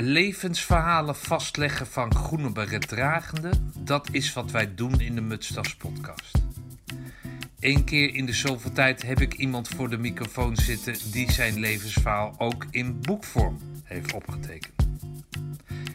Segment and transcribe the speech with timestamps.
[0.00, 6.38] Levensverhalen vastleggen van groene beretdragenden, dat is wat wij doen in de Mutstas podcast.
[7.60, 11.58] Eén keer in de zoveel tijd heb ik iemand voor de microfoon zitten die zijn
[11.58, 14.88] levensverhaal ook in boekvorm heeft opgetekend.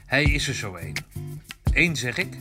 [0.06, 0.96] Hij is er zo één.
[1.74, 2.38] Eén zeg ik,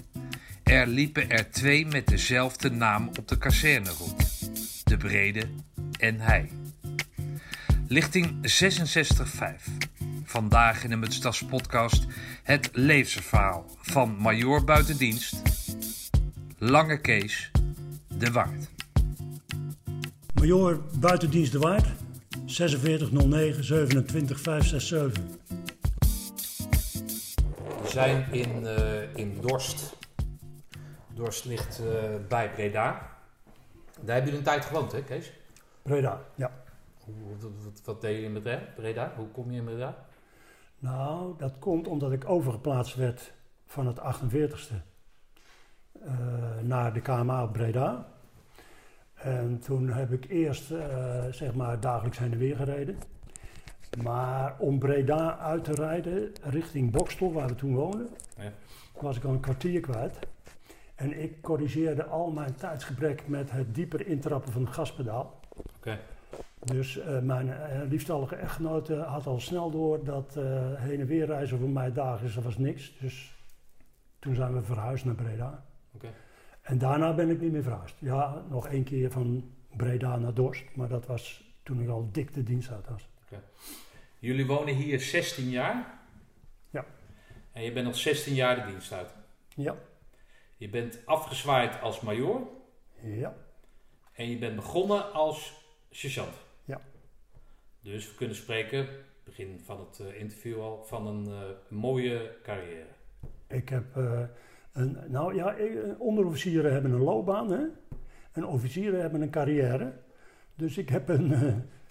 [0.62, 4.50] er liepen er twee met dezelfde naam op de kazerne rond.
[4.84, 5.48] De Brede
[5.98, 6.50] en hij.
[7.88, 9.99] Lichting 66.5.
[10.30, 12.06] Vandaag in de Mutstas podcast
[12.42, 15.42] het levensverhaal van Major Buitendienst,
[16.58, 17.50] Lange Kees,
[18.08, 18.70] de Waard.
[20.34, 21.86] Major Buitendienst de Waard,
[22.46, 25.22] 4609 27 567.
[27.82, 29.96] We zijn in, eh, in Dorst.
[31.14, 31.84] Dorst ligt eh,
[32.28, 32.82] bij Breda.
[34.00, 35.32] Daar hebben jullie een tijd gewoond, hè Kees?
[35.82, 36.50] Breda, ja.
[36.98, 38.62] Hoe, wat, wat, wat deed je in Breda?
[38.76, 39.12] Breda?
[39.16, 40.08] Hoe kom je in Breda?
[40.80, 43.32] Nou, dat komt omdat ik overgeplaatst werd
[43.66, 44.74] van het 48ste
[46.04, 46.12] eh,
[46.62, 48.06] naar de KMA op Breda.
[49.14, 52.98] En toen heb ik eerst eh, zeg maar dagelijks heen en weer gereden.
[54.02, 58.52] Maar om Breda uit te rijden richting Bokstel, waar we toen woonden, Ja.
[59.00, 60.18] was ik al een kwartier kwijt.
[60.94, 65.40] En ik corrigeerde al mijn tijdsgebrek met het dieper intrappen van het gaspedaal.
[65.76, 65.98] Oké.
[66.64, 70.44] Dus eh, mijn eh, liefstallige echtgenote had al snel door dat eh,
[70.76, 72.98] heen en weer reizen voor mij dagelijks, dat was niks.
[72.98, 73.34] Dus
[74.18, 75.64] toen zijn we verhuisd naar Breda.
[75.94, 76.12] Oké.
[76.62, 77.94] En daarna ben ik niet meer verhuisd.
[77.98, 82.34] Ja, nog één keer van Breda naar Dorst, maar dat was toen ik al dik
[82.34, 83.08] de dienst uit was.
[84.18, 86.00] Jullie wonen hier 16 jaar?
[86.70, 86.84] Ja.
[87.52, 89.14] En je bent nog 16 jaar de dienst uit.
[89.54, 89.74] Ja,
[90.56, 92.48] Je bent afgezwaaid als major
[93.02, 93.34] ja,
[94.12, 95.59] en je bent begonnen als
[95.90, 96.34] sergeant.
[96.64, 96.80] Ja.
[97.80, 98.88] Dus we kunnen spreken,
[99.24, 102.86] begin van het eh, interview al, van een eh, mooie carrière.
[103.46, 104.22] ik heb eh,
[104.72, 105.56] een, nou ja,
[105.98, 107.64] onderofficieren hebben een loopbaan, hè?
[108.32, 109.92] En officieren hebben een carrière.
[110.54, 111.30] Dus ik heb een,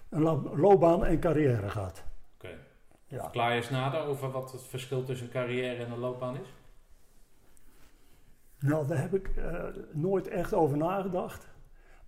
[0.08, 2.04] een lo- loopbaan en carrière gehad.
[2.34, 2.58] Oké.
[3.06, 3.22] Ja.
[3.22, 6.48] Verklaar je eens nader over wat het verschil tussen een carrière en een loopbaan is?
[8.58, 9.30] Nou, daar heb ik
[9.92, 11.48] nooit echt over nagedacht.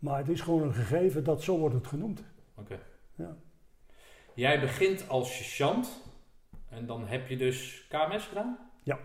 [0.02, 2.22] Maar het is gewoon een gegeven dat zo wordt het genoemd.
[2.54, 2.78] Oké.
[3.14, 3.36] Ja.
[4.34, 6.02] Jij begint als sergeant
[6.68, 8.58] en dan heb je dus KMS gedaan?
[8.82, 8.98] Ja.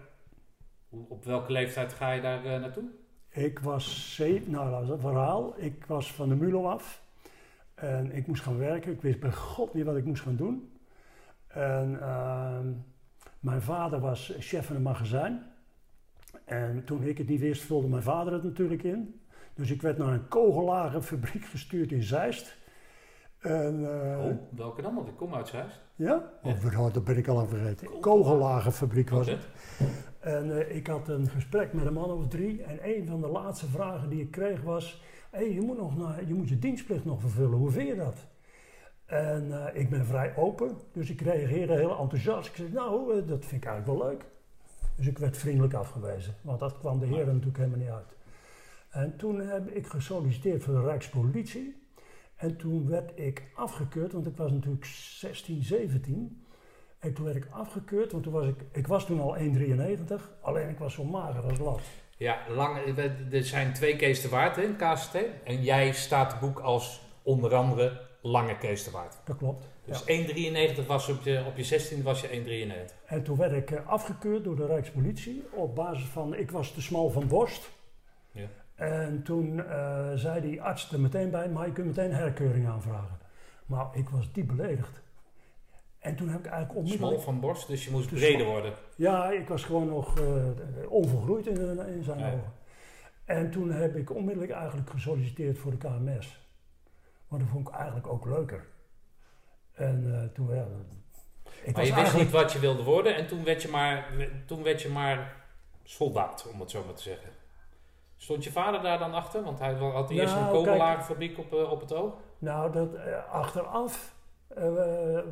[0.89, 2.83] Op welke leeftijd ga je daar eh, naartoe?
[3.29, 5.53] Ik was, nou dat is een verhaal.
[5.57, 7.01] Ik was van de MULO af.
[7.75, 8.91] En ik moest gaan werken.
[8.91, 10.71] Ik wist bij God niet wat ik moest gaan doen.
[11.47, 12.67] En ehm,
[13.39, 15.45] mijn vader was chef van een magazijn.
[16.45, 19.21] En toen ik het niet wist, vulde mijn vader het natuurlijk in.
[19.57, 22.57] Dus ik werd naar een kogellagenfabriek gestuurd in Zeist.
[23.39, 24.95] En, eh, Oh, welke dan?
[24.95, 25.79] Want ik kom uit Zeist.
[25.95, 26.31] Ja?
[26.43, 26.55] Ja.
[26.77, 27.99] Oh, dat ben ik al aan vergeten.
[27.99, 29.47] Kogellagenfabriek was het.
[30.19, 32.63] En eh, ik had een gesprek met een man of drie.
[32.63, 35.01] En een van de laatste vragen die ik kreeg was...
[35.31, 37.57] Hé, je, moet nog naar- je moet je dienstplicht nog vervullen.
[37.57, 38.25] Hoe vind je dat?
[39.05, 40.77] En eh, ik ben vrij open.
[40.91, 42.49] Dus ik reageerde heel enthousiast.
[42.49, 44.25] Ik zei, nou, dat vind ik eigenlijk wel leuk.
[44.95, 46.33] Dus ik werd vriendelijk afgewezen.
[46.41, 48.15] Want dat kwam de heer er natuurlijk helemaal niet uit.
[48.89, 51.85] En toen heb ik gesolliciteerd voor de Rijkspolitie.
[52.35, 56.45] En toen werd ik afgekeurd, want ik was natuurlijk 16, 17.
[56.99, 60.41] En toen werd ik afgekeurd, want toen was ik, ik was toen al 1,93.
[60.41, 61.81] Alleen ik was zo mager als lat.
[62.17, 62.97] Ja, lang,
[63.31, 65.15] er zijn twee Kees de Waard in KCT.
[65.43, 69.17] En jij staat te boek als onder andere Lange Kees de Waard.
[69.23, 69.63] Dat klopt.
[69.85, 70.73] Dus Ja.
[70.75, 73.05] 1,93 was op je, op je 16 was je 1,93.
[73.05, 76.81] En toen werd ik eh, afgekeurd door de Rijkspolitie op basis van, ik was te
[76.81, 77.69] smal van borst.
[78.31, 78.47] Ja.
[78.77, 83.19] En toen eh, zei die arts er meteen bij, maar je kunt meteen herkeuring aanvragen.
[83.65, 85.01] Maar ik was diep beledigd.
[85.99, 87.21] En toen heb ik eigenlijk onmiddellijk...
[87.21, 88.73] Smal van borst, dus je moest breder worden.
[88.95, 90.45] Ja, ik was gewoon nog eh,
[90.89, 92.27] onvolgroeid in, in zijn Ja.
[92.27, 92.53] ogen.
[93.25, 96.45] En toen heb ik onmiddellijk eigenlijk gesolliciteerd voor de KMS.
[97.27, 98.65] Want dat vond ik eigenlijk ook leuker.
[99.73, 100.67] En eh, toen, ja,
[101.63, 104.11] ik Maar je wist niet wat je wilde worden en toen werd je maar,
[104.45, 105.35] toen werd je maar
[105.83, 107.29] soldaat, om het zo maar te zeggen.
[108.17, 109.43] Stond je vader daar dan achter?
[109.43, 112.13] Want hij had eerst Nou, een kogellagenfabriek op, eh, op het oog.
[112.39, 114.15] Nou, dat, eh, achteraf
[114.47, 114.63] eh,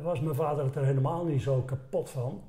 [0.02, 2.42] was mijn vader het er helemaal niet zo kapot van.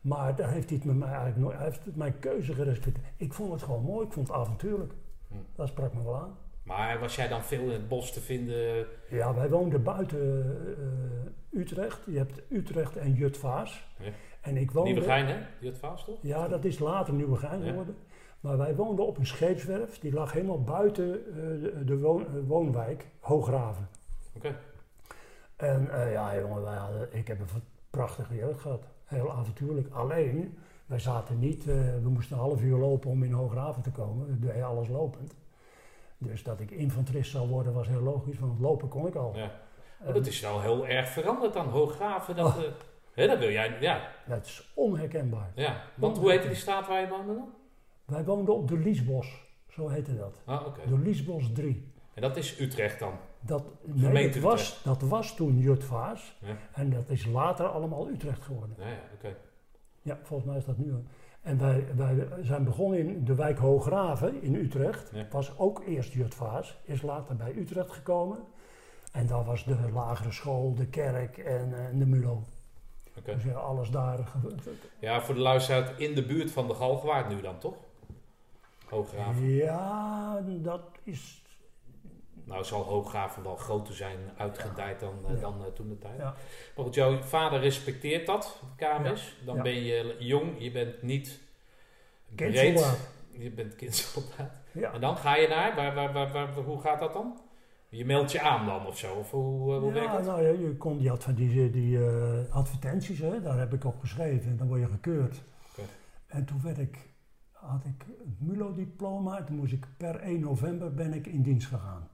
[0.00, 1.56] Maar daar heeft hij het met mij eigenlijk nooit...
[1.56, 3.06] Hij heeft mijn keuze gerespecteerd.
[3.16, 4.92] Ik vond het gewoon mooi, ik vond het avontuurlijk.
[5.28, 5.34] Hm.
[5.54, 6.38] Dat sprak me wel aan.
[6.62, 8.86] Maar was jij dan veel in het bos te vinden?
[9.10, 10.56] Ja, wij woonden buiten
[11.50, 12.04] Utrecht.
[12.06, 13.86] Je hebt Utrecht en Jutvaas.
[13.98, 14.10] Ja.
[14.40, 14.90] En ik woonde...
[14.90, 15.74] Nieuwegein, hè?
[15.74, 16.18] Vast, toch?
[16.22, 17.84] Ja, dat is later Nieuwegein Ja.
[18.46, 19.98] Maar wij woonden op een scheepswerf.
[19.98, 23.88] Die lag helemaal buiten eh, de, woon- eh, woonwijk, Hoograven.
[24.36, 24.56] Oké.
[25.56, 27.46] En eh, ja, jongen, wij hadden, ik heb een
[27.90, 28.84] prachtige jeugd gehad.
[29.04, 29.88] heel avontuurlijk.
[29.94, 34.40] Alleen, wij zaten niet, we moesten een half uur lopen om in Hoograven te komen.
[34.40, 35.34] Deden alles lopend.
[36.18, 39.36] Dus dat ik infanterist zou worden was heel logisch, want lopen kon ik al.
[39.36, 39.50] Ja.
[40.04, 42.36] Maar dat is wel heel erg veranderd dan, Hooggraven.
[42.36, 42.62] Dat, eh,
[43.14, 44.08] hè, dat wil jij, ja.
[44.26, 45.50] Dat is onherkenbaar.
[45.54, 45.82] ja.
[45.94, 47.54] Want hoe heette die straat waar je woonde dan?
[48.06, 50.42] Wij woonden op de Liesbos, zo heette dat.
[50.44, 50.80] Ah, oké.
[50.88, 51.92] De Liesbos 3.
[52.14, 53.12] En dat is Utrecht dan?
[53.40, 58.42] Dat, nee, dat, was, dat was toen Jutvaas Ja, en dat is later allemaal Utrecht
[58.42, 58.76] geworden.
[58.78, 59.36] ja, ja oké.
[60.02, 60.94] Ja, volgens mij is dat nu.
[61.42, 65.10] En wij, wij zijn begonnen in de wijk Hoograven in Utrecht.
[65.12, 65.26] Ja.
[65.30, 68.38] Was ook eerst Jutvaas, is later bij Utrecht gekomen.
[69.12, 72.44] En daar was de lagere school, de kerk en, eh, en de MULO.
[73.18, 73.34] Oké.
[73.34, 74.18] Dus ja, alles daar.
[75.00, 77.74] Ja, voor de luisteraar in de buurt van de Galgenwaard nu dan, toch?
[78.88, 79.48] Hooggraven.
[79.48, 81.42] Ja, dat is.
[82.44, 85.40] Nou zal Hooggraven wel groter zijn uitgedijd dan, eh, Ja.
[85.40, 86.16] dan eh, toen de tijd.
[86.18, 86.34] Ja.
[86.76, 89.36] Maar goed, jouw vader respecteert dat, KMS.
[89.44, 91.40] Dan ben je jong, je bent niet
[92.34, 92.52] breed.
[92.54, 93.08] Kindsoldaat.
[93.30, 94.50] Je bent kindsoldaat.
[94.92, 97.40] En dan ga je naar, waar, waar, waar, waar- hoe gaat dat dan?
[97.88, 99.14] Je meldt je aan dan of zo?
[99.14, 100.26] Of hoe, eh, hoe werkt ja, dat?
[100.26, 101.98] nou ja, je, kon, je had van die, die
[102.50, 105.42] advertenties, hè, daar heb ik op geschreven en dan word je gekeurd.
[106.26, 106.98] En toen werd ik,
[107.66, 112.08] had ik het MULO-diploma, toen moest ik per 1 november ben ik in dienst gegaan.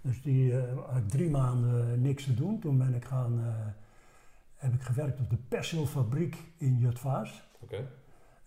[0.00, 2.58] Dus die eh, had ik drie maanden niks te doen.
[2.58, 3.66] Toen ben ik gaan, eh,
[4.56, 7.48] heb ik gewerkt op de persilfabriek in Jutvaas.
[7.60, 7.86] Oké.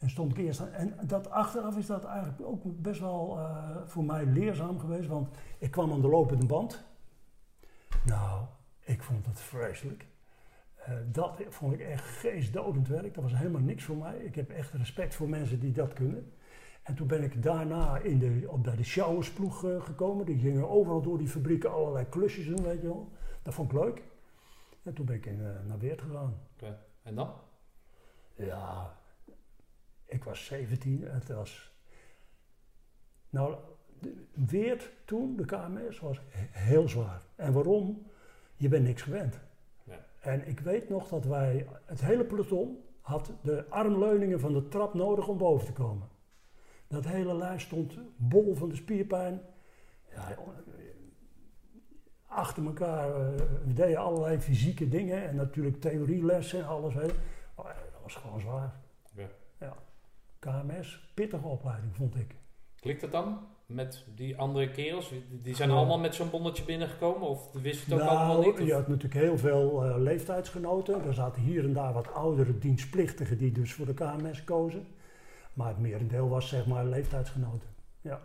[0.01, 0.71] En stond ik eerst aan.
[0.71, 5.07] En dat achteraf is dat eigenlijk ook best wel eh, voor mij leerzaam geweest.
[5.07, 6.83] Want ik kwam aan de lopende band.
[8.05, 8.45] Nou,
[8.79, 10.05] ik vond het vreselijk.
[10.75, 13.13] Eh, dat vond ik echt geestdodend werk.
[13.13, 14.17] Dat was helemaal niks voor mij.
[14.17, 16.33] Ik heb echt respect voor mensen die dat kunnen.
[16.83, 20.25] En toen ben ik daarna in de, op, bij de sjouwersploeg eh, gekomen.
[20.25, 23.11] Die gingen overal door die fabrieken allerlei klusjes doen, weet je wel.
[23.43, 24.03] Dat vond ik leuk.
[24.83, 26.37] En toen ben ik in, eh, naar Weert gegaan.
[27.03, 27.33] En dan?
[28.35, 28.97] Ja,
[30.05, 31.01] ik was 17.
[31.07, 31.71] Het was.
[33.29, 33.55] Nou,
[33.99, 37.21] de- Weert toen, de KMS, was he- heel zwaar.
[37.35, 38.05] En waarom?
[38.55, 39.39] Je bent niks gewend.
[39.83, 40.05] Ja.
[40.19, 44.93] En ik weet nog dat wij, het hele peloton had de armleuningen van de trap
[44.93, 46.09] nodig om boven te komen.
[46.91, 49.41] Dat hele lijst stond bol van de spierpijn.
[50.15, 50.35] Ja,
[52.27, 53.27] achter elkaar, eh,
[53.65, 56.93] we deden allerlei fysieke dingen en natuurlijk theorielessen en alles.
[56.93, 57.13] Je.
[57.55, 58.73] Oh, dat was gewoon zwaar.
[59.15, 59.27] Ja.
[59.59, 59.73] Ja.
[60.39, 62.35] KMS, pittige opleiding vond ik.
[62.79, 65.13] Klikt het dan met die andere kerels?
[65.41, 65.75] Die- zijn Ja.
[65.75, 67.27] allemaal met zo'n bonnetje binnengekomen?
[67.27, 68.59] Of wist het ook allemaal Nou, niet?
[68.59, 71.03] Of- je had natuurlijk heel veel eh, leeftijdsgenoten.
[71.05, 74.87] Er zaten hier en daar wat oudere dienstplichtigen die dus voor de KMS kozen.
[75.53, 77.69] Maar het merendeel was zeg maar leeftijdsgenoten.
[78.01, 78.19] Ja,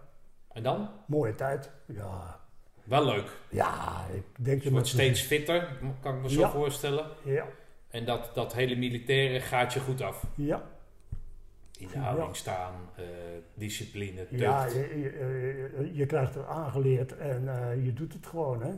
[0.53, 0.89] En dan?
[1.07, 1.71] mooie tijd.
[1.87, 2.41] Ja,
[2.85, 3.31] Wel leuk.
[3.51, 5.69] ja ik denk Je wordt steeds fitter,
[6.01, 6.51] kan ik me zo Ja.
[6.51, 7.07] voorstellen.
[7.25, 7.47] Ja,
[7.89, 10.27] En dat, dat hele militaire gaat je goed af.
[10.35, 10.63] ja.
[11.79, 12.01] In de Ja.
[12.01, 13.05] houding staan, eh,
[13.55, 14.41] discipline, tucht.
[14.41, 18.73] Ja, je, je, je- krijgt het aangeleerd en eh, je doet het gewoon, hè.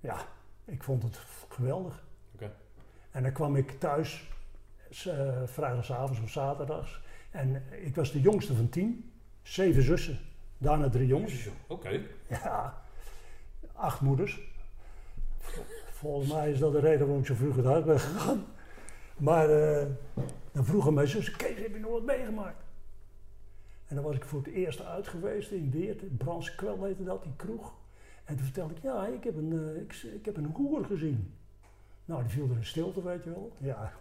[0.00, 0.16] Ja,
[0.64, 2.04] ik vond het geweldig.
[2.34, 2.52] Oké.
[3.10, 4.28] En dan kwam ik thuis,
[4.90, 7.00] s- eh, vrijdagavond of zaterdags.
[7.32, 9.12] En ik was de jongste van tien,
[9.42, 10.18] zeven zussen,
[10.58, 11.48] daarna drie jongens.
[11.66, 12.00] Oké.
[12.28, 12.82] Ja,
[13.72, 14.40] acht moeders.
[15.90, 18.44] Volgens mij is dat de reden waarom ik zo vroeg het huis ben gegaan.
[19.16, 19.86] Maar eh,
[20.52, 22.62] dan vroegen mijn zussen, Kees, heb je nog wat meegemaakt?
[23.86, 27.22] En dan was ik voor het eerst uit geweest in Weert, Brans Kwel heette dat,
[27.22, 27.74] die kroeg.
[28.24, 31.34] En toen vertelde ik, ja, ik heb een, eh, ik, ik heb een hoer gezien.
[32.04, 33.52] Nou, die viel er in stilte, weet je wel.
[33.58, 33.92] Ja,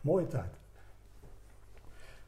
[0.00, 0.54] mooie tijd.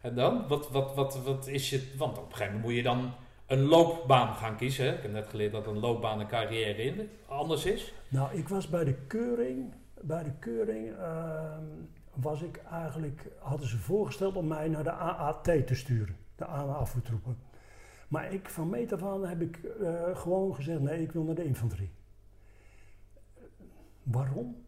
[0.00, 0.48] En dan?
[0.48, 1.92] Wat, wat, wat, wat is je...
[1.96, 3.12] Want op een gegeven moment moet je dan
[3.46, 4.94] een loopbaan gaan kiezen.
[4.94, 7.92] Ik heb net geleerd dat een loopbaan een carrière in anders is.
[8.08, 9.74] Nou, ik was bij de keuring.
[10.00, 11.64] Bij de keuring ehm,
[12.14, 17.38] was ik eigenlijk, hadden ze voorgesteld om mij naar de AAT te sturen, de ANA-afvoertroepen.
[18.08, 21.34] Maar ik, van meet af aan heb ik eh, gewoon gezegd, nee, ik wil naar
[21.34, 21.90] de infanterie.
[24.02, 24.64] Waarom?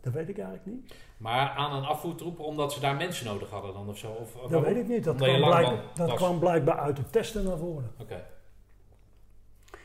[0.00, 0.94] Dat weet ik eigenlijk niet.
[1.16, 4.10] Maar aan een afvoertroep omdat ze daar mensen nodig hadden dan of zo?
[4.10, 4.72] Of, of Dat waarom?
[4.72, 5.04] weet ik niet.
[5.04, 6.16] Dat, kwam, lang blijk- dan dat was.
[6.16, 7.90] kwam blijkbaar uit de testen naar voren.
[7.98, 8.24] Oké.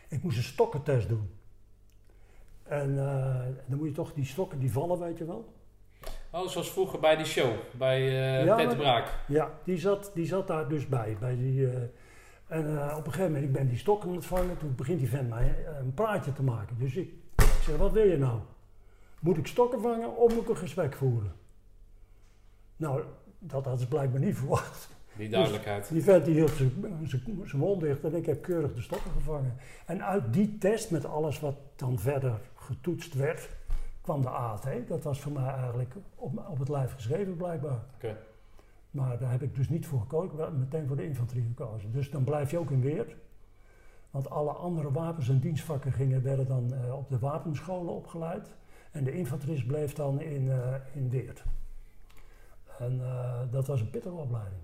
[0.10, 1.30] Ik moest een stokkentest doen.
[2.64, 5.54] En eh, dan moet je toch die stokken die vallen, weet je wel.
[6.32, 7.52] Oh, zoals vroeger bij die show.
[7.72, 8.00] Bij
[8.40, 9.08] eh Ja, Braak.
[9.28, 11.18] Ja, die zat, die zat daar dus bij.
[11.20, 11.82] bij die, eh,
[12.48, 15.10] en op een gegeven moment, ik ben die stok aan het vangen, toen begint die
[15.10, 16.78] vent mij een praatje te maken.
[16.80, 18.40] Dus ik, ik zeg, wat wil je nou?
[19.26, 21.32] Moet ik stokken vangen of moet ik een gesprek voeren?
[22.76, 23.04] Nou,
[23.40, 24.90] dat hadden ze blijkbaar niet verwacht.
[25.18, 25.90] Die duidelijkheid.
[25.90, 26.52] Die vent die hield
[27.04, 29.56] zijn- mond dicht en ik heb keurig de stokken gevangen.
[29.86, 33.50] En uit die test, met alles wat dan verder getoetst werd,
[34.02, 34.68] kwam de AT.
[34.88, 37.80] Dat was voor mij eigenlijk op, op het lijf geschreven blijkbaar.
[37.96, 38.18] Oké.
[38.92, 41.92] Maar daar heb ik dus niet voor gekozen, ik heb meteen voor de infanterie gekozen.
[41.92, 43.16] Dus dan blijf je ook in Weert.
[44.12, 48.50] Want alle andere wapens en dienstvakken gingen, werden dan eh, op de wapenscholen opgeleid.
[48.96, 51.44] En de infanterist bleef dan in, eh, in Weert.
[52.80, 54.62] En eh, dat was een pittige opleiding.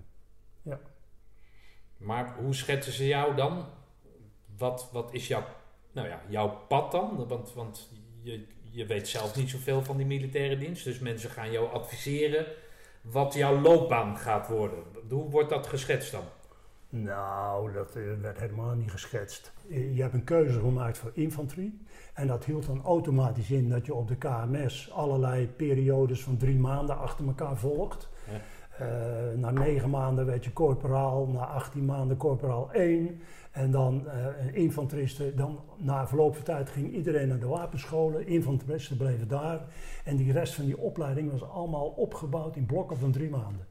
[1.96, 3.64] Maar hoe schetsen ze jou dan?
[4.56, 5.44] Wat, wat is jouw,
[5.92, 7.26] nou ja, jouw pad dan?
[7.28, 7.90] Want, want
[8.22, 10.84] je, je weet zelf niet zoveel van die militaire dienst.
[10.84, 12.46] Dus mensen gaan jou adviseren
[13.00, 14.78] wat jouw loopbaan gaat worden.
[15.08, 16.24] Hoe wordt dat geschetst dan?
[16.88, 19.52] Nou, dat eh, werd helemaal niet geschetst.
[19.68, 21.80] Je je hebt een keuze gemaakt voor infanterie.
[22.12, 26.58] En dat hield dan automatisch in dat je op de KMS allerlei periodes van drie
[26.58, 28.08] maanden achter elkaar volgt.
[28.30, 28.40] Ja.
[28.78, 33.20] Eh, na negen maanden werd je corporaal, na 18 maanden corporaal 1.
[33.50, 38.26] En dan eh, een infanteristen, dan na verloop van tijd ging iedereen naar de wapenscholen.
[38.26, 39.60] Infanteristen bleven daar.
[40.04, 43.66] En die rest van die opleiding was allemaal opgebouwd in blokken van drie maanden.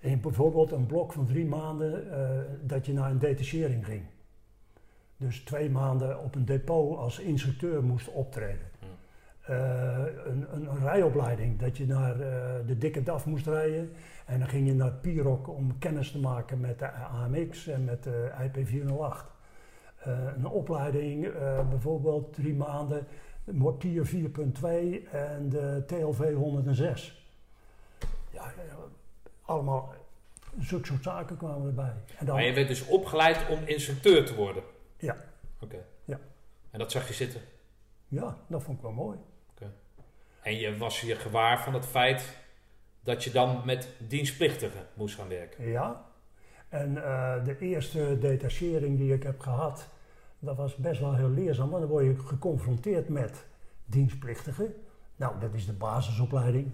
[0.00, 2.28] En bijvoorbeeld een blok van drie maanden eh,
[2.62, 4.02] dat je naar een detachering ging.
[5.20, 8.66] Dus twee maanden op een depot als instructeur moest optreden.
[9.48, 13.92] Eh, een, een, een rijopleiding, dat je naar eh, de dikke DAF moest rijden.
[14.26, 18.02] En dan ging je naar Pirok om kennis te maken met de AMX en met
[18.02, 19.26] de IP408.
[19.98, 21.32] Eh, een opleiding,
[21.68, 23.06] bijvoorbeeld drie maanden,
[23.44, 27.26] Mortier 4.2 en de TLV 106.
[28.30, 28.76] Ja, ja,
[29.42, 29.94] allemaal
[30.58, 31.92] zulke soort zaken kwamen erbij.
[32.18, 34.62] En dan, Maar je werd dus opgeleid om instructeur te worden?
[34.98, 35.16] Ja.
[35.60, 35.84] Oké.
[36.04, 36.18] Ja.
[36.70, 37.40] En dat zag je zitten?
[38.08, 39.18] ja, dat vond ik wel mooi.
[40.42, 42.36] En je was je gewaar van het feit
[43.00, 45.68] dat je dan met dienstplichtigen moest gaan werken?
[45.68, 46.04] Ja.
[46.68, 49.88] En eh, de eerste detachering die ik heb gehad,
[50.38, 53.46] dat was best wel heel leerzaam, want dan word je geconfronteerd met
[53.84, 54.74] dienstplichtigen.
[55.16, 56.72] Nou, dat is de basisopleiding.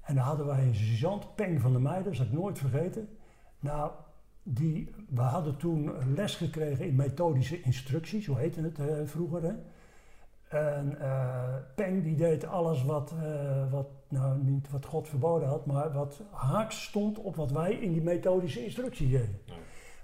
[0.00, 3.18] En dan hadden wij een sergeant, Peng van der Meijden, dat zal ik nooit vergeten.
[3.60, 3.92] Nou,
[4.42, 9.42] die, we hadden toen les gekregen in methodische instructies, hoe heette het eh, vroeger.
[9.42, 9.54] Hè?
[10.48, 15.66] En eh, Peng die deed alles wat, eh, wat, nou niet wat God verboden had,
[15.66, 19.40] maar wat haaks stond op wat wij in die methodische instructie deden.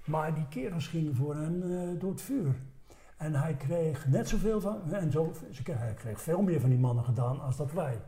[0.05, 1.63] Maar die kerels gingen voor hem
[1.99, 2.55] door het vuur.
[3.17, 5.31] En hij kreeg net zoveel van, en zo,
[5.63, 8.01] hij kreeg veel meer van die mannen gedaan als dat wij.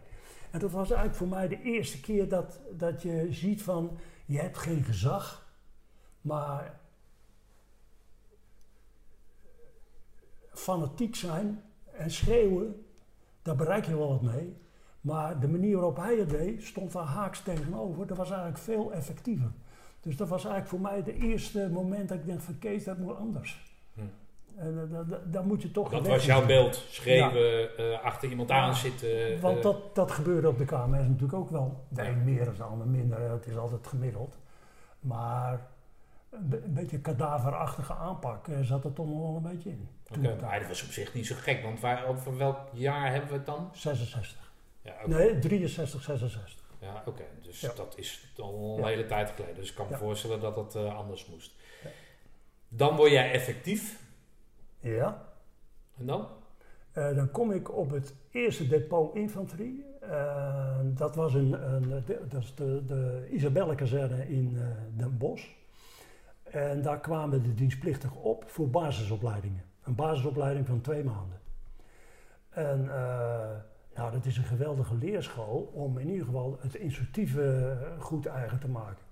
[0.51, 4.39] En dat was eigenlijk voor mij de eerste keer dat, dat je ziet van, je
[4.39, 5.48] hebt geen gezag,
[6.21, 6.79] maar
[10.53, 12.85] fanatiek zijn en schreeuwen,
[13.41, 14.57] daar bereik je wel wat mee.
[15.01, 18.07] Maar de manier waarop hij het deed, stond daar haaks tegenover.
[18.07, 19.51] Dat was eigenlijk veel effectiever.
[20.01, 22.97] Dus dat was eigenlijk voor mij de eerste moment dat ik denk van Kees, dat
[22.97, 23.75] moet anders.
[23.93, 24.01] Hm.
[24.55, 26.75] En uh, da- da- daar moet je toch Dat was jouw beeld.
[26.75, 29.41] Schreeuwen, eh, achter iemand aan zitten.
[29.41, 31.85] Want eh, dat, dat gebeurde op de KMS natuurlijk ook wel.
[31.89, 34.37] De een meer dan de ander minder, het is altijd gemiddeld.
[34.99, 35.67] Maar
[36.29, 39.87] een, be- een beetje kadaverachtige aanpak eh, zat er toch nog wel een beetje in.
[40.17, 43.35] Oké, dat was op zich niet zo gek, want waar, over welk jaar hebben we
[43.35, 43.69] het dan?
[43.73, 44.51] 66.
[44.81, 44.93] Ja.
[45.05, 46.65] Nee, 63, 66.
[46.79, 47.23] Ja, oké.
[47.41, 47.71] Dus Ja.
[47.75, 48.87] dat is al een Ja.
[48.87, 49.55] hele tijd geleden.
[49.55, 51.51] Dus ik kan me voorstellen dat dat eh, anders moest.
[52.67, 54.01] Dan word jij effectief.
[54.79, 55.25] Ja.
[55.97, 56.27] En dan?
[56.91, 59.85] Eh, dan kom ik op het eerste depot infanterie.
[60.83, 64.57] Dat was een, een, de, dat is de, de Isabelle-kazerne in
[64.95, 65.47] Den Bosch.
[66.51, 69.63] En daar kwamen de dienstplichtigen op voor basisopleidingen.
[69.83, 71.39] Een basisopleiding van twee maanden.
[72.49, 73.49] En eh,
[73.95, 78.59] nou, dat is een geweldige leerschool om in ieder geval het instructieve eh, goed eigen
[78.59, 79.03] te maken.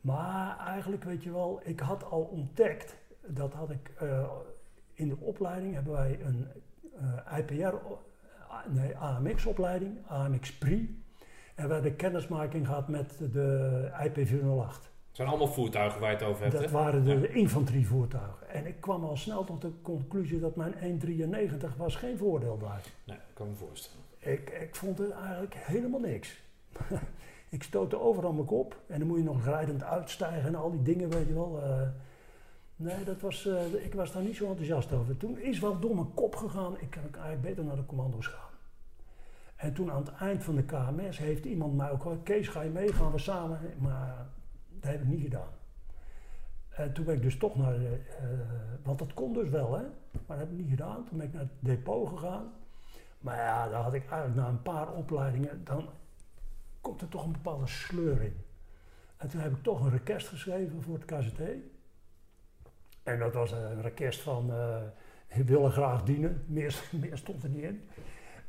[0.00, 4.30] Maar eigenlijk, weet je wel, ik had al ontdekt, dat had ik eh,
[4.92, 6.46] in de opleiding hebben wij een
[7.36, 7.74] IPR,
[8.68, 11.02] nee, AMX-opleiding, AMX Pri.
[11.54, 14.87] En we hadden kennismaking gehad met de IP408.
[15.08, 16.56] Het zijn allemaal voertuigen waar je het over hebt.
[16.60, 17.26] Dat waren de Ja.
[17.28, 18.48] infanterievoertuigen.
[18.50, 22.82] En ik kwam al snel tot de conclusie dat mijn 193 was geen voordeel daar.
[23.04, 24.04] Nee, ik kan me voorstellen.
[24.18, 26.40] Ik, ik vond het eigenlijk helemaal niks.
[27.48, 30.82] ik stootte overal mijn kop en dan moet je nog rijdend uitstijgen en al die
[30.82, 31.60] dingen, weet je wel.
[31.62, 31.88] eh.
[32.76, 35.16] nee, dat was, eh, ik was daar niet zo enthousiast over.
[35.16, 38.46] Toen is wel door mijn kop gegaan, ik kan eigenlijk beter naar de commando's gaan.
[39.56, 42.62] En toen aan het eind van de KMS heeft iemand mij ook al, Kees ga
[42.62, 43.58] je mee, gaan we samen.
[43.78, 44.26] Maar
[44.80, 45.50] dat heb ik niet gedaan.
[46.68, 47.98] En toen ben ik dus toch naar, eh,
[48.82, 49.82] want dat kon dus wel hè,
[50.26, 51.04] maar dat heb ik niet gedaan.
[51.04, 52.52] Toen ben ik naar het depot gegaan.
[53.18, 55.88] Maar ja, daar had ik eigenlijk na een paar opleidingen, dan
[56.80, 58.36] komt er toch een bepaalde sleur in.
[59.16, 61.40] En toen heb ik toch een request geschreven voor het KZT.
[63.02, 64.82] En dat was een request van, eh
[65.28, 67.88] ik willen graag dienen, meer, meer stond er niet in.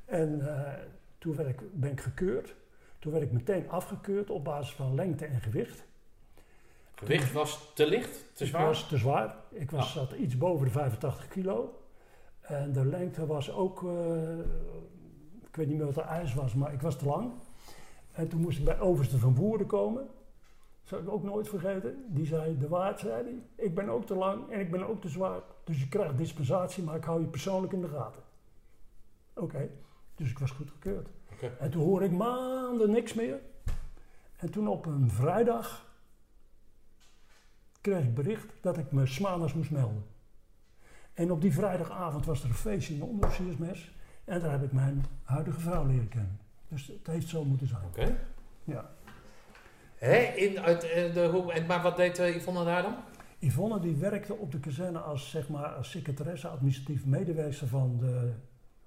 [0.05, 0.73] En eh,
[1.17, 2.55] toen werd ik, ben ik gekeurd.
[2.99, 5.83] Toen werd ik meteen afgekeurd op basis van lengte en gewicht.
[6.99, 8.65] Gewicht was te licht, te Ik zwaar?
[8.65, 9.35] was te zwaar.
[9.51, 9.91] Ik was, Ah.
[9.91, 11.79] zat iets boven de 85 kilo.
[12.41, 14.39] En de lengte was ook, eh,
[15.47, 17.31] ik weet niet meer wat de ijs was, maar ik was te lang.
[18.11, 20.03] En toen moest ik bij Overste van Boeren komen.
[20.03, 22.05] Dat zal ik ook nooit vergeten.
[22.07, 25.01] Die zei, de waard zei hij, ik ben ook te lang en ik ben ook
[25.01, 25.39] te zwaar.
[25.63, 28.21] Dus je krijgt dispensatie, maar ik hou je persoonlijk in de gaten.
[29.33, 29.69] Oké,
[30.15, 31.07] dus ik was goedgekeurd.
[31.33, 31.51] Oké.
[31.59, 33.39] En toen hoorde ik maanden niks meer.
[34.37, 35.87] En toen op een vrijdag
[37.81, 40.03] kreeg ik bericht dat ik me 's maandags moest melden.
[41.13, 43.91] En op die vrijdagavond was er een feestje in de onderofficiersmes.
[44.23, 46.39] En daar heb ik mijn huidige vrouw leren kennen.
[46.67, 47.83] Dus het heeft zo moeten zijn.
[47.85, 48.17] Oké.
[48.63, 48.89] Ja.
[49.95, 52.95] Hè, in, uit, eh, de, hoe, en, maar wat deed uh, Yvonne daar dan?
[53.39, 58.33] Yvonne die werkte op de kazerne als, zeg maar, als secretaresse, administratief medewerker van de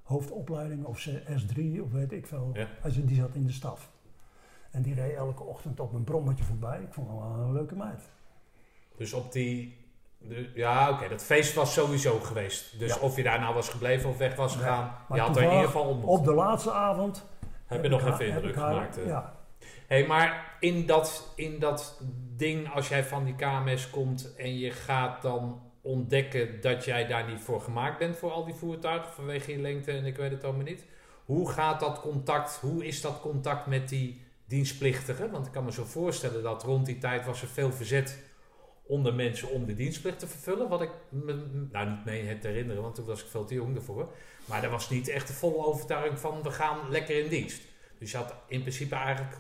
[0.03, 2.51] hoofdopleiding of S3 of weet ik veel.
[2.53, 2.69] Ja.
[2.89, 3.91] Die zat in de staf.
[4.71, 6.83] En die reed elke ochtend op een brommetje voorbij.
[6.83, 8.11] Ik vond haar wel een leuke meid.
[9.03, 9.81] Dus op die...
[10.19, 12.79] De, ja, oké, dat feest was sowieso geweest.
[12.79, 13.01] Dus Ja.
[13.01, 15.65] of je daar nou was gebleven of weg was gegaan, je had er in ieder
[15.67, 16.09] geval ontmoet.
[16.19, 17.27] Op de laatste avond
[17.67, 18.99] Heb je nog even heb indruk haar- gemaakt?
[18.99, 19.07] eh?
[19.07, 19.35] Ja,
[19.87, 22.01] hey, maar in dat, in dat
[22.37, 27.29] ding, als jij van die KMS komt en je gaat dan ontdekken dat jij daar
[27.31, 30.45] niet voor gemaakt bent voor al die voertuigen vanwege je lengte en ik weet het
[30.45, 30.85] allemaal niet.
[31.25, 35.31] Hoe gaat dat contact, hoe is dat contact met die dienstplichtigen?
[35.31, 38.19] Want ik kan me zo voorstellen dat rond die tijd was er veel verzet
[38.93, 40.69] onder mensen om de dienstplicht te vervullen.
[40.69, 43.55] Wat ik me nou niet mee heb te herinneren, want toen was ik veel te
[43.55, 44.09] jong ervoor.
[44.45, 47.63] Maar er was niet echt de volle overtuiging van we gaan lekker in dienst.
[47.99, 49.37] Dus je had in principe eigenlijk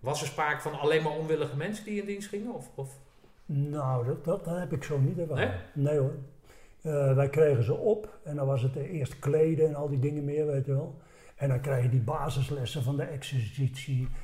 [0.00, 2.54] was er sprake van alleen maar onwillige mensen die in dienst gingen?
[2.54, 2.98] Of, of?
[3.46, 5.60] nou, dat, dat, dat heb ik zo niet ervaren.
[5.74, 5.84] Nee?
[5.84, 6.14] Nee, hoor.
[6.82, 10.24] Eh, wij kregen ze op en dan was het eerst kleden en al die dingen
[10.24, 11.00] meer, weet je wel.
[11.36, 14.18] En dan krijg je die basislessen van de exercitie, eh,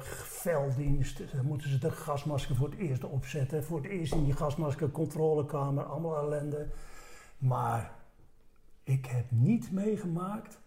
[0.00, 1.32] velddienst.
[1.32, 3.64] Dan moeten ze de gasmasker voor het eerst opzetten.
[3.64, 6.66] Voor het eerst in die gasmaskercontrolekamer, allemaal ellende.
[7.38, 7.92] Maar
[8.82, 10.58] ik heb niet meegemaakt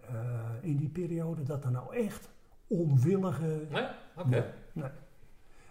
[0.00, 0.14] eh,
[0.60, 2.30] in die periode dat er nou echt
[2.66, 3.86] onwillige Nee?
[4.16, 4.28] Oké.
[4.28, 4.42] Nee,
[4.72, 4.90] nee.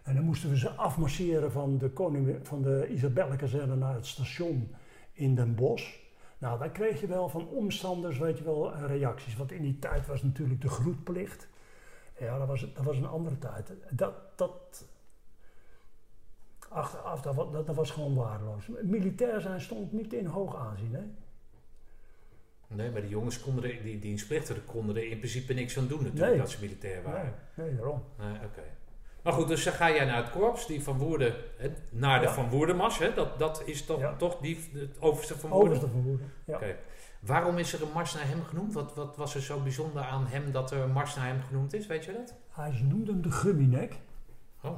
[0.04, 4.76] En dan moesten we ze afmarcheren van de, koning, van de Isabelle-kazerne naar het station
[5.13, 6.00] in Den Bosch.
[6.38, 9.36] Nou, daar kreeg je wel van omstanders, weet je wel, eh, reacties.
[9.36, 11.50] Want in die tijd was natuurlijk de groetplicht.
[12.22, 13.74] Ja, dat was, dat was een andere tijd.
[13.92, 14.86] Dat, dat,
[16.70, 18.68] achteraf, dat, dat, dat was gewoon waardeloos.
[18.82, 21.02] Militair zijn stond niet in hoog aanzien, hè?
[22.68, 26.04] Nee, maar die jongens konden er, die dienstplichtigen konden er in principe niks aan doen
[26.04, 26.38] natuurlijk Nee.
[26.40, 27.34] dat ze militair waren.
[27.56, 28.04] Nee, nee, daarom.
[28.20, 28.64] Nee, oké.
[29.24, 32.26] Maar goed, dus dan ga jij naar het korps, die van Woerden, hè, naar de
[32.26, 32.34] Ja.
[32.34, 33.14] Van Woerdenmars, hè?
[33.14, 34.16] Dat, dat is toch, Ja.
[34.16, 35.68] toch die, het overste van Woerden?
[35.70, 36.56] Overste van Woerden, ja.
[36.56, 36.76] Oké.
[37.22, 38.74] Waarom is er een mars naar hem genoemd?
[38.74, 41.74] Wat, wat was er zo bijzonder aan hem dat er een mars naar hem genoemd
[41.74, 41.88] is?
[41.88, 42.36] Weet je dat?
[42.50, 44.00] Hij noemde hem de gumminek.
[44.62, 44.78] Oh,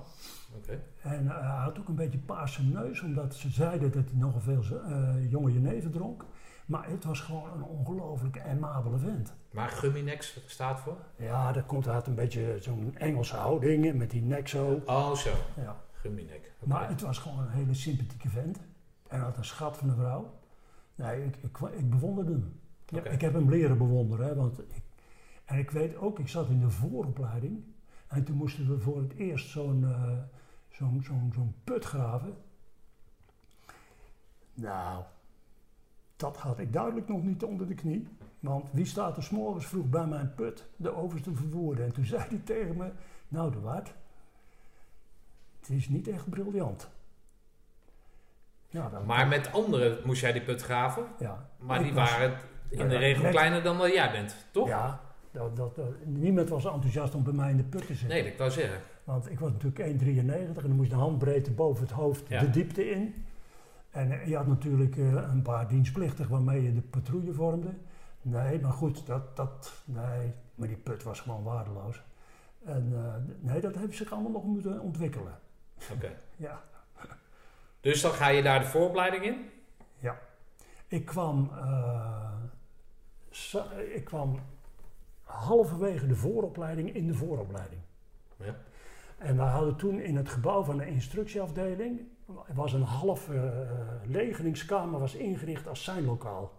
[0.55, 0.81] oké.
[1.01, 4.41] En eh, hij had ook een beetje paarse neus, omdat ze zeiden dat hij nogal
[4.41, 6.25] veel eh, jonge jenever dronk.
[6.65, 9.33] Maar het was gewoon een ongelooflijk aimabele vent.
[9.51, 10.97] Maar Gumminex staat voor?
[11.15, 14.81] Ja, dat komt uit een beetje zo'n Engelse houding met die nek zo.
[14.85, 15.31] Oh, zo.
[15.55, 15.81] Ja.
[15.91, 16.51] Gumminek.
[16.63, 18.57] Maar het was gewoon een hele sympathieke vent.
[19.07, 20.33] En hij had een schat van een vrouw.
[20.95, 22.59] Nee, ik, ik, ik bewonderde hem.
[22.85, 23.03] Ja.
[23.03, 24.25] Ik heb hem leren bewonderen.
[24.25, 24.83] Hè, want ik,
[25.45, 27.63] en ik weet ook, ik zat in de vooropleiding.
[28.07, 30.17] En toen moesten we voor het eerst zo'n eh,
[30.69, 32.35] zo'n zo'n zo'n put graven.
[34.53, 35.03] Nou,
[36.15, 38.07] dat had ik duidelijk nog niet onder de knie.
[38.39, 40.67] Want wie staat er s'morgens vroeg bij mijn put?
[40.75, 41.85] De overste verwoorden.
[41.85, 42.91] En toen zei hij tegen me,
[43.27, 43.93] nou de waard,
[45.59, 46.89] het is niet echt briljant.
[48.73, 51.03] Ja, dan, Maar met anderen moest jij die put graven.
[51.19, 52.37] ja, Maar die was- waren
[52.69, 54.67] in de regel kleiner dan jij bent, toch?
[54.67, 54.99] Ja,
[55.31, 58.07] dat, dat, dat- niemand was enthousiast om bij mij in de put te zitten.
[58.07, 58.79] Nee, dat kan zeggen.
[59.03, 62.39] Want ik was natuurlijk 1,93 en dan moest je de handbreedte boven het hoofd Ja.
[62.39, 63.25] de diepte in.
[63.91, 67.69] En eh, je had natuurlijk eh, een paar dienstplichtig waarmee je de patrouille vormde.
[68.21, 72.01] Nee, maar goed, dat, dat, nee, maar die put was gewoon waardeloos.
[72.65, 75.33] En eh, nee, dat heeft zich allemaal nog moeten ontwikkelen.
[75.93, 76.09] Oké.
[76.35, 76.61] Ja.
[77.83, 79.51] Dus dan ga je daar de vooropleiding in?
[80.93, 82.29] Ik kwam, eh,
[83.93, 84.39] ik kwam
[85.23, 87.81] halverwege de vooropleiding in de vooropleiding.
[88.37, 88.55] Ja.
[89.17, 92.01] En we hadden toen in het gebouw van de instructieafdeling,
[92.53, 93.41] was een half eh,
[94.05, 96.51] legeringskamer was ingericht als zijn lokaal.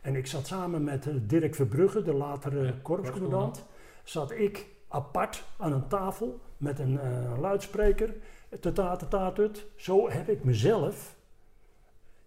[0.00, 3.64] En ik zat samen met eh, Dirk Verbrugge, de latere Ja, korpscommandant,
[4.02, 6.98] zat ik apart aan een tafel met een
[7.40, 8.14] luidspreker,
[8.60, 9.66] tata tata tut.
[9.76, 11.16] Zo heb ik mezelf,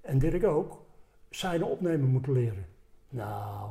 [0.02, 0.86] en Dirk ook,
[1.30, 2.66] zijn opnemen moeten leren.
[3.10, 3.70] Nou,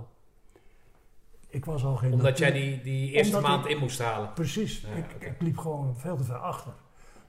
[1.48, 2.12] ik was al geen...
[2.12, 4.32] Omdat jij die, die eerste Omdat maand ik- in moest halen.
[4.32, 6.72] Precies, Ja, ik, ik liep gewoon veel te ver achter.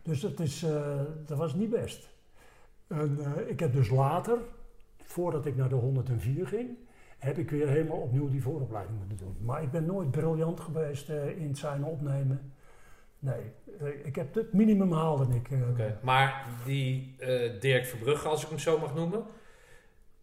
[0.01, 2.09] Dus dat, is, eh, dat was niet best.
[2.87, 4.37] En, eh, ik heb dus later,
[5.03, 6.69] voordat ik naar de 104 ging,
[7.17, 9.37] heb ik weer helemaal opnieuw die vooropleiding moeten doen.
[9.41, 12.51] Maar ik ben nooit briljant geweest eh, in het zijn opnemen.
[13.19, 13.51] Nee,
[14.03, 15.49] ik heb het minimum haalde ik.
[15.51, 15.85] eh.
[16.01, 19.23] Maar die eh, Dirk Verbrugge, als ik hem zo mag noemen,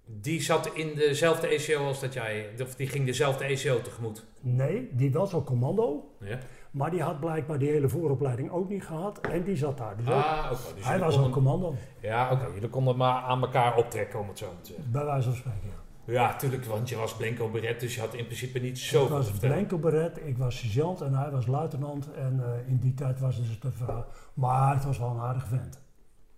[0.07, 4.25] die zat in dezelfde ECO als dat jij, of die ging dezelfde ECO tegemoet.
[4.41, 6.39] Nee, die was al commando, Ja.
[6.71, 9.21] maar die had blijkbaar die hele vooropleiding ook niet gehad.
[9.21, 9.97] En die zat daar.
[9.97, 10.75] Dus Ah, oké.
[10.75, 12.47] Dus hij was al commando, Ja, oké.
[12.55, 14.91] Jullie konden maar aan elkaar optrekken, om het zo te zeggen.
[14.93, 15.61] bij wijze van spreken.
[15.69, 15.83] ja.
[16.07, 19.07] Ja, tuurlijk, want je was Blenko Beret, dus je had in principe niet Ik zoveel
[19.23, 22.13] te was blanco beret, ik was sergeant en hij was luitenant.
[22.13, 24.07] En eh, in die tijd was dus de vrouw.
[24.35, 25.83] Maar het was wel een aardige vent.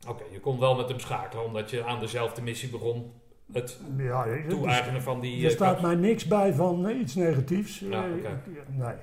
[0.08, 3.12] Oké, je kon wel met hem schakelen, omdat je aan dezelfde missie begon.
[3.52, 5.38] Het Ja, toe-eigenen van die...
[5.44, 7.78] er eh, staat mij niks bij van eh, iets negatiefs.
[7.78, 8.42] Ja, oké.
[8.46, 8.94] ik- nee.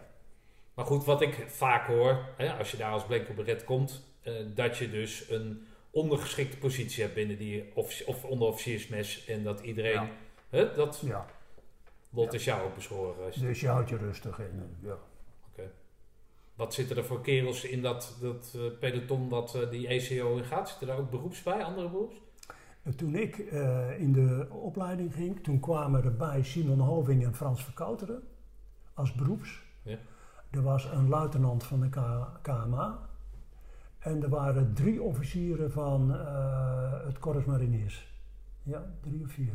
[0.73, 4.33] Maar goed, wat ik vaak hoor, hè, als je daar als Blenko Beret komt, eh,
[4.55, 9.91] dat je dus een ondergeschikte positie hebt binnen die of onderofficiersmes en dat iedereen...
[9.91, 10.07] Ja.
[10.53, 11.25] Hè, dat Ja,
[12.09, 13.31] lot is jou ook beschoren.
[13.39, 14.75] dus je houdt je rustig in.
[14.79, 14.95] Ja.
[16.55, 20.43] Wat zitten er voor kerels in dat, dat eh, peloton wat eh, die ECO in
[20.43, 20.69] gaat?
[20.69, 22.15] Zitten daar ook beroeps bij, andere beroeps?
[22.83, 27.35] En Toen ik eh, in de opleiding ging, toen kwamen er bij Simon Hoving en
[27.35, 28.23] Frans Verkouteren
[28.93, 29.61] als beroeps.
[29.81, 29.97] Ja.
[30.51, 32.99] Er was een luitenant van de K- KMA.
[33.99, 38.13] En er waren drie officieren van eh, het Corps Mariniers.
[38.63, 39.53] Ja, drie of vier.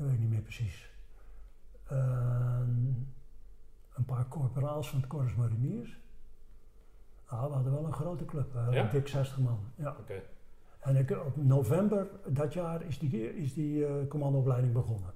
[0.00, 0.90] Dat weet ik niet meer precies.
[1.88, 2.86] Ehm,
[3.94, 5.98] een paar corporaals van het Corps Mariniers.
[7.26, 8.54] Ah, we hadden wel een grote club.
[8.70, 8.88] Ja?
[8.88, 9.58] dik 60 man.
[9.74, 9.96] Ja.
[10.78, 15.10] En ik, op november dat jaar is die, is die eh, commandoopleiding begonnen.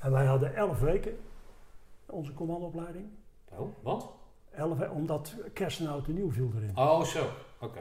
[0.00, 1.16] En wij hadden 11 weken,
[2.06, 3.06] onze commandoopleiding.
[3.48, 4.10] Oh, wat?
[4.50, 6.76] 11, we- omdat kerst en oud en nieuw viel erin.
[6.76, 7.28] Oh, zo.
[7.60, 7.80] Oké.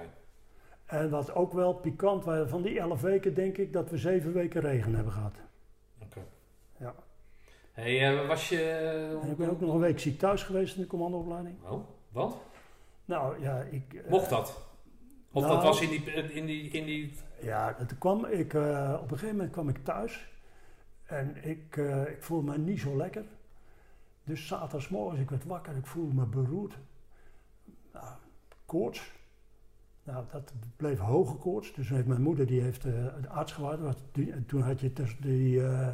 [0.86, 4.34] En wat ook wel pikant was, van die 11 weken denk ik dat we 7
[4.34, 5.36] weken regen hebben gehad.
[7.72, 8.62] Hey, eh, was je...
[9.24, 11.56] En ik ben ook nog een week ziek thuis geweest in de commandoopleiding.
[11.70, 12.38] Oh, wat?
[13.06, 13.94] Nou ja, ik...
[13.94, 14.62] eh, Mocht dat?
[15.32, 16.04] Of nou, dat was in die...
[16.14, 19.84] In die, in die Ja, het kwam, ik, eh, op een gegeven moment kwam ik
[19.84, 20.30] thuis.
[21.06, 23.24] En ik, eh, ik voelde me niet zo lekker.
[24.24, 26.78] Dus zaterdagsmorgens, ik werd wakker, ik voelde me beroerd.
[27.94, 28.06] Nou,
[28.66, 29.12] koorts.
[30.04, 31.74] Nou, dat bleef hoge koorts.
[31.74, 33.58] Dus heeft mijn moeder die heeft eh, de arts
[34.14, 35.88] en Toen had je tussen die, eh,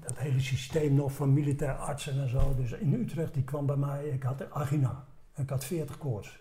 [0.00, 2.54] dat hele systeem nog van militair artsen en zo.
[2.54, 5.04] Dus in Utrecht, die kwam bij mij, ik had angina.
[5.32, 6.40] En ik had 40 koorts.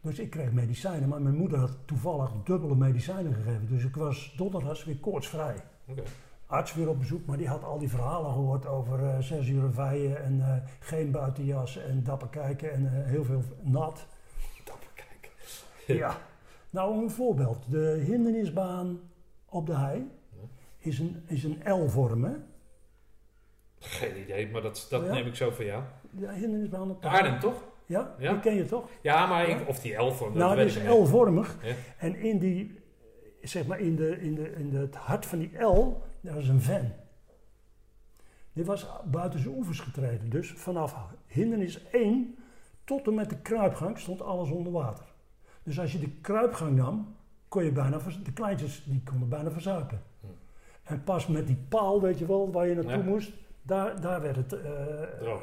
[0.00, 3.68] Dus ik kreeg medicijnen, maar mijn moeder had toevallig dubbele medicijnen gegeven.
[3.68, 5.56] Dus ik was donderdags weer koortsvrij.
[6.46, 9.72] Arts weer op bezoek, maar die had al die verhalen gehoord over eh, zes uur
[9.72, 14.06] vijen en eh, geen buitenjas en dapper kijken en eh, heel veel nat.
[14.64, 15.30] Dapper kijken.
[15.86, 16.16] ja.
[16.70, 17.70] Nou, een voorbeeld.
[17.70, 19.00] De hindernisbaan
[19.48, 20.10] op de hei
[20.84, 22.34] is een, is een L-vorm, hè?
[23.78, 25.12] Geen idee, maar dat, dat Oh ja?
[25.12, 25.82] neem ik zo van jou.
[26.10, 27.64] De hindernisbaan op de Arnhem, toch?
[27.86, 28.14] Ja?
[28.18, 28.32] Ja.
[28.32, 28.88] Die ken je toch?
[29.00, 29.56] Ja, maar Ja?
[29.60, 30.76] ik, of die dat nou, ik is.
[30.76, 31.58] L-vormig.
[31.62, 31.74] Ja.
[31.98, 32.80] En in die,
[33.42, 36.60] zeg maar, in, de, in, de, in het hart van die L, daar is een
[36.60, 36.94] ven.
[38.52, 40.30] Die was buiten zijn oevers getreden.
[40.30, 42.38] Dus vanaf hindernis 1
[42.84, 45.04] tot en met de kruipgang stond alles onder water.
[45.62, 47.16] Dus als je de kruipgang nam,
[47.48, 50.02] kon je bijna, de kleintjes die konden bijna verzuipen.
[50.84, 53.02] En pas met die paal, weet je wel, waar je naartoe Ja.
[53.10, 54.62] moest, daar, daar werd het eh,
[55.20, 55.42] Droog.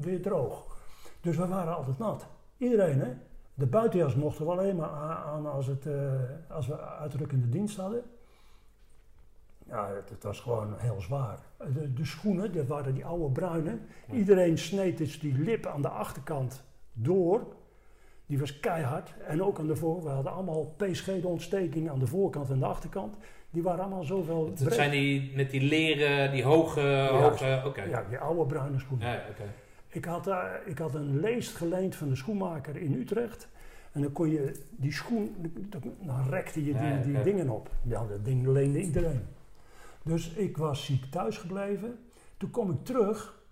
[0.00, 0.76] weer droog.
[1.20, 2.26] Dus we waren altijd nat.
[2.56, 3.12] Iedereen, hè?
[3.54, 6.12] De buitenjas mochten we alleen maar aan als, het, eh,
[6.48, 8.02] als we uitdrukkende dienst hadden.
[9.66, 11.38] Ja, het, het was gewoon heel zwaar.
[11.74, 13.78] De, de schoenen, dat waren die oude bruine.
[14.06, 14.14] Ja.
[14.14, 17.46] Iedereen sneed dus die lip aan de achterkant door.
[18.26, 19.14] Die was keihard.
[19.26, 20.02] En ook aan de voor.
[20.02, 23.16] We hadden allemaal peeschede-ontsteking aan de voorkant en de achterkant.
[23.50, 24.52] Die waren allemaal zoveel.
[24.58, 27.08] Dat zijn die met die leren, die hoge...
[27.10, 27.82] hoge Oké.
[27.82, 29.06] Ja, die oude bruine schoenen.
[29.06, 29.20] Ja, ja.
[29.88, 33.48] Ik had, daar, ik had een leest geleend van de schoenmaker in Utrecht.
[33.92, 35.52] En dan kon je die schoen,
[36.00, 37.70] dan rekte je die, Ja, ja, die dingen op.
[37.82, 39.22] Ja, dat ding leende iedereen.
[40.02, 41.98] Dus ik was ziek thuis gebleven.
[42.36, 43.42] Toen kom ik terug.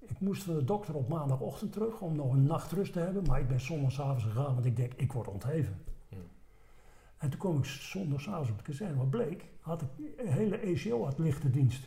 [0.00, 3.22] Ik moest van de dokter op maandagochtend terug om nog een nachtrust te hebben.
[3.26, 5.82] Maar ik ben zondagsavonds gegaan, want ik denk, ik word ontheven.
[7.16, 8.96] En toen kom ik zondagsavonds op de kazerne.
[8.96, 9.44] Wat bleek?
[9.60, 11.86] Had ik een hele ECO had lichte dienst.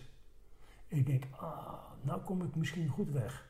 [0.88, 3.50] Ik denk, ah, nou kom ik misschien goed weg.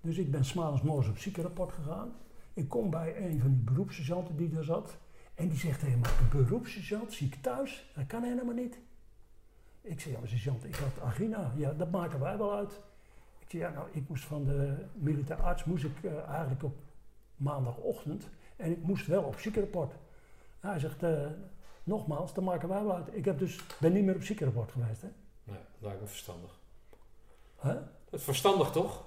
[0.00, 2.12] Dus ik ben s'maandags morgens op ziekenrapport gegaan.
[2.54, 4.98] Ik kom bij een van die beroepssergeanten die daar zat.
[5.34, 7.90] En die zegt een beroepssergeant ziek thuis?
[7.94, 8.78] Dat kan helemaal niet.
[9.80, 11.52] Ik zei, ja, maar sergeant, ik had angina.
[11.56, 12.80] Ja, dat maken wij wel uit.
[13.38, 16.76] Ik zei, ja, nou, ik moest van de militair arts, moest ik eh, eigenlijk op
[17.36, 18.28] maandagochtend.
[18.56, 19.94] En ik moest wel op ziekenrapport.
[20.64, 21.26] Nou, hij zegt, eh,
[21.82, 23.08] nogmaals, dat maken wij wel uit.
[23.12, 25.08] Ik heb dus, ben niet meer op ziekenrapport geweest, hè.
[25.44, 26.58] Nee, lijkt me verstandig.
[27.56, 27.74] Hè?
[27.74, 29.04] Dat is verstandig toch?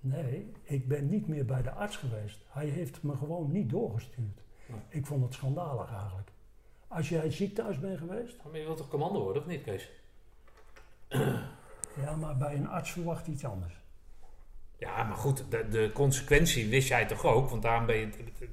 [0.00, 2.44] Nee, ik ben niet meer bij de arts geweest.
[2.48, 4.40] Hij heeft me gewoon niet doorgestuurd.
[4.66, 4.80] Nee.
[4.88, 6.30] Ik vond het schandalig eigenlijk.
[6.88, 9.90] Als jij ziek thuis bent geweest, Maar je wilt toch commando worden, of niet, Kees?
[11.96, 13.82] ja, maar bij een arts verwacht iets anders.
[14.84, 17.50] Ja, maar goed, de, de consequentie wist jij toch ook?
[17.50, 18.08] Want daarom ben je...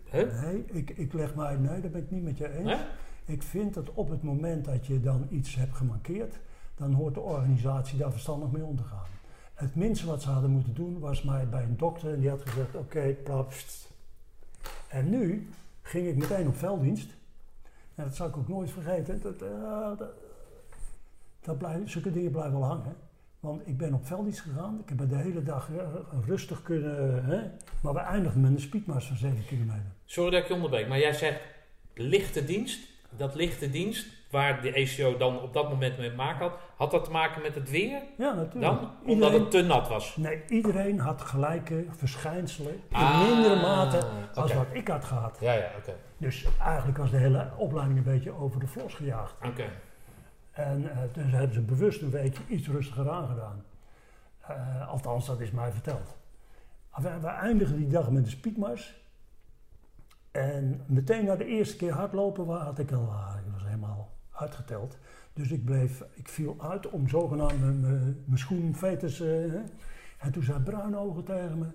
[0.10, 0.42] Hè?
[0.42, 2.70] Nee, ik, ik leg mij, nee, dat ben ik niet met je eens.
[2.70, 2.78] Hè?
[3.26, 6.40] Ik vind dat op het moment dat je dan iets hebt gemarkeerd,
[6.76, 9.06] dan hoort de organisatie daar verstandig mee om te gaan.
[9.54, 12.42] Het minste wat ze hadden moeten doen was mij bij een dokter en die had
[12.42, 13.90] gezegd: Oké, plapst.
[14.88, 15.50] En nu
[15.82, 17.10] ging ik meteen op velddienst.
[17.96, 19.22] En dat zal ik ook nooit vergeten.
[19.22, 19.92] Dat, eh,
[21.42, 22.96] dat, dat zulke dingen blijven wel hangen.
[23.42, 24.80] Want ik ben op velddienst gegaan.
[24.88, 25.84] Ik heb de hele dag eh,
[26.28, 27.26] rustig kunnen.
[27.26, 27.40] Hè?
[27.82, 29.92] Maar we eindigden met een speedmars van 7 kilometer.
[30.06, 31.40] Sorry dat ik je onderbreek, maar jij zegt
[31.94, 32.90] lichte dienst.
[33.18, 36.92] Dat lichte dienst, waar de ECO dan op dat moment mee te maken had, had
[36.92, 38.62] dat te maken met het weer Ja, natuurlijk.
[38.62, 38.78] dan?
[38.80, 40.16] Omdat Iedereen- het te nat was?
[40.18, 44.00] Nee, iedereen had gelijke verschijnselen in Ah, mindere mate
[44.34, 45.38] als wat ik had gehad.
[45.42, 45.94] Ja, ja, oké.
[46.18, 49.34] Dus eigenlijk was de hele opleiding een beetje over de vlos gejaagd.
[49.46, 49.64] Oké.
[50.52, 53.64] En eh dus hebben ze bewust een weekje iets rustiger aangedaan.
[54.48, 56.16] Eh, althans, dat is mij verteld.
[56.96, 59.00] We, we eindigden die dag met de speedmars.
[60.32, 64.98] En meteen na de eerste keer hardlopen had ik al, ah, ik was helemaal uitgeteld.
[65.34, 69.20] Dus ik bleef, ik viel uit om zogenaamd mijn- schoenveters.
[69.20, 69.62] eh, hè.
[70.18, 71.66] en toen zei Bruinogen tegen me,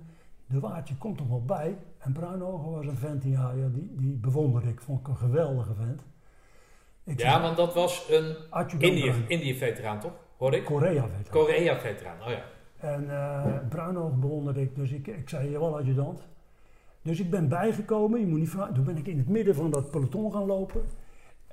[0.47, 1.79] de waardje komt er wel bij.
[1.99, 5.75] En Bruinogen was een vent, die, ja, die, die bewonderde ik, vond ik een geweldige
[5.75, 6.03] vent.
[7.07, 8.37] Ik Ja, want dat was een.
[9.29, 10.13] Indië-veteraan, toch?
[10.37, 10.65] Hoor ik?
[10.65, 11.31] Korea weet ik.
[11.31, 12.43] Korea-veteraan, oh ja.
[12.77, 16.27] En eh Bruinoog bewonderde ik, dus ik, ik zei, jawel adjudant.
[17.03, 19.71] Dus ik ben bijgekomen, je moet niet vragen, toen ben ik in het midden van
[19.71, 20.83] dat peloton gaan lopen.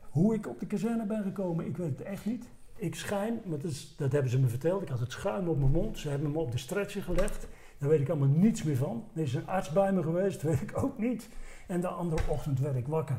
[0.10, 2.46] Hoe ik op de kazerne ben gekomen, ik weet het echt niet.
[2.76, 5.60] Ik schijn, maar dat, is, dat hebben ze me verteld, ik had het schuim op
[5.60, 6.00] mijn mond.
[6.00, 7.48] Ze hebben me op de stretcher gelegd.
[7.78, 9.04] Daar weet ik allemaal niets meer van.
[9.16, 11.30] Er is een arts bij me geweest, weet ik ook niet.
[11.68, 13.18] En de andere ochtend werd ik wakker.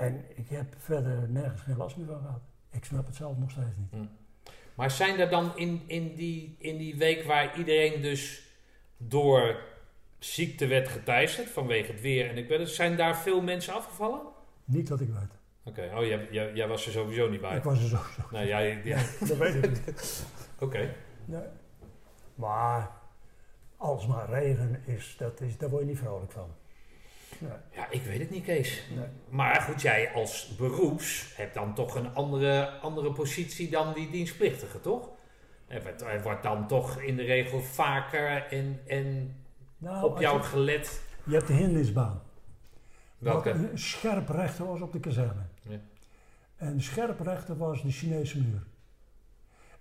[0.00, 2.40] En ik heb verder nergens geen last meer van gehad.
[2.70, 4.08] Ik snap het zelf nog steeds niet.
[4.74, 8.42] Maar zijn er dan in, in, die, in die week waar iedereen dus
[8.96, 9.56] door
[10.18, 14.20] ziekte werd geteisterd vanwege het weer en ik weet het, zijn daar veel mensen afgevallen?
[14.64, 15.38] Niet dat ik weet.
[15.64, 17.56] Oké, oh, jij, jij, jij was er sowieso niet bij.
[17.56, 18.22] Ik was er sowieso.
[18.30, 20.24] Nee, jij, ja, Dat weet ik niet.
[20.58, 20.94] oké.
[21.24, 21.44] Nee.
[22.34, 22.90] Maar
[23.76, 26.50] als maar regen is, dat is, daar word je niet vrolijk van.
[27.40, 27.50] Nee.
[27.74, 28.82] Ja, ik weet het niet, Kees.
[28.96, 29.06] Nee.
[29.28, 34.80] Maar goed, jij als beroeps hebt dan toch een andere, andere positie dan die dienstplichtige,
[34.80, 35.08] toch?
[35.66, 39.36] Er wordt, wordt dan toch in de regel vaker en, en
[39.78, 41.02] Nou, op jou je, gelet.
[41.24, 42.22] je hebt de hindernisbaan.
[43.18, 43.52] Welke?
[43.58, 45.42] Wat een scherp rechter was op de kazerne.
[45.62, 45.78] Ja.
[46.56, 48.62] En scherp rechter was de Chinese muur.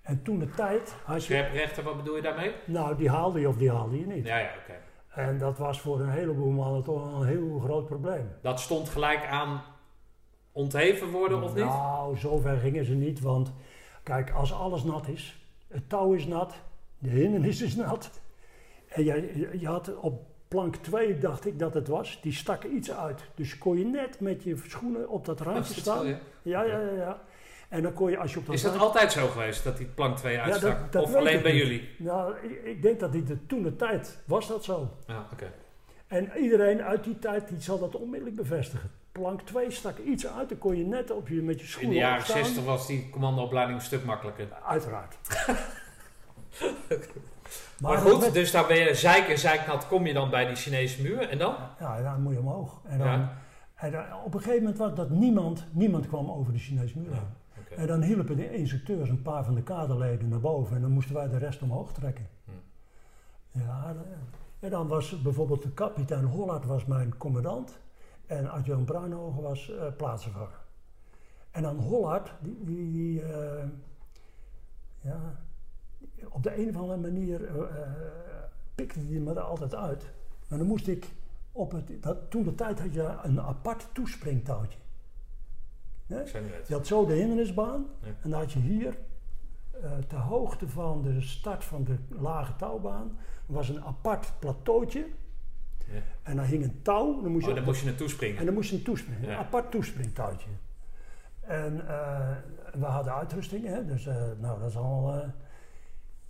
[0.02, 1.34] En toen de tijd had je...
[1.34, 2.54] Scherprechter, wat bedoel je daarmee?
[2.66, 4.26] Nou, die haalde je of die haalde je niet.
[4.26, 4.74] Ja, ja, oké.
[5.10, 8.32] En dat was voor een heleboel mannen toch een heel groot probleem.
[8.42, 9.62] Dat stond gelijk aan
[10.52, 11.64] ontheven worden of niet?
[11.64, 13.54] Nou, zover gingen ze niet, want
[14.04, 16.54] kijk, als alles nat is, het touw is nat,
[16.98, 18.20] de hindernis is nat.
[18.88, 22.92] En jij, je had op plank 2, dacht ik dat het was, die stak iets
[22.92, 23.22] uit.
[23.36, 26.08] Dus kon je net met je schoenen op dat randje staan.
[26.08, 27.22] Ja, ja, ja, ja.
[27.70, 29.86] En dan kon je, als je op dat Is dat altijd zo geweest, dat die
[29.86, 30.80] plank 2 uitstak?
[30.80, 31.62] dat- dat of alleen bij niet.
[31.62, 31.90] jullie?
[31.98, 34.90] Nou, ik, ik denk dat die de, toen de tijd was dat zo.
[35.08, 35.52] Ja, oké.
[36.08, 38.92] En iedereen uit die tijd die zal dat onmiddellijk bevestigen.
[39.12, 41.92] Plank 2 stak iets uit, dan kon je net op je, met je In schoenen
[41.94, 42.44] de jaren opstaan.
[42.46, 44.48] 60 was die commandoopleiding een stuk makkelijker.
[44.66, 45.16] Uiteraard.
[47.80, 51.02] Maar, goed, dus daar ben je zeik en zeiknat, kom je dan bij die Chinese
[51.02, 51.56] muur en dan?
[51.80, 52.80] Ja, dan moet je omhoog.
[52.88, 53.38] En dan, Ja.
[53.76, 57.12] en dan, op een gegeven moment was dat niemand, niemand kwam over de Chinese muur
[57.14, 57.28] heen.
[57.76, 61.16] En dan hielpen de instructeurs een paar van de kaderleden naar boven en dan moesten
[61.16, 62.28] wij de rest omhoog trekken.
[62.46, 62.52] Hm.
[63.60, 64.04] Ja, dan-
[64.60, 67.80] en dan was bijvoorbeeld de kapitein Hollard was mijn commandant
[68.26, 70.60] en adjudant Bruinhogen was eh plaatsvervanger.
[71.52, 73.68] En dan Hollard, die, die, die, eh,
[75.02, 75.40] ja,
[76.30, 77.90] op de een of andere manier eh, eh,
[78.76, 80.12] pikte hij me er altijd uit.
[80.48, 81.08] Maar dan moest ik
[81.52, 84.80] op het, dat, toen de tijd had je een apart toespringtouwtje.
[86.68, 88.08] Je had zo de hindernisbaan Ja.
[88.22, 88.98] en dan had je hier,
[89.82, 95.06] eh ter hoogte van de start van de lage touwbaan, was een apart plateautje.
[95.92, 96.02] Ja.
[96.24, 98.38] En daar hing een touw, dan moest je Oh, op dan moest je naartoe springen.
[98.38, 99.30] en dan moest je een toespringen, Ja.
[99.32, 100.50] een apart toespringtouwtje.
[101.42, 102.30] En eh,
[102.74, 105.14] we hadden uitrusting, hè, dus eh, nou, dat is al.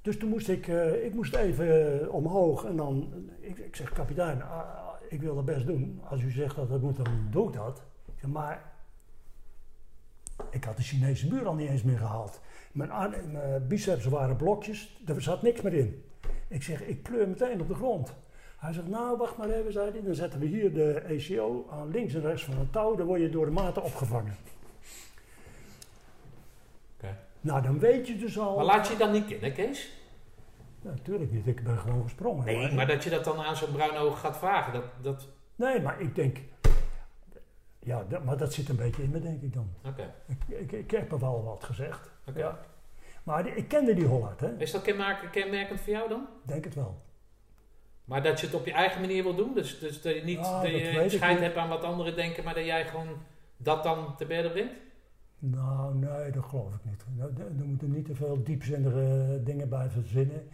[0.01, 0.67] dus toen moest ik,
[1.03, 5.45] ik moest even omhoog en dan, ik, ik zeg kapitein, ah, ah, ik wil dat
[5.45, 6.01] best doen.
[6.09, 7.83] Als u zegt dat dat moet, dan doe ik dat.
[8.27, 8.68] Maar
[10.49, 12.39] ik had de Chinese muur al niet eens meer gehaald.
[12.71, 16.04] Mijn, arm- mijn biceps waren blokjes, er zat niks meer in.
[16.47, 18.13] Ik zeg, ik pleur meteen op de grond.
[18.58, 20.02] Hij zegt, nou wacht maar even, zei hij.
[20.02, 23.21] Dan zetten we hier de ECO aan links en rechts van het touw, dan word
[23.21, 24.36] je door de maten opgevangen.
[27.41, 28.56] Nou, dan weet je dus al...
[28.56, 29.91] Maar laat je dan niet kennen, Kees?
[30.82, 32.45] Natuurlijk niet, ik ben gewoon gesprongen.
[32.45, 34.84] Nee, maar dat je dat dan aan zo'n bruin oog gaat vragen, dat...
[35.02, 35.28] dat...
[35.56, 36.38] Nee, maar ik denk...
[38.10, 39.69] Ja, maar dat zit een beetje in me, denk ik dan.
[39.86, 40.13] Oké.
[40.28, 42.12] Ik, ik, ik heb er wel wat gezegd.
[42.25, 42.39] Oké.
[42.39, 42.60] Ja.
[43.23, 44.58] Maar die- ik kende die Hollard, hè.
[44.58, 46.28] Is dat kenmerk- kenmerkend voor jou dan?
[46.45, 47.02] Denk het wel.
[48.06, 49.54] Maar dat je het op je eigen manier wil doen?
[49.54, 51.39] Dus, dus dat je niet dat je schijt niet.
[51.43, 53.08] hebt aan wat anderen denken, maar dat jij gewoon
[53.58, 54.73] dat dan te bedden brengt?
[55.39, 57.04] Nou, nee, dat geloof ik niet.
[57.19, 60.47] Er, er- moeten niet te veel diepzinnige dingen bij verzinnen.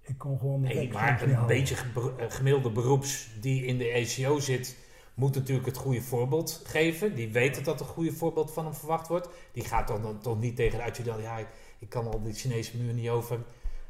[0.00, 1.56] Ik kon gewoon Nee, maar een houden.
[1.56, 4.76] beetje eh, gemiddelde beroeps die in de ECO zit,
[5.14, 7.14] moet natuurlijk het goede voorbeeld geven.
[7.14, 9.28] Die weet dat dat een goede voorbeeld van hem verwacht wordt.
[9.52, 11.46] Die gaat dan, dan toch niet tegen de adjudant, ja, ik,
[11.78, 13.38] ik kan al die Chinese muur niet over.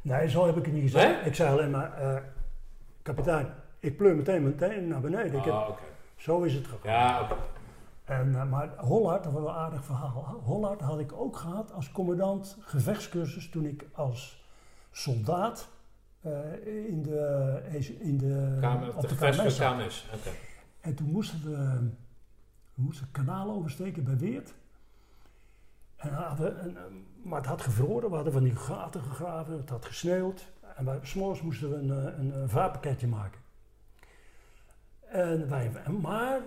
[0.01, 1.15] Nee, zo heb ik het niet gezegd.
[1.15, 1.25] Nee?
[1.25, 2.21] Ik zei alleen maar, eh,
[3.01, 5.41] kapitein, ik pleur meteen meteen naar beneden.
[5.41, 5.81] Heb, oké.
[6.15, 6.91] zo is het gegaan.
[6.91, 7.27] Ja.
[8.03, 10.41] En, eh, maar Hollard, dat was wel een aardig verhaal.
[10.43, 14.43] Hollard had ik ook gehad als commandant gevechtscursus toen ik als
[14.91, 15.67] soldaat
[16.21, 16.31] eh,
[16.87, 17.61] in de,
[17.99, 19.57] in de, Kamer, op de de KMS.
[19.57, 20.07] KMS.
[20.85, 21.89] En toen moesten we,
[22.73, 24.53] moesten het kanaal oversteken bij Weert.
[25.95, 29.85] En hadden een- maar het had gevroren, we hadden van die gaten gegraven, het had
[29.85, 30.45] gesneeuwd.
[30.75, 33.39] En s'morgens moesten we een, eh, een, een vaarpakketje maken.
[35.07, 35.71] En wij,
[36.01, 36.39] maar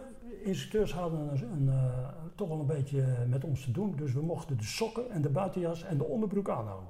[0.42, 3.96] instructeurs hadden een, eh, toch wel een beetje met ons te doen.
[3.96, 6.88] Dus we mochten de sokken en de buitenjas en de onderbroek aanhouden.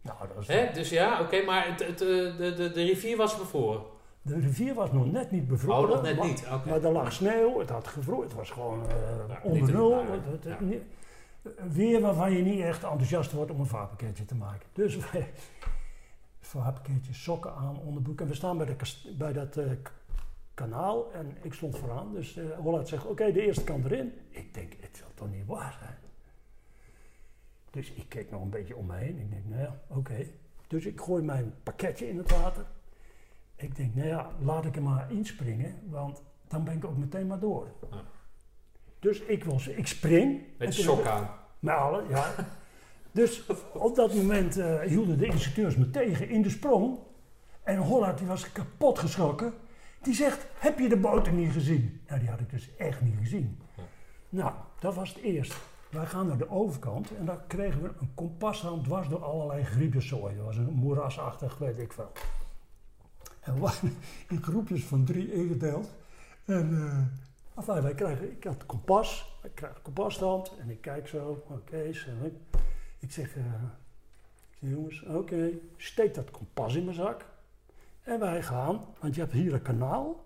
[0.00, 0.72] Nou, Hè?
[0.72, 3.82] Dus ja, oké, maar het, het, eh, de, de, de rivier was bevroren.
[4.22, 5.82] De rivier was nog net niet bevroren.
[5.82, 6.46] Oh, nog net maar- niet.
[6.52, 6.68] Oké.
[6.68, 10.04] Maar er lag sneeuw, het had gevroren, het was gewoon eh, onder nul.
[10.10, 10.82] Het- het- niet-
[11.72, 14.66] weer waarvan je niet echt enthousiast wordt om een vaarpakketje te maken.
[14.72, 15.30] Dus wij,
[16.40, 18.20] vaarpakketje, sokken aan, onderbroek.
[18.20, 18.76] En we staan bij, de,
[19.18, 19.70] bij dat eh,
[20.54, 22.12] kanaal en ik stond vooraan.
[22.14, 24.12] Dus Hollard zegt, oké, de eerste kant erin.
[24.30, 25.96] Ik denk, het zal toch niet waar zijn?
[27.70, 29.18] Dus ik keek nog een beetje om me heen.
[29.18, 30.26] Ik denk, nou ja, oké.
[30.66, 32.64] Dus ik gooi mijn pakketje in het water.
[33.62, 37.26] Ik denk, nou ja, laat ik er maar inspringen, want dan ben ik ook meteen
[37.26, 37.68] maar door.
[37.90, 38.02] Ja.
[38.98, 40.42] Dus ik, was, ik spring.
[40.58, 41.30] Met je sok aan.
[41.58, 42.34] Met alle, ja.
[43.12, 46.98] Dus op dat moment eh, hielden de instructeurs me tegen in de sprong.
[47.62, 49.52] En Hollard die was kapot geschrokken.
[50.02, 52.00] Die zegt, heb je de boten niet gezien?
[52.06, 53.60] Nou, die had ik dus echt niet gezien.
[53.76, 53.82] Ja.
[54.28, 55.56] Nou, dat was het eerst.
[55.90, 60.36] Wij gaan naar de overkant en daar kregen we een kompashand dwars door allerlei griepenzooi.
[60.36, 62.12] Dat was een moerasachtig, weet ik veel.
[63.42, 63.96] En waren
[64.28, 65.94] in groepjes van drie ingedeeld.
[66.44, 71.08] En eh, enfin, wij krijgen, ik had kompas, ik krijg een kompasstand en ik kijk
[71.08, 72.24] zo, oké, zeg, eh,
[72.98, 73.36] ik zeg,
[74.58, 77.24] jongens, oké, steek dat kompas in mijn zak.
[78.02, 80.24] En wij gaan, want je hebt hier een kanaal,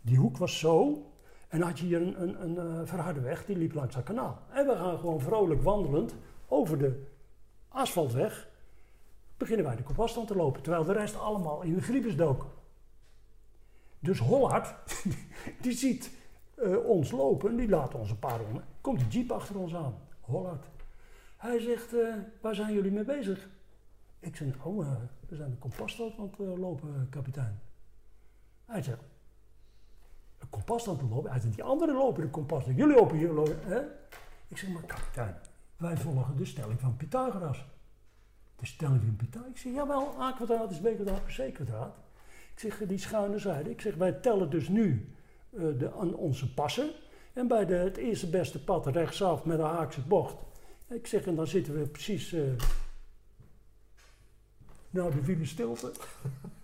[0.00, 1.06] die hoek was zo,
[1.52, 4.04] en dan had je hier een, een, een eh, verharde weg, die liep langs dat
[4.04, 4.38] kanaal.
[4.50, 6.14] En we gaan gewoon vrolijk wandelend
[6.48, 7.06] over de
[7.68, 8.48] asfaltweg,
[9.42, 12.46] beginnen wij de kompasstand te lopen, terwijl de rest allemaal in de griepes dook.
[13.98, 14.74] Dus Hollard,
[15.64, 16.10] die ziet
[16.54, 18.40] eh, ons lopen, die laat ons een paar.
[18.80, 20.66] Komt die jeep achter ons aan, Hollard.
[21.36, 23.48] Hij zegt, eh, waar zijn jullie mee bezig?
[24.20, 24.92] Ik zeg, oh, eh,
[25.28, 27.60] we zijn de kompasstand aan het lopen, kapitein.
[28.64, 29.02] Hij zegt,
[30.38, 31.30] een kompasstand te lopen?
[31.30, 32.76] Hij zegt, die anderen lopen de kompasstand.
[32.76, 33.80] Jullie lopen hier, lopen, hè?
[34.48, 35.36] Ik zeg, maar kapitein,
[35.76, 37.64] wij volgen de stelling van Pythagoras.
[38.62, 39.50] De stelling van Pythagoras?
[39.50, 41.94] Ik zeg, jawel, a kwadraat is b kwadraat plus c kwadraat.
[42.54, 43.70] Ik zeg, die schuine zijde.
[43.70, 45.14] Ik zeg, wij tellen dus nu
[45.50, 46.90] eh, de, aan onze passen.
[47.32, 50.36] En bij de, het eerste beste pad rechtsaf met een haakse bocht.
[50.88, 52.36] Ik zeg, en dan zitten we precies...
[54.90, 55.92] nou, de viele stilte.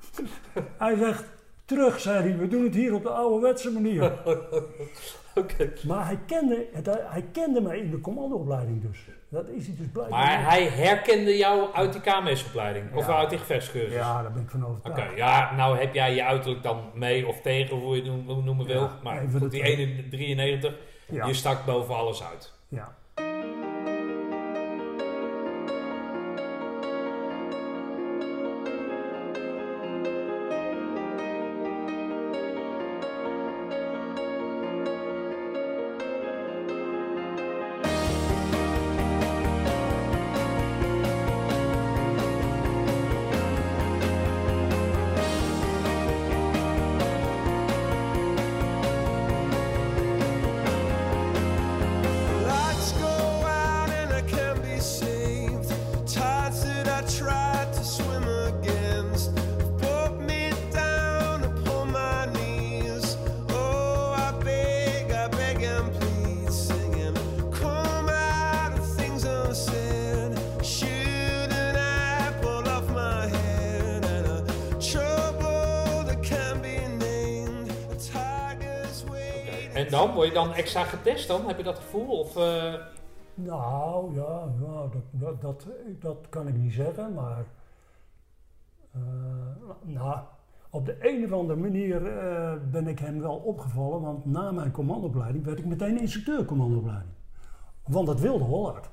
[0.84, 1.24] hij zegt,
[1.64, 4.12] terug, zei hij, we doen het hier op de ouderwetse manier.
[5.34, 5.72] Oké.
[5.86, 9.06] maar hij kende, het, hij kende mij in de commandoopleiding dus.
[9.30, 10.18] Dat is hij dus blijkbaar.
[10.18, 12.94] Maar hij herkende jou uit die KMS-opleiding?
[12.94, 13.16] Of Ja.
[13.18, 13.92] uit die gevechtscursus?
[13.94, 15.16] Ja, daar ben ik van Oké, overtuigd.
[15.16, 18.66] ja, nou heb jij je uiterlijk dan mee of tegen, hoe je het noem- noemen
[18.66, 18.80] wil.
[18.82, 20.74] Ja, maar goed, die 1,93,
[21.10, 21.26] Ja.
[21.26, 22.52] je stak boven alles uit.
[22.68, 22.96] ja.
[80.44, 80.52] Dan?
[80.54, 81.46] Extra getest dan?
[81.46, 82.18] Heb je dat gevoel?
[82.18, 82.74] Of, eh,
[83.34, 85.66] Nou, ja, ja dat, dat, dat,
[86.00, 87.44] dat kan ik niet zeggen, maar...
[88.92, 89.00] eh,
[89.82, 90.18] nou,
[90.70, 94.70] op de een of andere manier eh, ben ik hem wel opgevallen, want na mijn
[94.70, 97.12] commandoopleiding werd ik meteen instructeur commandoopleiding.
[97.86, 98.88] Want dat wilde Hollard.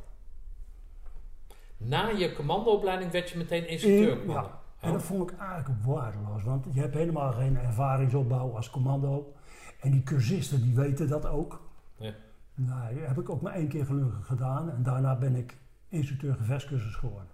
[1.78, 4.12] na je commandoopleiding werd je meteen instructeur?
[4.12, 4.48] In- commando?
[4.50, 4.60] ja.
[4.80, 4.98] En Oh.
[4.98, 9.34] dat vond ik eigenlijk waardeloos, want je hebt helemaal geen ervaringsopbouw als commando.
[9.82, 11.62] En die cursisten die weten dat ook.
[11.98, 12.12] Ja.
[12.56, 15.58] Nou, heb ik ook maar één keer gelukkig gedaan en daarna ben ik
[15.90, 17.30] instructeur gevechtscursus geworden.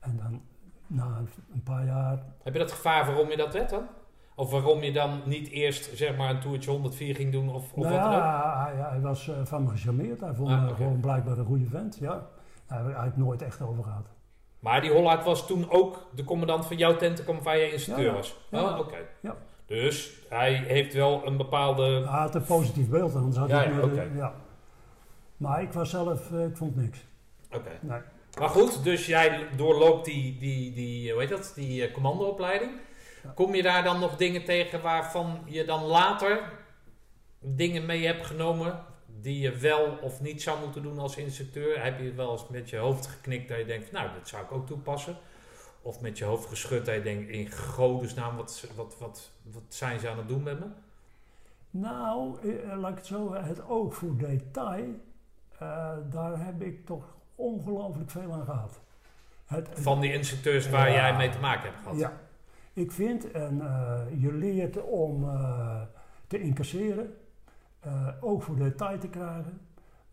[0.00, 0.40] En dan
[0.86, 1.04] na
[1.52, 3.86] een- paar jaar, Heb je dat gevaar waarom je dat werd dan?
[4.34, 7.82] Of waarom je dan niet eerst zeg maar een toertje 104 ging doen of, of
[7.84, 8.18] nou wat dan ook?
[8.20, 10.20] ja, hij, hij was eh, van me gecharmeerd.
[10.20, 11.96] Hij vond Ah, me gewoon blijkbaar een goede vent.
[12.00, 12.26] Ja.
[12.66, 14.06] Daar hebben we nooit echt over gehad.
[14.58, 18.10] Maar die Hollard was toen ook de commandant van jouw tentenkamp waar jij instructeur Ja,
[18.10, 18.16] ja.
[18.16, 18.36] was?
[18.50, 18.62] Ja.
[18.62, 18.96] Oh, oké.
[19.20, 19.36] Ja.
[19.66, 21.84] Dus hij heeft wel een bepaalde...
[21.84, 24.34] Hij had een positief beeld, anders had Ja, hij ja, de- ja.
[25.36, 26.98] Maar ik was zelf, eh, ik vond niks.
[27.52, 27.70] Oké.
[27.80, 28.00] Nee.
[28.38, 32.70] Maar goed, dus jij doorloopt die, die, die, hoe heet dat, die eh, commandoopleiding.
[33.22, 33.30] Ja.
[33.34, 36.40] Kom je daar dan nog dingen tegen waarvan je dan later
[37.40, 38.84] dingen mee hebt genomen
[39.20, 41.82] die je wel of niet zou moeten doen als instructeur?
[41.84, 44.52] Heb je wel eens met je hoofd geknikt dat je denkt, nou, dat zou ik
[44.52, 45.16] ook toepassen?
[45.86, 50.00] Of met je hoofd geschud dat je denkt, in godesnaam, wat, wat, wat, wat zijn
[50.00, 50.66] ze aan het doen met me?
[51.70, 54.84] Nou, eh, laat ik het zo het oog voor detail,
[55.58, 58.80] eh, daar heb ik toch ongelooflijk veel aan gehad.
[59.46, 61.98] Het, Van die instructeurs waar jij mee te maken hebt gehad?
[61.98, 62.12] Ja,
[62.72, 65.80] ik vind, en eh, je leert om eh,
[66.26, 67.16] te incasseren,
[67.80, 69.60] eh oog voor detail te krijgen,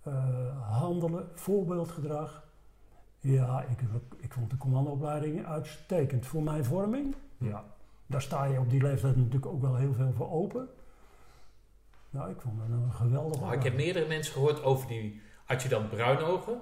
[0.04, 2.43] eh, handelen, voorbeeldgedrag.
[3.24, 3.80] Ja, ik,
[4.20, 7.16] ik vond de commandoopleiding uitstekend voor mijn vorming.
[7.38, 7.66] Ja,
[8.06, 10.70] daar sta je op die leeftijd natuurlijk ook wel heel veel voor open.
[12.10, 15.90] Nou, ik vond het een geweldige Nou, ik heb meerdere mensen gehoord over die adjudant
[15.90, 16.62] Bruinogen.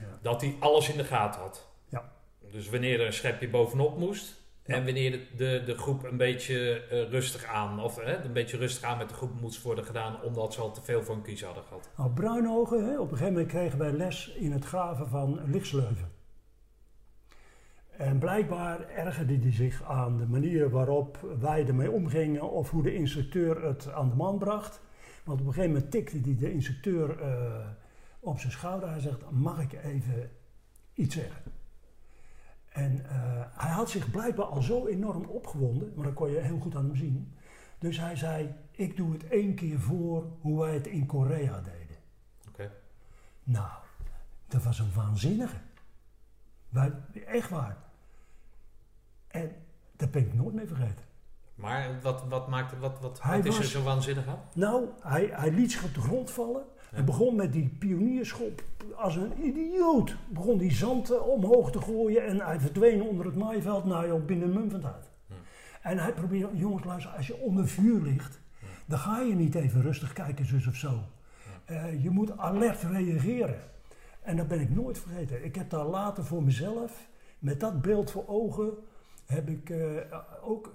[0.00, 0.18] Ja.
[0.22, 1.68] Dat hij alles in de gaten had.
[1.88, 2.12] Ja.
[2.50, 4.42] Dus wanneer er een schepje bovenop moest.
[4.64, 8.82] En wanneer de, de, de groep een beetje eh, rustig aan, of een beetje rustig
[8.82, 11.46] aan met de groep moest worden gedaan, omdat ze al te veel voor een kiezer
[11.46, 11.90] hadden gehad.
[11.96, 16.12] Nou, Bruinogen, hè, op een gegeven moment kregen wij les in het graven van lichtsleuven.
[17.96, 22.94] En blijkbaar ergerde hij zich aan de manier waarop wij ermee omgingen of hoe de
[22.94, 24.80] instructeur het aan de man bracht.
[25.24, 27.66] Want op een gegeven moment tikte hij de instructeur eh,
[28.20, 28.90] op zijn schouder.
[28.90, 30.30] Hij zegt, mag ik even
[30.94, 31.43] iets zeggen?
[32.74, 36.58] En eh, hij had zich blijkbaar al zo enorm opgewonden, maar dat kon je heel
[36.58, 37.36] goed aan hem zien.
[37.78, 41.96] Dus hij zei, ik doe het één keer voor hoe wij het in Korea deden.
[42.48, 42.70] Oké.
[43.42, 43.70] Nou,
[44.46, 45.56] dat was een waanzinnige.
[46.68, 46.92] Wij,
[47.26, 47.76] echt waar.
[49.26, 49.52] En
[49.96, 51.04] dat ben ik nooit meer vergeten.
[51.54, 54.40] Maar wat, wat, maakte, wat, wat, Hij wat is er zo waanzinnig aan?
[54.54, 56.64] Nou, hij, hij liet zich op de grond vallen.
[56.94, 58.62] En begon met die pionierschop
[58.96, 60.16] als een idioot.
[60.28, 63.84] Begon die zand eh, omhoog te gooien en hij verdween onder het maaiveld.
[63.84, 65.10] Nou joh, binnen een mum van tijd.
[65.26, 65.34] Ja.
[65.82, 68.40] En hij probeerde, jongens luister, als je onder vuur ligt,
[68.86, 71.00] dan ga je niet even rustig kijken zus of zo.
[71.64, 73.60] Eh, je moet alert reageren.
[74.22, 75.44] En dat ben ik nooit vergeten.
[75.44, 78.70] Ik heb daar later voor mezelf, met dat beeld voor ogen,
[79.26, 80.72] heb ik eh, ook,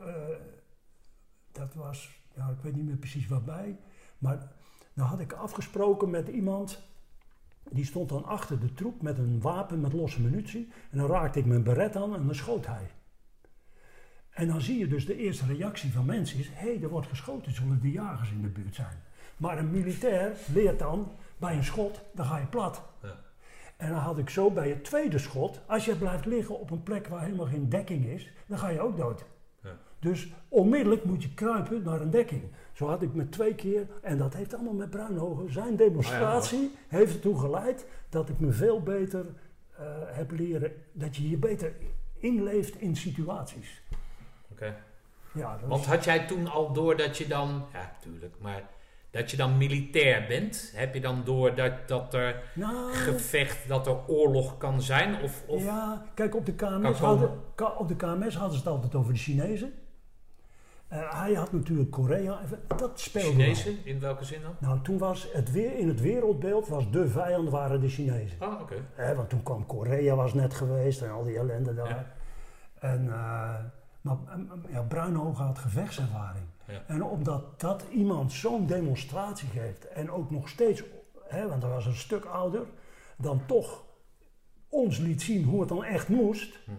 [1.51, 3.77] dat was, ja, ik weet niet meer precies waarbij,
[4.17, 4.51] maar
[4.99, 6.81] dan had ik afgesproken met iemand,
[7.69, 10.71] die stond dan achter de troep met een wapen met losse munitie.
[10.91, 12.91] En dan raakte ik mijn beret aan en dan schoot hij.
[14.29, 17.07] En dan zie je dus de eerste reactie van mensen is, hé, hey, er wordt
[17.07, 18.97] geschoten, zullen de jagers in de buurt zijn.
[19.37, 22.81] Maar een militair leert dan, bij een schot, dan ga je plat.
[23.01, 23.15] Ja.
[23.77, 26.83] En dan had ik zo bij het tweede schot, als je blijft liggen op een
[26.83, 29.25] plek waar helemaal geen dekking is, dan ga je ook dood.
[29.63, 29.77] Ja.
[29.99, 32.43] Dus onmiddellijk moet je kruipen naar een dekking.
[32.79, 37.13] Zo had ik met twee keer, en dat heeft allemaal met Bruinhogen, zijn demonstratie heeft
[37.13, 39.25] ertoe geleid dat ik me veel beter
[39.77, 41.73] eh, heb leren, dat je je beter
[42.17, 43.81] inleeft in situaties.
[44.51, 44.75] Oké.
[45.33, 48.69] Ja, Want had jij toen al door dat je dan, ja natuurlijk, maar
[49.11, 50.71] dat je dan militair bent?
[50.75, 55.21] Heb je dan door dat, dat er nou, gevecht, dat er oorlog kan zijn?
[55.21, 57.43] Of, of Ja, kijk, op de, KMS hadden,
[57.77, 59.73] op de KMS hadden ze het altijd over de Chinezen.
[60.89, 62.39] Hij had natuurlijk Korea,
[62.77, 63.35] dat speelde wel.
[63.35, 63.85] Chinezen?
[63.85, 64.55] In welke zin dan?
[64.59, 68.37] Nou, toen was het weer in het wereldbeeld, was de vijand waren de Chinezen.
[68.41, 69.15] Oh, oké.
[69.15, 71.89] Want toen kwam Korea was net geweest en al die ellende daar.
[71.89, 72.05] Ja.
[72.79, 73.55] En, eh,
[74.01, 74.17] maar
[74.69, 76.45] ja, Bruinhogen had gevechtservaring.
[76.67, 76.81] Ja.
[76.87, 80.83] En omdat dat iemand zo'n demonstratie geeft en ook nog steeds,
[81.27, 82.65] hè, want hij was een stuk ouder,
[83.17, 83.83] dan toch
[84.69, 86.71] ons liet zien hoe het dan echt moest, Hm.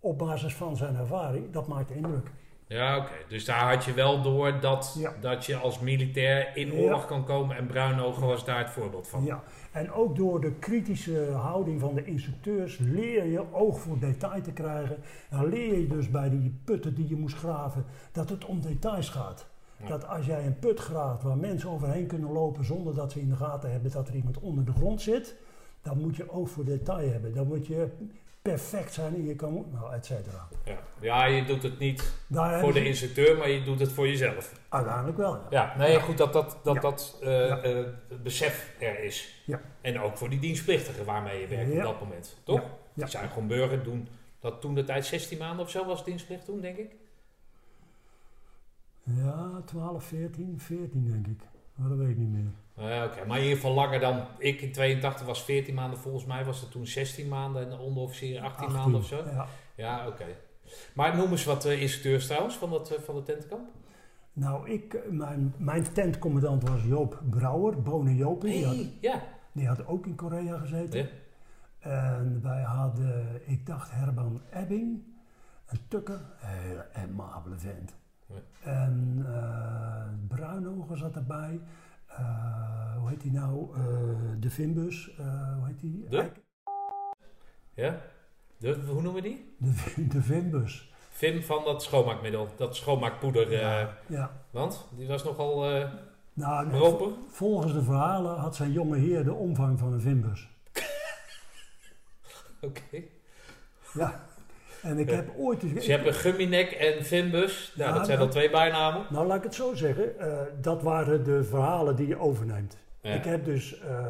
[0.00, 2.30] op basis van zijn ervaring, dat maakt indruk.
[2.76, 3.10] Ja, oké.
[3.28, 5.12] Dus daar had je wel door dat, Ja.
[5.20, 6.82] dat je als militair in Ja.
[6.82, 7.56] oorlog kan komen.
[7.56, 9.24] En Bruinogen was daar het voorbeeld van.
[9.24, 9.42] Ja,
[9.72, 14.52] en ook door de kritische houding van de instructeurs leer je oog voor detail te
[14.52, 14.96] krijgen.
[15.30, 19.08] Dan leer je dus bij die putten die je moest graven, dat het om details
[19.08, 19.46] gaat.
[19.76, 19.86] Ja.
[19.88, 23.28] Dat als jij een put graaft waar mensen overheen kunnen lopen zonder dat ze in
[23.28, 25.36] de gaten hebben dat er iemand onder de grond zit,
[25.82, 27.34] dan moet je oog voor detail hebben.
[27.34, 27.88] Dan moet je
[28.42, 30.48] perfect zijn in je kan, nou, et cetera.
[30.64, 30.78] Ja.
[31.00, 34.06] ja, je doet het niet Daar voor de ze- instructeur, maar je doet het voor
[34.08, 34.52] jezelf.
[34.68, 35.46] Uiteindelijk wel, ja.
[35.50, 36.80] Ja, nee, goed dat dat, dat, Ja.
[36.80, 39.42] dat eh, eh, het besef er is.
[39.46, 39.60] Ja.
[39.80, 42.36] En ook voor die dienstplichtigen waarmee je werkt op dat moment.
[42.44, 42.62] Toch?
[42.94, 44.08] Die zijn gewoon burger, doen
[44.40, 46.90] dat toen de tijd 16 maanden of zo was dienstplicht toen, denk ik.
[49.02, 51.40] Ja, 12, 14, 14 denk ik.
[51.74, 52.50] Maar dat weet ik niet meer.
[52.80, 55.98] Ja, Oké, maar in ieder geval langer dan ik in 82 was 14 maanden.
[55.98, 59.16] Volgens mij was het toen 16 maanden en de onderofficier 18, maanden of zo.
[59.16, 59.46] Ja.
[59.74, 60.24] Ja, oké.
[60.94, 63.68] Maar noem eens wat eh, instructeurs trouwens van, dat, eh, van de tentenkamp.
[64.32, 68.14] Nou, ik, eh, mijn, mijn tentcommandant was Joop Brouwer, Bonen.
[68.14, 69.22] Die, had, Hey, ja.
[69.52, 70.98] die had ook in Korea gezeten.
[71.00, 71.08] Ja.
[71.78, 75.02] En wij hadden, ik dacht Herman Ebbing,
[75.66, 77.94] een tukker, hele amabele vent.
[78.26, 78.34] Ja.
[78.62, 79.26] En
[80.28, 81.60] Bruinogen zat erbij.
[82.18, 83.76] Eh, hoe heet die nou?
[83.76, 83.80] Eh,
[84.38, 86.06] de Vimbus, eh, hoe heet die?
[86.08, 86.18] De?
[86.18, 86.40] Eik-
[87.74, 88.00] ja.
[88.56, 89.54] De, hoe noemen we die?
[89.58, 90.92] De, de Vimbus.
[91.10, 93.52] Vim van dat schoonmaakmiddel, dat schoonmaakpoeder.
[93.52, 94.30] ja, ja.
[94.50, 95.64] want die was nogal
[96.32, 96.70] Nou,
[97.28, 100.48] volgens de verhalen had zijn jonge heer de omvang van een Vimbus.
[102.60, 103.02] Oké.
[103.94, 104.28] Ja.
[104.82, 105.60] En ik heb ooit...
[105.74, 107.72] Dus je hebt een gumminek en Vimbus.
[107.76, 109.06] Nou, Ja, dat zijn dat- al twee bijnamen.
[109.10, 110.18] Nou, laat ik het zo zeggen.
[110.18, 112.76] eh, dat waren de verhalen die je overneemt.
[113.00, 113.10] Ja.
[113.14, 114.04] Ik heb dus eh,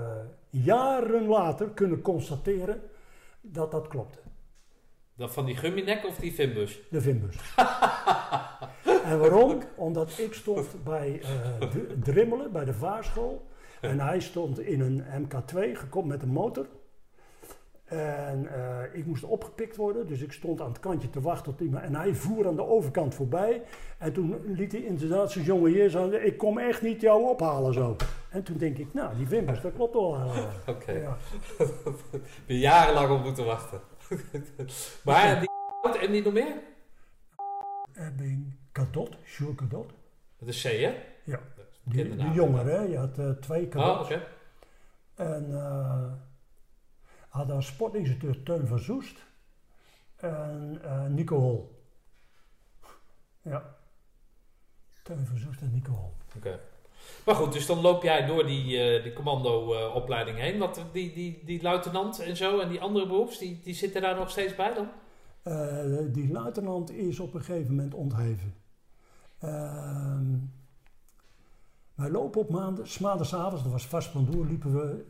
[0.51, 2.81] jaren later kunnen constateren
[3.41, 4.19] dat dat klopte.
[5.17, 6.81] Dat van die gumminek of die Vimbus?
[6.91, 7.37] De Vimbus.
[9.05, 9.59] en waarom?
[9.77, 11.21] Omdat ik stond bij
[11.59, 13.49] D- Drimmelen, bij de vaarschool.
[13.81, 16.67] En hij stond in een MK2, gekomen met een motor.
[17.91, 21.61] En eh, ik moest opgepikt worden, dus ik stond aan het kantje te wachten tot
[21.61, 21.85] iemand.
[21.85, 23.63] En hij voer aan de overkant voorbij.
[23.99, 27.75] En toen liet hij inderdaad zijn jonge heer zeggen: Ik kom echt niet jou ophalen
[27.75, 27.97] zo.
[28.31, 30.15] En toen denk ik: Nou, die Vimbus, dat klopt wel.
[30.15, 30.45] eh.
[30.75, 30.93] Oké.
[30.93, 31.17] Ja.
[32.11, 33.81] Heb je jarenlang op moeten wachten.
[35.05, 35.49] maar die
[36.01, 36.55] en die nog meer?
[37.95, 39.93] Ebbing, Kadot, Sjoerd Kadot.
[40.39, 40.95] Dat is C, hè?
[41.25, 41.39] Ja.
[41.83, 42.33] Die, die naam.
[42.33, 42.83] jongere, hè?
[42.83, 43.99] je had eh, twee Kadots.
[43.99, 44.23] Oh, oké.
[45.15, 45.47] En
[47.31, 49.19] eh had als sportinstructeur Teun van Zoest
[50.17, 51.85] en eh, Nico Hol.
[53.43, 53.77] Ja.
[55.03, 56.13] Teun van Zoest en Nico Hol.
[56.37, 56.61] Oké.
[57.25, 60.59] Maar goed, dus dan loop jij door die, eh, die commando-opleiding heen.
[60.59, 64.17] Wat, die, die, die luitenant en zo en die andere beroeps, die, die zitten daar
[64.17, 64.89] nog steeds bij dan?
[65.43, 68.55] Eh, die luitenant is op een gegeven moment ontheven.
[69.39, 70.37] Ehm,
[71.95, 75.05] wij lopen op maanden, maandagavond, dat was vast pandoer, liepen we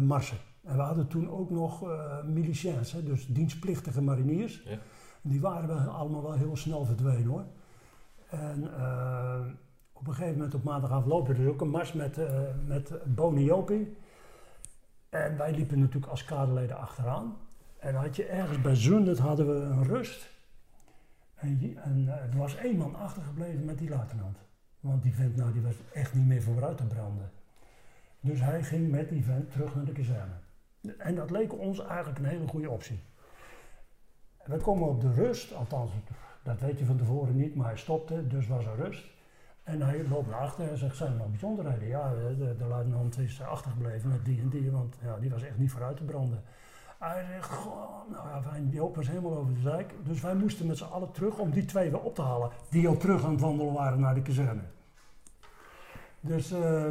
[0.00, 0.38] marsen.
[0.70, 4.62] En we hadden toen ook nog eh miliciëns, hè, dus dienstplichtige mariniers.
[4.64, 4.78] Ja.
[5.22, 7.44] Die waren wel allemaal wel heel snel verdwenen hoor.
[8.28, 9.40] En eh,
[9.92, 12.92] op een gegeven moment op maandagavond lopen we dus ook een mars met, eh met
[13.04, 13.96] Boni Jopie.
[15.08, 17.36] En wij liepen natuurlijk als kaderleden achteraan.
[17.78, 20.30] En had je ergens bij Zundert hadden we een rust.
[21.34, 24.38] En, en er was één man achtergebleven met die luitenant.
[24.80, 27.30] Want die vent nou, die was echt niet meer vooruit te branden.
[28.20, 30.39] Dus hij ging met die vent terug naar de kazerne.
[30.98, 33.00] En dat leek ons eigenlijk een hele goede optie.
[34.44, 35.90] We komen op de rust, althans,
[36.42, 39.04] dat weet je van tevoren niet, maar hij stopte, dus was er rust.
[39.62, 41.88] En hij loopt naar achter en zegt, zijn er nog bijzonderheden?
[41.88, 45.58] Ja, de, de, luitenant is achtergebleven met die en die, want ja, die was echt
[45.58, 46.42] niet vooruit te branden.
[46.98, 49.94] Hij zegt, goh, nou ja, Joop was helemaal over de zijk.
[50.04, 52.88] Dus wij moesten met z'n allen terug om die twee weer op te halen, die
[52.88, 54.62] al terug aan het wandelen waren naar de kazerne.
[56.20, 56.86] Dus eh,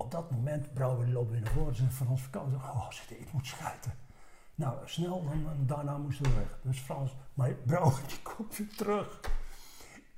[0.00, 3.46] op dat moment, Brouwer loopt weer naar voren, zegt Frans Verkouden, oh zit, ik moet
[3.46, 3.92] schijten.
[4.54, 6.58] Nou, snel, dan, daarna moesten we weg.
[6.62, 9.20] Dus Frans, maar Brouwer die komt weer terug.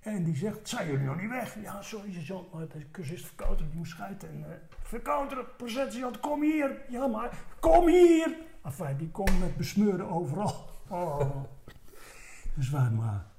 [0.01, 1.63] En die zegt, zijn jullie nog niet weg?
[1.63, 4.29] Ja, sorry sergeant, maar de cursist Verkouter, die moet schijten.
[4.29, 4.47] En uh,
[4.83, 6.83] Verkouter, processergeant, kom hier.
[6.89, 8.37] Ja, maar kom hier.
[8.65, 10.71] Enfin, die komt met besmeurde overal.
[10.89, 11.45] Oh.
[12.55, 13.32] Dus wij maar...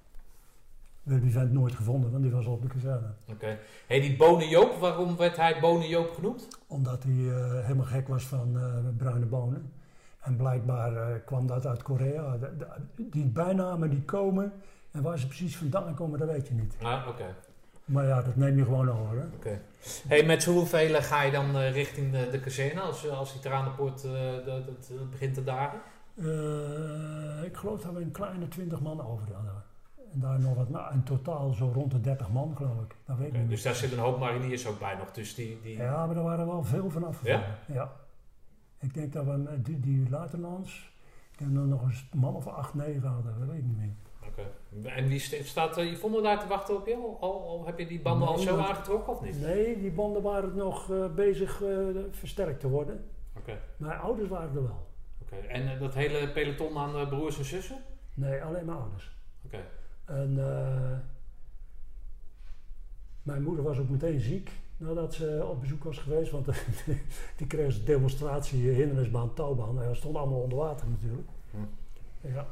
[1.04, 3.14] We hebben die vent nooit gevonden, want die was op de kazerne.
[3.30, 3.58] Oké.
[3.88, 6.48] Hey, die Bonen Joop, waarom werd hij Bonen Joop genoemd?
[6.68, 8.64] Omdat hij eh, helemaal gek was van eh,
[8.98, 9.72] bruine bonen.
[10.22, 12.38] En blijkbaar eh, kwam dat uit Korea.
[12.38, 12.68] De- de-
[13.10, 14.54] die bijnamen die komen,
[14.92, 16.76] en waar ze precies vandaan komen, dat weet je niet.
[16.82, 17.36] Ah, oké.
[17.86, 19.28] Maar ja, dat neem je gewoon over.
[19.36, 19.62] Oké.
[20.08, 24.46] Hey, met hoeveel ga je dan richting de, de kazerne als, als die tranenpoort dat-
[24.46, 25.80] dat- dat begint te dagen?
[27.46, 29.63] Ik geloof dat we een kleine twintig man over hadden.
[30.14, 32.96] En daar nog wat, nou, in totaal zo rond de 30 man geloof ik.
[33.06, 33.50] Dat weet ik niet.
[33.50, 35.12] dus daar zit een hoop mariniers ook bij nog.
[35.12, 35.78] Dus die, die...
[35.78, 37.56] Ja, maar er waren wel veel van afgevallen.
[37.68, 37.92] Ja?
[38.80, 40.92] Ik denk dat we met die, die luitenants,
[41.32, 43.78] ik denk dat we nog een man of acht, negen hadden, dat weet ik niet
[43.78, 43.94] meer.
[44.28, 44.90] Oké.
[44.90, 46.96] En die st- staat uh, Yvonne daar te wachten op je?
[46.96, 49.42] Al, al, heb je die banden al zo aangetrokken of niet?
[49.42, 51.70] Nee, die banden waren nog eh, bezig eh,
[52.12, 53.06] versterkt te worden.
[53.38, 53.60] Oké.
[53.78, 54.88] Mijn ouders waren er wel.
[55.22, 55.36] Oké.
[55.36, 57.78] En eh, dat hele peloton aan eh, broers en zussen?
[58.14, 59.12] Nee, alleen mijn ouders.
[60.14, 60.98] En eh,
[63.24, 66.32] mijn moeder was ook meteen ziek nadat ze op bezoek was geweest.
[66.32, 66.46] Want
[67.38, 69.82] die kreeg een demonstratie, hindernisbaan, touwbaan.
[69.82, 71.28] En dat stond allemaal onder water natuurlijk.
[71.52, 71.58] Hm.
[72.34, 72.46] Ja.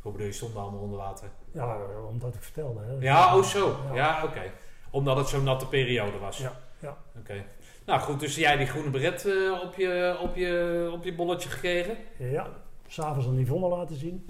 [0.00, 1.28] Hoe bedoel je, stonden allemaal onder water?
[1.52, 1.78] ja,
[2.08, 2.80] omdat ik vertelde.
[2.80, 2.92] Hè.
[2.92, 3.76] Ja, oh zo.
[3.86, 3.94] Ja.
[3.94, 4.52] Ja, oké.
[4.90, 6.38] Omdat het zo'n natte periode was.
[6.38, 6.96] Ja, ja.
[7.18, 7.44] Oké.
[7.86, 11.48] Nou goed, dus jij die groene beret eh, op, je, op, je, op je bolletje
[11.48, 11.96] gekregen?
[12.18, 12.48] Ja,
[12.86, 14.26] s'avonds aan Yvonne laten zien.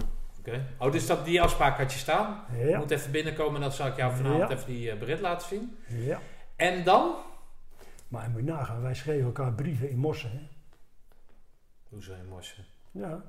[0.47, 0.65] Oké.
[0.77, 2.43] Oh, dus dat, die afspraak had je staan?
[2.51, 4.55] Je Ja, moet even binnenkomen en dan zal ik jou vanavond Ja.
[4.55, 5.77] even die eh, beret laten zien.
[5.87, 6.19] ja.
[6.55, 7.15] En dan?
[8.07, 10.31] Maar je moet nagaan, wij schreven elkaar brieven in Mossen.
[10.31, 10.39] Hè.
[11.89, 12.65] Hoezo in Morsen?
[12.91, 13.23] Ja.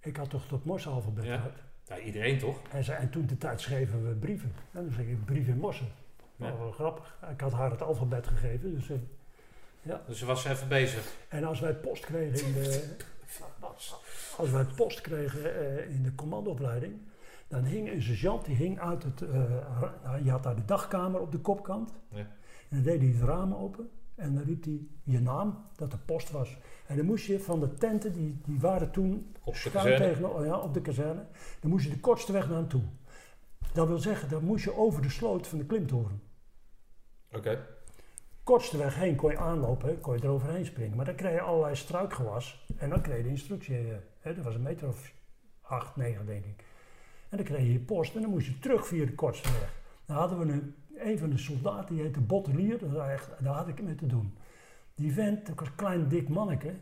[0.00, 1.36] Ik had toch het Morse-alfabet Ja.
[1.36, 1.52] gehad.
[1.86, 2.58] Ja, iedereen toch?
[2.72, 4.52] En, ze, en toen de tijd schreven we brieven.
[4.72, 5.88] En dan zeg ik brief in Mossen.
[6.36, 6.56] Ja.
[6.56, 7.16] Wel grappig.
[7.32, 8.74] Ik had haar het alfabet gegeven.
[8.74, 11.12] Dus, eh, Dus ze was even bezig.
[11.28, 12.96] en als wij post kregen in de,
[14.38, 16.94] als wij post kregen eh, in de commandoopleiding,
[17.48, 19.42] dan hing een sergeant, die hing uit het, eh,
[20.22, 21.92] je had daar de dagkamer op de kopkant.
[22.08, 22.18] Ja.
[22.18, 25.98] En dan deed hij het raam open en dan riep hij je naam, dat de
[25.98, 26.58] post was.
[26.86, 30.28] En dan moest je van de tenten, die, die waren toen Op de kazerne.
[30.28, 31.26] oh ja, op de kazerne,
[31.60, 32.82] dan moest je de kortste weg naar hem toe.
[33.72, 36.22] Dat wil zeggen, dan moest je over de sloot van de klimtoren.
[37.32, 37.66] Oké.
[38.42, 40.96] Kortste weg heen kon je aanlopen, kon je eroverheen springen.
[40.96, 43.76] Maar dan kreeg je allerlei struikgewas en dan kreeg je de instructie.
[44.24, 45.12] Hè, dat was een meter of
[45.60, 46.64] acht, negen denk ik.
[47.28, 49.72] En dan kreeg je je post en dan moest je terug via de kortste weg.
[50.06, 53.94] Dan hadden we een, een van de soldaten, die heette Bottelier, daar had ik mee
[53.94, 54.34] te doen.
[54.94, 56.74] Die vent, dat was een klein dik manneke,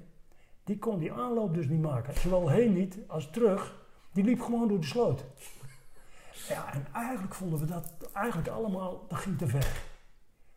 [0.65, 2.15] die kon die aanloop dus niet maken.
[2.15, 3.81] Zowel heen niet als terug.
[4.13, 5.25] Die liep gewoon door de sloot.
[6.49, 9.83] Ja, en eigenlijk vonden we dat eigenlijk allemaal, dat ging te ver.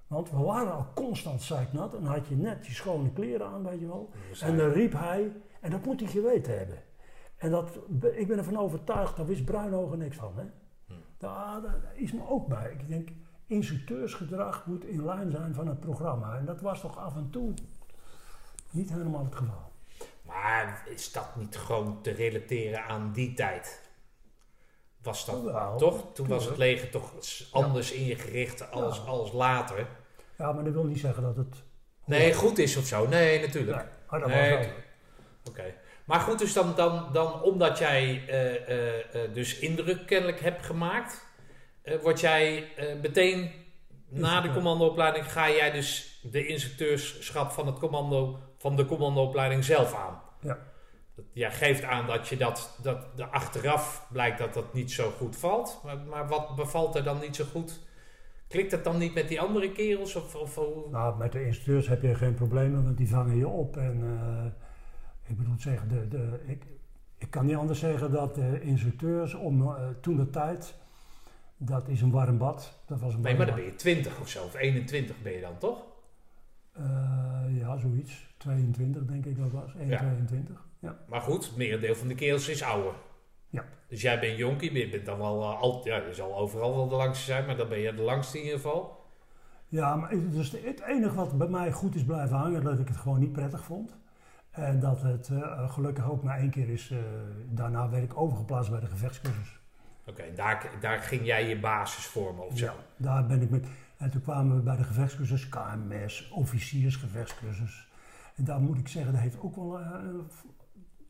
[0.07, 3.63] Want we waren al constant zeiknat en dan had je net je schone kleren aan,
[3.63, 4.09] weet je wel.
[4.41, 5.31] En dan riep hij,
[5.65, 6.77] en dat moet hij geweten hebben.
[7.37, 7.79] En dat,
[8.15, 10.33] ik ben ervan overtuigd, daar wist Bruinhogen niks van.
[10.35, 10.43] Hè?
[10.87, 10.93] Hm.
[11.17, 12.71] Daar, daar is me ook bij.
[12.71, 13.09] Ik denk,
[13.47, 16.37] instructeursgedrag moet in lijn zijn van het programma.
[16.37, 17.53] En dat was toch af en toe
[18.71, 19.71] niet helemaal het geval.
[20.21, 23.81] Maar is dat niet gewoon te relateren aan die tijd?
[25.01, 26.13] Was dat toch?
[26.13, 27.13] Toen was het leger toch
[27.51, 29.03] anders ingericht als, Ja.
[29.03, 29.87] als later.
[30.37, 31.63] Ja, maar dat wil niet zeggen dat het...
[32.05, 33.07] Nee, goed is of zo.
[33.07, 33.77] Nee, natuurlijk.
[33.77, 34.75] Nee, maar dat Nee, was wel.
[35.49, 35.73] Oké.
[36.05, 40.65] Maar goed, dus dan, dan, dan omdat jij eh, eh, eh, dus indruk kennelijk hebt
[40.65, 41.25] gemaakt,
[42.01, 42.67] word jij
[43.01, 43.51] meteen
[44.09, 49.93] na de commandoopleiding ga jij dus de instructeurschap van het commando van de commandoopleiding zelf
[49.95, 50.21] aan.
[50.41, 50.57] Ja.
[51.15, 55.11] Dat- Jij geeft aan dat je dat, dat de achteraf blijkt dat dat niet zo
[55.17, 55.81] goed valt.
[55.83, 57.79] Maar, maar wat bevalt er dan niet zo goed?
[58.47, 60.15] Klikt het dan niet met die andere kerels?
[60.15, 60.59] Of, of,
[60.91, 63.77] Nou, met de instructeurs heb je geen problemen, want die vangen je op.
[63.77, 64.03] En
[65.27, 66.63] ik bedoel zeggen, de, de, ik,
[67.17, 70.75] ik kan niet anders zeggen dat de instructeurs om eh, toen de tijd,
[71.57, 72.79] dat is een warm bad.
[72.85, 75.41] Dat was een nee, maar dan ben je 20 of zo, of 21 ben je
[75.41, 75.83] dan toch?
[76.71, 76.83] Eh,
[77.59, 78.33] ja, zoiets.
[78.37, 79.75] 22 denk ik dat was.
[79.75, 79.97] 1, Ja.
[79.97, 80.65] 22.
[80.79, 80.97] Ja.
[81.07, 82.93] Maar goed, het merendeel van de kerels is ouder.
[83.49, 83.65] Ja.
[83.87, 86.75] Dus jij bent jonkie, maar je bent dan wel eh, al, ja, je zal overal
[86.75, 89.03] wel de langste zijn, maar dan ben je de langste in ieder geval.
[89.67, 92.87] Ja, maar het, dus het enige wat bij mij goed is blijven hangen, dat ik
[92.87, 93.95] het gewoon niet prettig vond.
[94.55, 96.97] En dat het eh, gelukkig ook maar één keer is, eh,
[97.49, 99.59] daarna werd ik overgeplaatst bij de gevechtscursus.
[100.07, 102.65] Oké, daar, daar ging jij je basis vormen of zo.
[102.65, 103.67] Ja, daar ben ik met.
[103.97, 107.87] En toen kwamen we bij de gevechtscursus, KMS, officiersgevechtscursus.
[108.35, 109.89] En daar moet ik zeggen, dat heeft ook wel, eh,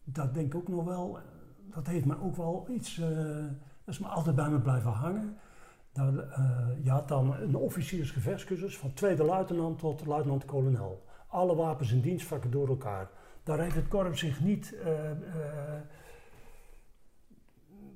[0.06, 1.24] dat denk ik ook nog wel, eh,
[1.74, 3.08] dat heeft me ook wel iets, eh,
[3.84, 5.38] dat is me altijd bij me blijven hangen.
[5.94, 6.04] Eh,
[6.84, 11.04] je had dan een officiersgevechtscursus van tweede luitenant tot luitenant-kolonel.
[11.28, 13.10] Alle wapens en dienstvakken door elkaar.
[13.46, 15.18] Daar heeft het korps zich niet eh, eh,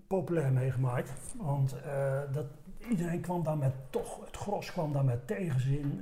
[0.08, 1.12] populair mee gemaakt.
[1.38, 2.46] Want eh, dat,
[2.90, 6.02] iedereen kwam daar met, toch, het gros kwam daar met tegenzin.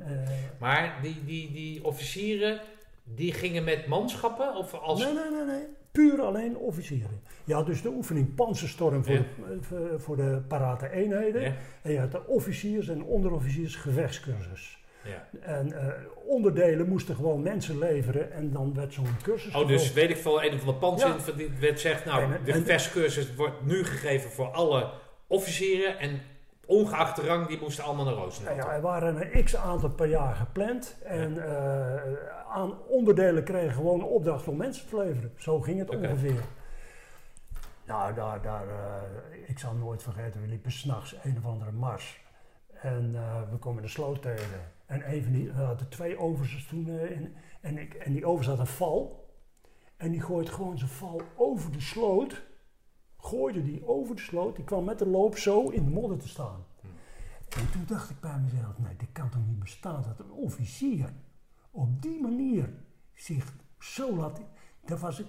[0.59, 2.61] Maar die, die, die officieren,
[3.03, 4.55] die gingen met manschappen?
[4.55, 4.99] Of als...
[5.03, 5.63] Nee, nee, nee, nee.
[5.91, 7.21] Puur alleen officieren.
[7.43, 9.21] Je had dus de oefening Panzerstorm voor, Ja.
[9.37, 11.41] de, voor- voor de parate eenheden.
[11.41, 11.53] Ja.
[11.81, 14.76] En je had de officiers- en onderofficiers gevechtscursus.
[15.07, 15.27] Ja.
[15.41, 15.93] En eh,
[16.25, 20.43] onderdelen moesten gewoon mensen leveren en dan werd zo'n cursus Oh, dus weet ik veel,
[20.43, 21.15] een of andere pand Ja.
[21.59, 24.89] wet zegt, nou, En- de gevechtscursus wordt nu gegeven voor alle
[25.27, 26.21] officieren en
[26.65, 28.55] ongeacht de rang, die moesten allemaal naar Nou Roosendaal.
[28.55, 30.95] ja, er waren een x aantal per jaar gepland.
[31.03, 32.01] En eh,
[32.49, 35.31] aan onderdelen kregen gewoon een opdracht om mensen te leveren.
[35.37, 36.41] Zo ging het ongeveer.
[37.85, 42.19] Nou, daar, daar, eh, ik zal nooit vergeten, we liepen s'nachts een of andere mars.
[42.81, 43.11] En
[43.51, 44.75] we komen de sloot tegen.
[44.87, 46.87] En een van die, we hadden twee overs toen.
[46.89, 49.25] in, en, ik, en die overs had een val.
[49.97, 52.45] En die gooit gewoon zijn val over de sloot.
[53.17, 54.55] Gooide die over de sloot.
[54.55, 56.65] Die kwam met de loop zo in de modder te staan.
[57.49, 61.13] En toen dacht ik bij mezelf, nee, dit kan toch niet bestaan dat een officier
[61.71, 62.69] op die manier
[63.13, 64.41] zich zo laat...
[64.85, 65.27] Daar, was ik,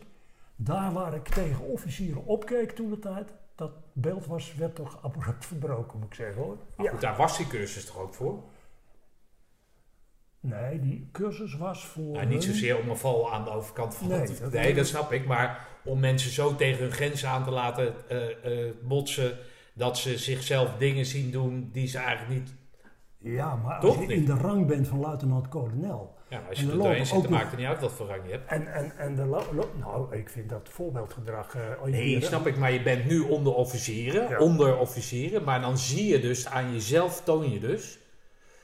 [0.56, 5.46] daar waar ik tegen officieren opkeek toen de tijd, dat beeld was, werd toch abrupt
[5.46, 6.56] verbroken, moet ik zeggen hoor.
[6.76, 6.92] Maar Ja.
[6.92, 8.42] goed, daar was die cursus toch ook voor?
[10.40, 12.12] Nee, die cursus was voor...
[12.12, 15.12] Nou, niet zozeer om een val aan de overkant van Nee, dat- Nee, dat snap
[15.12, 15.26] ik.
[15.26, 19.38] Maar om mensen zo tegen hun grenzen aan te laten eh, eh, botsen...
[19.74, 22.54] dat ze zichzelf dingen zien doen die ze eigenlijk niet...
[23.18, 24.16] Ja, maar Toch als je niet?
[24.18, 26.16] in de rang bent van luitenant-kolonel...
[26.28, 28.30] Ja, als je er doorheen zit, dan maakt het niet uit wat voor rang je
[28.30, 28.50] hebt.
[28.50, 29.24] En, en, en de
[29.80, 31.54] nou, ik vind dat voorbeeldgedrag...
[31.54, 32.56] eh, Nee, snap ik.
[32.56, 34.28] Maar je bent nu onderofficieren.
[34.28, 34.38] Ja.
[34.38, 35.44] Onderofficieren.
[35.44, 37.98] Maar dan zie je dus aan jezelf, toon je dus...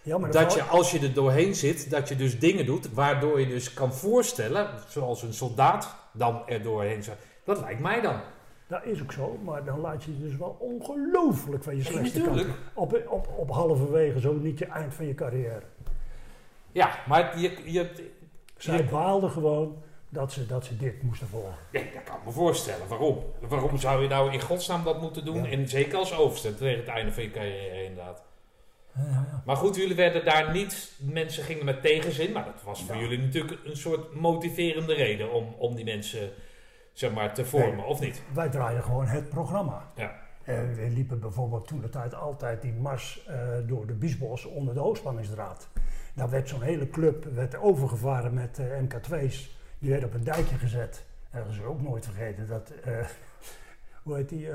[0.05, 2.93] Ja, maar dat je als je er doorheen zit, dat je dus dingen doet...
[2.93, 7.17] waardoor je dus kan voorstellen, zoals een soldaat dan er doorheen zou...
[7.45, 8.21] Dat lijkt mij dan.
[8.67, 12.15] Dat is ook zo, maar dan laat je dus wel ongelooflijk van je kant.
[12.15, 12.49] natuurlijk.
[12.75, 15.63] Op, op, op halverwege, zo niet je eind van je carrière.
[16.73, 17.91] Ja, maar je, je,
[18.57, 21.55] Zij je- baalden gewoon dat ze, dat ze dit moesten volgen.
[21.73, 22.89] Nee, dat kan ik me voorstellen.
[22.89, 23.19] Waarom?
[23.49, 25.43] Waarom zou je nou in godsnaam dat moeten doen?
[25.43, 25.51] Ja.
[25.51, 28.23] En zeker als overste tegen het einde van je carrière inderdaad.
[28.97, 29.43] Ja.
[29.45, 30.93] Maar goed, jullie werden daar niet...
[30.99, 35.55] Mensen gingen met tegenzin, maar dat was voor jullie natuurlijk een soort motiverende reden om,
[35.59, 36.31] om die mensen
[36.93, 37.85] zeg maar, te vormen, Nee.
[37.85, 38.23] of niet?
[38.35, 39.91] Wij draaien gewoon het programma.
[39.97, 40.23] Ja.
[40.43, 44.75] En we liepen bijvoorbeeld toen de tijd altijd die mars eh, door de Biesbos onder
[44.75, 45.69] de hoogspanningsdraad.
[46.15, 49.57] Daar werd zo'n hele club werd overgevaren met eh, MK2's.
[49.79, 51.05] Die werden op een dijkje gezet.
[51.31, 52.47] En dat is ook nooit vergeten.
[52.49, 53.07] Dat, eh,
[54.03, 54.49] hoe heet die?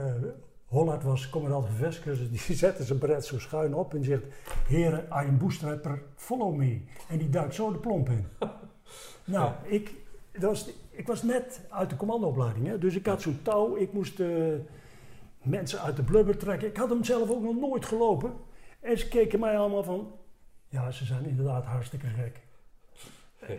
[0.70, 2.30] Hollard was commandant gevechtscursus.
[2.30, 4.24] Die zette zijn beret zo schuin op en zegt...
[4.68, 6.82] Heren, I am bootstrapper, follow me.
[7.10, 8.26] En die duikt zo de plomp in.
[9.36, 9.94] nou, ik,
[10.32, 12.68] dat was, ik was net uit de commandoopleiding.
[12.68, 13.76] Hè, dus ik had zo'n touw.
[13.76, 14.20] Ik moest...
[14.20, 14.28] eh,
[15.42, 16.68] mensen uit de blubber trekken.
[16.68, 18.34] Ik had hem zelf ook nog nooit gelopen.
[18.80, 20.12] En ze keken mij allemaal van,
[20.68, 22.42] ja, ze zijn inderdaad hartstikke gek.
[23.48, 23.48] Ja.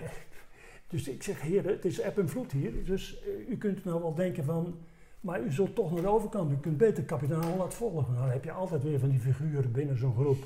[0.88, 2.84] Dus ik zeg, heren, het is app en vloed hier.
[2.84, 4.78] Dus eh, u kunt nou wel denken van,
[5.20, 6.52] maar u zult toch naar de overkant.
[6.52, 8.14] U kunt beter kapitein Holland volgen.
[8.14, 10.44] Dan heb je altijd weer van die figuren binnen zo'n groep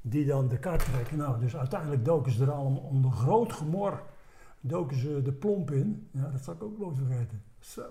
[0.00, 1.16] die dan de kaart trekken.
[1.16, 4.02] Nou, dus uiteindelijk doken ze er allemaal onder groot gemor.
[4.60, 6.08] Doken ze de plomp in.
[6.12, 7.42] Ja, dat zal ik ook nooit vergeten.
[7.60, 7.82] Zo.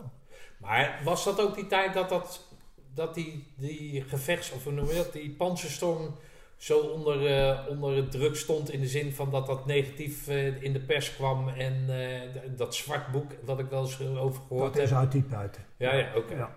[0.58, 2.48] Maar was dat ook die tijd dat, dat,
[2.94, 4.52] dat die, die gevechts...
[4.52, 5.14] of hoe noem je dat?
[5.14, 6.16] Die panzerstorm
[6.58, 8.72] zo onder, eh, onder druk stond...
[8.72, 11.48] in de zin van dat dat negatief eh, in de pers kwam...
[11.50, 12.22] en eh,
[12.58, 15.00] dat zwart boek dat ik wel eens over gehoord Dat is heb.
[15.00, 15.60] uit die tijd.
[15.78, 16.36] Ja, ja, oké.
[16.36, 16.52] Ja.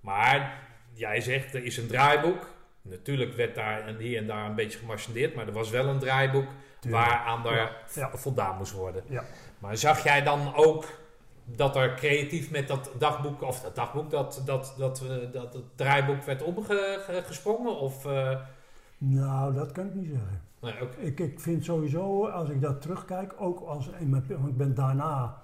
[0.00, 2.50] Maar jij zegt, er is een draaiboek.
[2.82, 5.34] Natuurlijk werd daar en hier en daar een beetje gemarchandeerd...
[5.34, 6.46] maar er was wel een draaiboek
[6.80, 7.04] Tuurlijk.
[7.04, 8.10] waaraan er Ja, ja.
[8.10, 9.02] v- voldaan moest worden.
[9.08, 9.24] Ja.
[9.58, 10.84] Maar zag jij dan ook
[11.44, 15.64] dat er creatief met dat dagboek, of dat dagboek, dat, dat, dat, eh, dat het
[15.76, 17.76] draaiboek werd omgesprongen?
[17.78, 18.06] Of,
[19.04, 20.40] Nou, dat kan ik niet zeggen.
[20.60, 21.06] nee.
[21.06, 24.74] Ik, ik vind sowieso, als ik dat terugkijk, ook als in mijn, want ik ben
[24.74, 25.42] daarna,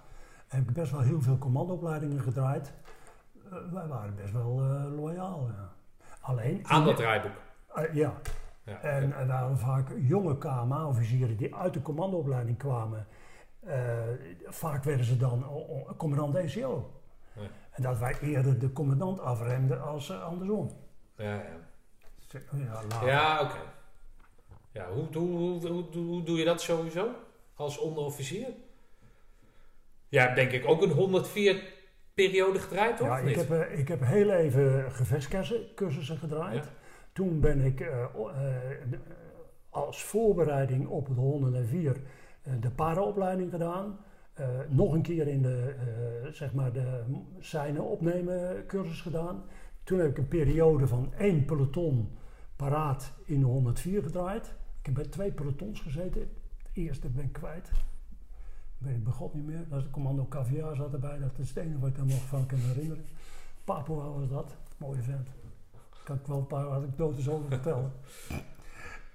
[0.49, 2.73] heb ik best wel heel veel commandoopleidingen gedraaid.
[3.51, 5.47] Eh, wij waren best wel eh, loyaal.
[5.47, 5.73] Ja.
[6.21, 6.67] Alleen.
[6.67, 7.33] Aan dat draaiboek.
[7.75, 8.13] Eh, ja.
[8.65, 13.07] Ja, En er waren vaak jonge KMA-officieren die uit de commandoopleiding kwamen.
[14.45, 15.45] Vaak werden ze dan
[15.97, 16.53] commandant.
[16.53, 16.81] Ja.
[17.71, 20.71] En dat wij eerder de commandant afremden als andersom.
[21.17, 21.68] ja, ja.
[22.29, 23.09] Ja, later.
[23.09, 23.59] ja oké.
[24.73, 27.11] Ja, hoe, hoe, hoe, hoe, doe je dat sowieso
[27.55, 28.49] als onderofficier?
[30.09, 31.63] Ja, denk ik ook een 104
[32.15, 33.07] periode gedraaid, toch?
[33.07, 36.65] Ja, ik heb, eh, ik heb heel even gevechtscursussen gedraaid.
[36.65, 36.71] Ja.
[37.19, 38.11] Toen ben ik eh, eh,
[39.71, 41.97] als voorbereiding op het 104
[42.43, 43.99] eh, de paraopleiding gedaan.
[44.69, 45.75] Nog een keer in de,
[46.31, 47.03] zeg maar de
[47.39, 49.45] seinen opnemen cursus gedaan.
[49.85, 52.18] Toen heb ik een periode van één peloton
[52.59, 54.47] paraat in de 104 gedraaid.
[54.81, 56.21] Ik heb bij twee pelotons gezeten.
[56.21, 56.31] Het
[56.73, 57.71] eerste ben ik kwijt.
[58.79, 59.69] Weet ik begot niet meer.
[59.69, 61.19] Dat is de commando Caviar zat erbij.
[61.19, 63.05] Dat is het enige wat ik er nog van kan herinneren.
[63.65, 64.57] Papua was dat.
[64.77, 65.29] Mooie vent.
[66.05, 67.93] Kan ik wel een paar anekdotes over vertellen.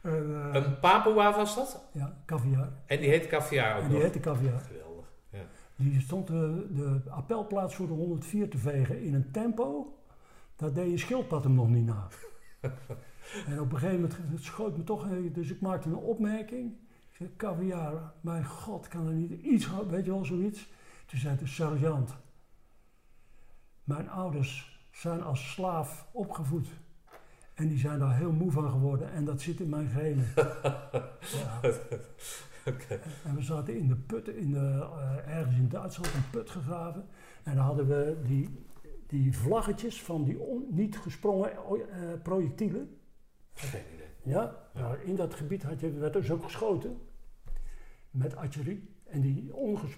[0.02, 1.84] En, eh, Een Papua was dat?
[1.94, 2.72] ja, caviar.
[2.86, 4.04] En die heet Caviar ook En die nog.
[4.04, 4.60] heette caviar.
[4.60, 5.06] Geweldig.
[5.30, 5.39] Ja.
[5.76, 9.94] Die stond de, de appelplaats voor de 104 te vegen in een tempo.
[10.56, 12.08] Dat deed je schildpad hem nog niet na.
[13.47, 16.71] en op een gegeven moment het schoot me toch, dus ik maakte een opmerking.
[17.11, 20.69] Ik zei, caviar, mijn god, kan er niet iets, weet je wel, zoiets.
[21.05, 22.15] Toen zei de sergeant,
[23.84, 26.67] mijn ouders zijn als slaaf opgevoed.
[27.53, 30.25] En die zijn daar heel moe van geworden en dat zit in mijn genen.
[31.39, 31.59] ja.
[33.23, 37.05] En we zaten in de put, in de, eh, ergens in Duitsland, een put gegraven.
[37.43, 38.65] En dan hadden we die,
[39.07, 41.57] die vlaggetjes van die on- niet gesprongen eh,
[42.23, 42.97] projectielen.
[43.54, 44.08] Geen idee.
[44.34, 46.97] Ja, nou, in dat gebied had je, werd dus ook geschoten
[48.12, 48.89] met artillerie.
[49.04, 49.51] En die,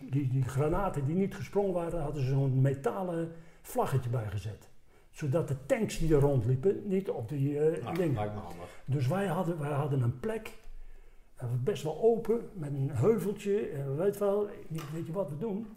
[0.10, 3.32] die, die granaten die niet gesprongen waren, hadden ze zo'n metalen
[3.62, 4.70] vlaggetje bij gezet.
[5.12, 8.14] Zodat de tanks die er rondliepen niet op die eh Nou, dingen.
[8.16, 8.82] lijkt me handig.
[8.86, 10.53] Dus wij hadden, wij hadden een plek,
[11.39, 13.68] was best wel open, met een heuveltje.
[13.68, 14.49] En weet wel,
[14.93, 15.68] weet je wat we doen?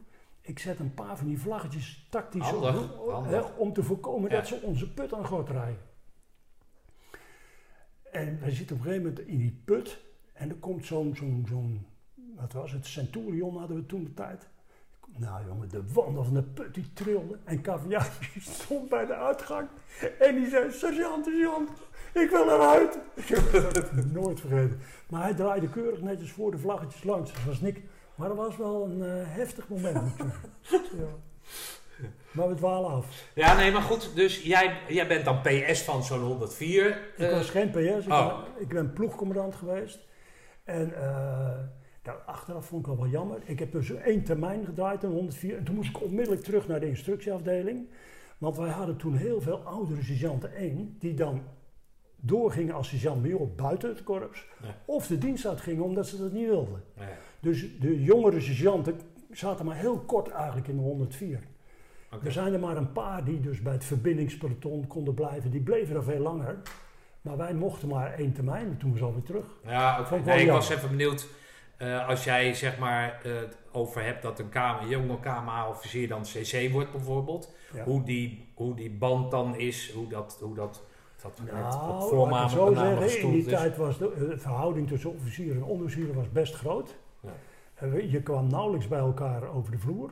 [0.40, 3.30] Ik zet een paar van die vlaggetjes tactisch Handig, op, handig.
[3.32, 4.36] hè, om te voorkomen Ja.
[4.36, 5.78] dat ze onze put aan gort rijden.
[8.12, 9.98] En wij zitten op een gegeven moment in die put
[10.32, 11.86] en er komt zo'n, zo'n, zo'n
[12.36, 14.48] wat was het, Centurion hadden we toen de tijd.
[15.16, 19.14] Nou jongen, de wanden van de put die trilden en Caviar die stond bij de
[19.14, 19.68] uitgang
[20.18, 21.70] en die zei, sergeant, sergeant,
[22.14, 22.98] ik wil eruit.
[23.14, 24.80] Ik heb dat nooit vergeten.
[25.08, 27.80] Maar hij draaide keurig netjes voor de vlaggetjes langs, dat was niks.
[28.14, 30.16] Maar dat was wel een eh, heftig moment
[30.70, 31.27] ja.
[32.38, 33.30] Maar we dwalen af.
[33.34, 34.10] Ja, nee, maar goed.
[34.14, 36.86] Dus jij, jij bent dan PS van zo'n 104.
[37.16, 38.26] Ik eh, was geen PS, ik, oh.
[38.26, 39.98] ben, ik ben ploegcommandant geweest.
[40.64, 41.58] En eh,
[42.04, 43.38] nou, achteraf vond ik wel wel jammer.
[43.44, 45.56] Ik heb dus één termijn gedraaid in 104.
[45.56, 47.88] En toen moest ik onmiddellijk terug naar de instructieafdeling.
[48.38, 51.42] Want wij hadden toen heel veel oudere sergeanten 1 die dan
[52.16, 54.46] doorgingen als sergeant-major buiten het korps.
[54.62, 54.76] Ja.
[54.84, 56.82] Of de dienst uitgingen omdat ze dat niet wilden.
[57.40, 61.40] Dus de jongere sergeanten zaten maar heel kort eigenlijk in de 104.
[62.12, 62.26] Oké.
[62.26, 65.50] Er zijn er maar een paar die dus bij het verbindingspeloton konden blijven.
[65.50, 66.56] Die bleven er veel langer.
[67.20, 69.44] Maar wij mochten maar één termijn en toen was alweer terug.
[69.64, 71.28] Ja, wel Nee, ik was even benieuwd.
[71.76, 76.22] eh, als jij zeg maar eh, het over hebt dat een kamer, jonge KMA-officier dan
[76.22, 77.52] CC wordt bijvoorbeeld.
[77.74, 77.84] Ja.
[77.84, 80.82] Hoe, die, hoe die band dan is, hoe dat, hoe dat,
[81.22, 83.46] dat Nou, ik zo zeggen, in die is.
[83.52, 86.96] tijd was de eh, verhouding tussen officieren en onderofficieren was best groot.
[87.20, 87.86] Ja.
[87.96, 90.10] Je kwam nauwelijks bij elkaar over de vloer.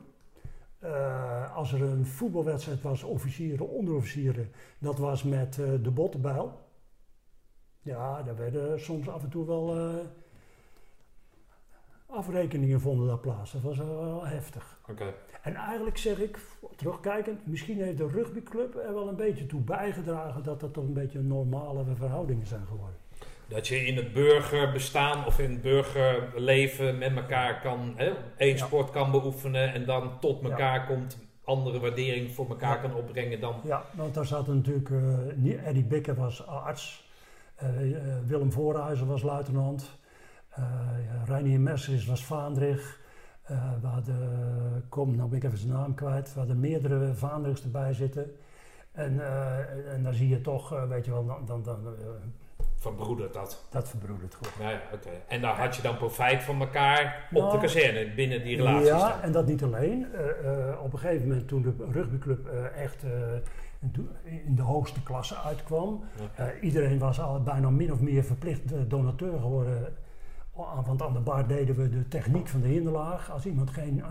[0.79, 6.65] Eh, als er een voetbalwedstrijd was, officieren, onderofficieren, dat was met eh, de bottenbijl.
[7.83, 9.95] Ja, daar werden soms af en toe wel eh,
[12.07, 13.53] afrekeningen vonden daar plaats.
[13.53, 14.81] Dat was wel heftig.
[14.89, 15.15] Oké.
[15.43, 16.39] En eigenlijk zeg ik,
[16.77, 20.93] terugkijkend, misschien heeft de rugbyclub er wel een beetje toe bijgedragen dat dat toch een
[20.93, 22.99] beetje normale verhoudingen zijn geworden.
[23.49, 28.65] Dat je in het burgerbestaan of in het burgerleven met elkaar kan, hè, één Ja.
[28.67, 30.49] sport kan beoefenen en dan tot Ja.
[30.51, 32.81] elkaar komt, andere waardering voor elkaar Ja.
[32.81, 33.55] kan opbrengen dan.
[33.65, 37.09] Ja, want daar zat natuurlijk, eh, niet- Eddie Bikker was arts,
[37.57, 39.99] eh, eh, Willem Voorhuizen was luitenant,
[40.51, 40.65] eh
[41.27, 43.05] Reinier Messers was Vaandrig.
[43.47, 47.63] eh we hadden, kom, nou ben ik even zijn naam kwijt, we hadden meerdere Vaandrigs
[47.63, 48.31] erbij zitten.
[48.93, 51.93] En, eh, en dan zie je toch, eh, weet je wel, dan, dan, dan, eh,
[52.79, 53.67] Verbroedert dat.
[53.71, 54.59] dat verbroedert goed.
[54.59, 55.09] Nou ja, oké.
[55.29, 58.89] En daar had je dan profijt van elkaar op Nou, de kazerne binnen die relaties.
[58.89, 59.21] Ja, dan.
[59.21, 60.07] en dat niet alleen.
[60.13, 63.05] Eh, eh, op een gegeven moment toen de rugbyclub eh, echt
[64.25, 66.05] in de hoogste klasse uitkwam.
[66.61, 69.97] Iedereen was al bijna min of meer verplicht donateur geworden.
[70.85, 73.31] Want aan de bar deden we de techniek van de hinderlaag.
[73.31, 74.05] Als iemand geen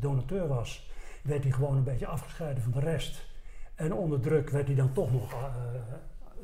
[0.00, 0.90] donateur was,
[1.22, 3.26] werd hij gewoon een beetje afgescheiden van de rest.
[3.74, 5.34] En onder druk werd hij dan toch nog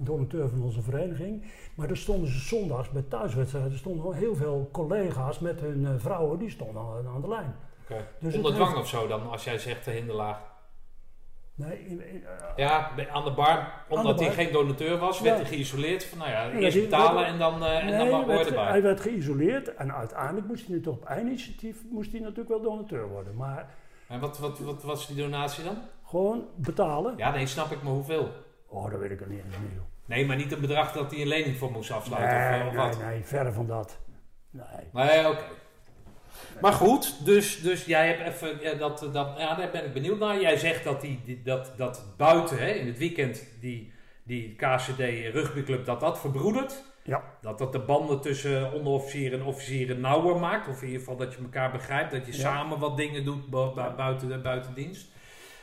[0.04, 1.44] donateur van onze vereniging.
[1.74, 5.92] Maar er stonden ze zondags bij thuiswedstrijden stonden al heel veel collega's met hun eh,
[5.96, 7.54] vrouwen, die stonden aan, aan de lijn.
[7.82, 8.06] Oké.
[8.20, 10.48] Dus Onder dwang heeft- of zo dan, als jij zegt de hinderlaag.
[11.54, 15.42] Nee, in- in- eh, Ja, aan de bar, omdat hij geen donateur was, werd Ja.
[15.42, 16.04] hij geïsoleerd.
[16.04, 18.64] Van, nou ja, eerst betalen en dan, eh en nee, dan hoor je erbij.
[18.64, 22.48] hij werd geïsoleerd en uiteindelijk moest hij nu toch op eigen initiatief moest hij natuurlijk
[22.48, 23.36] wel donateur worden.
[23.36, 23.74] Maar
[24.08, 25.76] En wat, wat, wat was die donatie dan?
[26.04, 27.14] gewoon betalen.
[27.16, 28.28] Ja, nee, snap ik, maar hoeveel?
[28.66, 29.80] Oh, dat weet ik er niet eens meer.
[30.10, 32.66] Nee, maar niet een bedrag dat hij een lening voor moest afsluiten of, Nee, eh,
[32.66, 32.98] of nee, wat?
[33.02, 33.98] nee, verre van dat.
[34.50, 34.64] Nee.
[35.06, 35.42] Nee, oké.
[36.60, 40.18] Maar goed, dus, dus jij hebt even, ja, dat, dat, ja, daar ben ik benieuwd
[40.18, 40.40] naar.
[40.40, 43.92] Jij zegt dat, die, dat, dat buiten, hè, in het weekend, die,
[44.22, 44.98] die KCD
[45.32, 46.82] rugbyclub, dat dat verbroedert.
[47.02, 47.22] Ja.
[47.40, 50.68] Dat dat de banden tussen onderofficieren en officieren nauwer maakt.
[50.68, 52.38] Of in ieder geval dat je elkaar begrijpt, dat je Ja.
[52.38, 55.08] samen wat dingen doet bu- bu- buiten, de, buiten dienst.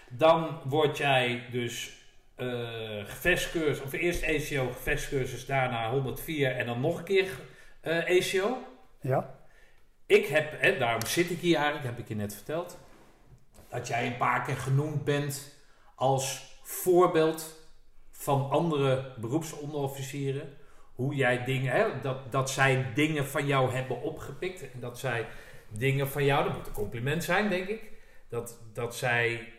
[0.09, 1.96] Dan word jij dus
[3.05, 7.27] gevechtscursus, of eerst ACO gevechtscursus, daarna 104 en dan nog een keer
[7.81, 8.57] eh ACO.
[9.01, 9.35] Ja,
[10.05, 12.77] Ik heb, hè, daarom zit ik hier eigenlijk, heb ik je net verteld,
[13.69, 15.55] dat jij een paar keer genoemd bent
[15.95, 17.69] als voorbeeld
[18.11, 20.57] van andere beroepsonderofficieren.
[20.95, 25.27] Hoe jij dingen, hè, dat, dat zij dingen van jou hebben opgepikt en dat zij
[25.69, 27.91] dingen van jou, dat moet een compliment zijn, denk ik,
[28.29, 29.53] dat, dat zij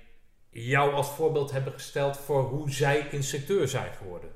[0.50, 4.30] jou als voorbeeld hebben gesteld voor hoe zij instructeur zijn geworden.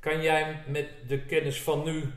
[0.00, 2.12] Kan jij met de kennis van nu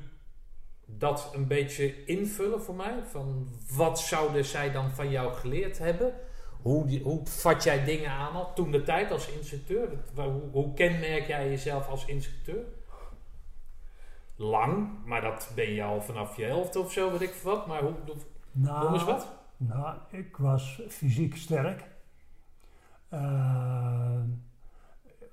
[0.86, 2.94] dat een beetje invullen voor mij?
[3.12, 6.14] Van wat zouden zij dan van jou geleerd hebben?
[6.62, 9.90] Hoe, die- hoe vat jij dingen aan al toen de tijd als instructeur?
[10.16, 12.64] Hoe, hoe kenmerk jij jezelf als instructeur?
[14.36, 17.68] Lang, maar dat ben je al vanaf je helft of zo, weet ik wat.
[17.68, 18.16] Maar hoe, hoe-
[18.52, 19.28] nou, noem eens wat.
[19.58, 21.84] Nou, ik was fysiek sterk.
[23.10, 24.22] Eh,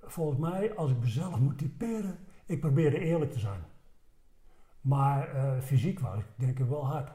[0.03, 3.65] volgens mij, als ik mezelf moet typeren, ik probeerde eerlijk te zijn.
[4.81, 7.11] Maar eh, fysiek was ik denk ik wel hard.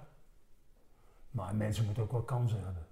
[1.31, 2.85] Maar mensen moeten ook wel kansen hebben.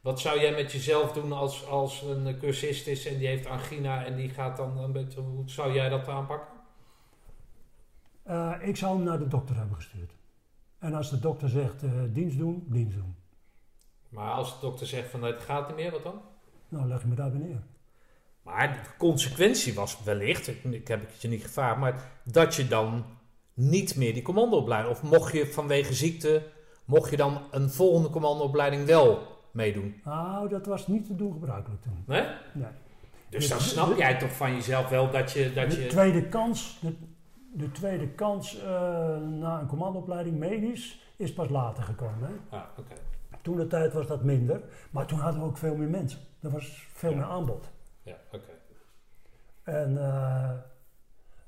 [0.00, 4.04] Wat zou jij met jezelf doen als, als een cursist is en die heeft angina
[4.04, 5.20] en die gaat dan een beetje...
[5.20, 6.58] Hoe zou jij dat aanpakken?
[8.22, 10.12] Eh, ik zou hem naar de dokter hebben gestuurd.
[10.78, 13.19] En als de dokter zegt dienst doen, dienst doen.
[14.10, 16.20] Maar als de dokter zegt van het gaat niet meer, wat dan?
[16.68, 17.62] Nou, leg je me daarbij neer.
[18.42, 22.68] Maar de consequentie was wellicht, ik, ik heb het je niet gevraagd, maar dat je
[22.68, 23.04] dan
[23.54, 26.42] niet meer die commandoopleiding, of mocht je vanwege ziekte,
[26.84, 29.18] mocht je dan een volgende commandoopleiding wel
[29.50, 30.00] meedoen?
[30.04, 32.04] Nou, dat was niet te doen gebruikelijk toen.
[32.06, 32.26] Nee?
[32.52, 32.68] Nee.
[33.28, 35.52] Dus dan snap de- jij toch van jezelf wel dat je...
[35.52, 36.94] Dat De je tweede kans, de,
[37.52, 38.66] de tweede kans eh,
[39.18, 42.28] na een commandoopleiding medisch is pas later gekomen.
[42.50, 42.56] Hè?
[42.56, 42.94] ah, oké.
[43.42, 44.60] Toen de tijd was dat minder,
[44.90, 46.20] maar toen hadden we ook veel meer mensen.
[46.42, 47.16] Er was veel Ja.
[47.16, 47.70] meer aanbod.
[48.02, 48.48] Ja, oké.
[49.62, 50.50] En eh,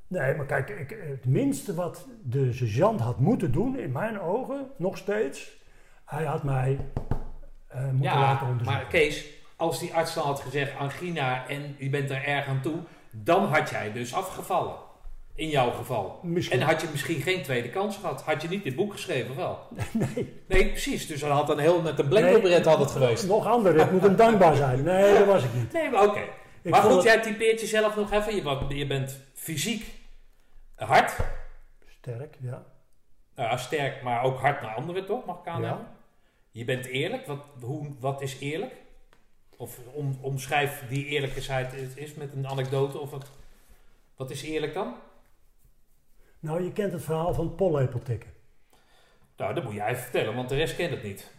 [0.07, 4.66] nee, maar kijk, ik, het minste wat de sergeant had moeten doen, in mijn ogen,
[4.76, 5.57] nog steeds,
[6.05, 6.78] hij had mij
[7.66, 8.82] eh, moeten Ja, laten onderzoeken.
[8.82, 9.26] maar Kees,
[9.57, 12.78] als die arts dan had gezegd angina en je bent er erg aan toe,
[13.11, 14.74] dan had jij dus afgevallen.
[15.35, 16.18] In jouw geval.
[16.22, 16.61] Misschien.
[16.61, 18.22] En had je misschien geen tweede kans gehad.
[18.22, 19.59] Had je niet dit boek geschreven, wel?
[19.93, 20.43] nee.
[20.47, 21.07] Nee, precies.
[21.07, 23.26] Dus dan had dan heel met een blanco-beret had het geweest.
[23.26, 24.83] Nog ander, ik moet hem dankbaar zijn.
[24.83, 25.72] Nee, dat was ik niet.
[25.72, 26.20] Nee, maar oké.
[26.62, 28.35] Maar goed, het jij typeert jezelf nog even.
[28.35, 29.87] Je, je bent fysiek
[30.74, 31.12] hard.
[32.01, 32.64] sterk, ja.
[33.35, 35.24] Nou ja, sterk, maar ook hard naar anderen, toch?
[35.24, 35.78] Mag ik aannemen?
[35.78, 35.95] Ja.
[36.51, 37.26] Je bent eerlijk.
[37.26, 38.74] Wat, hoe, wat is eerlijk?
[39.57, 42.99] Of om, omschrijf die eerlijkheid is, is met een anekdote.
[42.99, 43.30] Of wat,
[44.16, 44.95] wat is eerlijk dan?
[46.43, 48.30] Nou, je kent het verhaal van pollepel tikken.
[49.36, 51.32] Nou, dat moet jij even vertellen, want de rest kent het niet.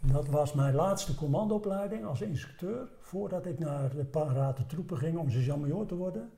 [0.00, 5.30] Dat was mijn laatste commandoopleiding als instructeur, voordat ik naar de paraten troepen ging om
[5.30, 6.32] sergeant-major te worden.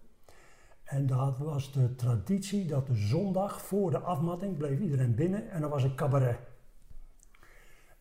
[0.85, 5.61] En dat was de traditie dat de zondag voor de afmatting bleef iedereen binnen en
[5.61, 6.39] dan was een cabaret.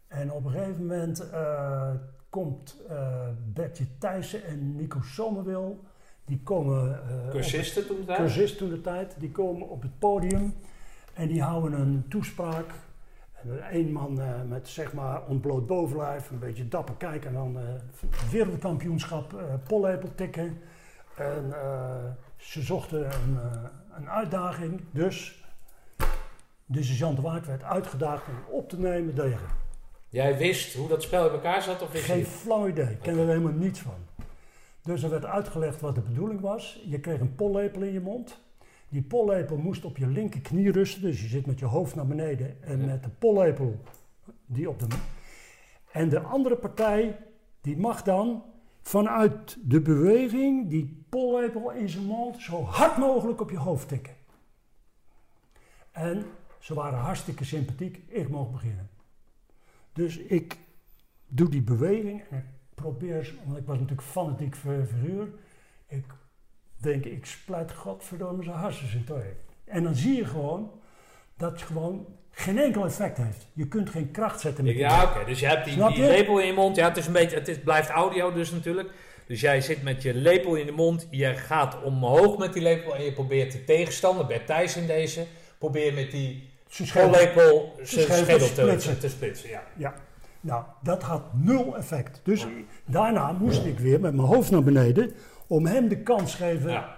[0.08, 1.94] En op een gegeven moment eh,
[2.30, 5.84] komt eh Bertje Thijssen en Nico Sommerwil,
[6.26, 7.00] die komen...
[7.10, 8.18] eh, Cursisten toen daar?
[8.18, 10.54] cursist toen de tijd, die komen op het podium
[11.14, 12.66] en die houden een toespraak.
[13.34, 17.58] En één man eh, met zeg maar ontbloot bovenlijf, een beetje dapper kijken en dan
[17.60, 17.64] eh,
[18.32, 20.58] wereldkampioenschap eh pollepel tikken.
[21.16, 21.54] En
[22.38, 23.38] ze zochten een,
[23.98, 25.44] een uitdaging, dus
[26.66, 29.48] de sergeant de Waard werd uitgedaagd om op te nemen tegen.
[30.10, 31.82] Jij wist hoe dat spel in elkaar zat?
[31.82, 34.05] Of wist Geen flauw idee, ik ken er helemaal niets van.
[34.86, 36.84] Dus er werd uitgelegd wat de bedoeling was.
[36.86, 38.44] Je kreeg een pollepel in je mond.
[38.90, 42.64] Die pollepel moest op je linkerknie rusten, dus je zit met je hoofd naar beneden
[42.64, 42.86] en Ja.
[42.86, 43.80] met de pollepel
[44.46, 44.88] die op de.
[45.92, 47.18] En de andere partij,
[47.62, 48.44] die mag dan
[48.82, 54.14] vanuit de beweging die pollepel in zijn mond zo hard mogelijk op je hoofd tikken.
[55.92, 56.26] En
[56.60, 58.90] ze waren hartstikke sympathiek, ik mocht beginnen.
[59.94, 60.58] Dus ik
[61.28, 62.46] doe die beweging en ik
[62.76, 65.28] probeer, want ik was natuurlijk fanatiek figuur,
[65.88, 66.06] ik
[66.78, 69.34] denk ik splijt godverdomme zijn hartjes in twee.
[69.66, 70.72] En dan zie je gewoon
[71.38, 73.48] dat het gewoon geen enkel effect heeft.
[73.54, 75.26] Je kunt geen kracht zetten met die Ja, oké.
[75.26, 76.10] Dus je hebt die, Snap die je?
[76.10, 76.76] lepel in je mond.
[76.76, 78.90] Ja, het, is een beetje, het is, blijft audio dus natuurlijk.
[79.28, 81.08] Dus jij zit met je lepel in de mond.
[81.12, 85.26] Je gaat omhoog met die lepel en je probeert de tegenstander, Bert Thijs in deze,
[85.58, 86.50] probeer met die
[86.94, 89.50] pollepel zijn schedel te te splitsen.
[89.50, 89.64] Ja.
[89.78, 89.96] Ja,
[90.46, 92.20] nou, dat had nul effect.
[92.24, 92.48] Dus
[92.86, 95.14] daarna moest ik weer met mijn hoofd naar beneden
[95.48, 96.72] om hem de kans te geven.
[96.72, 96.98] Ja.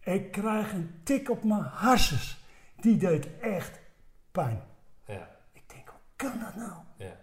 [0.00, 2.44] Ik krijg een tik op mijn harses.
[2.80, 3.80] Die deed echt
[4.32, 4.60] pijn.
[5.04, 5.28] Ja.
[5.52, 6.72] Ik denk, hoe kan dat nou?
[6.96, 7.16] Ja.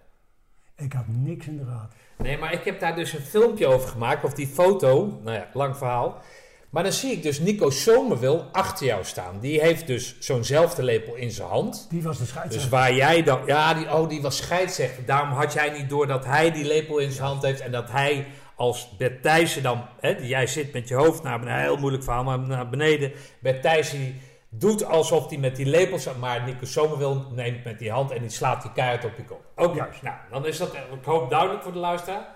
[0.75, 1.97] Ik had niks in de gaten.
[2.17, 5.47] Nee, maar ik heb daar dus een filmpje over gemaakt, of die foto, nou ja,
[5.53, 6.21] lang verhaal.
[6.69, 9.39] Maar dan zie ik dus Nico Zomerwil achter jou staan.
[9.39, 11.87] Die heeft dus zo'nzelfde lepel in zijn hand.
[11.89, 12.69] Die was de Dus scheidsrechter.
[12.71, 15.05] waar jij dan, ja, die, oh, die was scheidsrechter.
[15.05, 17.91] Daarom had jij niet door dat hij die lepel in zijn hand heeft en dat
[17.91, 21.77] hij als Bert Thijssen dan, hè, die- jij zit met je hoofd naar beneden, heel
[21.77, 23.11] moeilijk verhaal, maar naar beneden.
[23.39, 27.91] Bert Thijssen doet alsof hij met die lepel staat, maar Nico Zomerwil neemt met die
[27.91, 29.45] hand en die slaat die keihard op je kop.
[29.55, 30.01] Oké, Juist.
[30.01, 32.27] nou, dan is dat, ik hoop duidelijk voor de luisteraar.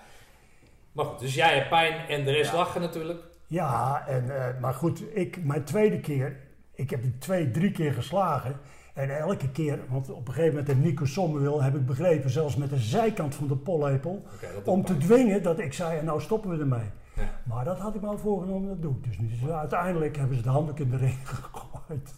[0.91, 2.57] Maar goed, dus jij hebt pijn en de rest Ja.
[2.57, 3.23] lachen natuurlijk.
[3.50, 6.38] Ja, en, eh, maar goed, ik, mijn tweede keer,
[6.74, 8.56] ik heb die twee, drie keer geslagen.
[8.93, 12.56] En elke keer, want op een gegeven moment heeft Nico Sommerwil, heb ik begrepen, zelfs
[12.56, 14.26] met de zijkant van de pollepel,
[14.66, 16.89] om te dwingen dat ik zei, nou stoppen we ermee.
[17.16, 17.30] Ja.
[17.43, 19.41] Maar dat had ik me al voorgenomen, dat doe ik dus niet.
[19.41, 22.14] Dus uiteindelijk hebben ze de handdoek in de ring gegooid.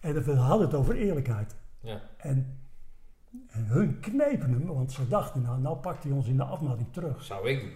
[0.00, 1.56] En we hadden het over eerlijkheid.
[1.80, 2.00] Ja.
[2.16, 2.58] En,
[3.48, 6.92] en hun knepen hem, want ze dachten, nou, nou pakt hij ons in de afmating
[6.92, 7.22] terug.
[7.22, 7.72] Zou ik doen.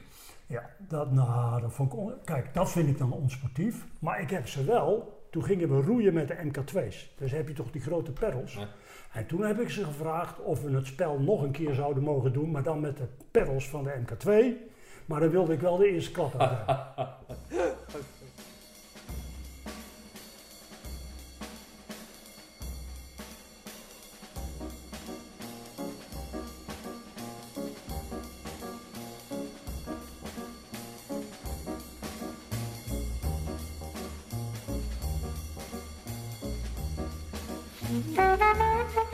[0.48, 3.86] Ja, dat, nou, dat vond ik on- Kijk, dat vind ik dan onsportief.
[3.98, 5.16] Maar ik heb ze wel.
[5.30, 7.14] Toen gingen we roeien met de MK2's.
[7.18, 8.54] Dus heb je toch die grote perrels.
[8.54, 8.68] Ja.
[9.12, 12.32] En toen heb ik ze gevraagd of we het spel nog een keer zouden mogen
[12.32, 12.50] doen.
[12.50, 14.56] Maar dan met de perrels van de MK2.
[15.06, 16.58] Maar dan wilde ik wel de eerste klap hebben.
[38.88, 39.04] Nou,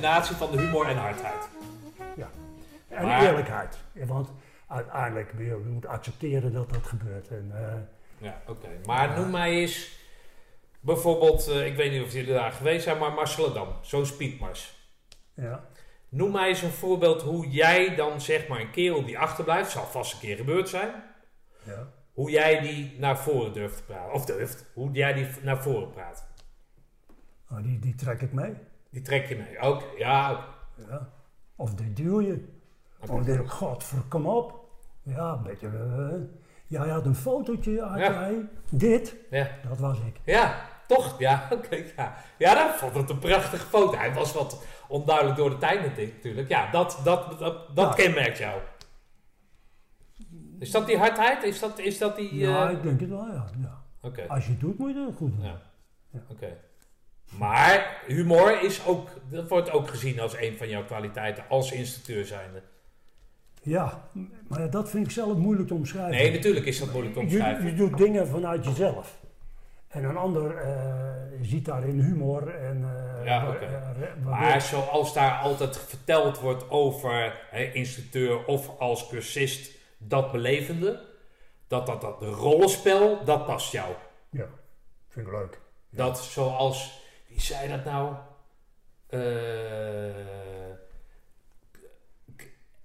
[0.00, 1.48] combinatie van de humor en hardheid.
[2.16, 2.28] Ja.
[2.88, 3.78] En Maar- eerlijkheid.
[3.92, 4.30] Want
[4.68, 7.28] uiteindelijk, je je moet accepteren dat dat gebeurt.
[7.28, 7.74] En, eh,
[8.20, 8.68] Ja, oké.
[8.86, 9.90] Maar noem mij eens
[10.80, 14.76] bijvoorbeeld, eh, ik weet niet of jullie daar geweest zijn, maar Marceladam, zo'n speedmars.
[15.34, 15.64] ja.
[16.10, 19.84] Noem mij eens een voorbeeld hoe jij dan zeg maar een kerel die achterblijft, zal
[19.84, 20.90] vast een keer gebeurd zijn,
[21.64, 21.88] Ja.
[22.12, 24.12] hoe jij die naar voren durft te praten.
[24.12, 26.26] Of durft, hoe jij die naar voren praat.
[27.48, 28.54] Nou, die, die trek ik mee.
[28.90, 29.62] Die trek je mee.
[29.62, 30.44] Oké, ja.
[30.88, 31.08] Ja.
[31.56, 32.48] Of die duw je.
[33.10, 34.66] Oh, denk ik, godver, kom op.
[35.02, 35.66] Ja, een beetje.
[35.66, 36.20] eh,
[36.66, 38.12] ja, had een fotootje, had Ja.
[38.12, 38.48] hij.
[38.70, 39.48] Dit, Ja.
[39.68, 40.20] dat was ik.
[40.24, 41.18] Ja, toch?
[41.18, 41.84] Ja, oké.
[41.96, 42.14] ja.
[42.38, 43.96] ja, dat vond het een prachtige foto.
[43.96, 46.48] Hij was wat onduidelijk door de tijd natuurlijk.
[46.48, 47.38] Ja, dat, dat,
[47.74, 48.60] dat, kenmerkt jou.
[50.58, 51.42] Is dat die hardheid?
[51.42, 52.34] Is dat, is dat die...
[52.34, 53.44] Ja, eh, ik denk het wel, ja.
[53.62, 53.82] ja.
[54.00, 55.44] Oké, Als je het doet, moet je het goed doen.
[55.44, 55.60] ja.
[56.10, 56.20] Ja.
[56.28, 56.56] Oké.
[57.28, 62.24] Maar humor is ook, dat wordt ook gezien als een van jouw kwaliteiten als instructeur
[62.24, 62.62] zijnde.
[63.62, 64.08] Ja,
[64.48, 66.10] maar dat vind ik zelf moeilijk te omschrijven.
[66.10, 67.64] Nee, natuurlijk is dat moeilijk te omschrijven.
[67.66, 69.18] je doet dingen vanuit jezelf.
[69.88, 70.74] En een ander eh,
[71.42, 72.84] ziet daarin humor en...
[73.18, 73.64] eh, Ja, oké.
[73.64, 81.00] eh, Maar zoals daar altijd verteld wordt over hè, instructeur of als cursist, dat belevende,
[81.68, 83.88] dat dat, dat rollenspel, dat past jou.
[84.30, 84.46] Ja,
[85.08, 85.60] vind ik leuk.
[85.90, 86.97] Dat zoals,
[87.38, 88.14] wie zei dat nou?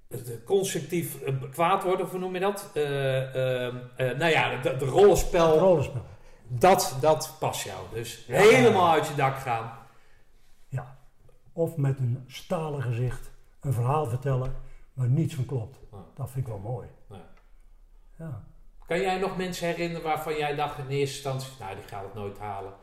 [0.07, 2.69] De constructief eh, kwaad worden, hoe noem je dat?
[2.73, 2.83] Eh,
[4.17, 6.01] nou ja, de, de rollenspel, Het rollenspel.
[6.47, 7.77] dat, dat past jou.
[7.93, 8.39] Dus Ja.
[8.39, 9.77] helemaal uit je dak gaan.
[10.69, 10.97] Ja.
[11.53, 13.31] Of met een stalen gezicht
[13.61, 14.55] een verhaal vertellen
[14.93, 15.77] waar niets van klopt.
[16.15, 16.87] Dat vind ik wel mooi.
[17.09, 17.25] Ja.
[18.17, 18.43] Ja.
[18.87, 22.13] Kan jij nog mensen herinneren waarvan jij dacht in eerste instantie, nou die gaat het
[22.13, 22.73] nooit halen.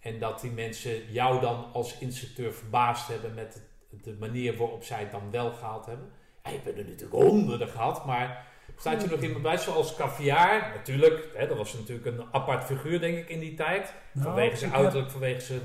[0.00, 3.54] En dat die mensen jou dan als instructeur verbaasd hebben met
[3.90, 6.06] het- de manier waarop zij het dan wel gehaald hebben?
[6.44, 8.46] Ja, je hebt er natuurlijk honderden gehad, maar
[8.76, 10.72] staat je nog iemand bij, zoals Caviar?
[10.74, 13.94] Natuurlijk, hè, dat was natuurlijk een apart figuur denk ik in die tijd.
[14.12, 15.60] Nou, vanwege zijn ik heb uiterlijk, vanwege zijn,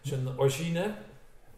[0.00, 0.94] zijn origine.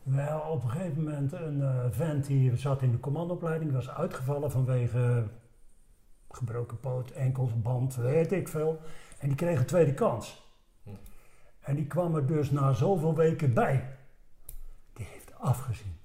[0.03, 4.51] wel op een gegeven moment een eh, vent die zat in de commandoopleiding, was uitgevallen
[4.51, 5.27] vanwege
[6.31, 8.81] gebroken poot, enkels, band, weet ik veel.
[9.19, 10.47] En die kreeg een tweede kans.
[11.69, 13.97] En die kwam er dus na zoveel weken bij.
[14.93, 15.97] Die heeft afgezien.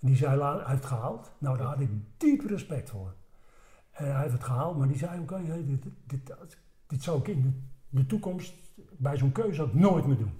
[0.00, 1.32] En die zei, hij heeft gehaald.
[1.38, 3.14] Nou, daar had ik diep respect voor.
[3.90, 7.18] En hij heeft het gehaald, maar die zei ook, hey, dit, dit, dit, dit zou
[7.18, 8.54] ik in de, toekomst
[8.96, 10.36] bij zo'n keuze ook nooit meer doen.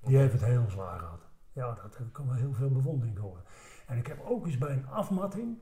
[0.00, 1.28] Die heeft het heel zwaar gehad.
[1.52, 3.42] Ja, dat heb ik wel heel veel bewondering voor.
[3.86, 5.58] En ik heb ook eens bij een afmatting,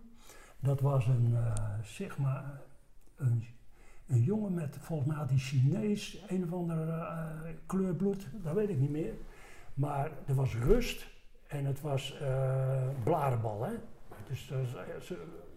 [0.61, 2.61] dat was een, eh, zeg maar,
[3.17, 3.45] een,
[4.07, 7.31] een jongen met, volgens mij hij Chinees, een of andere eh,
[7.67, 9.15] kleurbloed, dat weet ik niet meer.
[9.75, 11.07] Maar er was rust
[11.47, 13.73] en het was eh blarenbal, hè.
[14.29, 14.53] Dus
[15.01, 15.13] z-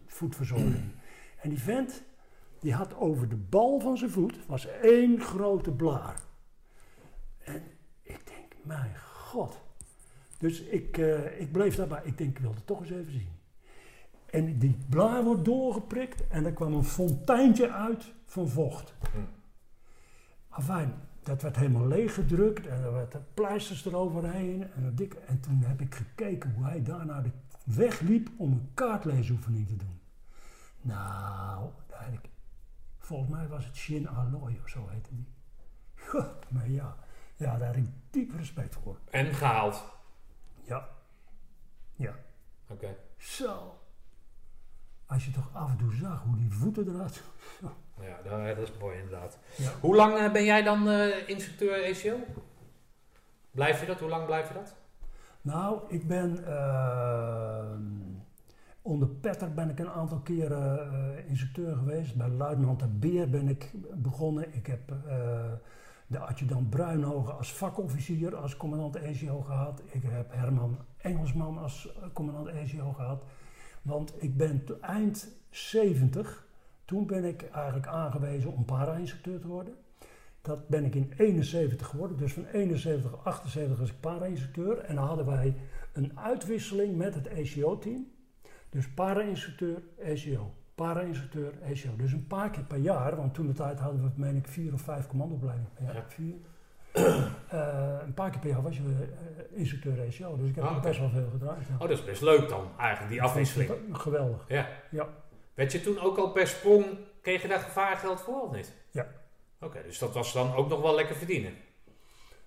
[0.05, 0.91] voetverzorging.
[1.41, 2.03] En die vent,
[2.59, 6.19] die had over de bal van zijn voet, was één grote blaar.
[7.39, 7.63] En
[8.01, 9.59] ik denk, mijn god.
[10.37, 12.01] Dus ik, eh, ik bleef daarbij.
[12.03, 13.29] Ik denk, ik wil het toch eens even zien.
[14.25, 18.93] En die blaar wordt doorgeprikt en er kwam een fonteintje uit van vocht.
[19.11, 19.17] Hm.
[20.49, 20.93] Afijn,
[21.23, 24.71] dat werd helemaal leeggedrukt en er werd pleisters eroverheen.
[24.73, 27.31] En, een dik, en toen heb ik gekeken hoe hij daarna de
[27.63, 29.99] weg liep om een kaartleesoefening te doen.
[30.81, 31.69] Nou,
[32.11, 32.29] ik,
[32.97, 35.27] volgens mij was het Shin Alloy of zo heette die.
[35.95, 36.97] Goh, maar ja,
[37.35, 38.99] ja, daar heb ik diep respect voor.
[39.09, 39.83] En gehaald.
[40.63, 40.89] Ja,
[41.95, 42.15] ja.
[42.67, 42.95] Oké.
[43.17, 43.79] Zo.
[45.05, 47.23] Als je toch af en toe zag hoe die voeten eruit.
[48.01, 49.37] Ja, dat, dat is mooi inderdaad.
[49.55, 49.71] Ja.
[49.81, 52.17] Hoe lang eh, ben jij dan eh, instructeur ACO?
[53.51, 53.99] Blijf je dat?
[53.99, 54.75] Hoe lang blijf je dat?
[55.41, 58.09] Nou, ik ben ehm,
[58.81, 62.15] onder Petter ben ik een aantal keren eh, instructeur geweest.
[62.15, 64.55] Bij luitenant de Beer ben ik begonnen.
[64.55, 65.51] Ik heb eh,
[66.07, 69.81] de adjudant Bruinhogen als vakofficier, als commandant ECO gehad.
[69.91, 73.23] Ik heb Herman Engelsman als eh, commandant ECO gehad.
[73.81, 76.47] Want ik ben eind 70,
[76.89, 79.73] toen ben ik eigenlijk aangewezen om para-instructeur te worden.
[80.41, 82.17] Dat ben ik in 71 geworden.
[82.17, 84.77] Dus van 71 naar 78 was ik para-instructeur.
[84.79, 85.55] En dan hadden wij
[85.93, 88.07] een uitwisseling met het ECO-team.
[88.69, 90.53] Dus para-instructeur, ECO.
[90.75, 91.95] Para-instructeur, ECO.
[91.97, 94.73] Dus een paar keer per jaar, want toen de tijd hadden we, meen ik, vier
[94.73, 95.95] of vijf commandoopleidingen per jaar.
[95.95, 96.03] Ja.
[96.07, 96.35] Vier.
[97.49, 100.37] Eh, een paar keer per jaar was je eh, instructeur ECO.
[100.37, 101.67] Dus ik heb Ah, best wel veel gedraaid.
[101.67, 101.73] ja.
[101.73, 103.71] Oh, dat is best leuk dan, eigenlijk, die afwisseling.
[103.91, 104.45] Geweldig.
[104.47, 104.67] Ja.
[104.91, 105.07] Ja.
[105.59, 106.85] Werd je toen ook al per sprong,
[107.21, 108.73] kreeg je daar gevaargeld voor of niet?
[108.91, 109.07] Ja.
[109.59, 111.53] Oké, dus dat was dan ook nog wel lekker verdienen.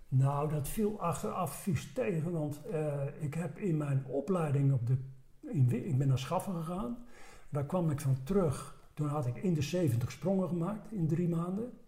[0.09, 4.97] Nou, dat viel achteraf vies tegen, want eh, ik heb in mijn opleiding op de.
[5.41, 7.07] In, ik ben naar Schaffen gegaan.
[7.49, 8.77] Daar kwam ik van terug.
[8.95, 11.79] Toen had ik in de 70 sprongen gemaakt in drie maanden.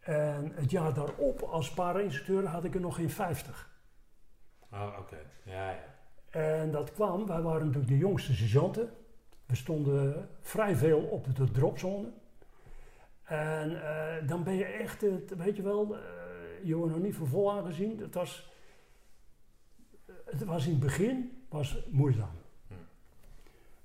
[0.00, 3.80] En het jaar daarop als para-instructeur had ik er nog geen 50.
[4.72, 5.18] Oh, oké.
[5.42, 5.94] Ja, ja.
[6.30, 8.90] En dat kwam, wij waren natuurlijk de jongste sergeanten.
[9.46, 12.08] We stonden vrij veel op de dropzone.
[13.24, 16.00] En eh, dan ben je echt, het, weet je wel, eh,
[16.62, 17.98] je wordt nog niet voor vol aangezien.
[17.98, 18.52] Het was,
[20.24, 22.36] het was in het begin was moeizaam.
[22.68, 22.74] Hm.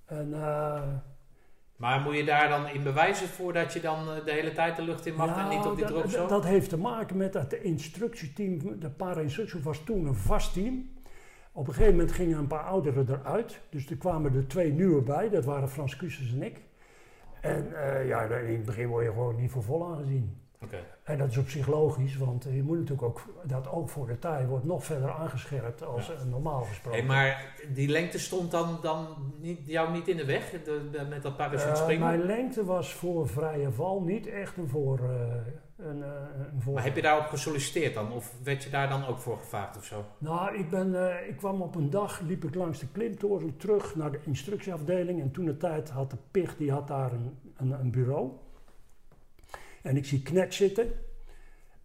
[0.06, 0.84] En eh,
[1.76, 4.81] Maar moet je daar dan in bewijzen voor dat je dan de hele tijd de
[4.81, 7.34] lucht in mag en nou, niet op die dat- drop dat, heeft te maken met
[7.34, 10.90] dat de instructieteam, de para-instructie was toen een vast team.
[11.52, 13.62] Op een gegeven moment gingen een paar ouderen eruit.
[13.70, 15.30] Dus er kwamen er twee nieuwe bij.
[15.30, 16.62] Dat waren Frans Kussens en ik.
[17.42, 20.42] En eh, ja, in het begin word je gewoon niet voor vol aangezien.
[20.62, 20.78] Oké.
[21.10, 24.19] En dat is op zich logisch, want je moet natuurlijk ook, dat ook voor de
[24.19, 26.14] tijd wordt nog verder aangescherpt als Ja.
[26.14, 26.99] eh, normaal gesproken.
[26.99, 29.07] Hey, maar die lengte stond dan, dan
[29.40, 32.07] niet, jou niet in de weg de, met dat parachute Eh, springen?
[32.07, 34.99] mijn lengte was voor vrije val niet echt een voor...
[34.99, 35.36] eh,
[35.77, 36.10] een, eh,
[36.53, 38.11] een voor Maar heb je daarop gesolliciteerd dan?
[38.11, 40.03] Of werd je daar dan ook voor gevraagd of zo?
[40.18, 43.95] Nou, ik, ben, eh, ik kwam op een dag, liep ik langs de klimtoren terug
[43.95, 45.22] naar de instructieafdeling.
[45.22, 48.30] En toen de tijd had de PIG, die had daar een, een, een bureau.
[49.81, 50.93] En ik zie Knet zitten.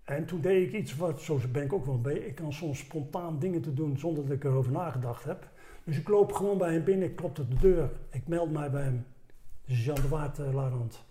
[0.04, 2.78] En toen deed ik iets wat, zoals ben ik ook wel beetje, ik kan soms
[2.78, 5.48] spontaan dingen te doen zonder dat ik erover nagedacht heb.
[5.84, 7.90] Dus ik loop gewoon bij hem binnen, ik klop op de deur.
[8.10, 9.06] Ik meld mij bij hem,
[9.64, 11.04] Jean de Waard, eh, Larand.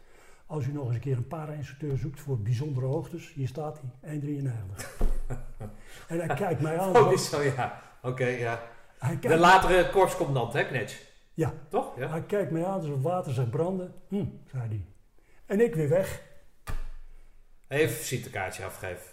[0.45, 4.19] Als u nog eens een keer een para-instructeur zoekt voor bijzondere hoogtes, hier staat hij,
[4.19, 4.97] 1,93.
[6.07, 6.97] en hij kijkt mij aan.
[6.97, 7.81] Oh, is zo, ja.
[8.01, 8.61] Oké, ja.
[8.97, 11.01] Hij De latere korpscommandant, hè, Knetsch?
[11.33, 11.53] Ja.
[11.69, 11.97] Toch?
[11.97, 12.09] Ja.
[12.09, 13.93] hij kijkt mij aan, dus het water zegt branden.
[14.07, 14.85] Hm, zei hij.
[15.45, 16.21] En ik weer weg.
[17.73, 19.11] Even visitekaartje afgeven.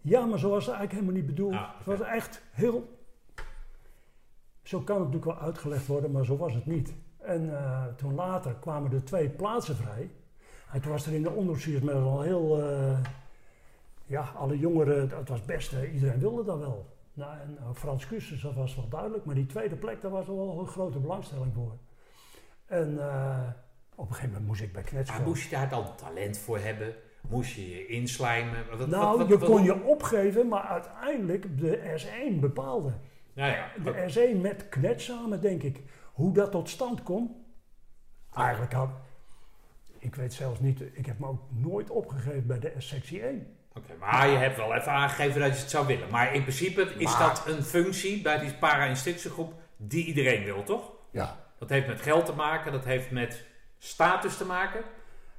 [0.00, 1.54] Ja, maar zo was het eigenlijk helemaal niet bedoeld.
[1.54, 2.96] Ah, Het was echt heel...
[4.62, 6.94] Zo kan het natuurlijk wel uitgelegd worden, maar zo was het niet.
[7.18, 10.10] En eh, toen later kwamen er twee plaatsen vrij.
[10.72, 12.62] En toen was er in de onderzoeksmiddag al heel...
[12.62, 12.98] eh,
[14.06, 16.96] ja, alle jongeren, dat was best, eh, iedereen wilde dat wel.
[17.12, 19.24] Nou, en eh, Frans Kustus, dat was wel duidelijk.
[19.24, 21.76] Maar die tweede plek, daar was wel een grote belangstelling voor.
[22.66, 22.98] En
[23.98, 26.58] op een gegeven moment moest ik bij Knets Maar moest je daar dan talent voor
[26.58, 26.94] hebben?
[27.28, 28.64] Moest je je inslijmen?
[28.70, 32.92] Wat- Nou, wat- wat- je wat- kon je opgeven, maar uiteindelijk de S1 bepaalde.
[33.32, 33.70] Ja, ja.
[33.84, 35.80] De S1 met Knet samen, denk ik.
[36.12, 37.30] Hoe dat tot stand komt,
[38.34, 38.90] eigenlijk had...
[39.98, 43.46] Ik weet zelfs niet, ik heb me ook nooit opgegeven bij de S-sectie 1.
[43.74, 46.10] Oké, maar je hebt wel even aangegeven dat je het zou willen.
[46.10, 50.92] Maar in principe is Maar- dat een functie bij die para-instructiegroep die iedereen wil, toch?
[51.10, 51.36] Ja.
[51.58, 53.46] Dat heeft met geld te maken, dat heeft met
[53.78, 54.80] status te maken.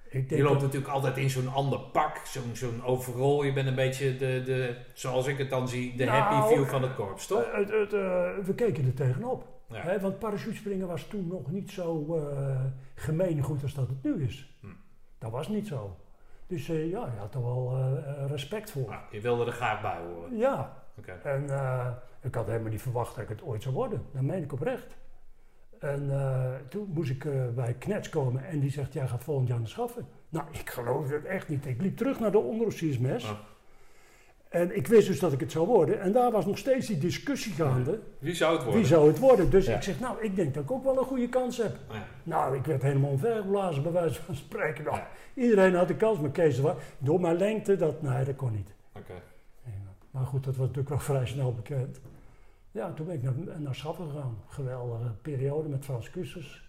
[0.10, 3.46] Ik Je denk loopt dat, natuurlijk altijd in zo'n ander pak, zo'n zo'n overall.
[3.46, 6.66] Je bent een beetje de, de, zoals ik het dan zie, de Nou, happy view
[6.66, 7.42] van het korps, toch?
[7.42, 9.46] eh, het, het, eh, we keken er tegenop.
[9.68, 9.82] Ja.
[9.82, 12.60] Hè, want parachutespringen was toen nog niet zo eh
[12.96, 14.58] gemeengoed als dat het nu is.
[14.62, 14.68] Hm.
[15.18, 15.96] Dat was niet zo.
[16.48, 17.78] Dus ja, je had er wel
[18.28, 18.90] respect voor.
[18.90, 20.38] Nou, je wilde er graag bij horen.
[20.38, 20.84] Ja,
[21.24, 21.44] en
[22.22, 24.06] ik had helemaal niet verwacht dat ik het ooit zou worden.
[24.14, 24.98] Dat meen ik oprecht.
[25.80, 29.48] En eh, toen moest ik eh, bij Knets komen en die zegt, jij gaat volgend
[29.48, 30.08] jaar naar Schaffen.
[30.30, 31.66] Nou, ik geloofde het echt niet.
[31.66, 33.24] Ik liep terug naar de onderofficiersmes.
[33.24, 33.32] Oh.
[34.50, 36.02] En ik wist dus dat ik het zou worden.
[36.02, 38.00] En daar was nog steeds die discussie gaande.
[38.20, 38.82] Wie zou het worden?
[38.82, 39.50] Wie zou het worden?
[39.50, 39.76] Dus Ja.
[39.76, 41.78] ik zeg, nou, ik denk dat ik ook wel een goede kans heb.
[41.92, 42.06] Ja.
[42.24, 44.84] Nou, ik werd helemaal omvergeblazen, bij wijze van spreken.
[44.84, 45.00] Nou.
[45.34, 48.74] Iedereen had de kans, maar Kees was door mijn lengte, dat, nee, dat kon niet.
[48.96, 49.14] Oké.
[49.66, 49.72] Ja.
[50.12, 52.00] Maar goed, dat was natuurlijk wel vrij snel bekend.
[52.72, 54.38] Ja, toen ben ik naar, naar Schaffen gegaan.
[54.48, 56.68] Geweldige periode met Frans Kussers.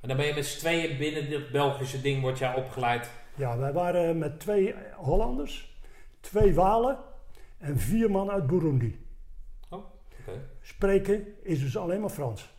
[0.00, 3.10] En dan ben je met z'n tweeën binnen dit Belgische ding, word jij opgeleid.
[3.34, 5.80] Ja, wij waren met twee Hollanders,
[6.20, 6.98] twee Walen
[7.58, 9.06] en vier man uit Burundi.
[9.68, 10.48] Oké.
[10.60, 12.54] Spreken is dus alleen maar Frans.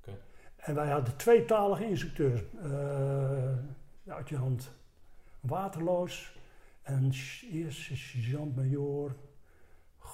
[0.00, 0.16] Oké.
[0.56, 2.40] En wij hadden tweetalige instructeurs.
[2.62, 4.70] eh uit je hand
[5.40, 6.36] Waterloos
[6.82, 9.14] en sh- eerst sergeant-major.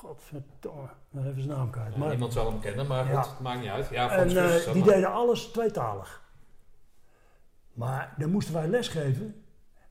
[0.03, 1.97] Godverdomme, nou even zijn naam kwijt.
[1.97, 3.21] Maar, niemand zal hem kennen, maar goed, Ja.
[3.21, 3.89] het maakt niet uit.
[3.89, 6.23] Ja, en eh, dan die deden alles tweetalig.
[7.73, 9.45] Maar dan moesten wij lesgeven.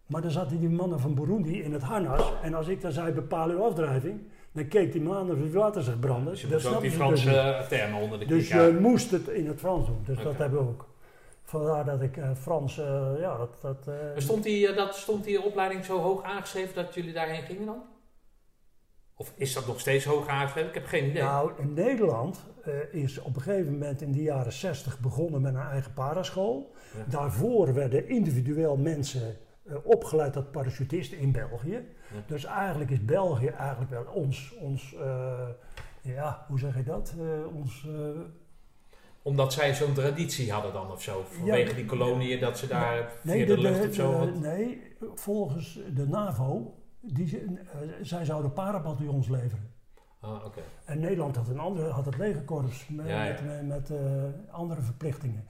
[0.06, 2.32] Maar dan zaten die mannen van Burundi in het harnas.
[2.42, 4.22] En als ik dan zei, bepaal uw afdrijving.
[4.52, 6.30] Dan keek die man aan of het water zich brandde.
[6.30, 9.48] Dus je ook die Franse dus eh, termen onder de Dus je moest het in
[9.48, 10.04] het Frans doen.
[10.06, 10.88] Dus dat hebben we ook.
[11.44, 13.62] Vandaar dat ik eh, Frans, eh, ja, dat...
[13.62, 17.84] dat Stond die, dat, stond die opleiding zo hoog aangeschreven dat jullie daarheen gingen dan?
[19.22, 20.70] Of is dat nog steeds hoog aangeschreven?
[20.70, 21.24] Ik heb geen idee.
[21.24, 25.54] Nou, in Nederland eh, is op een gegeven moment in de jaren 60 begonnen met
[25.54, 26.72] een eigen paraschool.
[26.98, 27.04] Ja.
[27.10, 31.72] Daarvoor werden individueel mensen eh, opgeleid tot parachutisten in België.
[32.14, 32.24] Ja.
[32.28, 35.48] Dus eigenlijk is België eigenlijk wel ons, ons eh,
[36.02, 37.14] ja, hoe zeg je dat?
[37.54, 37.88] Ons,
[39.22, 41.24] Omdat zij zo'n traditie hadden dan of zo.
[41.28, 44.20] Vanwege Ja, die koloniën dat ze daar nee, via de, lucht of zo.
[44.26, 44.82] de- nee,
[45.16, 49.70] volgens de NAVO, die, eh, zij zouden parabataljons leveren.
[50.20, 50.62] Ah, oké.
[50.86, 53.42] En Nederland had, een andere, had het legerkorps met, Ja, ja.
[53.42, 55.46] met, met, eh, andere verplichtingen.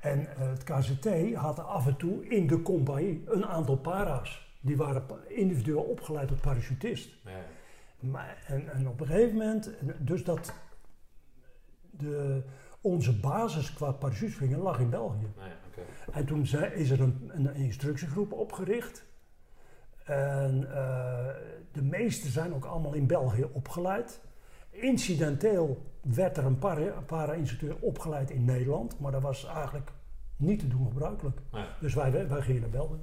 [0.00, 4.54] En eh, het KZT had af en toe in de compagnie een aantal para's.
[4.60, 7.10] Die waren individueel opgeleid tot parachutist.
[7.24, 7.30] Ja.
[8.00, 10.52] Maar, en, en op een gegeven moment, dus dat
[11.90, 12.42] de,
[12.80, 15.32] onze basis qua parachutespringen lag in België.
[16.12, 19.04] En toen zei- is er een, een instructiegroep opgericht.
[20.06, 21.26] En eh,
[21.72, 24.20] de meeste zijn ook allemaal in België opgeleid.
[24.70, 29.90] Incidenteel werd er een para- para-instructeur opgeleid in Nederland, maar dat was eigenlijk
[30.36, 31.38] niet te doen gebruikelijk.
[31.52, 33.00] Ja, Dus wij, wij gingen naar België.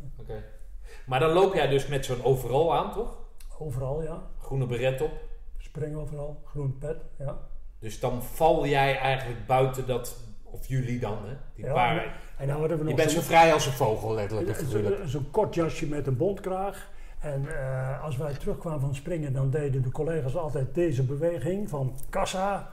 [1.06, 3.18] Maar dan loop jij dus met zo'n overal aan, toch?
[3.60, 4.22] Overal, ja.
[4.40, 5.12] Groene beret op.
[5.58, 7.38] Springen overal, groen pet, ja.
[7.80, 11.34] Dus dan val jij eigenlijk buiten dat, of jullie dan, hè?
[11.56, 12.22] Die Ja, paar.
[12.38, 14.64] En we Je nog bent zo vrij als een vogel, letterlijk
[15.06, 16.92] zo'n kort jasje met een bondkraag.
[17.24, 21.94] En eh, als wij terugkwamen van springen, dan deden de collega's altijd deze beweging van
[22.10, 22.70] kassa.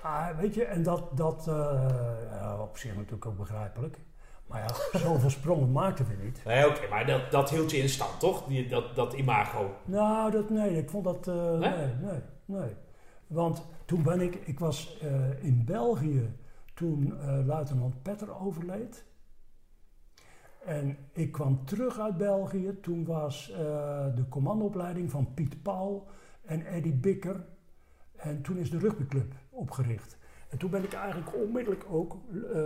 [0.00, 1.54] Ah, weet je, en dat, dat eh,
[2.30, 3.98] ja, op zich natuurlijk ook begrijpelijk.
[4.46, 6.40] Maar ja, zoveel sprongen maakten we niet.
[6.44, 8.44] Nee, oké, maar dat, dat hield je in stand, toch?
[8.46, 9.74] Die, dat, dat imago.
[9.84, 11.28] Nou, dat, nee, ik vond dat.
[11.28, 11.70] eh, Nee?
[11.76, 11.86] nee?
[12.00, 12.70] nee, nee,
[13.26, 14.98] Want toen ben ik, ik was
[15.40, 16.34] in België
[16.74, 17.14] toen
[17.46, 19.04] luitenant Petter overleed.
[20.66, 22.78] En ik kwam terug uit België.
[22.80, 23.56] Toen was eh,
[24.14, 26.06] de commandoopleiding van Piet Paul
[26.44, 27.44] en Eddie Bikker.
[28.16, 30.18] En toen is de rugbyclub opgericht.
[30.48, 32.16] En toen ben ik eigenlijk onmiddellijk ook,
[32.54, 32.60] eh,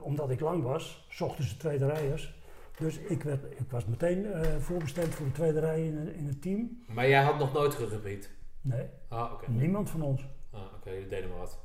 [0.00, 2.42] omdat ik lang was, zochten ze tweede rijers.
[2.78, 4.26] Dus ik, werd, ik was meteen
[4.60, 6.82] voorbestemd voor de tweede rij in, in het team.
[6.88, 8.30] Maar jij had nog nooit ruggebied.
[8.60, 9.50] Nee, Ah, oké.
[9.50, 10.28] niemand van ons.
[10.50, 11.58] Ah, oké, jullie deden maar wat.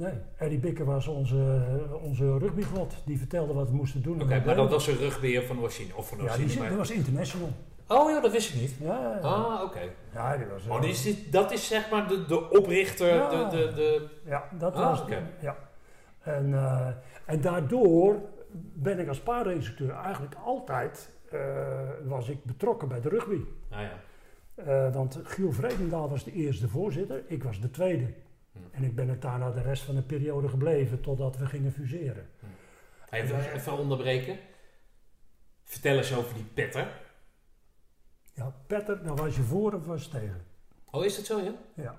[0.00, 1.62] Nee, Eddie Bikker was onze,
[2.02, 2.94] onze rugbygod.
[3.04, 4.22] Die vertelde wat we moesten doen.
[4.22, 5.96] Oké, maar dat was een rugbeer van origine.
[5.96, 7.48] Of van Ja, die, maar- dat was international.
[7.88, 8.74] Oh ja, dat wist ik niet.
[8.80, 9.18] Ja, ja.
[9.28, 9.80] Ah, oké.
[10.14, 10.66] ja die was...
[10.66, 13.48] Oh, eh, die is dit, dat is zeg maar de, de oprichter, Ja.
[13.48, 14.08] de, de, de...
[14.24, 15.22] Ja, dat Ah, was oké.
[15.40, 15.56] Ja.
[16.20, 16.86] En, eh,
[17.26, 18.16] en daardoor
[18.74, 21.38] ben ik als paardeninstructeur eigenlijk altijd eh,
[22.04, 23.40] was ik betrokken bij de rugby.
[23.70, 23.90] Nou ja.
[24.54, 28.06] Eh, want Giel Vredendaal was de eerste voorzitter, ik was de tweede.
[28.70, 32.28] En ik ben er daarna de rest van de periode gebleven totdat we gingen fuseren.
[33.10, 34.38] Even, even onderbreken.
[35.64, 36.88] Vertel eens over die petter.
[38.34, 40.44] Ja, Petter, daar was je voor of was je tegen?
[40.90, 41.52] Oh, is dat zo, ja?
[41.74, 41.98] Ja.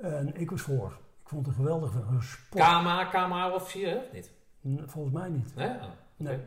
[0.00, 0.98] En ik was voor.
[1.22, 2.64] Ik vond het een geweldig een sport.
[2.64, 4.00] KMA, KMA-officier, hè?
[4.12, 4.30] Niet?
[4.86, 5.54] Volgens mij niet.
[5.54, 5.68] Nee?
[5.68, 5.84] Oh.
[6.16, 6.38] Nee.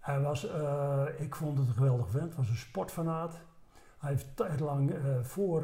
[0.00, 3.40] Hij was, eh, ik vond het een geweldig vent, was een sportfanaat.
[4.04, 5.62] Hij heeft tijdlang eh voor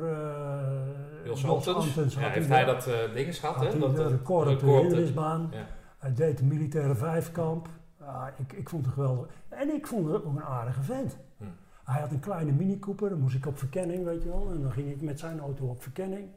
[1.25, 1.45] Jos.
[1.69, 3.79] Antens Ja, heeft hij de- dat eh ding gehad, had hè?
[3.79, 5.13] Dat, de record op de
[5.51, 5.67] ja.
[5.99, 7.69] Hij deed de militaire vijfkamp.
[7.99, 9.27] Ja, ik, ik vond het geweldig.
[9.49, 11.17] En ik vond het ook een aardige vent.
[11.37, 11.45] Hm.
[11.85, 14.51] Hij had een kleine mini Cooper, dan moest ik op verkenning, weet je wel.
[14.51, 16.29] En dan ging ik met zijn auto op verkenning.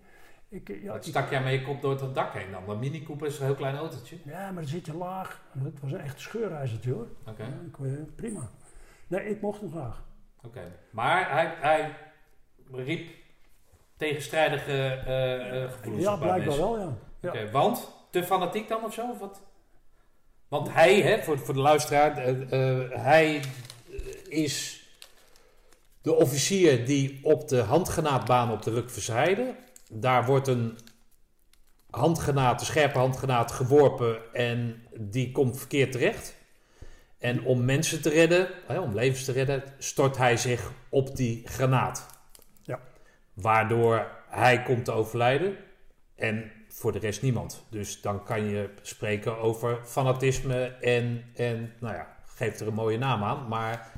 [0.49, 2.61] Ik, ja, stak jij met je kop door het dak heen dan?
[2.65, 4.17] Dat Mini Cooper is een heel klein autootje.
[4.25, 5.41] ja, maar dan zit je laag.
[5.63, 7.07] Het was een echte scheurreiziger hoor.
[7.27, 8.49] Oké, Ja, prima.
[9.07, 10.03] Nee, ik mocht hem graag.
[10.45, 10.71] Oké.
[10.89, 11.95] Maar hij, hij
[12.71, 13.09] riep
[13.97, 16.79] tegenstrijdige eh, gevoelens Ja, blijkbaar wel,
[17.21, 17.51] ja.
[17.51, 17.91] want?
[18.09, 19.09] Te fanatiek dan of zo?
[19.09, 19.41] Of wat?
[20.47, 23.41] Want hij, hè, voor, voor de luisteraar, eh, hij
[24.27, 24.83] is
[26.01, 29.55] de officier die op de handgenaatbaan op de Rukversheide,
[29.91, 30.77] daar wordt een
[31.89, 36.35] handgenaat, een scherpe handgenaat geworpen en die komt verkeerd terecht.
[37.23, 41.47] En om mensen te redden, hè, om levens te redden, stort hij zich op die
[41.47, 42.07] granaat.
[42.61, 42.79] Ja.
[43.33, 45.57] Waardoor hij komt te overlijden
[46.15, 47.65] en voor de rest niemand.
[47.69, 52.97] Dus dan kan je spreken over fanatisme en, en nou ja, geeft er een mooie
[52.97, 53.47] naam aan.
[53.47, 53.91] Maar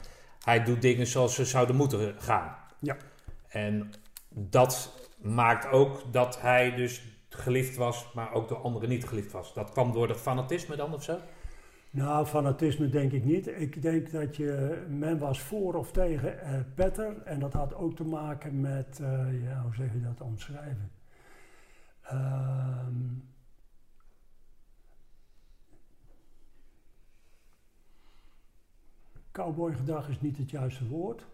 [0.43, 2.56] hij doet dingen zoals ze zouden moeten gaan.
[2.80, 2.97] Ja.
[3.47, 3.91] En
[4.30, 9.53] dat maakt ook dat hij dus geliefd was, maar ook door anderen niet geliefd was.
[9.53, 11.19] Dat kwam door dat fanatisme dan of zo?
[11.95, 13.47] Nou, fanatisme denk ik niet.
[13.47, 17.22] Ik denk dat je, men was voor of tegen eh, Petter.
[17.22, 20.91] En dat had ook te maken met, eh, ja, hoe zeg je dat omschrijven?
[22.01, 23.03] Ehm
[29.31, 31.26] Cowboygedrag is niet het juiste woord.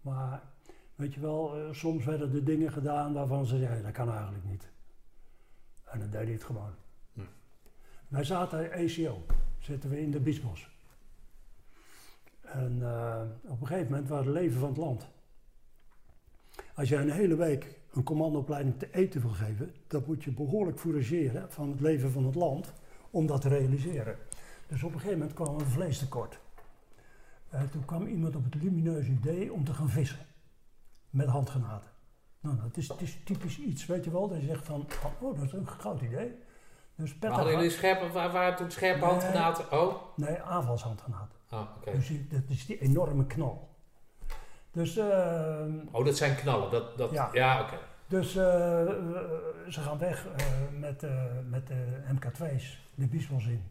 [0.00, 0.42] Maar
[0.94, 4.44] weet je wel, eh, soms werden er dingen gedaan waarvan ze zeiden, dat kan eigenlijk
[4.44, 4.68] niet.
[5.84, 6.85] En dan deed hij het gewoon.
[8.08, 9.22] Wij zaten ACO,
[9.58, 10.70] zitten we in de Biesbos.
[12.40, 15.06] En eh, op een gegeven moment was het leven van het land.
[16.74, 20.78] Als jij een hele week een commandoopleiding te eten wil geven, dan moet je behoorlijk
[20.78, 22.72] fourageren van het leven van het land
[23.10, 24.16] om dat te realiseren.
[24.66, 26.38] Dus op een gegeven moment kwam een vleestekort.
[27.48, 30.26] Eh, toen kwam iemand op het lumineuze idee om te gaan vissen
[31.10, 31.90] met handgranaten.
[32.40, 34.86] Nou, dat is, typisch iets, weet je wel, dat je zegt van,
[35.20, 36.34] oh, dat is een goud idee.
[36.96, 39.08] Dus Maar hadden jullie scherpe, waar, waar toen scherpe Nee.
[39.08, 39.72] handgranaten?
[39.72, 41.36] Oh, Nee, aanvalshandgranaten.
[41.48, 41.90] ah, oké.
[41.90, 43.68] Dus die- dat is die enorme knal.
[44.72, 46.70] Dus, ehm, Oh, dat zijn knallen.
[46.70, 47.60] Dat, dat, ja, Ja.
[47.62, 47.76] oké.
[48.06, 48.44] dus eh,
[49.68, 50.46] ze gaan weg eh,
[50.78, 51.10] met, eh,
[51.48, 53.64] met de MK2's, de Biesbos in.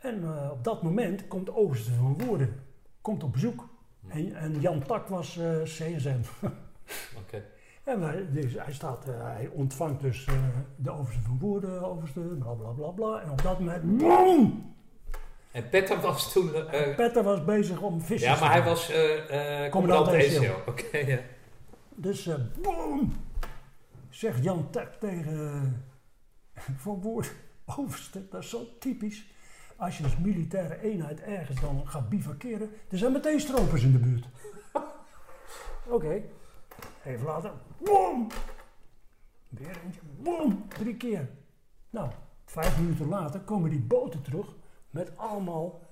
[0.00, 2.60] En eh, op dat moment komt Oosten van Woerden,
[3.00, 3.68] komt op bezoek.
[4.08, 6.20] En, en Jan Tak was eh, CSM.
[7.84, 10.34] En wij, dus hij, staat, eh, hij ontvangt dus eh,
[10.76, 13.20] de overste van Woerden, overste, bla bla bla bla.
[13.20, 14.74] En op dat moment, BOOM!
[15.50, 16.54] En Petter was toen...
[16.54, 20.38] eh, Petter was bezig om vissen ja, maar hij was eh Commandant.
[20.66, 21.18] Oké, ja.
[21.94, 22.28] Dus
[22.62, 23.12] boom!
[24.08, 25.84] Zegt Jan Tak tegen
[26.76, 27.32] Van Woord,
[27.78, 29.24] overste, dat is zo typisch.
[29.76, 33.98] Als je als militaire eenheid ergens dan gaat bivakeren, er zijn meteen stropers in de
[33.98, 34.28] buurt.
[35.96, 36.22] Oké,
[37.04, 38.28] even later, boom!
[39.48, 40.68] Weer eentje, boom!
[40.68, 41.28] Drie keer.
[41.90, 42.10] Nou,
[42.44, 44.54] vijf minuten later komen die boten terug
[44.90, 45.88] met allemaal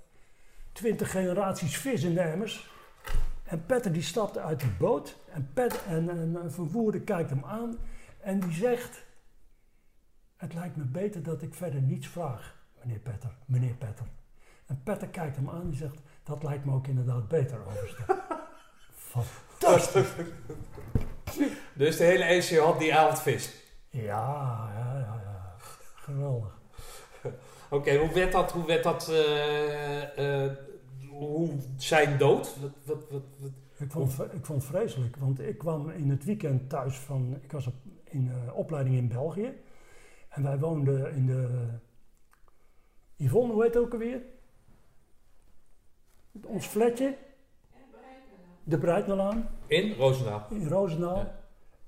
[0.73, 2.71] twintig generaties vis in de emmers.
[3.45, 7.45] En Petter die stapte uit die boot en, Pet, en, en Van Woerden kijkt hem
[7.45, 7.79] aan
[8.21, 9.07] en die zegt...
[10.37, 14.07] Het lijkt me beter dat ik verder niets vraag, meneer Petter, meneer Petter.
[14.67, 18.03] En Petter kijkt hem aan en die zegt, dat lijkt me ook inderdaad beter, overste.
[19.59, 20.09] Fantastisch.
[21.75, 23.55] Dus de hele ACO had die avond vis.
[23.91, 25.55] Ja, ja, ja, ja.
[25.95, 26.61] Geweldig.
[27.71, 28.53] Oké, hoe werd dat?
[28.53, 29.09] Hoe werd dat?
[29.09, 30.53] eh, eh,
[31.09, 32.57] hoe zijn dood?
[32.61, 36.11] Wat, wat, wat, wat- Ik vond, het- ik vond het vreselijk, want ik kwam in
[36.11, 37.39] het weekend thuis van...
[37.43, 37.75] Ik was op,
[38.05, 39.53] in eh, opleiding in België.
[40.29, 41.67] En wij woonden in de...
[43.17, 44.23] Yvonne, hoe heet het ook alweer?
[46.45, 47.17] Ons flatje.
[48.69, 50.47] De Breitnerlaan In Roosendaal.
[50.51, 51.17] in Roosendaal.
[51.17, 51.35] Ja.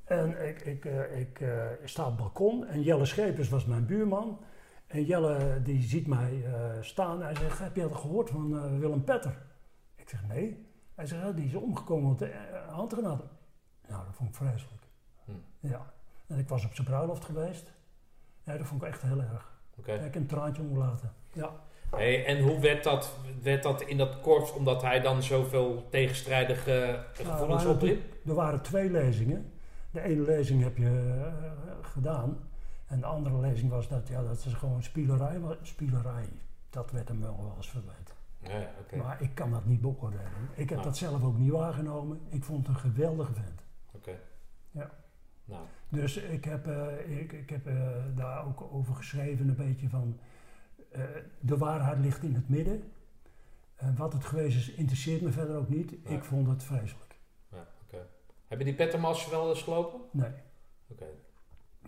[0.05, 3.87] En ik, ik, eh, ik, eh, sta op het balkon en Jelle Schepers was mijn
[3.87, 4.41] buurman.
[4.87, 8.79] En Jelle die ziet mij eh, staan en hij zegt, heb je dat gehoord van
[8.79, 9.43] Willem Petter?
[9.97, 10.67] Ik zeg, nee.
[10.95, 12.33] Hij zegt, ja, die is omgekomen op de
[12.69, 13.23] handgranaat.
[13.89, 14.83] Nou, dat vond ik vreselijk.
[15.25, 15.33] Hm.
[15.61, 15.93] Ja.
[16.27, 17.73] En ik was op zijn bruiloft geweest.
[18.43, 19.53] Ja, dat vond ik echt heel erg.
[19.79, 19.93] Oké.
[19.93, 21.13] Ik heb een traantje omgelaten.
[21.33, 21.53] Ja.
[21.91, 27.05] Hey, en hoe werd dat, werd dat in dat korps, omdat hij dan zoveel tegenstrijdige
[27.23, 28.03] Nou, gevoelens opriep?
[28.27, 29.53] er waren twee lezingen.
[29.91, 32.39] De ene lezing heb je eh, gedaan.
[32.87, 35.41] En de andere lezing was dat, ja, dat is gewoon spielerij.
[35.63, 36.29] Spielerij,
[36.71, 38.15] dat werd hem wel eens verweten.
[38.91, 38.97] Ja.
[39.03, 40.49] Maar ik kan dat niet beoordelen.
[40.55, 40.85] Ik heb Ah.
[40.85, 42.21] dat zelf ook niet waargenomen.
[42.29, 43.63] Ik vond het een geweldige vent.
[43.93, 44.19] Oké.
[44.71, 44.91] Ja.
[45.45, 47.75] Nou, Dus ik heb, eh, ik, ik heb eh,
[48.17, 50.19] daar ook over geschreven, een beetje van.
[50.91, 51.03] Eh,
[51.41, 52.93] de waarheid ligt in het midden.
[53.77, 55.93] En wat het geweest is, interesseert me verder ook niet.
[56.03, 57.15] Ik vond het vreselijk.
[57.49, 58.07] ja, oké.
[58.49, 60.01] Heb je die Pettermas wel eens gelopen?
[60.11, 60.31] Nee.
[60.89, 61.07] Oké.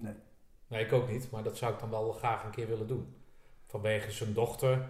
[0.01, 0.15] Nee.
[0.67, 3.15] Nee, ik ook niet, maar dat zou ik dan wel graag een keer willen doen.
[3.67, 4.89] Vanwege zijn dochter.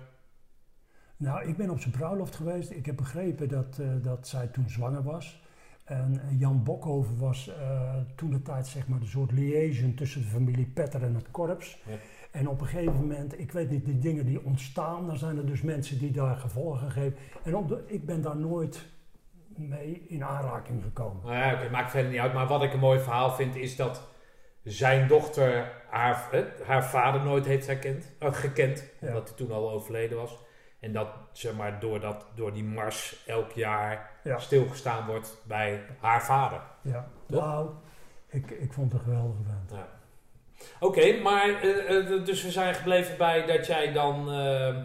[1.17, 2.71] Nou, ik ben op zijn bruiloft geweest.
[2.71, 5.43] Ik heb begrepen dat, eh, dat zij toen zwanger was.
[5.85, 10.27] En Jan Bokhoven was eh, toen de tijd zeg maar de soort liaison tussen de
[10.27, 11.79] familie Petter en het korps.
[11.87, 11.97] Ja.
[12.33, 15.47] En op een gegeven moment, ik weet niet, die dingen die ontstaan, dan zijn er
[15.47, 17.19] dus mensen die daar gevolgen geven.
[17.43, 18.87] En op de, ik ben daar nooit
[19.57, 21.23] mee in aanraking gekomen.
[21.25, 22.33] Nou ja, oké, maakt verder niet uit.
[22.35, 24.09] Maar wat ik een mooi verhaal vind, is dat
[24.63, 26.29] zijn dochter haar,
[26.65, 28.91] haar vader nooit heeft herkend, eh, gekend.
[29.01, 29.09] Ja.
[29.09, 30.39] Omdat hij toen al overleden was.
[30.81, 34.39] En dat, zeg maar, door, dat, door die mars elk jaar Ja.
[34.39, 36.61] stilgestaan wordt bij haar vader.
[36.83, 37.09] Ja.
[37.27, 37.71] Nou,
[38.27, 39.71] ik, ik vond het een geweldige vent.
[39.71, 39.89] Ja.
[40.81, 44.77] Oké, maar eh, dus we zijn gebleven bij dat jij dan eh,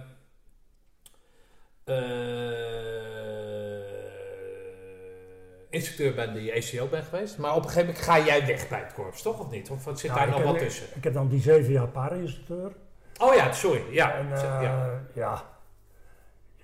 [5.70, 7.38] instructeur bij de ECO bent geweest.
[7.38, 9.40] Maar op een gegeven moment ga jij weg bij het korps, toch?
[9.40, 9.70] Of niet?
[9.70, 10.88] Of wat zit Nou, daar nog wat tussen?
[10.96, 12.72] Ik heb dan die zeven jaar para-instructeur.
[13.18, 13.84] Oh ja, sorry.
[13.92, 15.02] Ja, En ja.
[15.14, 15.44] ja,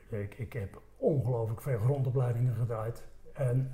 [0.09, 3.03] Ik, ik heb ongelooflijk veel grondopleidingen gedraaid.
[3.33, 3.71] En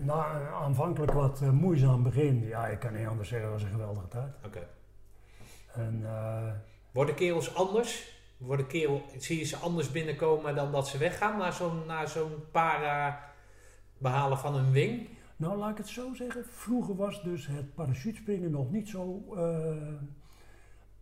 [0.00, 3.68] na een aanvankelijk wat eh, moeizaam begin, ja, ik kan niet anders zeggen, het was
[3.68, 4.32] een geweldige tijd.
[4.44, 4.68] Oké.
[5.72, 6.52] En eh,
[6.92, 8.20] Worden kerels anders?
[8.36, 13.20] Worden kerel, zie je ze anders binnenkomen dan dat ze weggaan na zo'n, zo'n para
[13.98, 15.08] behalen van een wing?
[15.42, 19.92] nou, laat ik het zo zeggen, vroeger was dus het parachutespringen nog niet zo eh,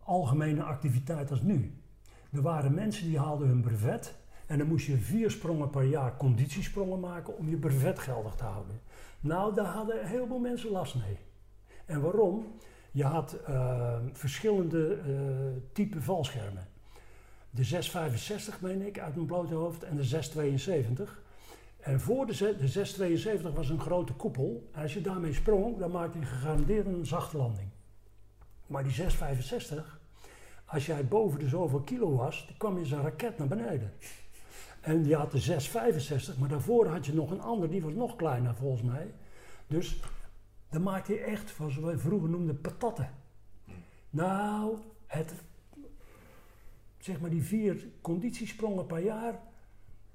[0.03, 1.81] algemene activiteit als nu.
[2.31, 4.15] Er waren mensen die haalden hun brevet
[4.51, 8.43] en dan moest je vier sprongen per jaar conditiesprongen maken om je brevet geldig te
[8.43, 8.79] houden.
[9.19, 11.17] Nou, daar hadden heel veel mensen last mee.
[11.85, 12.55] En waarom?
[12.91, 16.67] Je had eh, verschillende eh type valschermen.
[17.49, 21.21] De 665 meen ik uit mijn blote hoofd en de 672.
[21.79, 24.69] En voor de, ze- de 672 was een grote koepel.
[24.71, 27.69] En als je daarmee sprong, dan maakte je gegarandeerd een zachte landing.
[28.67, 29.99] Maar die 665,
[30.65, 33.91] als jij boven de zoveel kilo was, dan kwam je een raket naar beneden.
[34.81, 38.15] En je had de 665, maar daarvoor had je nog een ander, die was nog
[38.15, 39.11] kleiner volgens mij.
[39.67, 39.99] Dus
[40.69, 43.09] dan maakte je echt, zoals wij vroeger noemden, patatten.
[44.09, 44.75] Nou,
[45.07, 45.33] het,
[46.97, 49.39] zeg maar die vier conditiesprongen per jaar,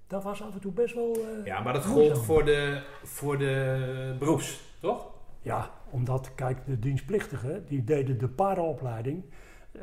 [0.07, 1.15] dat was af en toe best wel...
[1.15, 5.11] eh, Ja, maar dat gold voor de, voor de beroeps, toch?
[5.43, 9.25] Ja, omdat, kijk, de dienstplichtigen, die deden de paraopleiding.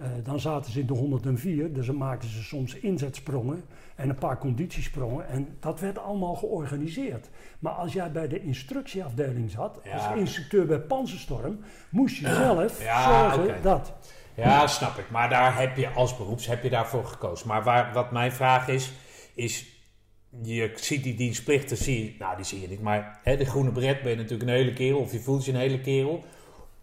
[0.02, 3.64] Eh, dan zaten ze in de 104, dus dan maakten ze soms inzetsprongen
[3.96, 5.28] en een paar conditiesprongen.
[5.28, 7.30] En dat werd allemaal georganiseerd.
[7.60, 9.94] Maar als jij bij de instructieafdeling zat, Ja.
[9.94, 11.60] als instructeur bij Panzerstorm,
[11.90, 13.94] moest je zelf Ja, zorgen dat.
[14.36, 15.10] Ja, snap ik.
[15.12, 17.48] Maar daar heb je als beroeps heb je daarvoor gekozen.
[17.48, 18.92] Maar waar, wat mijn vraag is,
[19.36, 19.72] is
[20.42, 23.72] je ziet die dienstplichten, zie je, nou die zie je niet, maar hè, de groene
[23.72, 26.24] bret ben je natuurlijk een hele kerel, of je voelt je een hele kerel.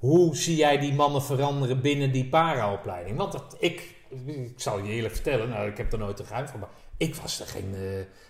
[0.01, 3.17] Hoe zie jij die mannen veranderen binnen die paraopleiding?
[3.17, 3.95] Want dat, ik,
[4.27, 7.15] ik zal je eerlijk vertellen, nou ik heb er nooit een geheim van, maar ik
[7.15, 7.81] was er geen, eh,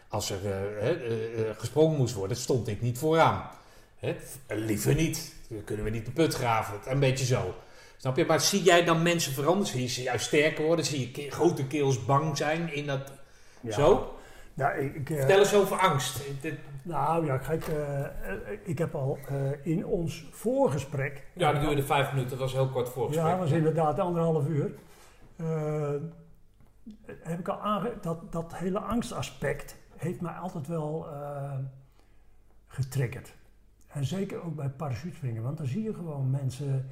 [0.08, 3.50] als er eh, eh, gesprongen moest worden, stond ik niet vooraan.
[3.98, 4.16] Hè,
[4.48, 7.54] liever niet, dan kunnen we niet de put graven, een beetje zo.
[7.96, 8.24] Snap je?
[8.24, 9.72] Maar zie jij dan mensen veranderen?
[9.72, 10.84] Zie je ze juist sterker worden?
[10.84, 13.12] Zie je ke- grote kerels bang zijn in dat...
[13.60, 13.72] Ja.
[13.72, 14.14] Zo?
[14.54, 16.22] Ja, ik, eh, Vertel eens over angst.
[16.82, 19.18] Nou ja, kijk, eh, eh, ik heb al
[19.62, 21.26] in ons voorgesprek.
[21.32, 22.30] Ja, dat duurde vijf minuten.
[22.30, 23.26] Dat was heel kort voorgesprek.
[23.26, 24.72] Ja, dat was inderdaad anderhalf uur.
[27.22, 27.92] Heb ik al aange...
[28.00, 31.06] Dat, dat hele angstaspect heeft mij altijd wel
[32.66, 33.34] getriggerd.
[33.88, 36.90] En zeker ook bij parachutespringen, want dan zie je gewoon mensen...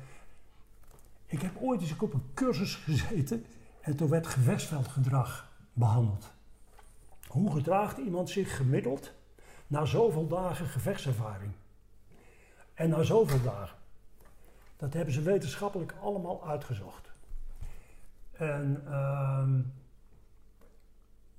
[1.26, 3.46] Ik heb ooit eens op een cursus gezeten
[3.80, 6.32] en toen werd gewestveldgedrag behandeld.
[7.28, 9.12] Hoe gedraagt iemand zich gemiddeld
[9.66, 11.52] na zoveel dagen gevechtservaring?
[12.74, 13.76] En na zoveel dagen.
[14.76, 17.12] Dat hebben ze wetenschappelijk allemaal uitgezocht.
[18.32, 19.60] En ehm,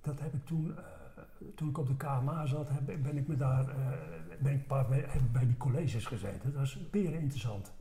[0.01, 0.83] dat heb ik toen eh,
[1.55, 3.67] toen ik op de KMA zat, ben ik me daar
[4.43, 6.51] een paar, heb bij die colleges gezeten.
[6.51, 7.71] Dat was beren interessant.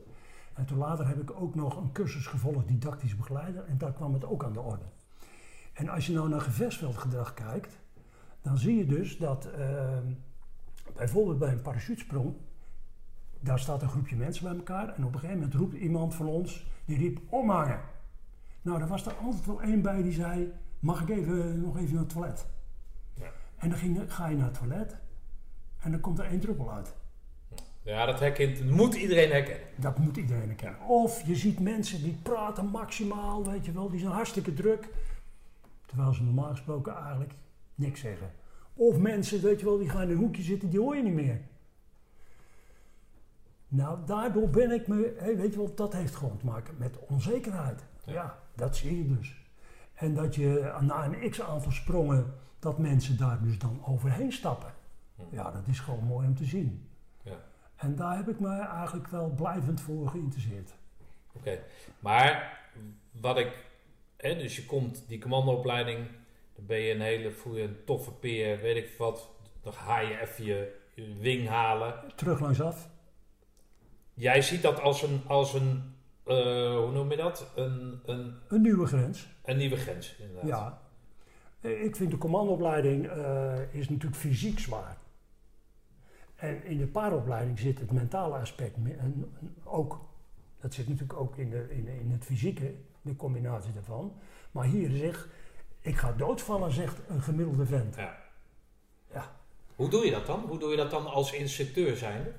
[0.53, 4.13] En toen later heb ik ook nog een cursus gevolgd, didactisch begeleider, en daar kwam
[4.13, 4.85] het ook aan de orde.
[5.73, 7.77] En als je nou naar gevesveldgedrag kijkt,
[8.41, 10.05] dan zie je dus dat ehm,
[10.95, 12.35] bijvoorbeeld bij een parachutesprong,
[13.39, 16.27] daar staat een groepje mensen bij elkaar en op een gegeven moment roept iemand van
[16.27, 17.79] ons, die riep omhangen.
[18.61, 21.93] Nou, er was er altijd wel één bij die zei, mag ik even, nog even
[21.93, 22.45] naar het toilet?
[23.13, 23.31] Ja.
[23.57, 24.95] En dan ging, ga je naar het toilet
[25.79, 26.95] en dan komt er één druppel uit.
[27.81, 29.67] Ja, dat herkent, moet iedereen herkennen.
[29.75, 30.81] Dat moet iedereen herkennen.
[30.87, 34.89] Of je ziet mensen die praten maximaal, weet je wel, die zijn hartstikke druk.
[35.85, 37.33] Terwijl ze normaal gesproken eigenlijk
[37.79, 38.31] niks zeggen.
[38.73, 41.13] Of mensen, weet je wel, die gaan in een hoekje zitten, die hoor je niet
[41.13, 41.41] meer.
[43.67, 47.85] Nou, daardoor ben ik me, weet je wel, dat heeft gewoon te maken met onzekerheid.
[48.05, 49.37] Ja, dat zie je dus.
[49.93, 54.73] En dat je na een x aantal sprongen, dat mensen daar dus dan overheen stappen.
[55.29, 56.89] Ja, dat is gewoon mooi om te zien.
[57.23, 57.37] Ja.
[57.75, 60.73] En daar heb ik me eigenlijk wel blijvend voor geïnteresseerd.
[61.33, 61.59] Oké,
[61.99, 62.59] maar
[63.11, 63.53] wat ik,
[64.17, 66.07] hè, dus je komt die commandoopleiding,
[66.59, 69.29] dan ben je een hele, voel je een toffe peer, weet ik wat,
[69.61, 70.77] dan ga je even je,
[71.19, 71.93] wing halen.
[72.15, 72.89] Terug langsaf.
[74.13, 75.83] Jij ziet dat als een, als een
[76.23, 77.51] eh, hoe noem je dat?
[77.55, 79.27] Een, een, Een nieuwe grens.
[79.43, 80.47] een nieuwe grens, inderdaad.
[80.47, 80.81] Ja.
[81.61, 84.97] Eh, Ik vind de commandoopleiding eh, is natuurlijk fysiek zwaar.
[86.35, 89.33] En in de paaropleiding zit het mentale aspect en
[89.63, 90.07] ook.
[90.61, 94.13] Dat zit natuurlijk ook in, de, in, in het fysieke, de combinatie daarvan.
[94.51, 95.27] Maar hier zegt,
[95.81, 97.95] ik ga doodvallen, zegt een gemiddelde vent.
[97.95, 98.17] Ja.
[99.13, 99.35] Ja.
[99.75, 100.39] Hoe doe je dat dan?
[100.39, 102.33] Hoe doe je dat dan als instructeur zijnde?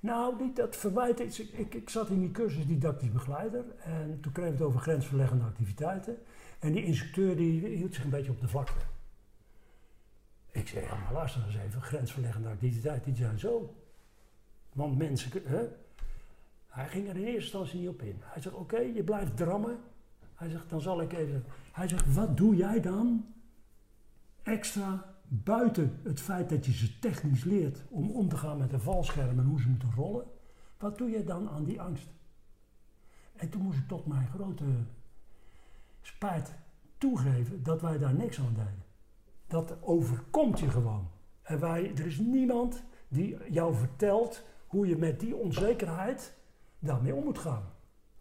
[0.00, 1.20] Nou, niet dat verwijt.
[1.20, 4.80] Ik, ik, ik zat in die cursus didactisch begeleider en toen kreeg ik het over
[4.80, 6.18] grensverleggende activiteiten.
[6.58, 8.84] En die instructeur die hield zich een beetje op de vlakte.
[10.50, 13.74] Ik zei, ja maar luister eens even, grensverleggende activiteiten, die zijn zo.
[14.72, 15.64] Want mensen, hè?
[16.66, 18.16] Hij ging er in eerste instantie niet op in.
[18.20, 19.78] Hij zegt, oké, je blijft drammen.
[20.36, 21.44] Hij zegt, dan zal ik even...
[21.72, 23.24] Hij zegt, wat doe jij dan
[24.42, 28.80] extra buiten het feit dat je ze technisch leert om om te gaan met een
[28.80, 30.24] valscherm en hoe ze moeten rollen,
[30.78, 32.08] wat doe je dan aan die angst?
[33.36, 34.64] En toen moest ik tot mijn grote
[36.02, 36.54] spijt
[36.98, 38.84] toegeven dat wij daar niks aan deden.
[39.46, 41.08] Dat overkomt je gewoon.
[41.42, 46.36] En wij, er is niemand die jou vertelt hoe je met die onzekerheid
[46.78, 47.64] daarmee om moet gaan.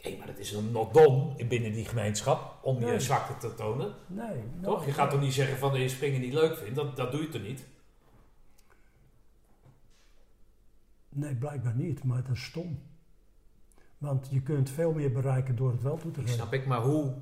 [0.06, 3.94] Nee, maar dat is een not done binnen die gemeenschap om je zwakte te tonen.
[4.08, 4.26] Nee.
[4.26, 4.86] nou, Toch?
[4.86, 6.76] Je gaat toch niet zeggen van je springen niet leuk vindt?
[6.76, 7.66] Dat, dat doe je toch niet?
[11.10, 12.80] Nee, blijkbaar niet, maar dat is stom.
[13.98, 16.36] Want je kunt veel meer bereiken door het wel toe te geven.
[16.36, 17.14] snap ik, maar hoe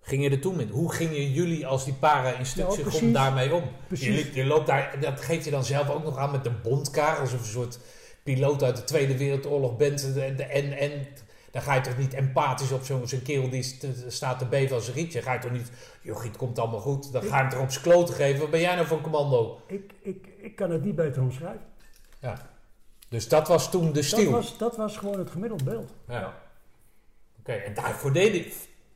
[0.00, 0.66] ging je er toen mee?
[0.68, 3.12] Hoe gingen jullie als die para-instructie Nou, om precies.
[3.12, 3.64] daarmee om?
[3.86, 4.26] Precies.
[4.26, 7.18] Je, je loopt daar, dat geeft je dan zelf ook nog aan met de bondkaart,
[7.18, 7.78] alsof je een soort
[8.22, 10.16] piloot uit de Tweede Wereldoorlog bent.
[10.16, 11.06] En, en, en
[11.52, 14.76] dan ga je toch niet empathisch op zo'n zo'n kerel die st- staat te beven
[14.76, 15.22] als een rietje.
[15.22, 15.70] Ga je toch niet,
[16.02, 17.12] joh, het komt allemaal goed.
[17.12, 18.40] Dan ga je hem toch op zijn kloten geven.
[18.40, 19.60] Wat ben jij nou voor een commando?
[19.66, 21.66] Ik, ik, ik kan het niet beter omschrijven.
[22.18, 22.50] Ja.
[23.08, 24.30] Dus dat was toen de Dat stiel.
[24.30, 25.94] was, dat was gewoon het gemiddeld beeld.
[26.08, 26.34] Ja.
[27.38, 28.44] Oké, en daar voldeden,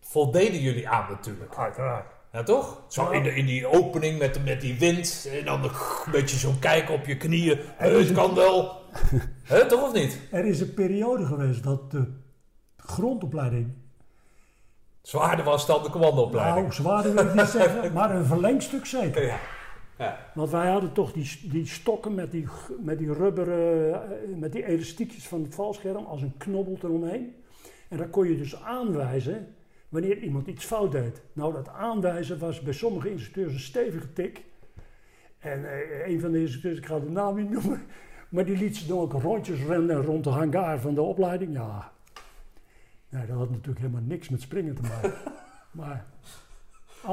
[0.00, 1.54] voldeden jullie aan natuurlijk.
[1.56, 2.14] Uiteraard.
[2.32, 2.82] Ja, toch?
[2.88, 5.28] Zo in, de, in die opening met, met die wind.
[5.38, 5.70] En dan een
[6.12, 7.58] beetje zo kijken op je knieën.
[7.76, 8.82] Het kan wel.
[9.42, 10.18] Hè, toch of niet?
[10.30, 12.12] Er is een periode geweest dat de
[12.86, 13.74] grondopleiding,
[15.06, 16.60] Zwaarder was dan de commandoopleiding.
[16.60, 19.24] nou zwaarder wil ik niet zeggen, maar een verlengstuk zeker.
[19.24, 19.38] ja.
[19.98, 20.18] ja.
[20.34, 22.46] Want wij hadden toch die, die stokken met die,
[22.80, 27.34] met die rubberen, eh, met die elastiekjes van het valscherm als een knobbel eromheen.
[27.88, 29.54] En dan kon je dus aanwijzen
[29.88, 31.22] wanneer iemand iets fout deed.
[31.32, 34.44] Nou, dat aanwijzen was bij sommige instructeurs een stevige tik.
[35.38, 37.82] En eh, een van de instructeurs, ik ga de naam niet noemen,
[38.28, 41.52] maar die liet ze dan ook rondjes rennen rond de hangar van de opleiding.
[41.52, 41.92] Ja,
[43.16, 45.14] nee, dat had natuurlijk helemaal niks met springen te maken.
[45.70, 46.04] maar,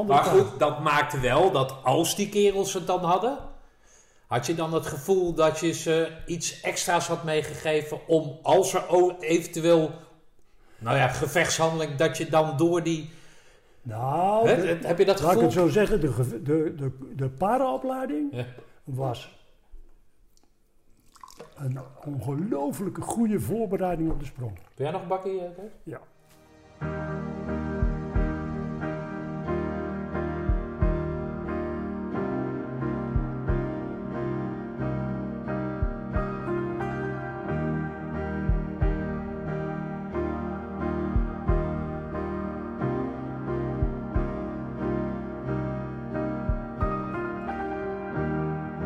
[0.07, 0.27] Maar kant.
[0.27, 3.37] goed, dat maakte wel dat als die kerels het dan hadden...
[4.27, 8.83] Had je dan het gevoel dat je ze iets extra's had meegegeven om als er
[9.19, 9.91] eventueel,
[10.77, 13.09] nou ja, gevechtshandeling, dat je dan door die.
[13.81, 15.43] Nou, Hè, de- heb je dat Laat ik gevoel?
[15.43, 18.45] het zo zeggen, de, de, de, de paraopleiding Ja.
[18.83, 19.42] was
[21.55, 24.53] een ongelooflijke goede voorbereiding op de sprong.
[24.75, 25.71] Wil jij nog een bakje, eh, Kees?
[25.83, 26.01] Ja.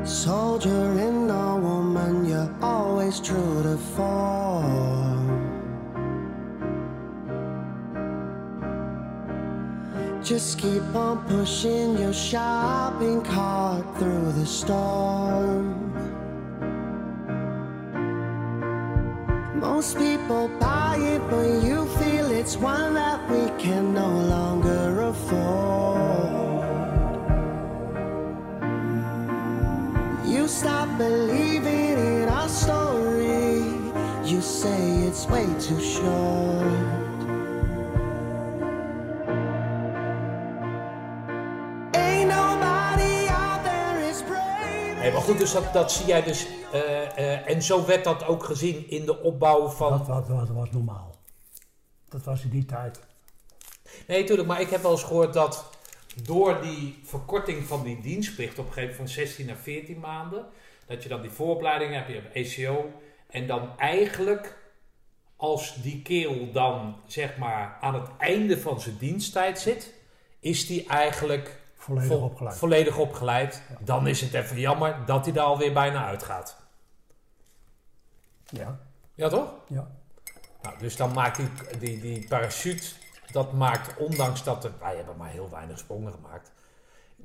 [0.04, 1.38] soldier in the.
[2.62, 5.08] Always true to form.
[10.24, 15.88] Just keep on pushing your shopping cart through the storm.
[19.60, 26.28] Most people buy it, but you feel it's one that we can no longer afford.
[30.28, 31.47] You stop believing
[35.30, 36.66] way too short.
[41.92, 45.00] Ain't nobody out there is brave.
[45.00, 46.48] Nee, maar goed, dus dat, dat zie jij dus.
[46.72, 49.90] eh, eh, en zo werd dat ook gezien in de opbouw van.
[49.98, 51.16] Dat, was- dat was normaal.
[52.10, 53.00] Dat was in die tijd.
[54.08, 55.70] Nee, natuurlijk, maar ik heb wel eens gehoord dat
[56.24, 60.46] door die verkorting van die dienstplicht op een gegeven moment van 16 naar 14 maanden,
[60.88, 62.92] dat je dan die vooropleiding hebt, je hebt ECO,
[63.30, 64.58] en dan eigenlijk
[65.38, 69.94] als die kerel dan zeg maar aan het einde van zijn diensttijd zit,
[70.40, 72.58] is die eigenlijk Volledig vo- opgeleid.
[72.58, 73.62] volledig opgeleid.
[73.80, 76.58] Dan is het even jammer dat hij daar alweer bijna uitgaat.
[78.46, 78.80] Ja,
[79.16, 79.54] Ja, toch?
[79.68, 79.88] ja.
[80.62, 81.50] Nou, dus dan maakt die,
[81.80, 82.88] die, die parachute,
[83.32, 86.52] dat maakt, ondanks dat er, wij hebben maar heel weinig sprongen gemaakt.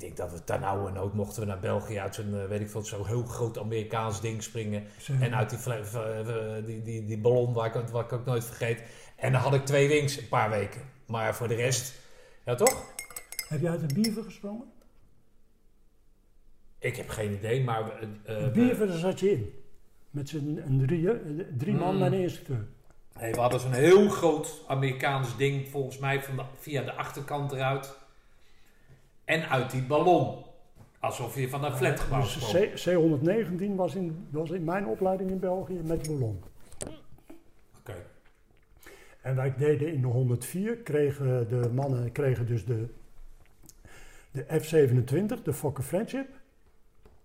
[0.03, 2.61] Ik denk dat we ten oude nood mochten we naar België uit zo'n, eh, weet
[2.61, 4.85] ik veel, zo'n heel groot Amerikaans ding springen.
[5.20, 8.83] En uit die, eh, die, die, die ballon, waar ik, wat ik ook nooit vergeet.
[9.16, 10.81] En dan had ik twee wings een paar weken.
[11.07, 11.95] Maar voor de rest,
[12.45, 12.85] ja toch?
[13.49, 14.66] Heb jij uit de biever gesprongen?
[16.79, 18.01] Ik heb geen idee, maar...
[18.24, 19.55] eh, de biever, daar zat je in.
[20.11, 22.03] Met z'n een drieën, eh, drie man Mm.
[22.03, 22.66] en een instructeur.
[23.20, 27.53] Nee, we hadden zo'n heel groot Amerikaans ding, volgens mij van de- via de achterkant
[27.53, 28.01] eruit.
[29.24, 30.44] En uit die ballon.
[30.99, 32.73] Alsof je van een flatgebouw Dus sprong.
[32.73, 36.43] C, C119 was in, was in mijn opleiding in België met ballon.
[37.78, 37.94] Oké.
[39.20, 42.89] En wij deden in de 104, kregen de mannen kregen dus de,
[44.31, 46.28] de F27, de Fokker Friendship.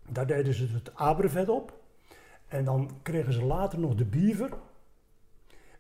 [0.10, 1.80] Daar deden ze het Abrevet op.
[2.48, 4.50] En dan kregen ze later nog de Beaver.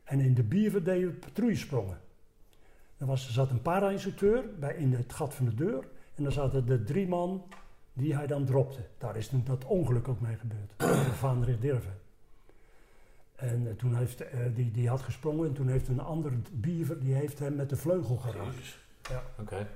[0.03, 1.99] En in de Beaver deden we patrouillesprongen.
[2.98, 5.88] Er, was, er zat een para-instructeur bij in het gat van de deur.
[6.18, 7.44] En dan zaten de drie man
[7.94, 8.80] die hij dan dropte.
[8.98, 10.73] Daar is toen dat ongeluk ook mee gebeurd.
[11.07, 11.98] De Vaandrig Dirven.
[13.35, 16.99] En eh, toen heeft eh, die, die had gesprongen en toen heeft een andere biever
[16.99, 18.77] die heeft hem met de vleugel geraakt.
[19.10, 19.23] Ja.
[19.39, 19.68] Oké.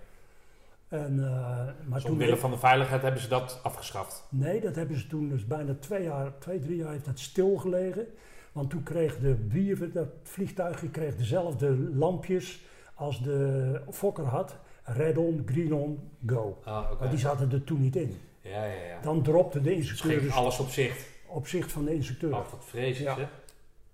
[0.87, 1.29] En, eh,
[1.65, 4.23] maar Dus toen omwille van de veiligheid hebben ze dat afgeschaft.
[4.29, 8.07] Nee, dat hebben ze toen dus bijna twee jaar, twee, drie jaar heeft dat stilgelegen.
[8.51, 12.61] Want toen kreeg de biever, dat vliegtuigje kreeg dezelfde lampjes
[12.93, 14.57] als de Fokker had.
[14.83, 16.61] Red on, green on, go.
[16.63, 16.99] Ah, oké.
[16.99, 18.19] Maar die zaten er toen niet in.
[18.41, 19.01] Ja, ja, ja.
[19.01, 21.05] Dan dropte de Dus instructeur ging dus alles op zicht.
[21.27, 22.33] op zicht van de instructeur.
[22.35, 23.21] Oh, wat vreselijk, Ja.
[23.23, 23.29] hè?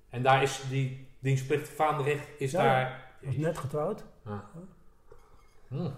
[0.09, 3.11] En daar is die dienstplicht Vaandrig, is Ja, daar...
[3.21, 4.03] was net getrouwd.
[4.25, 4.33] Ah.
[5.67, 5.89] Hm.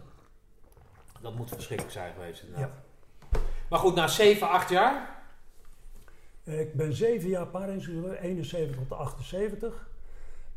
[1.21, 2.71] Dat moet verschrikkelijk zijn geweest, inderdaad.
[3.69, 5.17] Maar goed, na 7, 8 jaar...
[6.43, 9.88] Ik ben zeven jaar para-instructeur, 71 tot 78.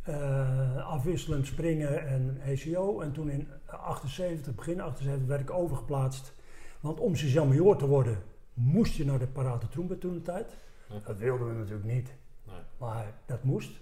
[0.03, 3.01] Eh, afwisselend springen en ECO.
[3.01, 6.35] En toen in 78, begin 78, werd ik overgeplaatst.
[6.81, 8.19] Want om sergeant-major te worden,
[8.55, 10.57] moest je naar de parate troempe toen de tijd.
[10.89, 10.95] Ja.
[11.05, 12.15] Dat wilden we natuurlijk niet,
[12.45, 12.55] Nee.
[12.79, 13.81] maar dat moest.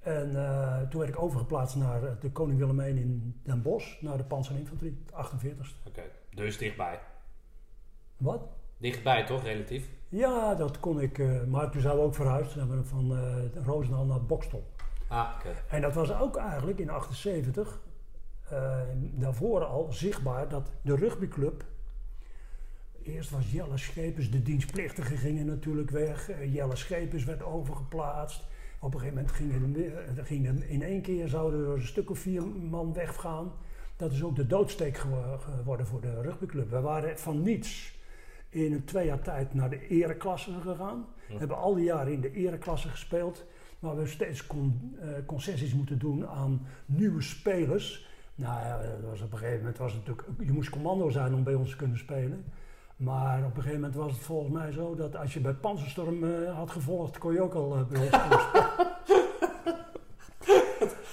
[0.00, 4.00] En eh, toen werd ik overgeplaatst naar eh, de Koning Willem I in Den Bosch,
[4.00, 5.86] naar de panzerinfanterie, de 48ste.
[5.86, 6.02] Oké,
[6.34, 7.00] dus dichtbij.
[8.16, 8.40] Wat?
[8.76, 9.88] Dichtbij, toch, relatief?
[10.08, 12.52] Ja, dat kon ik, maar toen zijn we ook verhuisd.
[12.52, 14.64] Toen zijn we van eh Roosendaal naar Bokstol.
[15.12, 15.28] Ah.
[15.68, 17.80] En dat was ook eigenlijk in 78,
[18.48, 18.80] eh,
[19.14, 21.64] daarvoor al zichtbaar dat de rugbyclub.
[23.02, 26.30] Eerst was Jelle Schepers, de dienstplichtige gingen natuurlijk weg.
[26.30, 28.44] Eh, Jelle Schepers werd overgeplaatst.
[28.80, 32.10] Op een gegeven moment gingen, er- er gingen in één keer zouden er een stuk
[32.10, 33.52] of vier man weggaan.
[33.96, 36.70] Dat is ook de doodsteek gewo- geworden voor de rugbyclub.
[36.70, 37.98] We waren van niets
[38.48, 41.06] in een twee jaar tijd naar de ereklasse gegaan.
[41.28, 41.38] Ja.
[41.38, 43.44] Hebben al die jaren in de ereklasse gespeeld.
[43.82, 48.06] Maar we steeds con- eh, concessies moeten doen aan nieuwe spelers.
[48.34, 51.34] Nou ja, dat was op een gegeven moment was het natuurlijk, je moest commando zijn
[51.34, 52.44] om bij ons te kunnen spelen.
[52.96, 56.24] Maar op een gegeven moment was het volgens mij zo dat als je bij Panzerstorm
[56.24, 58.90] eh, had gevolgd, kon je ook al eh, bij ons spelen.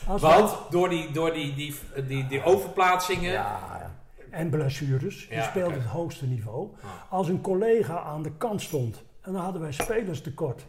[0.20, 1.76] Want door die, door die, die,
[2.08, 3.32] die, die overplaatsingen...
[3.32, 3.91] Ja, ja.
[4.30, 5.28] En blessures.
[5.28, 6.70] Je Ja, speelde het hoogste niveau.
[6.82, 6.90] Ah.
[7.12, 10.66] Als een collega aan de kant stond en dan hadden wij spelerstekort.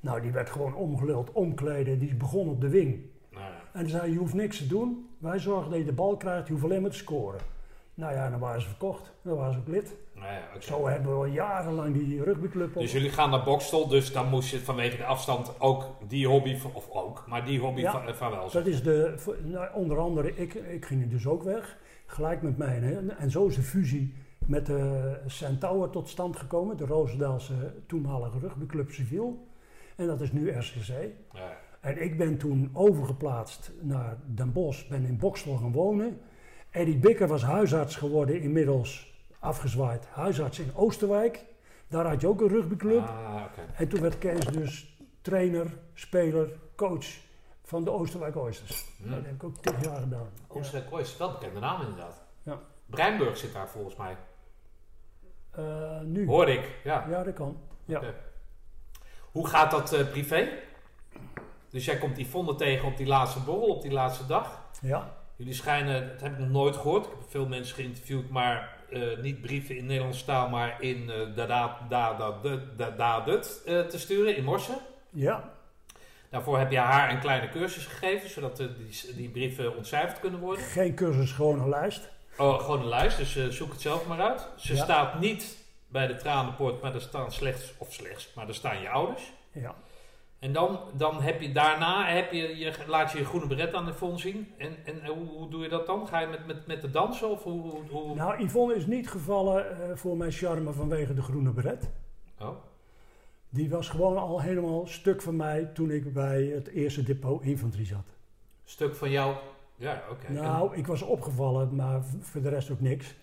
[0.00, 1.98] Nou, die werd gewoon omgeluld, omkleden.
[1.98, 3.00] Die begon op de wing.
[3.30, 3.50] Nou ja.
[3.72, 5.08] En dan zei je, hoeft niks te doen.
[5.18, 7.40] Wij zorgen dat je de bal krijgt, je hoeft alleen maar te scoren.
[7.94, 9.12] Nou ja, dan waren ze verkocht.
[9.22, 9.96] Dan waren ze ook lid.
[10.14, 10.60] Nou ja.
[10.60, 12.82] Zo hebben we al jarenlang die rugbyclub op.
[12.82, 16.58] Dus jullie gaan naar Bokstel, dus dan moest je vanwege de afstand ook die hobby,
[16.72, 17.92] of ook, maar die hobby Ja.
[17.92, 19.14] van, eh, van wel Dat is de,
[19.44, 22.76] nou, onder andere, ik, ik ging dus ook weg, gelijk met mij.
[22.78, 23.08] Hè.
[23.08, 24.14] En zo is de fusie
[24.46, 29.48] met de Centaur tot stand gekomen, de Roosendaalse toenmalige rugbyclub Civiel.
[30.00, 30.88] En dat is nu RCC.
[31.32, 31.56] Ja.
[31.80, 36.20] En ik ben toen overgeplaatst naar Den Bosch, ben in Bokstel gaan wonen.
[36.70, 40.06] Eddie Bikker was huisarts geworden, inmiddels afgezwaaid.
[40.06, 41.44] Huisarts in Oosterwijk.
[41.88, 43.06] Daar had je ook een rugbyclub.
[43.06, 43.42] Ah.
[43.76, 47.06] En toen werd Kees dus trainer, speler, coach
[47.62, 48.84] van de Oosterwijk Oysters.
[49.02, 49.10] Hm.
[49.10, 50.28] Dat heb ik ook tien jaar gedaan.
[50.48, 52.24] Oostenrijk Oost, wel bekende naam inderdaad.
[52.42, 52.58] Ja.
[52.86, 54.16] Breinburg zit daar volgens mij.
[55.50, 56.26] Eh, nu.
[56.26, 57.06] Hoor ik, ja.
[57.08, 57.60] Ja, dat kan.
[57.84, 58.02] Ja.
[59.30, 60.48] Hoe gaat dat eh, privé?
[61.70, 64.60] Dus jij komt Yvonne tegen op die laatste borrel, op die laatste dag.
[64.80, 65.18] ja.
[65.36, 67.04] Jullie schijnen, dat heb ik nog nooit gehoord.
[67.04, 71.36] Ik heb veel mensen geïnterviewd, maar eh, niet brieven in Nederlands taal, maar in eh
[71.36, 71.46] da
[72.96, 74.72] da te sturen in Morse.
[75.10, 75.50] Ja.
[76.30, 80.64] Daarvoor heb je haar een kleine cursus gegeven, zodat die, die brieven ontcijferd kunnen worden.
[80.64, 82.08] Geen cursus, gewoon een lijst.
[82.38, 84.46] Oh, gewoon een lijst, dus zoek het zelf maar uit.
[84.56, 84.82] Ze Ja.
[84.84, 85.59] staat niet
[85.90, 89.32] bij de tranenpoort, maar er staan slechts, of slechts, maar er staan je ouders.
[89.52, 89.74] Ja.
[90.38, 93.84] En dan, dan heb je daarna, heb je, je, laat je je groene beret aan
[93.86, 94.48] de fond zien.
[94.58, 96.08] En, en hoe, hoe doe je dat dan?
[96.08, 97.60] Ga je met, met, met de dansen of hoe...
[97.60, 101.90] hoe, hoe- Nou, Yvonne is niet gevallen eh, voor mijn charme vanwege de groene beret.
[102.40, 102.48] Oh,
[103.48, 107.86] Die was gewoon al helemaal stuk van mij toen ik bij het eerste depot infanterie
[107.86, 108.06] zat.
[108.64, 109.34] stuk van jou...
[109.76, 110.32] Ja, oké.
[110.32, 113.14] Nou, ik was opgevallen, maar voor de rest ook niks.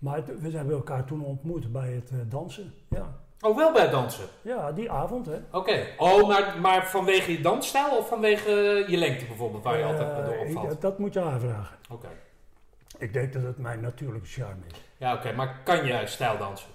[0.00, 2.72] Maar we hebben elkaar toen ontmoet bij het eh, dansen.
[2.88, 3.18] Ja.
[3.40, 4.24] Oh, wel bij het dansen?
[4.42, 5.38] ja, die avond hè.
[5.52, 5.86] Oké.
[5.98, 8.50] Oh, maar, maar vanwege je dansstijl of vanwege
[8.88, 10.80] je lengte bijvoorbeeld, waar je altijd Eh, door ik- opvalt?
[10.80, 11.76] dat moet je haar vragen.
[11.90, 12.08] Oké.
[12.98, 14.82] Ik denk dat het mijn natuurlijke charme is.
[14.96, 15.32] Ja, oké.
[15.32, 16.68] Maar kan jij stijl dansen?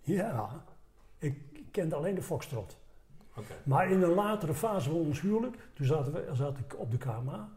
[0.00, 0.48] Ja,
[1.18, 1.38] ik
[1.70, 2.76] kende alleen de foxtrot.
[3.36, 3.52] Oké.
[3.64, 6.98] Maar in een latere fase van ons huwelijk, toen zaten we, zat ik op de
[6.98, 7.48] KMA.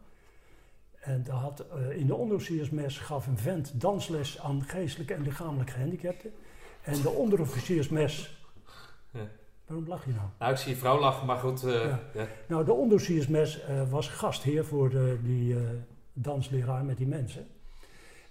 [1.06, 5.72] En daar had, eh, in de onderofficiersmes gaf een vent dansles aan geestelijke en lichamelijke
[5.72, 6.32] gehandicapten.
[6.82, 8.40] En de onderofficiersmes...
[9.10, 9.26] Ja.
[9.66, 10.26] Waarom lach je nou?
[10.38, 11.62] Nou, ik zie je vrouw lachen, maar goed.
[11.64, 12.00] eh, Ja.
[12.14, 12.26] ja.
[12.48, 15.56] Nou, de onderofficiersmes eh, was gastheer voor de, die
[16.12, 17.46] dansleraar met die mensen.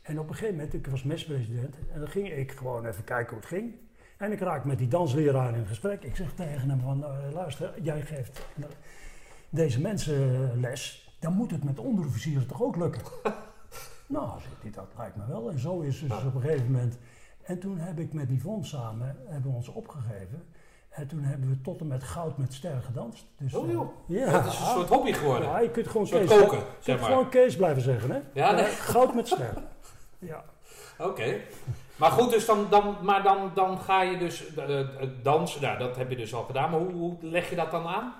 [0.01, 3.29] En op een gegeven moment, ik was mespresident, en dan ging ik gewoon even kijken
[3.29, 3.73] hoe het ging.
[4.17, 6.03] En ik raak met die dansleraar in gesprek.
[6.03, 8.45] Ik zeg tegen hem van, luister, jij geeft
[9.49, 13.01] deze mensen les, dan moet het met onderofficieren toch ook lukken?
[14.07, 14.29] nou,
[14.61, 15.49] hij, dat lijkt me wel.
[15.49, 16.97] En zo is dus op een gegeven moment...
[17.43, 20.45] En toen heb ik met Yvonne samen, hebben we ons opgegeven.
[20.89, 23.25] En toen hebben we tot en met goud met sterren gedanst.
[23.37, 24.31] Dus, Oh eh, joh, ja.
[24.31, 25.49] dat is een soort hobby geworden.
[25.49, 27.09] Ja, je kunt gewoon Kees, koken, je zeg kunt maar.
[27.09, 28.19] gewoon Kees blijven zeggen, hè?
[28.33, 28.63] Ja, nee.
[28.63, 29.53] Eh, goud met ster.
[30.31, 30.43] ja.
[30.97, 31.39] Oké.
[31.95, 34.87] Maar goed, dus dan, dan, maar dan, dan ga je dus eh, eh,
[35.23, 36.69] dansen, nou, dat heb je dus al gedaan.
[36.71, 38.13] Maar hoe, hoe leg je dat dan aan?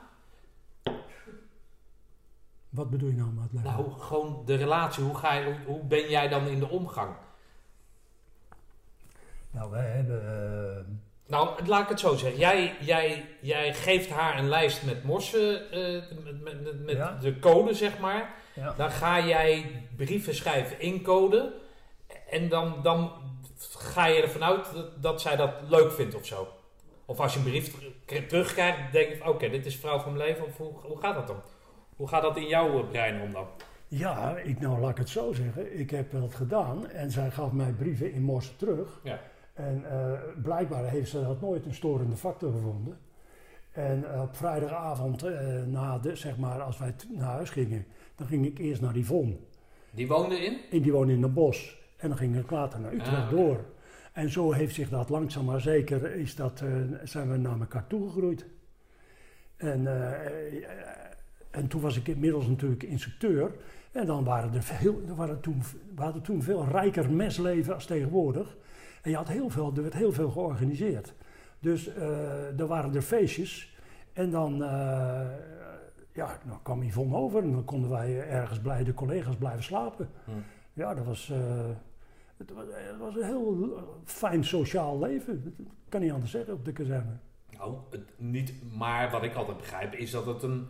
[2.75, 3.71] Wat bedoel je nou met leggen?
[3.71, 5.03] Nou, gewoon de relatie.
[5.03, 7.15] Hoe, ga je, hoe, ben jij dan in de omgang?
[9.51, 10.21] Nou, wij hebben...
[10.77, 10.83] eh,
[11.27, 12.39] Nou, laat ik het zo zeggen.
[12.39, 17.17] Jij, jij, jij geeft haar een lijst met morsen, eh, met, met, met- Ja.
[17.21, 18.33] de code, zeg maar.
[18.53, 18.73] ja.
[18.77, 21.53] Dan ga jij brieven schrijven in code.
[22.29, 23.11] En dan, dan
[23.77, 26.47] ga je ervan uit dat, dat zij dat leuk vindt of zo.
[27.05, 27.75] Of als je een brief
[28.05, 30.45] ter- terugkrijgt, denk je van, oké, dit is vrouw van mijn leven.
[30.45, 31.41] Of hoe, hoe gaat dat dan?
[31.95, 33.45] Hoe gaat dat in jouw eh, brein om dan?
[33.87, 35.79] Ja, ik, nou laat ik het zo zeggen.
[35.79, 38.99] Ik heb dat gedaan en zij gaf mij brieven in morse terug.
[39.03, 39.19] Ja.
[39.53, 42.97] En eh, blijkbaar heeft ze dat nooit een storende factor gevonden.
[43.71, 47.85] En eh, op vrijdagavond, eh, na de, zeg maar, als wij naar huis gingen,
[48.15, 49.35] dan ging ik eerst naar Yvonne.
[49.91, 50.57] Die woonde in?
[50.71, 51.73] En die woonde in Den Bosch.
[51.97, 53.35] En dan ging ik later naar Utrecht Ah, oké.
[53.35, 53.65] door.
[54.13, 56.69] En zo heeft zich dat langzaam maar zeker, is dat, eh,
[57.03, 58.45] zijn we naar elkaar toegegroeid.
[59.57, 59.87] En,
[61.55, 63.51] en toen was ik inmiddels natuurlijk instructeur.
[63.91, 65.61] En dan waren er veel, er waren toen,
[65.95, 68.57] we hadden toen veel rijker mesleven als tegenwoordig.
[69.01, 71.13] En je had heel veel, er werd heel veel georganiseerd.
[71.59, 73.77] Dus eh er waren er feestjes.
[74.13, 75.27] En dan, eh,
[76.11, 80.09] ja, dan kwam Yvonne over en dan konden wij ergens blij, de collega's blijven slapen.
[80.25, 80.31] Hm.
[80.73, 81.37] Ja, dat was, eh,
[82.37, 85.43] het, was, het was een heel fijn sociaal leven.
[85.43, 87.17] Dat kan niet anders zeggen op de kazerne.
[87.57, 90.67] Nou, het, niet, maar wat ik altijd begrijp is dat het een,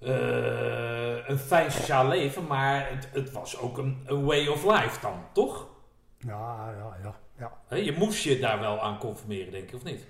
[0.00, 5.00] eh, een fijn sociaal leven, maar het, het was ook een, een way of life
[5.00, 5.68] dan, toch?
[6.18, 7.14] Ja, ja, ja.
[7.70, 10.06] Ja, je moest je daar wel aan conformeren, denk ik, of niet?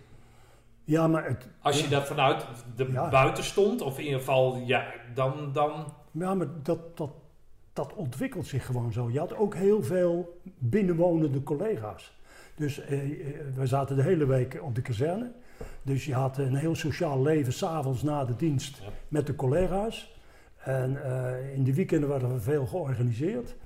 [0.84, 2.44] ja maar, het, Als je dat vanuit
[2.76, 3.08] de Ja.
[3.08, 4.84] buiten stond, of in ieder geval, ja,
[5.14, 7.10] dan, dan ja, maar dat, dat,
[7.72, 9.10] dat ontwikkelt zich gewoon zo.
[9.10, 12.18] Je had ook heel veel binnenwonende collega's.
[12.54, 15.32] Dus eh, eh, we zaten de hele week op de kazerne.
[15.82, 18.88] Dus je had een heel sociaal leven s'avonds na de dienst Ja.
[19.08, 20.18] met de collega's.
[20.64, 23.56] En eh, in de weekenden werden we veel georganiseerd.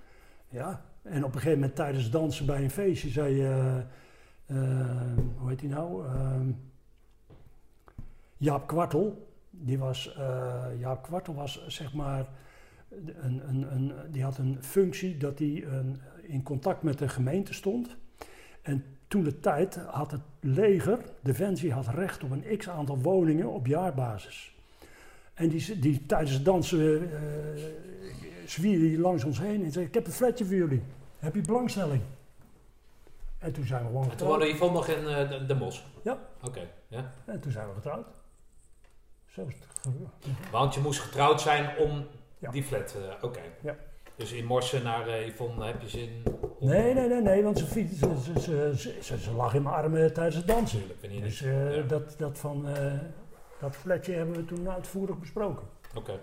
[0.48, 0.84] Ja.
[1.02, 3.84] En op een gegeven moment tijdens het dansen bij een feestje zei eh, eh,
[5.36, 6.06] hoe heet hij nou?
[6.06, 6.50] Ehm,
[8.36, 9.32] Jaap Kwartel.
[9.50, 10.16] Die, was,
[10.78, 12.28] Jaap Kwartel was zeg maar,
[13.20, 15.64] een, een, een, die had een functie dat hij
[16.22, 17.96] in contact met de gemeente stond.
[18.62, 18.84] En
[19.14, 23.66] toen de tijd had het leger, Defensie, had recht op een x aantal woningen op
[23.66, 24.54] jaarbasis.
[25.34, 27.64] En die, die tijdens het dansen eh
[28.46, 30.82] zwierde hij langs ons heen en zei: Ik heb een flatje voor jullie.
[31.18, 32.02] Heb je belangstelling?
[33.38, 34.38] En toen zijn we gewoon En toen getrouwd.
[34.40, 35.84] woonde Yvonne nog in eh, de, de Mos?
[36.02, 36.18] Ja.
[36.42, 37.12] Oké, ja.
[37.24, 38.06] En toen zijn we getrouwd.
[39.26, 40.50] Zo is het gebeurd.
[40.50, 42.06] Want je moest getrouwd zijn om
[42.38, 42.50] Ja.
[42.50, 43.40] die flat, eh, oké.
[43.62, 43.76] Ja.
[44.16, 46.22] Dus in Morsen naar eh, Yvonne heb je zin
[46.58, 46.68] om...
[46.68, 49.62] Nee, nee, nee, nee, want ze, fiets- ze, ze, ze, ze, ze- ze lag in
[49.62, 50.80] mijn armen tijdens het dansen.
[50.88, 51.82] Natuurlijk, Dus eh, Ja.
[51.82, 52.92] dat, dat van eh,
[53.60, 55.66] dat flatje hebben we toen uitvoerig besproken.
[55.94, 56.20] Oké.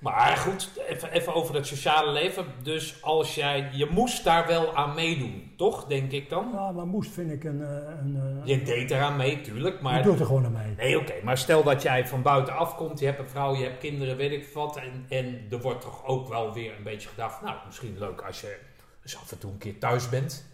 [0.00, 2.44] Maar goed, even, even over het sociale leven.
[2.62, 5.84] Dus als jij, je moest daar wel aan meedoen, toch?
[5.86, 6.48] Denk ik dan.
[6.52, 7.62] Ja, maar moest vind ik een...
[7.62, 7.68] eh,
[8.00, 9.76] een, eh, Je deed eraan mee, tuurlijk.
[9.76, 10.74] je Maar doet er gewoon aan mee.
[10.76, 13.78] Nee, oké, maar stel dat jij van buiten afkomt, je hebt een vrouw, je hebt
[13.78, 14.76] kinderen, weet ik wat.
[14.76, 18.40] En, en er wordt toch ook wel weer een beetje gedacht, nou, misschien leuk als
[18.40, 18.58] je
[19.02, 20.46] eens af en toe een keer thuis bent.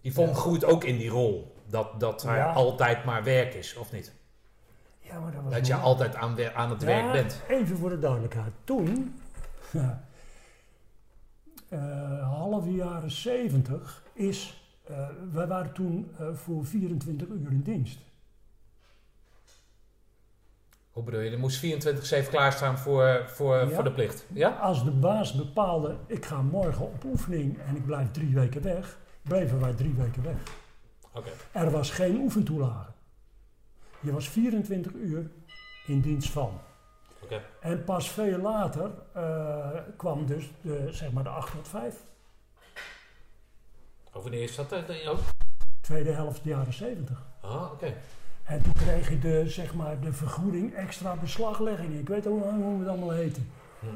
[0.00, 0.36] Yvonne Ja.
[0.38, 2.52] groeit ook in die rol, dat, dat Ja.
[2.52, 4.12] altijd maar werk is, of niet?
[5.14, 7.42] Ja, maar dat was Dat je altijd aan, aan het Ja, werk bent.
[7.48, 8.52] Even voor de duidelijkheid.
[8.64, 9.14] Toen,
[11.68, 14.68] eh half jaren 70, is...
[14.86, 17.98] eh, wij waren toen eh, voor 24 uur in dienst.
[20.92, 21.30] Hoe bedoel je?
[21.30, 21.64] Er moest
[22.26, 23.68] 24-7 klaarstaan voor, voor, Ja.
[23.68, 24.26] voor de plicht.
[24.32, 24.48] Ja?
[24.50, 28.98] Als de baas bepaalde, ik ga morgen op oefening en ik blijf drie weken weg,
[29.22, 30.36] bleven wij drie weken weg.
[31.12, 31.30] Oké.
[31.52, 32.90] Er was geen oefentoelage.
[34.04, 35.30] Je was 24 uur
[35.86, 36.60] in dienst van.
[37.22, 37.42] Oké.
[37.60, 41.96] En pas veel later eh, kwam dus de, zeg maar de 8 tot 5.
[44.12, 44.72] Oh, wanneer is dat?
[44.72, 45.18] eh, ook?
[45.80, 47.22] Tweede helft jaren 70.
[47.40, 47.94] Ah, oké.
[48.44, 51.98] En toen kreeg je de, zeg maar, de vergoeding extra beslaglegging.
[51.98, 53.40] Ik weet ook nog hoe het allemaal heette.
[53.80, 53.86] Hm.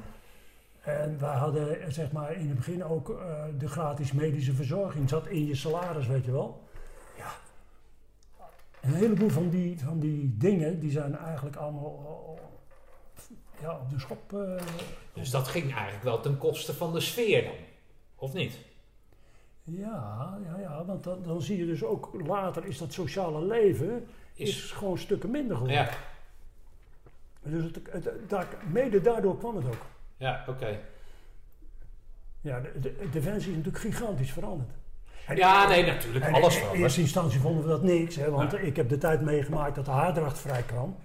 [0.80, 5.08] En wij hadden eh, zeg maar, in het begin ook eh, de gratis medische verzorging.
[5.08, 6.62] Zat in je salaris, weet je wel.
[8.82, 12.38] Een heleboel van die, van die dingen die zijn eigenlijk allemaal
[13.16, 14.32] eh, ja, op de schop.
[14.32, 14.62] eh,
[15.12, 17.54] Dus dat ging eigenlijk wel ten koste van de sfeer dan,
[18.16, 18.58] of niet?
[19.64, 24.06] ja, ja, ja, want dan, dan zie je dus ook later is dat sociale leven
[24.34, 25.82] is, Is, gewoon stukken minder geworden.
[25.82, 25.90] ja,
[27.42, 29.86] Dus het, het, daar, mede daardoor kwam het ook.
[30.16, 30.78] ja oké.
[32.40, 34.70] Ja, de, de, de Defensie is natuurlijk gigantisch veranderd.
[35.36, 36.24] Ja, nee, natuurlijk.
[36.24, 36.76] en Alles in van.
[36.76, 38.58] eerste instantie vonden we dat niks, hè, want Ja.
[38.58, 40.96] ik heb de tijd meegemaakt dat de haardracht vrij kwam.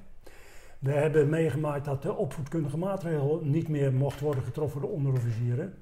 [0.79, 5.77] We hebben meegemaakt dat de opvoedkundige maatregel niet meer mocht worden getroffen door onderofficieren.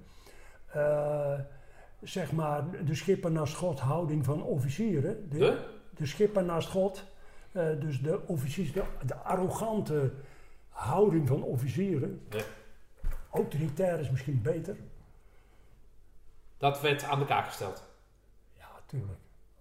[0.67, 1.33] Eh,
[2.01, 5.29] zeg maar de schipper naast God houding van officieren.
[5.29, 5.57] De, De?
[5.95, 7.03] de schipper naast God,
[7.51, 10.11] eh, dus de officiers, de, de arrogante
[10.69, 12.21] houding van officieren.
[12.29, 12.41] Ja.
[13.31, 14.75] Autoritair is misschien beter.
[16.57, 17.83] Dat werd aan de kaak gesteld.
[18.91, 19.19] Tuurlijk.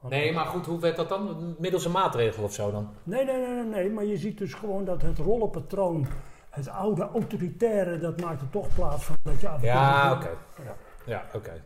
[0.08, 1.54] Nee, maar goed, hoe werd dat dan?
[1.58, 2.90] Middels een maatregel of zo dan?
[3.02, 6.06] Nee, nee, nee, nee, nee, maar je ziet dus gewoon dat het rollenpatroon,
[6.50, 10.12] het oude autoritaire, dat maakt er toch plaats van dat je af en toe- Ja,
[10.12, 10.28] oké.
[10.64, 10.76] Ja.
[11.06, 11.62] Ja, oké.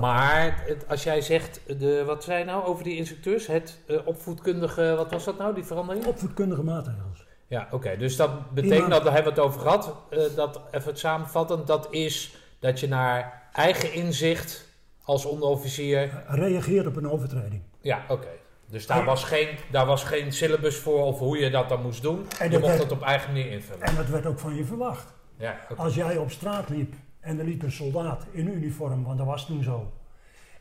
[0.00, 3.46] Maar het- als jij zegt, de, wat zei je nou over die instructeurs?
[3.46, 6.06] Het eh, opvoedkundige, wat was dat nou, die verandering?
[6.06, 7.26] Opvoedkundige maatregels.
[7.46, 7.96] Ja, oké.
[7.96, 10.98] Dus dat betekent Iemand- dat, daar hebben we het over gehad, eh, dat, even het
[10.98, 14.68] samenvatten, dat is dat je naar eigen inzicht
[15.04, 16.22] als onderofficier...
[16.26, 17.62] Reageer op een overtreding.
[17.80, 18.28] Ja, oké.
[18.68, 19.04] Dus daar Ja.
[19.04, 22.26] was, geen, daar was geen syllabus voor of hoe je dat dan moest doen.
[22.38, 23.82] En je dat mocht werd- het op eigen manier invullen.
[23.82, 25.14] En dat werd ook van je verwacht.
[25.36, 25.80] Ja, oké.
[25.82, 29.46] Als jij op straat liep en er liep een soldaat in uniform, want dat was
[29.46, 29.92] toen zo.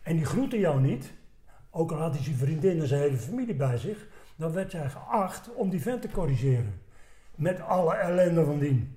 [0.02, 1.14] En die groette jou niet,
[1.72, 4.90] ook al had hij zijn vriendin en zijn hele familie bij zich, dan werd jij
[4.90, 6.82] geacht om die vent te corrigeren.
[7.36, 8.96] Met alle ellende van dien.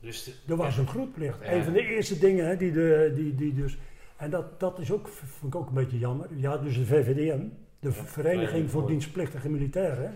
[0.00, 1.38] Dus de- Er was een groetplicht.
[1.42, 1.52] Ja.
[1.52, 3.78] Een van de eerste dingen hè, die, de, die, die dus.
[4.16, 6.26] En dat, dat is ook, vond ik ook een beetje jammer.
[6.46, 7.40] Had dus de VVDM,
[7.80, 10.14] de Vereniging Vereniging voor voor- Dienstplichtige Militairen.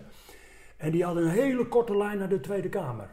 [0.77, 3.09] En die hadden een hele korte lijn naar de Tweede Kamer.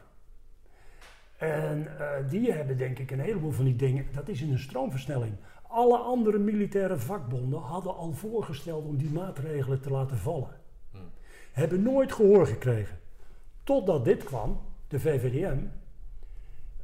[1.37, 4.05] En eh, die hebben denk ik een heleboel van die dingen.
[4.11, 5.33] Dat is in een stroomversnelling.
[5.67, 10.49] Alle andere militaire vakbonden hadden al voorgesteld om die maatregelen te laten vallen.
[10.91, 11.01] Hmm.
[11.51, 12.97] Hebben nooit gehoor gekregen.
[13.63, 15.57] totdat dit kwam, de VVDM.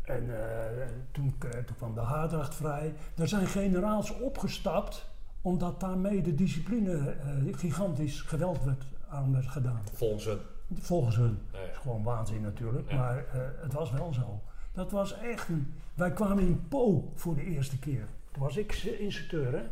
[0.06, 2.94] En eh, toen, eh, toen kwam de haardracht vrij.
[3.18, 5.10] Er zijn generaals opgestapt
[5.42, 9.82] omdat daarmee de discipline eh, gigantisch geweld werd, aan werd gedaan.
[9.94, 10.40] Volgens hun.
[10.74, 11.40] Volgens hun.
[11.52, 13.26] Dat is gewoon waanzin natuurlijk, maar
[13.62, 14.42] het was wel zo.
[14.72, 15.74] Dat was echt een...
[15.94, 18.08] Wij kwamen in Po voor de eerste keer.
[18.32, 19.64] Toen was ik instructeur, hè.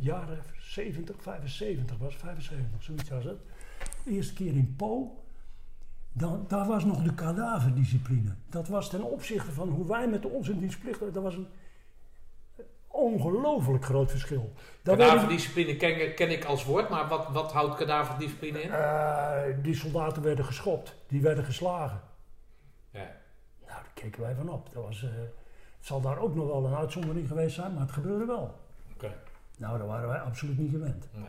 [0.00, 3.38] Jaren 70, 75 was 75, zoiets was het.
[4.04, 5.21] De eerste keer in Po.
[6.12, 8.34] Dan, daar was nog de kadaverdiscipline.
[8.48, 11.12] Dat was ten opzichte van hoe wij met onze dienstplichten...
[11.12, 11.48] Dat was een
[12.86, 14.52] ongelooflijk groot verschil.
[14.82, 18.70] Werden- Kadaverdiscipline ken, ken ik als woord, maar wat, wat houdt kadaverdiscipline in?
[18.70, 22.00] Eh, die soldaten werden geschopt, die werden geslagen.
[22.90, 22.98] Ja.
[23.60, 24.72] Nou, daar keken wij van op.
[24.72, 25.10] Dat was, eh,
[25.78, 28.54] het zal daar ook nog wel een uitzondering geweest zijn, maar het gebeurde wel.
[28.94, 29.12] Oké.
[29.58, 31.08] Nou, daar waren wij absoluut niet gewend.
[31.12, 31.24] Nee.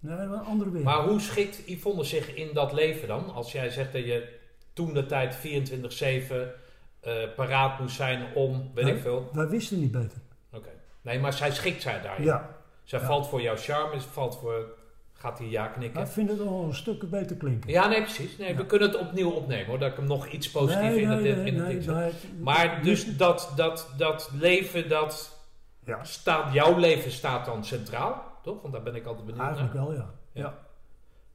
[0.00, 0.94] Nee, een andere wereld.
[0.94, 3.34] Maar hoe schikt Yvonne zich in dat leven dan?
[3.34, 4.36] Als jij zegt dat je
[4.72, 6.54] toen de tijd 24-7
[7.00, 8.94] eh, paraat moest zijn om, weet Nee.
[8.94, 9.30] ik veel.
[9.32, 10.18] Wij wisten niet beter.
[10.52, 10.68] Oké.
[11.02, 12.24] Nee, maar zij schikt zij daarin.
[12.24, 13.06] Ja, Zij Ja.
[13.06, 14.76] valt voor jouw charme, valt voor...
[15.12, 16.00] Gaat hij ja knikken?
[16.00, 17.70] ik vind het wel een stuk beter klinken.
[17.70, 18.36] Ja, nee, precies.
[18.36, 19.78] Nee, We kunnen het opnieuw opnemen hoor.
[19.78, 21.94] Dat ik hem nog iets positiever nee, in het, nee, in het ding zet.
[21.94, 25.38] nee, Maar dus dat, dat, dat leven, dat
[25.84, 28.60] Ja, staat, jouw leven staat dan centraal, toch?
[28.62, 29.84] Want daar ben ik altijd benieuwd eigenlijk naar.
[29.86, 30.10] wel, ja.
[30.32, 30.58] Ja.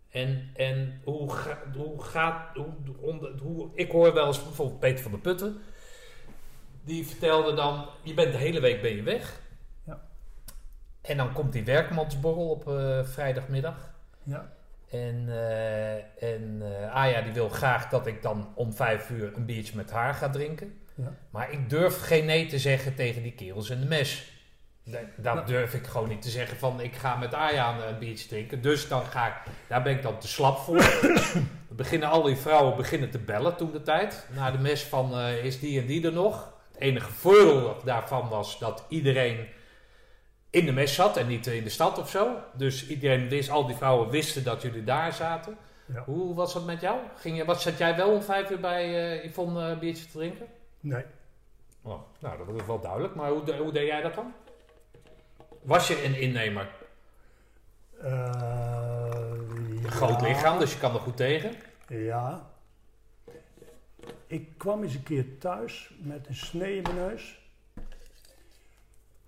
[0.10, 2.56] En, en hoe, ga, hoe gaat...
[2.56, 5.62] Hoe, onder, hoe, ik hoor wel eens bijvoorbeeld Peter van der Putten.
[6.84, 9.42] Die vertelde dan, je bent de hele week ben je weg.
[9.84, 10.02] Ja.
[11.02, 13.94] En dan komt die werkmansborrel op eh, vrijdagmiddag.
[14.24, 14.52] ja.
[14.90, 16.62] En, eh en
[16.92, 20.30] Aya die wil graag dat ik dan om vijf uur een biertje met haar ga
[20.30, 20.82] drinken.
[20.96, 21.14] Ja.
[21.30, 24.33] Maar ik durf geen nee te zeggen tegen die kerels in de mes.
[24.86, 25.42] Dat, dat Ja.
[25.44, 28.62] durf ik gewoon niet te zeggen van ik ga met Aya een biertje drinken.
[28.62, 29.34] Dus dan ga ik,
[29.68, 30.78] daar ben ik dan te slap voor.
[31.68, 34.28] Dan beginnen al die vrouwen beginnen te bellen toen de tijd.
[34.36, 36.54] Naar de mes van eh, is die en die er nog.
[36.72, 39.48] Het enige voordeel daarvan was dat iedereen
[40.50, 42.36] in de mes zat en niet in de stad of zo.
[42.54, 45.58] Dus iedereen wist, al die vrouwen wisten dat jullie daar zaten.
[45.94, 46.04] Ja.
[46.06, 46.98] Hoe was dat met jou?
[47.16, 50.06] Ging je, wat zat jij wel om vijf uur bij eh Yvonne eh, een biertje
[50.06, 50.46] te drinken?
[50.80, 51.04] Nee.
[51.82, 53.16] Oh, nou, dat is wel duidelijk.
[53.16, 54.34] Maar hoe, hoe deed jij dat dan?
[55.64, 56.70] Was je een innemer?
[57.98, 61.56] Een groot lichaam, dus je kan er goed tegen.
[61.88, 62.52] Ja.
[64.28, 67.40] Ik kwam eens een keer thuis met een snee in mijn neus.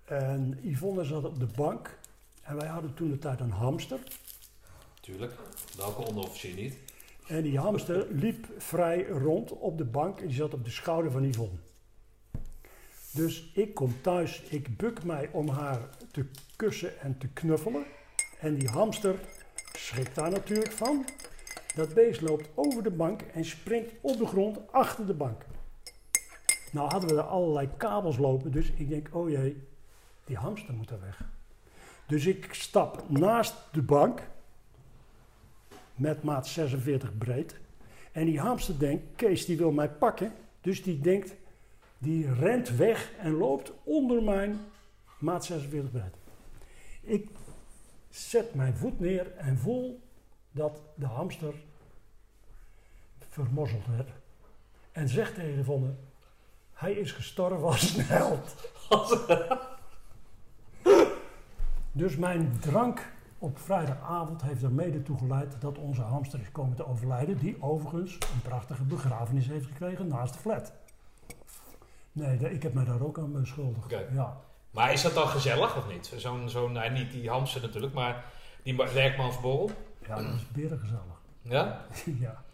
[0.04, 1.98] En Yvonne zat op de bank.
[2.42, 3.98] En wij hadden toen de tijd een hamster.
[5.00, 5.32] Tuurlijk.
[5.76, 6.78] Welke onderofficier niet?
[7.26, 11.10] En die hamster liep vrij rond op de bank en die zat op de schouder
[11.10, 11.58] van Yvonne.
[13.10, 15.80] Dus ik kom thuis, ik buk mij om haar
[16.16, 16.26] te
[16.56, 17.84] kussen en te knuffelen.
[18.38, 19.18] En die hamster
[19.72, 21.04] schrikt daar natuurlijk van.
[21.74, 25.44] Dat beest loopt over de bank en springt op de grond achter de bank.
[26.72, 29.62] Nou hadden we er allerlei kabels lopen, dus ik denk, oh jee,
[30.24, 31.20] die hamster moet er weg.
[32.06, 34.22] Dus ik stap naast de bank
[35.94, 37.56] met maat 46 breed.
[38.12, 40.32] En die hamster denkt, Kees die wil mij pakken.
[40.60, 41.34] Dus die denkt,
[41.98, 44.60] die rent weg en loopt onder mijn
[45.18, 46.14] maat 46 breed.
[47.02, 47.30] Ik
[48.08, 50.00] zet mijn voet neer en voel
[50.50, 51.54] dat de hamster
[53.28, 54.10] vermorzeld werd.
[54.92, 55.94] En zegt tegen Yvonne,
[56.72, 58.70] hij is gestorven als een held.
[61.92, 66.76] dus mijn drank op vrijdagavond heeft er mede toe geleid dat onze hamster is komen
[66.76, 70.72] te overlijden, die overigens een prachtige begrafenis heeft gekregen naast de flat.
[72.12, 73.90] Nee, de- ik heb mij daar ook aan beschuldigd.
[74.12, 74.40] Ja.
[74.76, 76.12] Maar is dat dan gezellig of niet?
[76.16, 78.24] Zo'n, zo'n nou, niet die hamster natuurlijk, maar
[78.62, 79.70] die werkmansborrel.
[80.06, 81.20] ja, dat is berengezellig.
[81.42, 81.80] Ja?
[82.26, 82.44] ja.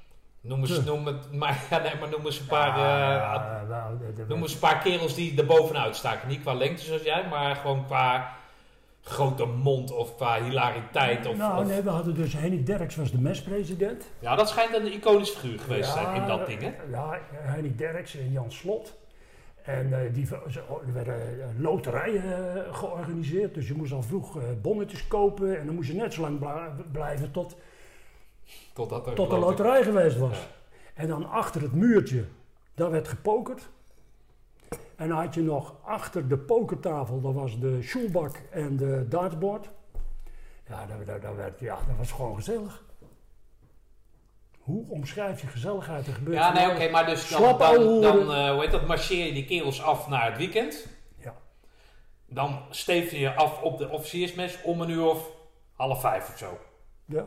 [0.40, 0.82] Noem eens, Te.
[0.82, 2.68] noem het, maar, ja, nee, maar noem eens een paar...
[2.68, 3.96] eh, nou,
[4.28, 6.28] Noem eens een paar kerels die er bovenuit staken.
[6.28, 8.32] Niet qua lengte zoals jij, maar gewoon qua
[9.02, 11.26] grote mond of qua hilariteit.
[11.26, 14.10] Of, nou, of- nee, we hadden dus Henny Derks was de mespresident.
[14.18, 16.72] Ja, dat schijnt een iconische figuur geweest te zijn in dat ding, hè?
[16.90, 19.00] Ja, Henny Derks en Jan Slot.
[19.62, 20.28] En eh, die,
[20.84, 23.54] er werden eh, loterijen eh, georganiseerd.
[23.54, 25.58] Dus je moest al vroeg bonnetjes kopen.
[25.58, 26.38] En dan moest je net zo lang
[26.92, 27.56] blijven tot,
[28.72, 30.38] Totdat er tot de loterij geweest was.
[30.38, 30.46] Ja.
[30.94, 32.24] En dan achter het muurtje,
[32.74, 33.70] daar werd gepokerd.
[34.96, 39.70] En dan had je nog achter de pokertafel, dat was de schoelbak en de dartboard.
[40.68, 42.84] Ja, dat, dat, dat werd, ja, dat was gewoon gezellig.
[44.62, 46.06] Hoe omschrijf je gezelligheid?
[46.06, 49.32] Er gebeurt Ja, nee, oké, maar dus dan, dan, eh, hoe heet dat, marcheer je
[49.32, 50.86] die kerels af naar het weekend.
[51.16, 51.34] Ja.
[52.26, 55.30] Dan steven je af op de officiersmes om een uur of
[55.72, 56.58] half vijf of zo.
[57.04, 57.24] Ja.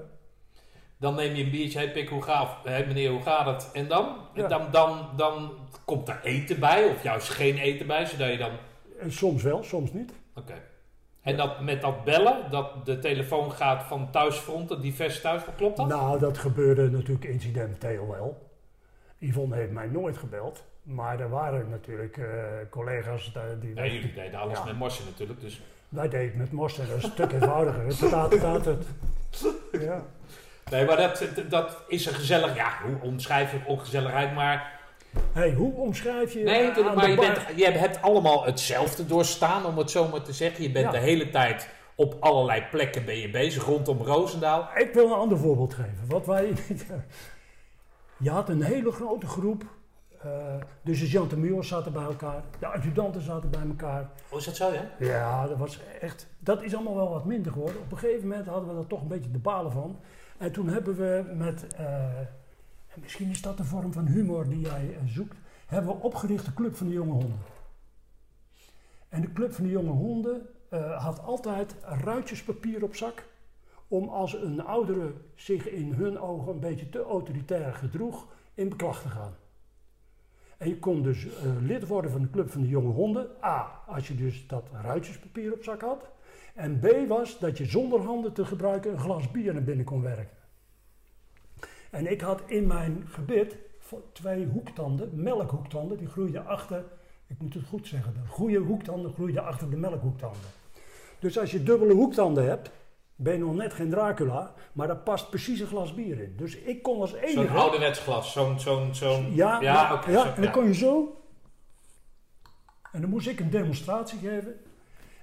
[0.98, 3.72] Dan neem je een biertje, hey pik, hoe gaat hey meneer, hoe gaat het?
[3.72, 4.18] En dan?
[4.34, 4.44] Ja.
[4.44, 5.52] En dan, dan, dan
[5.86, 8.52] komt er eten bij, of juist geen eten bij, zodat je dan...
[9.00, 10.14] En soms wel, soms niet.
[10.36, 10.62] Oké.
[11.26, 15.88] En dat, met dat bellen, dat de telefoon gaat van thuisfronten, diverse thuisfronten, klopt dat?
[15.88, 18.50] Nou, dat gebeurde natuurlijk incidenteel wel.
[19.18, 20.64] Yvonne heeft mij nooit gebeld.
[20.84, 22.26] Maar er waren natuurlijk eh,
[22.70, 23.74] collega's die...
[23.74, 24.64] Nee, jullie deden alles Ja.
[24.64, 25.62] met morsen natuurlijk, dus...
[25.90, 27.84] Wij deden met mos en dat is een stuk eenvoudiger.
[27.84, 28.86] Het staat, staat het.
[29.72, 30.02] Ja.
[30.72, 32.56] Nee, maar dat, dat is een gezellig...
[32.56, 34.75] Ja, hoe omschrijf je ongezelligheid, maar...
[35.34, 36.44] Hey, hoe omschrijf je...
[36.44, 40.22] Nee, natuurlijk, de maar je, bent, je hebt allemaal hetzelfde doorstaan, om het zo maar
[40.22, 40.64] te zeggen.
[40.64, 40.92] Je bent Ja.
[40.92, 44.68] de hele tijd op allerlei plekken ben je bezig, rondom Roosendaal.
[44.76, 46.00] Ik wil een ander voorbeeld geven.
[46.08, 46.54] Wat wij...
[48.18, 49.64] je had een hele grote groep.
[50.22, 50.30] eh,
[50.82, 52.44] de sergeanten zaten bij elkaar.
[52.60, 54.10] De adjudanten zaten bij elkaar.
[54.30, 54.90] Oh, is dat zo, ja?
[55.00, 56.28] Ja, dat was echt.
[56.40, 57.82] Dat is allemaal wel wat minder geworden.
[57.82, 60.00] Op een gegeven moment hadden we er toch een beetje de balen van.
[60.38, 61.68] En toen hebben we met.
[61.78, 62.04] eh,
[62.96, 65.38] en misschien is dat de vorm van humor die jij eh, zoekt.
[65.66, 67.40] Hebben we opgericht de Club van de Jonge Honden.
[69.10, 73.26] En de Club van de Jonge Honden eh, had altijd ruitjespapier op zak.
[73.88, 79.02] Om als een oudere zich in hun ogen een beetje te autoritair gedroeg, in beklag
[79.02, 79.36] te gaan.
[80.58, 81.32] En je kon dus eh,
[81.62, 83.28] lid worden van de Club van de Jonge Honden.
[83.44, 86.10] A, als je dus dat ruitjespapier op zak had.
[86.54, 90.02] En B was dat je zonder handen te gebruiken een glas bier naar binnen kon
[90.02, 90.45] werken.
[91.96, 93.56] En ik had in mijn gebit
[94.12, 96.84] twee hoektanden, melkhoektanden, die groeiden achter,
[97.28, 100.42] ik moet het goed zeggen, de goede hoektanden groeiden achter de melkhoektanden.
[101.20, 102.72] Dus als je dubbele hoektanden hebt,
[103.16, 106.34] ben je nog net geen Dracula, maar daar past precies een glas bier in.
[106.38, 107.32] Dus ik kon als enige...
[107.32, 108.60] Zo'n ouderwets glas, zo'n...
[108.60, 110.52] zo'n zo'n Ja, ja, ja zo- en dan ja.
[110.52, 111.22] kon je zo.
[112.92, 114.56] En dan moest ik een demonstratie geven.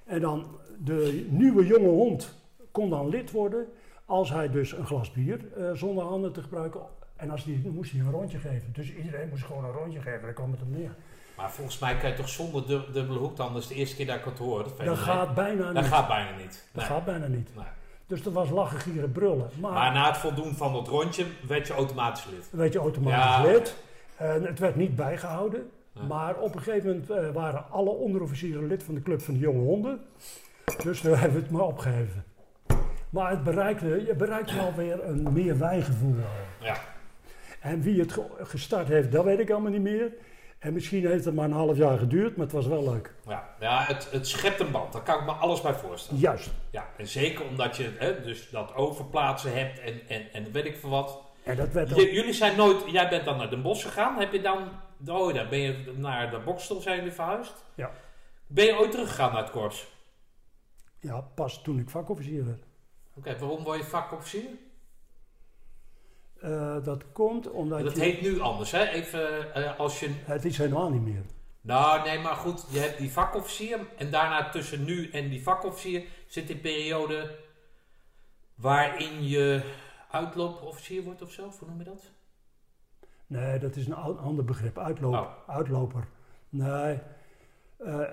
[0.05, 2.35] En dan de nieuwe jonge hond
[2.71, 3.67] kon dan lid worden
[4.13, 6.81] als hij dus een glas bier eh, zonder handen te gebruiken.
[7.15, 8.69] En als die, dan moest hij een rondje geven.
[8.73, 10.21] Dus iedereen moest gewoon een rondje geven.
[10.21, 10.95] Daar kwam het op neer.
[11.37, 14.05] Maar volgens mij kan je toch zonder dub- dubbele hoektanden, dat is de eerste keer
[14.05, 14.63] dat ik het hoor.
[14.83, 15.91] Dat, gaat bijna dat niet.
[15.91, 16.67] gaat bijna niet.
[16.71, 16.85] Dat Nee.
[16.85, 17.49] gaat bijna niet.
[17.55, 17.65] Nee.
[18.07, 19.49] Dus dat was lachen, gieren, brullen.
[19.59, 22.47] Maar, Maar na het voldoen van dat rondje werd je automatisch lid.
[22.51, 23.51] weet je, automatisch Ja.
[23.51, 23.75] lid.
[24.17, 25.69] En het werd niet bijgehouden.
[25.91, 26.03] Ja.
[26.03, 29.39] Maar op een gegeven moment eh, waren alle onderofficieren lid van de Club van de
[29.39, 29.99] Jonge Honden.
[30.83, 32.23] Dus we hebben het maar opgeheven.
[33.13, 36.15] Maar het bereikte, je bereikt wel weer een meer wijgevoel.
[36.59, 36.77] Ja.
[37.59, 40.11] En wie het ge- gestart heeft, dat weet ik allemaal niet meer.
[40.59, 43.13] En misschien heeft het maar een half jaar geduurd, maar het was wel leuk.
[43.27, 44.93] Ja, ja het, het schept een band.
[44.93, 46.19] Daar kan ik me alles bij voorstellen.
[46.21, 46.51] Juist.
[46.69, 50.77] Ja, en zeker omdat je hè, dus dat overplaatsen hebt en, en, en weet ik
[50.77, 51.21] veel wat.
[51.43, 54.19] En dat werd J- jullie zijn nooit, jij bent dan naar Den Bosch gegaan.
[54.19, 54.67] Heb je dan,
[55.07, 57.53] oh ja, ben je naar de Bokstel zijn jullie verhuisd?
[57.75, 57.91] Ja.
[58.47, 59.91] Ben je ooit teruggegaan naar het korps?
[60.99, 62.63] ja, pas toen ik vakofficier werd.
[63.15, 64.49] Oké, waarom word je vakofficier?
[66.39, 68.01] Eh, dat komt omdat Dat je...
[68.01, 68.83] heet nu anders, hè?
[68.87, 70.09] Even eh, als je...
[70.23, 71.23] Het is helemaal niet meer.
[71.61, 76.03] Nou, nee, maar goed, je hebt die vakofficier en daarna tussen nu en die vakofficier
[76.27, 77.35] zit een periode
[78.55, 79.73] waarin je
[80.11, 82.11] uitloopofficier wordt of zo, hoe noem je dat?
[83.27, 84.77] Nee, dat is een ander begrip.
[84.77, 85.49] Uitloop, Oh.
[85.55, 86.07] Uitloper.
[86.49, 86.99] Nee.
[87.77, 88.03] Eh,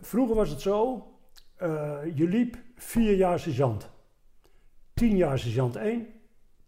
[0.00, 1.06] vroeger was het zo.
[2.14, 3.90] je liep vier jaar sergeant.
[5.02, 6.06] Tien jaar sergeant 1.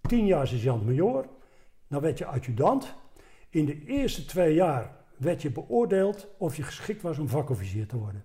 [0.01, 1.28] Tien jaar sergeant major.
[1.89, 2.94] Dan werd je adjudant.
[3.51, 7.97] In de eerste twee jaar werd je beoordeeld of je geschikt was om vakofficier te
[7.97, 8.24] worden.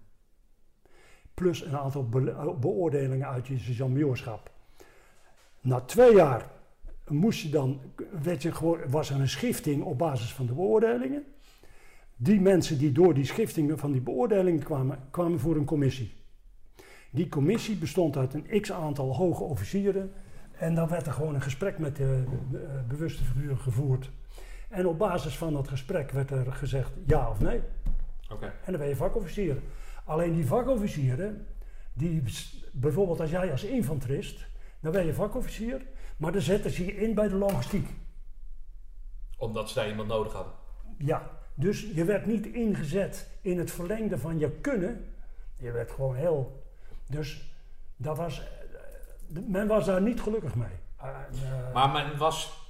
[1.34, 4.52] Plus een aantal be- beoordelingen uit je sergeant-majorschap.
[5.62, 6.52] Na twee jaar
[7.08, 7.82] moest je dan,
[8.22, 11.24] werd je was er een schifting op basis van de beoordelingen.
[12.16, 16.19] Die mensen die door die schiftingen van die beoordelingen kwamen, kwamen voor een commissie.
[17.10, 20.12] Die commissie bestond uit een x aantal hoge officieren.
[20.52, 22.24] En dan werd er gewoon een gesprek met de,
[22.54, 24.12] eh, bewuste figuur gevoerd.
[24.70, 27.62] En op basis van dat gesprek werd er gezegd ja of nee.
[28.42, 29.62] En dan ben je vakofficier.
[30.06, 31.48] Alleen die vakofficieren,
[31.94, 32.24] die,
[32.72, 34.48] bijvoorbeeld als jij als infanterist,
[34.80, 35.82] dan ben je vakofficier,
[36.18, 37.88] maar dan zetten ze je in bij de logistiek.
[39.38, 40.54] Omdat ze daar iemand nodig hadden.
[40.98, 45.06] Ja, dus je werd niet ingezet in het verlengde van je kunnen.
[45.58, 46.59] Je werd gewoon heel.
[47.10, 47.54] Dus
[47.98, 48.40] dat was,
[49.34, 50.68] eh, men was daar niet gelukkig mee.
[50.98, 52.68] Eh, eh, Maar men was,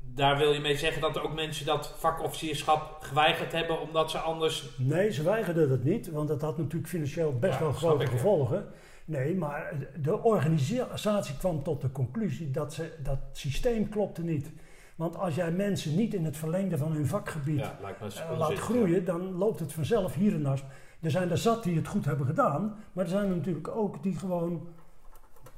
[0.00, 4.18] daar wil je mee zeggen dat er ook mensen dat vakofficierschap geweigerd hebben omdat ze
[4.18, 4.68] anders...
[4.78, 8.10] Nee, ze weigerden dat niet, want dat had natuurlijk financieel best Ja, wel grote ja.
[8.10, 8.66] gevolgen.
[9.04, 14.50] Nee, maar de organisatie kwam tot de conclusie dat ze, dat systeem klopte niet.
[14.96, 19.04] Want als jij mensen niet in het verlengde van hun vakgebied Ja, eh, laat groeien,
[19.04, 20.62] dan loopt het vanzelf hier en daar.
[21.04, 24.02] Er zijn er zat die het goed hebben gedaan, maar er zijn er natuurlijk ook
[24.02, 24.68] die gewoon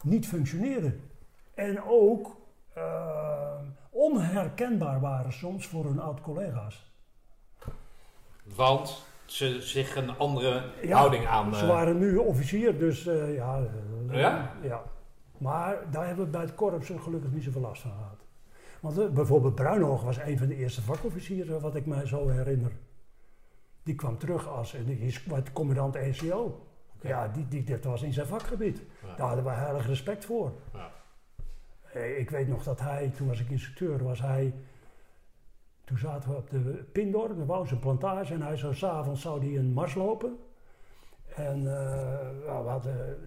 [0.03, 1.01] niet functioneren.
[1.55, 2.37] En ook,
[2.73, 3.59] eh,
[3.91, 6.91] onherkenbaar waren soms voor hun oud-collega's.
[8.55, 11.55] Want ze zich een andere Ja, houding aan...
[11.55, 13.61] Ze eh, waren nu officier, dus eh, ja,
[14.11, 14.53] Ja?
[14.63, 14.83] ja.
[15.39, 18.25] Maar daar hebben we bij het korps gelukkig niet zoveel last van gehad.
[18.81, 22.73] Want bijvoorbeeld Bruinhoog was een van de eerste vakofficieren, wat ik mij zo herinner.
[23.87, 26.67] Die kwam terug als en die is wat commandant ECO.
[27.01, 28.83] Ja, die, die, dit was in zijn vakgebied.
[29.03, 29.15] Ja.
[29.17, 30.53] Daar hadden we heilig respect voor.
[30.73, 30.91] Ja.
[31.93, 34.55] Eh, Ik weet nog dat hij, toen was ik instructeur, was hij.
[35.85, 36.59] Toen zaten we op de
[36.93, 40.37] Pindor, er was een plantage en hij zou s'avonds zou die een mars lopen.
[41.35, 41.63] En
[42.45, 43.19] ja, we, hadden,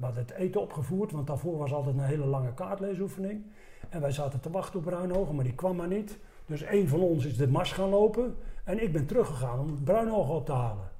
[0.00, 3.44] we het eten opgevoerd, want daarvoor was altijd een hele lange kaartleesoefening.
[3.88, 6.18] En wij zaten te wachten op Bruinhogen, maar die kwam maar niet.
[6.46, 10.34] Dus een van ons is de mars gaan lopen en ik ben teruggegaan om Bruinhogen
[10.34, 10.90] op te halen.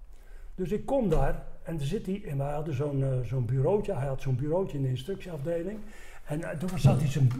[0.54, 3.94] Dus ik kom daar en er zit hij, en wij hadden zo'n eh, zo'n bureautje,
[3.94, 5.78] hij had zo'n bureautje in de instructieafdeling.
[6.24, 7.32] En eh, toen zat hij zijn,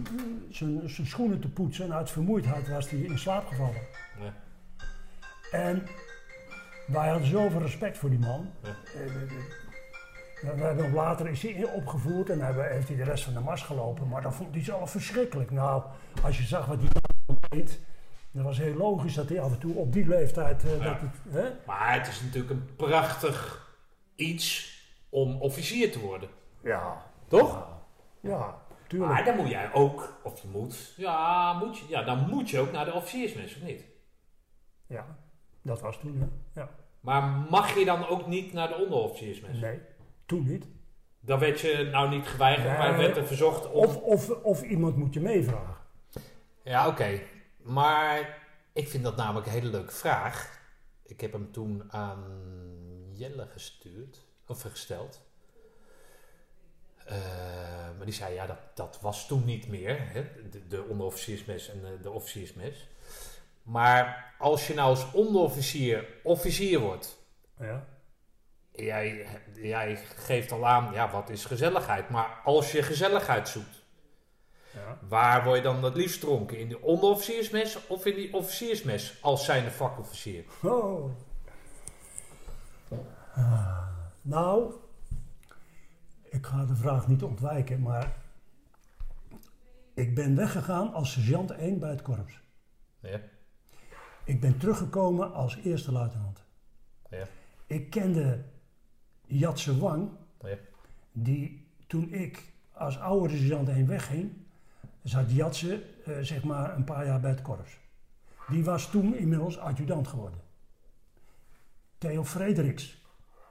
[0.51, 3.81] zijn, zijn schoenen te poetsen en uit vermoeidheid was hij in slaap gevallen.
[4.21, 4.35] Ja.
[5.59, 5.83] En
[6.87, 8.51] wij hadden zoveel respect voor die man.
[8.63, 8.69] Ja.
[8.69, 9.13] Eh,
[10.43, 13.63] We hebben later is hij opgevoerd en hebben, heeft hij de rest van de mars
[13.63, 14.09] gelopen.
[14.09, 15.51] Maar dat vond hij zelf verschrikkelijk.
[15.51, 15.83] Nou,
[16.23, 16.89] als je zag wat hij
[17.49, 17.81] deed,
[18.33, 20.65] dan was heel logisch dat hij af en toe op die leeftijd.
[20.65, 20.85] eh, Ja.
[20.85, 21.51] dat het, hè?
[21.67, 23.71] Maar het is natuurlijk een prachtig
[24.17, 24.71] iets
[25.09, 26.29] om officier te worden.
[26.63, 27.05] Ja.
[27.29, 27.67] Toch?
[28.21, 29.13] Ja, ja tuurlijk.
[29.13, 32.59] Maar dan moet jij ook, of je moet, ja, moet je, ja, dan moet je
[32.59, 33.85] ook naar de officiersmes, of niet?
[34.87, 35.07] Ja,
[35.63, 36.21] dat was toen.
[36.21, 36.61] Hè?
[36.61, 36.69] Ja.
[37.01, 39.59] Maar mag je dan ook niet naar de onderofficiersmes?
[39.61, 39.79] Nee,
[40.27, 40.67] toen niet.
[41.21, 42.79] Dan werd je nou niet geweigerd, Nee.
[42.79, 43.85] maar werd er verzocht om...
[43.85, 45.75] Of, of, of iemand moet je meevragen.
[46.63, 47.21] Ja, oké.
[47.63, 48.39] Maar
[48.73, 50.61] ik vind dat namelijk een hele leuke vraag.
[51.03, 52.25] Ik heb hem toen aan
[53.13, 55.21] Jelle gestuurd, of gesteld.
[57.07, 57.17] Eh,
[57.97, 60.49] maar die zei, ja, dat, dat was toen niet meer, hè?
[60.51, 62.89] De, de onderofficiersmes en de, de officiersmes.
[63.63, 67.19] Maar als je nou als onderofficier officier wordt,
[67.59, 67.85] Ja.
[68.71, 72.09] jij, jij geeft al aan, ja, wat is gezelligheid?
[72.09, 73.82] Maar als je gezelligheid zoekt,
[74.75, 74.99] ja.
[75.09, 76.59] Waar word je dan het liefst dronken?
[76.59, 80.45] In de onderofficiersmes of in die officiersmes als zijnde vakofficier?
[80.63, 81.11] Oh.
[83.35, 83.87] Ah,
[84.23, 84.73] nou,
[86.23, 88.13] ik ga de vraag niet ontwijken, maar
[89.95, 92.41] ik ben weggegaan als sergeant 1 bij het korps.
[93.01, 93.21] Ja.
[94.25, 96.45] Ik ben teruggekomen als eerste luitenant.
[97.11, 97.27] Ja.
[97.67, 98.45] Ik kende
[99.27, 100.57] Jatse Wang, Ja.
[101.13, 104.33] die toen ik als oude sergeant 1 wegging,
[105.03, 107.79] zat Jatse eh, zeg maar een paar jaar bij het korps.
[108.49, 110.41] Die was toen inmiddels adjudant geworden.
[111.99, 113.03] Theo Frederiks,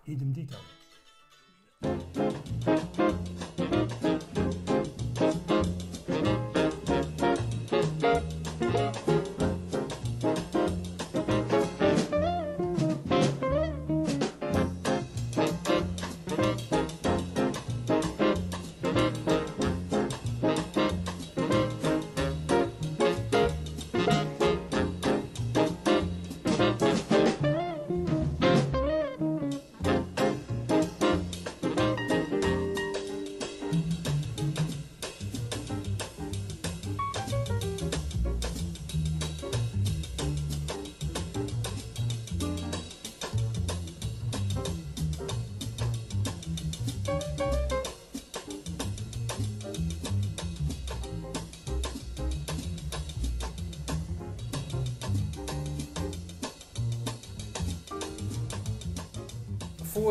[0.03, 0.57] idem dito.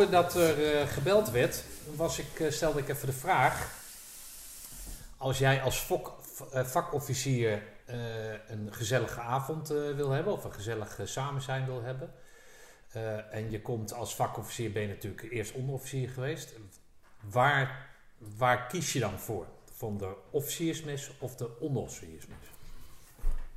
[0.01, 1.65] Voordat er eh, gebeld werd,
[1.97, 3.73] was ik, eh, stelde ik even de vraag.
[5.17, 7.63] Als jij als vok- v- eh, vakofficier
[8.49, 12.11] een gezellige avond wil hebben, of een gezellig samen zijn wil hebben.
[13.31, 16.55] en je komt als vakofficier, ben je natuurlijk eerst onderofficier geweest.
[17.21, 17.87] Waar,
[18.19, 19.47] waar kies je dan voor?
[19.73, 22.37] Van de officiersmes of de onderofficiersmes?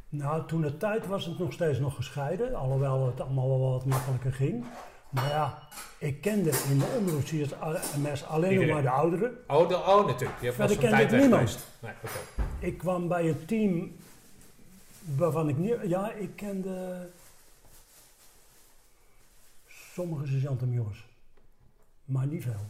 [0.10, 3.86] Nou, toen het tijd was het nog steeds nog gescheiden, alhoewel het allemaal wel wat
[3.86, 4.66] makkelijker ging.
[5.14, 5.58] Maar ja,
[5.98, 9.38] ik kende in de onderofficiersmes alleen nog maar de ouderen.
[9.48, 10.42] Oh, de, oh natuurlijk.
[10.42, 11.50] Je Verder kende tijd ik niemand.
[11.50, 11.68] geweest.
[11.80, 11.94] Nee.
[12.60, 13.96] Ik kwam bij een team
[15.16, 15.76] waarvan ik niet...
[15.84, 17.08] Ja, ik kende
[19.68, 21.06] sommige sergeanten-jongens,
[22.06, 22.66] maar niet veel.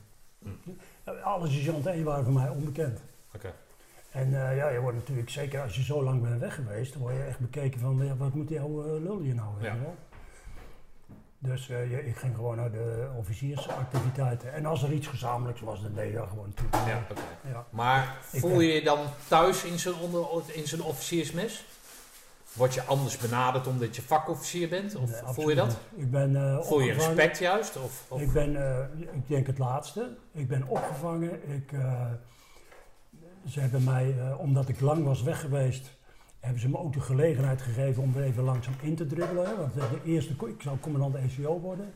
[1.24, 3.00] Alle sergeanten 1 waren voor mij onbekend.
[3.36, 3.54] Oké.
[4.12, 7.02] En eh, ja, je wordt natuurlijk, zeker als je zo lang bent weg geweest, dan
[7.02, 9.48] word je echt bekeken van, ja, wat moet jouw uh, lul hier nou?
[9.62, 9.78] Ja.
[9.80, 9.96] wel?
[11.48, 14.54] Dus eh, je- ik ging gewoon naar de officiersactiviteiten.
[14.54, 17.04] En als er iets gezamenlijks was, dan deed je dat gewoon natuurlijk.
[17.52, 17.66] Ja.
[17.70, 19.96] Maar voel ben- je je dan thuis in zo'n,
[20.48, 21.66] in zo'n officiersmes?
[22.54, 24.96] Word je anders benaderd omdat je vakofficier bent?
[24.96, 25.78] Of Nee, voel je dat?
[25.96, 27.78] Ik ben eh, Voel je respect juist?
[27.78, 30.16] Of, of- Ik ben, eh, ik denk het laatste.
[30.32, 31.50] Ik ben opgevangen.
[31.54, 32.06] Ik, eh,
[33.48, 35.92] ze hebben mij, eh, omdat ik lang was weg geweest,
[36.44, 39.46] hebben ze me ook de gelegenheid gegeven om er even langzaam in te dribbelen.
[39.46, 39.58] hè.
[39.58, 41.94] Want de eerste, ik zou commandant ECO worden.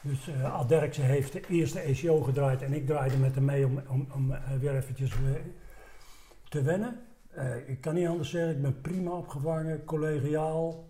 [0.00, 3.66] Dus eh Ad Derksen heeft de eerste ECO gedraaid en ik draaide met hem mee
[3.66, 5.18] om, om, om eh, weer eventjes eh,
[6.48, 7.00] te wennen.
[7.30, 10.88] Eh, ik kan niet anders zeggen, ik ben prima opgevangen, collegiaal,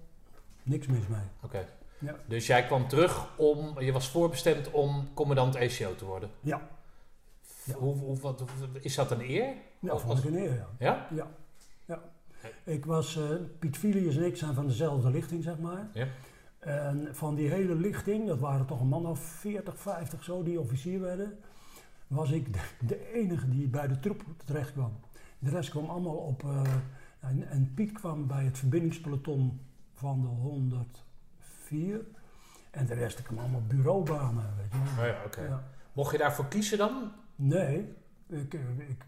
[0.63, 1.21] niks mis mee.
[1.43, 1.67] Oké.
[1.99, 2.15] Ja.
[2.27, 6.31] Dus jij kwam terug om, je was voorbestemd om commandant ECO te worden.
[6.41, 6.69] Ja,
[7.65, 7.75] Ja.
[7.75, 8.45] Hoe, hoe, wat,
[8.81, 9.55] is dat een eer?
[9.81, 10.57] ja Of vond ik een eer.
[10.57, 10.67] Ja?
[10.79, 11.31] Ja, ja.
[12.65, 15.89] Ik was, eh, Piet Filius en ik zijn van dezelfde lichting, zeg maar.
[15.93, 16.07] Ja.
[16.59, 20.61] En van die hele lichting, dat waren toch een man of 40, 50 zo, die
[20.61, 21.39] officier werden,
[22.07, 24.93] was ik de, de enige die bij de troep terecht kwam.
[25.39, 26.63] De rest kwam allemaal op, eh,
[27.21, 29.61] en, en Piet kwam bij het verbindingspeloton
[29.95, 32.01] van de 104.
[32.71, 35.41] En de rest kwam allemaal bureaubanen, weet je.
[35.41, 35.65] Oh ja.
[35.93, 37.13] Mocht je daarvoor kiezen dan?
[37.37, 37.95] Nee,
[38.27, 39.05] ik, eh, ik,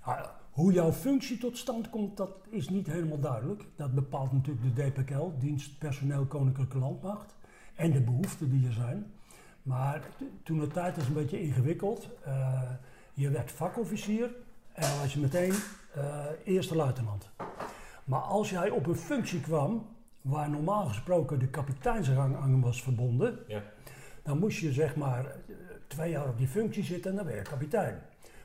[0.00, 0.24] ah,
[0.58, 3.64] hoe jouw functie tot stand komt, dat is niet helemaal duidelijk.
[3.76, 7.34] Dat bepaalt natuurlijk de DPKL, Dienst Personeel Koninklijke Landmacht,
[7.74, 9.06] en de behoeften die er zijn.
[9.62, 10.02] Maar
[10.42, 12.08] toen de tijd was een beetje ingewikkeld.
[12.24, 12.62] Eh,
[13.14, 14.30] je werd vakofficier
[14.72, 15.52] en dan was je meteen
[15.94, 17.30] eh, eerste luitenant.
[18.04, 19.86] Maar als jij op een functie kwam
[20.20, 23.62] waar normaal gesproken de kapiteinsrang aan was verbonden, Ja.
[24.22, 25.36] dan moest je zeg maar
[25.86, 27.98] twee jaar op die functie zitten en dan ben je kapitein.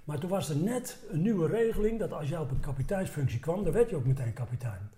[0.04, 3.64] Maar toen was er net een nieuwe regeling dat als jij op een kapiteinsfunctie kwam,
[3.64, 4.90] dan werd je ook meteen kapitein.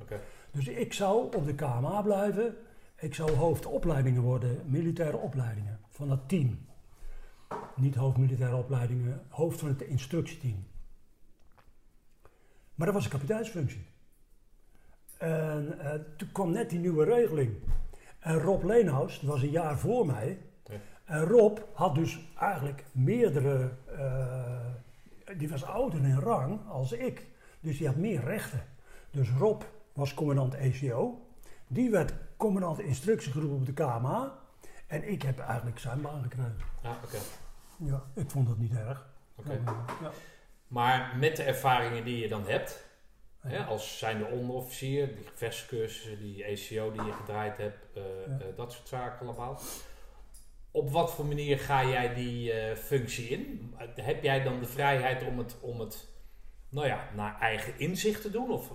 [0.52, 2.56] Dus ik zou op de KMA blijven.
[2.96, 6.60] Ik zou hoofdopleidingen worden, militaire opleidingen van dat team.
[7.76, 10.68] Niet hoofdmilitaire opleidingen, hoofd van het instructieteam.
[12.76, 13.86] Maar dat was een kapiteinsfunctie.
[15.18, 17.56] En eh, toen kwam net die nieuwe regeling.
[18.20, 20.42] En Rob Leenhaus, dat was een jaar voor mij.
[20.64, 20.76] Ja.
[21.06, 23.70] En Rob had dus eigenlijk meerdere.
[23.98, 24.56] eh,
[25.38, 27.28] die was ouder in rang als ik.
[27.60, 28.64] Dus die had meer rechten.
[29.12, 29.62] Dus Rob
[29.94, 31.28] was commandant ECO.
[31.68, 34.38] Die werd commandant instructiegroep op de KMA.
[34.88, 36.58] En ik heb eigenlijk zijn baan gekregen.
[36.84, 37.18] Ja, oké.
[37.78, 39.08] Ja, ik vond dat niet erg.
[39.36, 39.62] Oké.
[40.02, 40.12] Ja.
[40.68, 42.86] Maar met de ervaringen die je dan hebt,
[43.44, 43.50] Ja.
[43.50, 48.38] hè, als zijnde onderofficier, die gevechtscursussen, die ECO die je gedraaid hebt, eh, Ja.
[48.40, 49.60] eh, dat soort zaken allemaal.
[50.76, 53.74] Op wat voor manier ga jij die eh, functie in?
[53.96, 56.08] Heb jij dan de vrijheid om het, om het
[56.70, 58.50] nou ja, naar eigen inzicht te doen?
[58.50, 58.72] Of,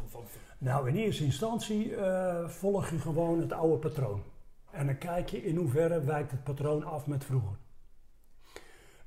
[0.59, 4.23] Nou, in eerste instantie eh, volg je gewoon het oude patroon.
[4.71, 7.57] En dan kijk je in hoeverre wijkt het patroon af met vroeger.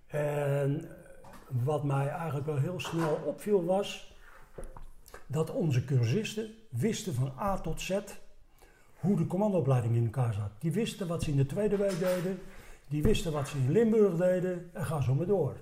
[0.08, 0.90] En
[1.48, 4.16] wat mij eigenlijk wel heel snel opviel was
[5.28, 8.00] dat onze cursisten wisten van A tot Z
[9.04, 10.52] hoe de commandoopleiding in elkaar zat.
[10.60, 12.40] Die wisten wat ze in de tweede week deden,
[12.94, 15.56] die wisten wat ze in Limburg deden en ga zo maar door.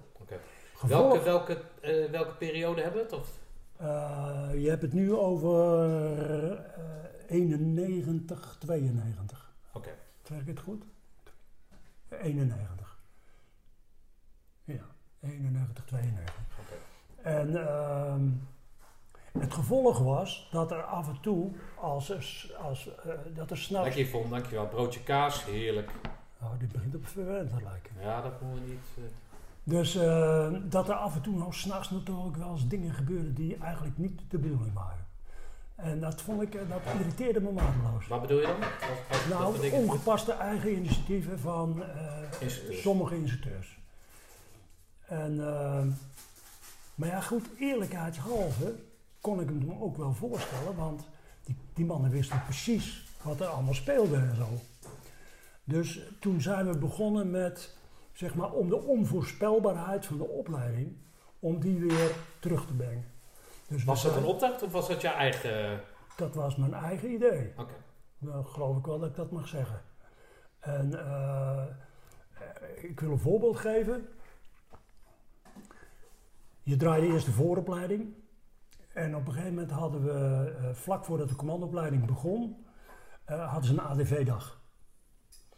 [0.73, 0.89] Gevolg-
[1.23, 3.19] welke, welke, eh, welke periode hebben we het?
[3.19, 3.29] Of?
[3.77, 5.83] Eh, je hebt het nu over
[7.27, 9.53] eh 91, 92.
[9.73, 9.89] Oké.
[10.23, 10.83] Zeg ik het goed?
[12.09, 12.99] 91.
[14.63, 14.85] Ja,
[15.21, 16.35] 91, 92.
[16.59, 16.73] Oké.
[17.29, 18.29] En ehm,
[19.39, 22.11] het gevolg was dat er af en toe, als
[22.57, 23.87] als, eh, dat er s'nachts...
[23.87, 24.67] Lekker Yvonne, dankjewel.
[24.67, 25.91] Broodje kaas, heerlijk.
[26.41, 27.91] Nou, dit begint op verwend te lijken.
[28.01, 28.79] Ja, dat moeten we niet...
[28.97, 29.03] eh,
[29.63, 33.55] Dus eh, dat er af en toe nou s'nachts natuurlijk wel eens dingen gebeurden die
[33.57, 35.05] eigenlijk niet de bedoeling waren.
[35.75, 38.07] En dat vond ik, eh, dat irriteerde me mateloos.
[38.07, 38.59] Wat bedoel je dan?
[38.59, 41.83] Wat Nou, ongepaste eigen initiatieven van
[42.39, 42.81] Instructeurs.
[42.81, 43.79] sommige instructeurs.
[45.07, 45.35] En,
[46.95, 48.75] maar ja, goed, eerlijkheidshalve
[49.21, 51.03] kon ik hem ook wel voorstellen, want
[51.43, 54.47] die, die mannen wisten precies wat er allemaal speelde en zo.
[55.71, 57.77] Dus toen zijn we begonnen met,
[58.13, 60.95] zeg maar, om de onvoorspelbaarheid van de opleiding,
[61.39, 63.05] om die weer terug te brengen.
[63.67, 65.79] Dus Was dat zijn- een opdracht of was dat je eigen...
[66.15, 67.53] Dat was mijn eigen idee.
[67.57, 67.73] Oké.
[68.17, 69.81] Nou, geloof ik wel dat ik dat mag zeggen.
[70.59, 71.63] En eh,
[72.81, 74.07] ik wil een voorbeeld geven.
[76.63, 78.13] Je draaide eerst de vooropleiding.
[78.93, 82.65] En op een gegeven moment hadden we, eh, vlak voordat de commandoopleiding begon,
[83.25, 84.60] eh, hadden ze een ADV-dag.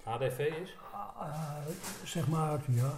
[0.03, 0.75] ADV is?
[0.91, 1.27] Ah,
[2.03, 2.93] zeg maar, ja,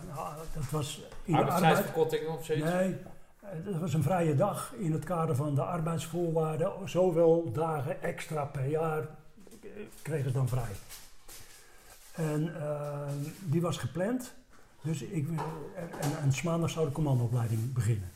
[0.53, 1.53] dat was in de arbeid.
[1.53, 2.65] Arbeidstijdsverkorting of zoiets?
[2.65, 2.95] Nee,
[3.39, 6.89] eh, dat was een vrije dag in het kader van de arbeidsvoorwaarden.
[6.89, 9.69] Zoveel dagen extra per jaar eh,
[10.01, 10.71] kregen ze dan vrij.
[12.11, 12.99] En eh,
[13.39, 14.33] die was gepland.
[14.81, 15.27] Dus ik,
[15.75, 18.11] en, en, maandag zou de commandoopleiding beginnen.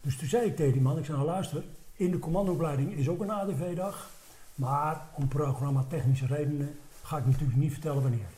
[0.00, 1.62] Dus toen zei ik tegen die man, ik zei nou luister,
[1.92, 4.10] in de commandoopleiding is ook een ADV-dag.
[4.54, 6.78] Maar om programma technische redenen
[7.10, 8.30] ga ik natuurlijk niet vertellen wanneer.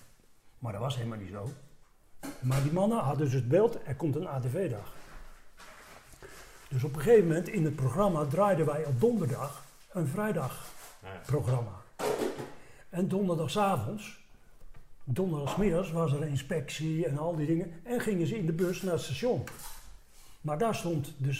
[0.58, 1.50] Maar dat was helemaal niet zo.
[2.40, 4.92] Maar die mannen hadden dus het beeld, er komt een ATV-dag.
[6.68, 11.82] Dus op een gegeven moment in het programma draaiden wij op donderdag een vrijdagprogramma.
[12.88, 14.20] En donderdagavonds,
[15.04, 17.72] donderdagsmiddags was er inspectie en al die dingen.
[17.82, 19.44] En gingen ze in de bus naar het station.
[20.40, 21.32] Maar daar stond de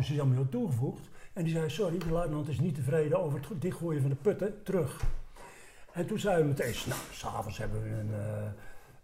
[0.00, 1.08] Samuel toegevoegd.
[1.32, 4.62] En die zei, sorry, de luitenant is niet tevreden over het dichtgooien van de putten,
[4.62, 5.00] terug.
[5.92, 8.50] En toen zeiden we meteen, nou, s'avonds hebben we een, eh,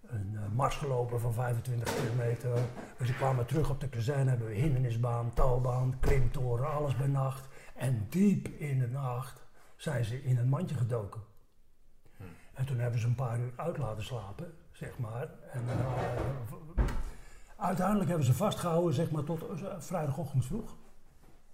[0.06, 2.58] een eh, mars gelopen van 25 kilometer.
[2.98, 7.48] Dus ik kwamen terug op de kazerne, hebben we hindernisbaan, touwbaan, klimtoren, alles bij nacht.
[7.74, 9.46] En diep in de nacht
[9.76, 11.20] zijn ze in een mandje gedoken.
[12.54, 15.28] En toen hebben ze een paar uur uit laten slapen, zeg maar.
[15.52, 16.84] En eh,
[17.56, 19.44] uiteindelijk hebben ze vastgehouden, zeg maar, tot
[19.78, 20.76] vrijdagochtend vroeg.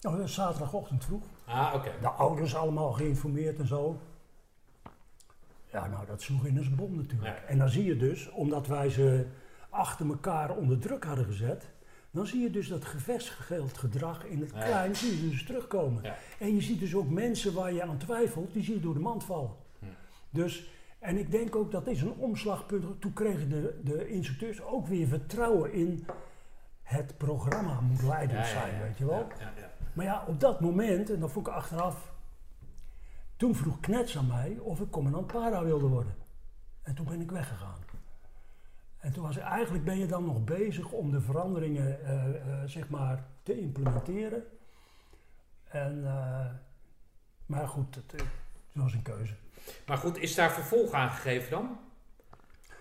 [0.03, 1.25] Oh, zaterdagochtend vroeg.
[1.47, 1.91] Ah, oké.
[2.01, 4.01] De ouders allemaal geïnformeerd en zo.
[5.73, 7.39] Ja, nou, dat sloeg in als een bom natuurlijk.
[7.39, 7.45] Ja.
[7.47, 9.27] En dan zie je dus, omdat wij ze
[9.69, 11.71] achter elkaar onder druk hadden gezet,
[12.11, 14.65] dan zie je dus dat gevestigd gedrag in het Ja.
[14.65, 16.03] klein, zie je dus terugkomen.
[16.03, 16.17] Ja.
[16.39, 19.01] En je ziet dus ook mensen waar je aan twijfelt, die zie je door de
[19.01, 19.51] mand vallen.
[19.79, 19.87] Hm.
[20.31, 23.01] Dus, en ik denk ook dat is een omslagpunt.
[23.01, 26.07] Toen kregen de, de instructeurs ook weer vertrouwen in
[26.83, 29.19] het programma moet leidend zijn, weet je wel.
[29.19, 29.71] Ja, ja, ja.
[29.93, 32.12] Maar ja, op dat moment, en dat vond ik achteraf,
[33.43, 36.15] toen vroeg Knets aan mij of ik commandant para wilde worden.
[36.83, 37.79] En toen ben ik weggegaan.
[38.99, 42.69] En toen was ik, eigenlijk ben je dan nog bezig om de veranderingen, eh, eh,
[42.69, 44.43] zeg maar, te implementeren.
[45.69, 46.47] En, eh,
[47.47, 48.23] maar goed, het, het
[48.73, 49.35] was een keuze.
[49.87, 51.79] Maar goed, is daar vervolg aan gegeven dan?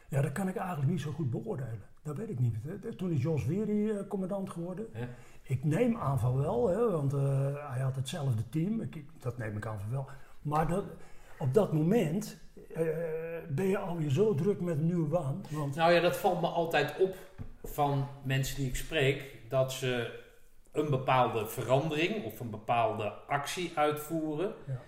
[0.07, 1.83] Ja, dat kan ik eigenlijk niet zo goed beoordelen.
[2.03, 2.55] Dat weet ik niet.
[2.97, 4.87] Toen is Jos Wery eh, commandant geworden.
[4.93, 5.07] Ja.
[5.41, 7.11] Ik neem aan van wel, hè, want
[7.71, 8.81] hij had hetzelfde team.
[8.81, 10.09] Ik- dat neem ik aan van wel.
[10.41, 10.83] Maar dat,
[11.39, 12.37] op dat moment
[12.73, 12.85] eh,
[13.49, 15.45] ben je alweer zo druk met een nieuwe baan.
[15.49, 17.15] Want Nou ja, dat valt me altijd op
[17.63, 20.19] van mensen die ik spreek, dat ze
[20.71, 24.79] een bepaalde verandering of een bepaalde actie uitvoeren, Ja.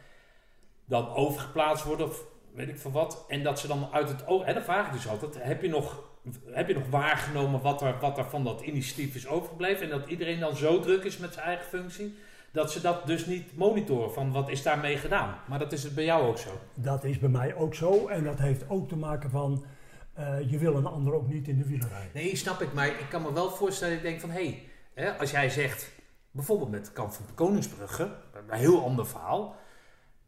[0.86, 2.24] dan overgeplaatst worden of
[2.54, 4.94] weet ik veel wat, en dat ze dan uit het oog, en dan vraag ik
[4.94, 6.04] dus altijd, heb je nog,
[6.46, 10.08] heb je nog waargenomen wat er, wat er van dat initiatief is overgebleven en dat
[10.10, 12.18] iedereen dan zo druk is met zijn eigen functie,
[12.54, 15.36] dat ze dat dus niet monitoren van wat is daarmee gedaan.
[15.48, 16.60] Maar dat is het bij jou ook zo.
[16.74, 18.08] dat is bij mij ook zo.
[18.08, 19.66] En dat heeft ook te maken van,
[20.14, 22.10] eh, je wil een ander ook niet in de wielen rijden.
[22.14, 22.74] Nee, snap ik.
[22.74, 24.30] Maar ik kan me wel voorstellen, ik denk van...
[24.30, 24.64] hé,
[24.94, 25.92] hè, als jij zegt,
[26.32, 28.12] bijvoorbeeld met Kamp van Koningsbrugge...
[28.34, 29.56] een heel ander verhaal...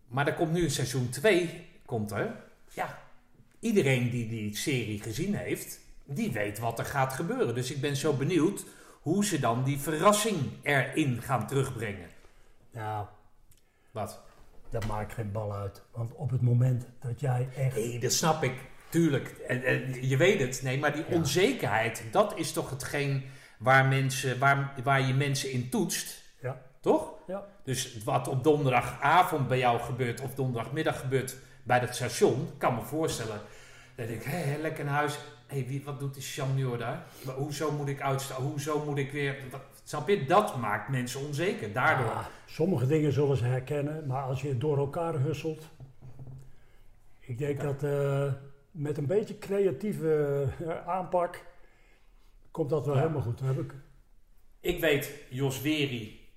[0.08, 2.36] maar er komt nu een seizoen 2, komt er...
[2.70, 3.00] ja,
[3.60, 5.80] iedereen die die serie gezien heeft...
[6.06, 7.56] die weet wat er gaat gebeuren.
[7.56, 8.66] Dus ik ben zo benieuwd
[9.02, 12.14] hoe ze dan die verrassing erin gaan terugbrengen.
[12.76, 13.06] Nou,
[13.92, 14.22] Wat?
[14.70, 15.82] dat maakt geen bal uit.
[15.92, 17.76] Want op het moment dat jij echt...
[17.76, 18.54] Nee, dat snap ik.
[18.90, 19.28] Tuurlijk.
[19.48, 20.62] En, en je weet het.
[20.64, 21.16] Nee, maar die Ja.
[21.16, 22.04] onzekerheid...
[22.12, 23.24] dat is toch hetgeen
[23.60, 26.24] waar, mensen, waar, waar je mensen in toetst...
[26.42, 27.14] Ja, Toch?
[27.28, 27.46] ja.
[27.64, 32.82] Dus wat op donderdagavond bij jou gebeurt of donderdagmiddag gebeurt bij het station, kan me
[32.82, 33.42] voorstellen.
[33.96, 35.18] Dan denk ik, hé, hé, lekker naar huis.
[35.48, 37.04] Hé, wie, wat doet die Chamnior daar?
[37.26, 38.42] Maar Hoezo moet ik uitstaan?
[38.42, 39.36] Hoezo moet ik weer...
[39.52, 40.26] Wat, snap je?
[40.26, 41.74] Dat maakt mensen onzeker.
[41.74, 42.12] Daardoor.
[42.12, 45.70] Ah, sommige dingen zullen ze herkennen, maar als je door elkaar husselt.
[47.20, 48.34] Ik denk dat eh,
[48.72, 51.46] met een beetje creatieve eh, aanpak
[52.52, 53.02] komt dat wel Ja.
[53.02, 53.40] helemaal goed.
[53.40, 53.74] Heb ik,
[54.60, 56.30] Ik weet, Jos Weri,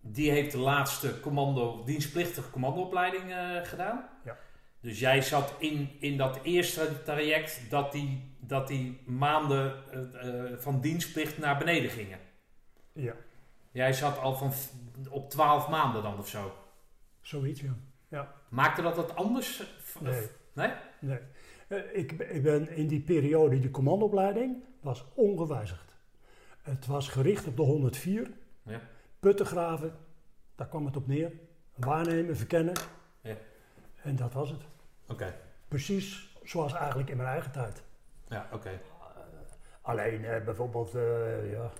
[0.00, 4.08] die heeft de laatste commando, dienstplichtige commandoopleiding eh, gedaan.
[4.24, 4.36] Ja.
[4.82, 10.58] Dus jij zat in, in dat eerste traject dat die, dat die maanden eh, eh,
[10.58, 12.18] van dienstplicht naar beneden gingen.
[12.92, 13.14] ja,
[13.70, 14.52] Jij zat al van
[15.10, 16.52] op 12 maanden dan of zo.
[17.20, 17.62] zoiets
[18.08, 18.34] ja.
[18.48, 19.62] Maakte dat wat anders?
[20.00, 20.28] Nee.
[20.52, 20.70] Nee?
[20.98, 21.18] Nee.
[21.68, 25.94] Eh, ik, ik ben in die periode, die commandoopleiding, was ongewijzigd.
[26.62, 28.30] Het was gericht op de 104.
[28.62, 28.80] Ja.
[29.20, 29.96] Putten graven,
[30.54, 31.32] daar kwam het op neer.
[31.74, 32.74] Waarnemen, verkennen.
[33.20, 33.36] Ja.
[34.02, 34.62] En dat was het.
[35.68, 37.82] Precies zoals eigenlijk in mijn eigen tijd.
[38.28, 38.80] Ja, oké.
[39.80, 41.70] Alleen eh, bijvoorbeeld, eh, ja,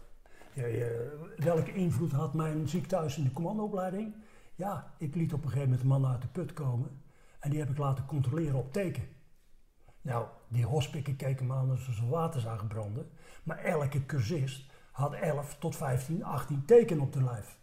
[1.36, 4.14] welke invloed had mijn ziekthuis in de commandoopleiding?
[4.54, 7.02] Ja, ik liet op een gegeven moment een man uit de put komen
[7.38, 9.08] en die heb ik laten controleren op teken.
[10.00, 13.10] Nou, die hospikken keken me aan alsof ze water zagen branden,
[13.42, 17.58] maar elke cursist had 11 tot 15, 18 teken op de lijf.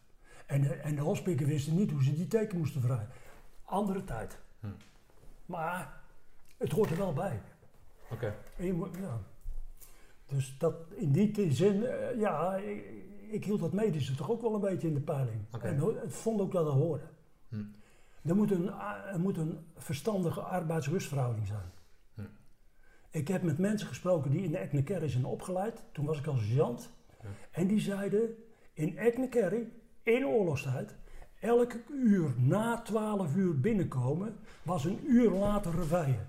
[0.45, 3.09] En de, en de hospikken wisten niet hoe ze die teken moesten vrijen.
[3.63, 4.37] Andere tijd.
[4.59, 4.67] Hm.
[5.49, 6.01] Maar
[6.57, 7.41] het hoort er wel bij.
[8.11, 8.35] Oké.
[8.99, 9.21] Ja.
[10.25, 12.85] Dus dat in die zin, eh, ja, ik,
[13.29, 15.45] ik hield dat medische toch ook wel een beetje in de peiling.
[15.51, 15.67] Oké.
[15.67, 17.03] En ik vond ook dat het hoorde.
[17.49, 17.63] Hm.
[18.23, 18.71] Er moet een,
[19.13, 21.71] er moet een verstandige arbeidsrustverhouding zijn.
[22.13, 22.21] Hm.
[23.09, 25.83] Ik heb met mensen gesproken die in de zijn opgeleid.
[25.91, 26.89] Toen was ik al sergeant.
[27.21, 27.29] Ja.
[27.51, 28.35] En die zeiden,
[28.73, 29.71] in Eknekerry,
[30.03, 30.95] in oorlogstijd,
[31.39, 36.25] elk uur na 12 uur binnenkomen, was een uur later reveille.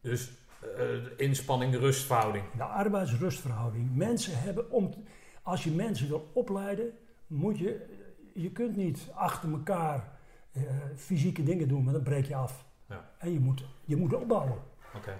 [0.00, 0.32] Dus
[0.76, 0.86] eh,
[1.16, 2.44] inspanning, rustverhouding.
[2.56, 3.96] De arbeidsrustverhouding.
[3.96, 4.94] Mensen hebben om.
[5.42, 6.92] Als je mensen wil opleiden,
[7.26, 7.98] moet je.
[8.34, 10.18] Je kunt niet achter elkaar
[10.52, 10.62] eh,
[10.96, 12.64] fysieke dingen doen, maar dan breek je af.
[12.88, 13.10] Ja.
[13.18, 14.58] En je moet, je moet opbouwen.
[14.96, 15.18] Oké.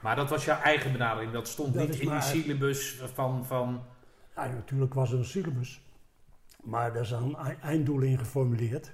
[0.00, 1.32] Maar dat was jouw eigen benadering.
[1.32, 3.44] Dat stond Dat niet in die syllabus van...
[3.44, 3.82] van
[4.36, 5.80] Ja, natuurlijk was er een syllabus,
[6.64, 8.92] maar er zijn ei- einddoelen in geformuleerd.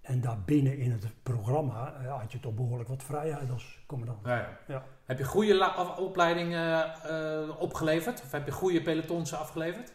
[0.00, 4.26] En daarbinnen in het programma eh, had je toch behoorlijk wat vrijheid als commandant.
[4.26, 4.58] ja, ja.
[4.68, 4.84] Ja.
[5.04, 8.22] Heb je goede opleidingen eh, opgeleverd?
[8.22, 9.92] Of heb je goede pelotons afgeleverd?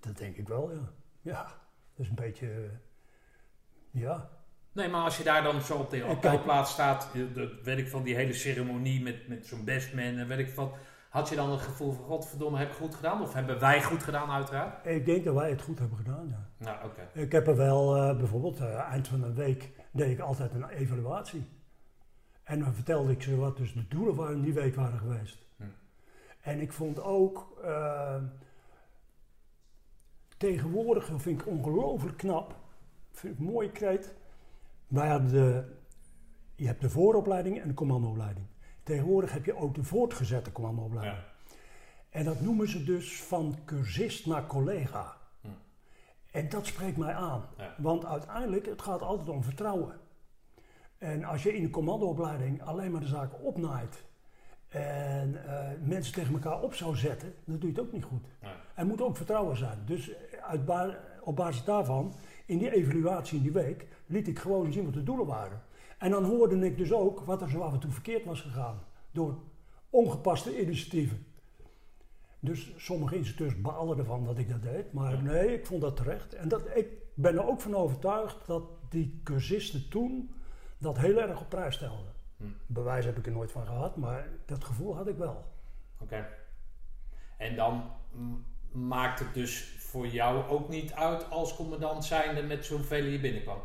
[0.00, 0.88] Dat denk ik wel, ja.
[1.20, 2.46] Ja, dat is een beetje.
[2.50, 2.70] eh,
[3.90, 4.28] ja.
[4.72, 8.02] Nee, maar als je daar dan zo op de appelplaats staat, de, weet ik van
[8.02, 10.74] die hele ceremonie met, met zo'n bestman en weet ik wat,
[11.10, 13.22] had je dan het gevoel van godverdomme, heb ik goed gedaan?
[13.22, 14.86] Of hebben wij goed gedaan uiteraard?
[14.86, 16.48] Ik denk dat wij het goed hebben gedaan, ja.
[16.56, 17.08] Nou, oké.
[17.12, 20.68] Ik heb er wel, eh, bijvoorbeeld, eh, eind van de week deed ik altijd een
[20.68, 21.48] evaluatie.
[22.42, 25.38] En dan vertelde ik ze wat dus de doelen waren die week waren geweest.
[25.56, 25.62] Hm.
[26.40, 28.16] En ik vond ook, eh,
[30.36, 32.56] tegenwoordig, dat vind ik ongelooflijk knap,
[33.12, 34.14] vind ik een mooie kreet.
[34.86, 35.74] Wij hadden de,
[36.54, 38.46] je hebt de vooropleiding en de commandoopleiding.
[38.86, 41.16] Tegenwoordig heb je ook de voortgezette commandoopleiding.
[41.16, 41.54] Ja.
[42.10, 45.16] En dat noemen ze dus van cursist naar collega.
[45.40, 45.48] Hm.
[46.30, 47.44] En dat spreekt mij aan.
[47.56, 47.74] Ja.
[47.78, 49.94] Want uiteindelijk, het gaat altijd om vertrouwen.
[50.98, 54.04] En als je in de commandoopleiding alleen maar de zaken opnaait
[54.68, 58.24] en eh, mensen tegen elkaar op zou zetten, dan doe je het ook niet goed.
[58.42, 58.52] Ja.
[58.74, 59.78] Er moet ook vertrouwen zijn.
[59.86, 60.10] Dus
[60.42, 62.14] uit ba- op basis daarvan,
[62.46, 65.62] in die evaluatie in die week, liet ik gewoon zien wat de doelen waren.
[65.98, 68.84] En dan hoorde ik dus ook wat er zo af en toe verkeerd was gegaan.
[69.10, 69.38] Door
[69.90, 71.26] ongepaste initiatieven.
[72.40, 74.92] Dus sommige instructeurs baalden ervan dat ik dat deed.
[74.92, 76.34] Maar nee, ik vond dat terecht.
[76.34, 80.34] En dat, ik ben er ook van overtuigd dat die cursisten toen
[80.78, 82.12] dat heel erg op prijs stelden.
[82.36, 82.44] Hm.
[82.66, 85.44] Bewijs heb ik er nooit van gehad, maar dat gevoel had ik wel.
[86.00, 86.28] Oké.
[87.36, 87.90] En dan
[88.72, 93.58] maakt het dus voor jou ook niet uit als commandant zijnde met zoveel je binnenkwam?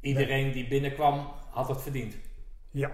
[0.00, 2.14] Iedereen die binnenkwam had het verdiend.
[2.70, 2.92] Ja,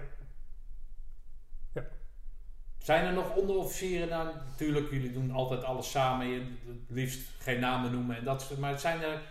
[2.79, 4.09] Zijn er nog onderofficieren?
[4.09, 6.27] Nou, natuurlijk, jullie doen altijd alles samen.
[6.27, 8.59] Je het liefst geen namen noemen en dat soort.
[8.59, 9.23] Maar zijn er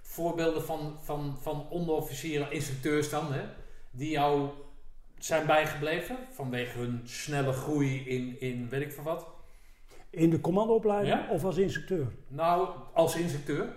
[0.00, 3.42] voorbeelden van, van, van onderofficieren, instructeurs dan, hè,
[3.90, 4.48] die jou
[5.18, 9.26] zijn bijgebleven vanwege hun snelle groei in, in weet ik veel wat?
[10.10, 11.28] in de commandoopleiding Ja?
[11.30, 12.06] of als instructeur?
[12.28, 13.74] Nou, als instructeur.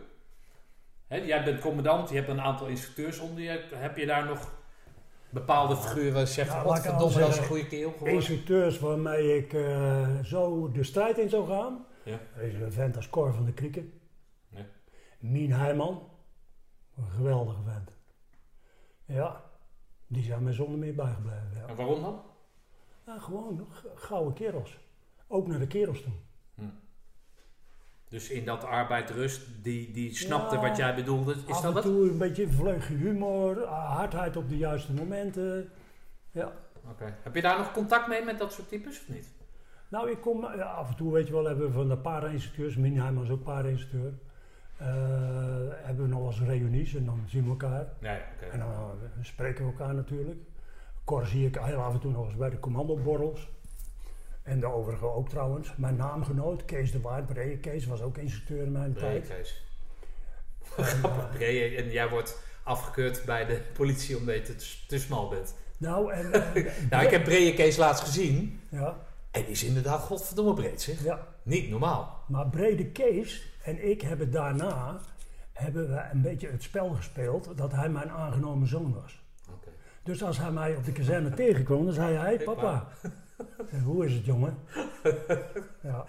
[1.24, 3.64] Jij bent commandant, je hebt een aantal instructeurs onder je.
[3.74, 4.54] Heb je daar nog
[5.30, 8.16] bepaalde figuren zegt, Ja, ja, laat ik godverdomme, anders dat is een goede keel geworden?
[8.16, 11.86] Instructeurs waarmee ik eh, zo de strijd in zou gaan.
[12.04, 12.20] Ja.
[12.36, 14.00] Er is een vent als Cor van de Krieken.
[14.50, 14.66] Ja.
[15.20, 16.10] Mien Heijman.
[16.98, 17.92] Een geweldige vent.
[19.06, 19.44] Ja,
[20.08, 21.52] die zijn mij zonder meer bijgebleven.
[21.56, 21.68] Ja.
[21.68, 22.22] En waarom dan?
[23.20, 24.78] Gewoon gouden kerels.
[25.28, 26.14] Ook naar de kerels toe.
[28.16, 30.62] Dus in dat arbeid rust, die, die snapte Ja.
[30.62, 31.32] wat jij bedoelde.
[31.48, 31.84] Is Af dat en het?
[31.84, 35.70] toe een beetje vleugje humor, hardheid op de juiste momenten.
[36.32, 36.52] Ja.
[36.92, 37.16] Oké.
[37.24, 39.32] Heb je daar nog contact mee met dat soort types of niet?
[39.88, 42.76] Nou, ik kom ja, af en toe, weet je wel, hebben we van de para-instructeurs,
[42.76, 44.14] Mien Heijman is ook para-instructeur.
[44.78, 44.86] eh,
[45.86, 47.88] hebben we nog wel eens reunies en dan zien we elkaar.
[48.00, 48.46] Ja, ja oké.
[48.52, 50.40] En dan eh, spreken we elkaar natuurlijk.
[51.06, 53.50] Cor zie ik heel af en toe nog eens bij de commandoborrels.
[54.46, 55.74] En de overigen ook trouwens.
[55.78, 57.60] Mijn naamgenoot, Kees de Waard, Breed.
[57.60, 59.28] Kees was ook instructeur in mijn Bree, tijd.
[59.28, 59.64] Kees.
[60.78, 65.00] En, Grappig, eh, Bree, en jij wordt afgekeurd bij de politie omdat je te, te
[65.00, 65.56] smal bent.
[65.78, 66.34] nou, en...
[66.34, 68.60] eh, Nou, ik heb Bree Kees laatst gezien.
[68.70, 68.98] ja,
[69.32, 71.04] En die is inderdaad godverdomme breed, zeg.
[71.04, 72.24] ja, Niet normaal.
[72.28, 75.00] maar Brede Kees en ik hebben daarna
[75.54, 79.24] hebben we een beetje het spel gespeeld dat hij mijn aangenomen zoon was.
[79.52, 79.70] Oké.
[80.04, 82.88] Dus als hij mij op de kazerne tegenkwam, dan zei hij, Hey, papa.
[83.84, 84.58] Hoe is het, jongen?
[85.82, 86.06] Ja.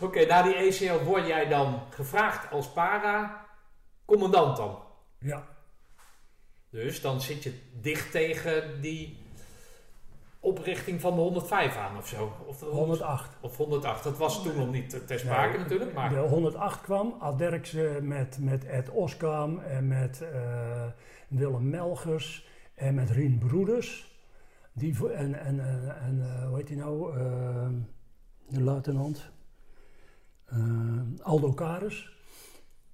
[0.00, 4.78] Oké, na die ECL word jij dan gevraagd als para-commandant dan.
[5.18, 5.46] ja.
[6.70, 9.18] Dus dan zit je dicht tegen die
[10.40, 12.32] oprichting van de 105 aan of zo.
[12.46, 13.36] Of, de 108.
[13.40, 14.04] Of 108.
[14.04, 15.94] Dat was toen nog niet ter sprake Nee, natuurlijk.
[15.94, 20.86] Maar De 108 kwam, Ad Derksen met, met Ed Oskam en met eh,
[21.28, 24.17] Willem Melgers en met Rien Broeders.
[24.78, 27.18] Die, en en, en, en eh, hoe heet die nou?
[27.18, 27.68] Eh,
[28.48, 29.30] de luitenant.
[30.44, 32.16] Eh, Aldo Karis.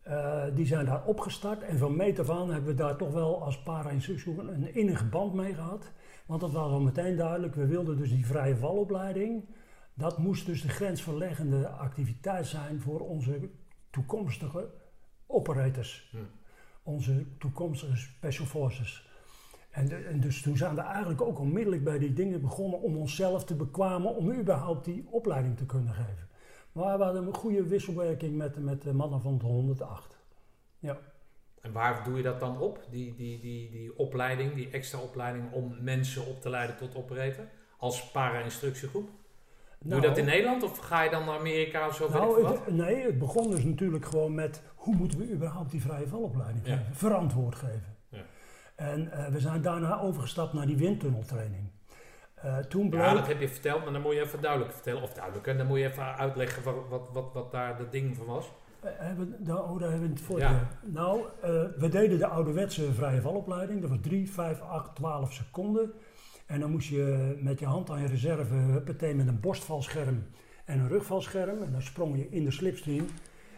[0.03, 3.43] Eh, die zijn daar opgestart en van meet af aan hebben we daar toch wel
[3.43, 5.93] als para een innige band mee gehad.
[6.27, 9.49] Want dat was al meteen duidelijk, we wilden dus die vrije valopleiding.
[9.95, 13.51] Dat moest dus de grensverleggende activiteit zijn voor onze
[13.91, 14.71] toekomstige
[15.27, 16.09] operators.
[16.11, 16.17] Hm.
[16.83, 19.09] Onze toekomstige special forces.
[19.75, 22.97] En, de- en dus toen zijn we eigenlijk ook onmiddellijk bij die dingen begonnen om
[22.97, 26.29] onszelf te bekwamen om überhaupt die opleiding te kunnen geven.
[26.73, 30.19] Maar we hadden een goede wisselwerking met, met de mannen van het 108.
[30.79, 30.99] Ja.
[31.61, 32.87] En waar doe je dat dan op?
[32.91, 37.45] Die, die, die, die opleiding, die extra opleiding om mensen op te leiden tot operator?
[37.79, 39.09] Als para-instructiegroep?
[39.81, 42.09] Doe je dat in Nederland of ga je dan naar Amerika of zo?
[42.11, 46.07] Nou, het, nee, het begon dus natuurlijk gewoon met hoe moeten we überhaupt die vrije
[46.09, 46.77] valopleiding Ja.
[46.77, 47.94] geven, verantwoord geven.
[48.75, 51.71] En eh, we zijn daarna overgestapt naar die windtunneltraining.
[52.35, 55.03] Eh, toen bleek, Ja, dat heb je verteld, maar dan moet je even duidelijk vertellen.
[55.03, 55.57] Of duidelijk, hè?
[55.57, 58.53] dan moet je even uitleggen wat, wat, wat, wat daar de ding van was.
[58.81, 60.39] Eh, hebben, daar, oh, daar hebben we het voor.
[60.39, 60.69] Ja.
[60.83, 61.25] Nou,
[61.79, 63.81] we deden de ouderwetse vrije valopleiding.
[63.81, 65.93] Dat was 3, 5, 8, 12 seconden.
[66.47, 70.27] En dan moest je met je hand aan je reserve, huppatee, met een borstvalscherm
[70.65, 71.63] en een rugvalscherm.
[71.63, 73.07] En dan sprong je in de slipstream.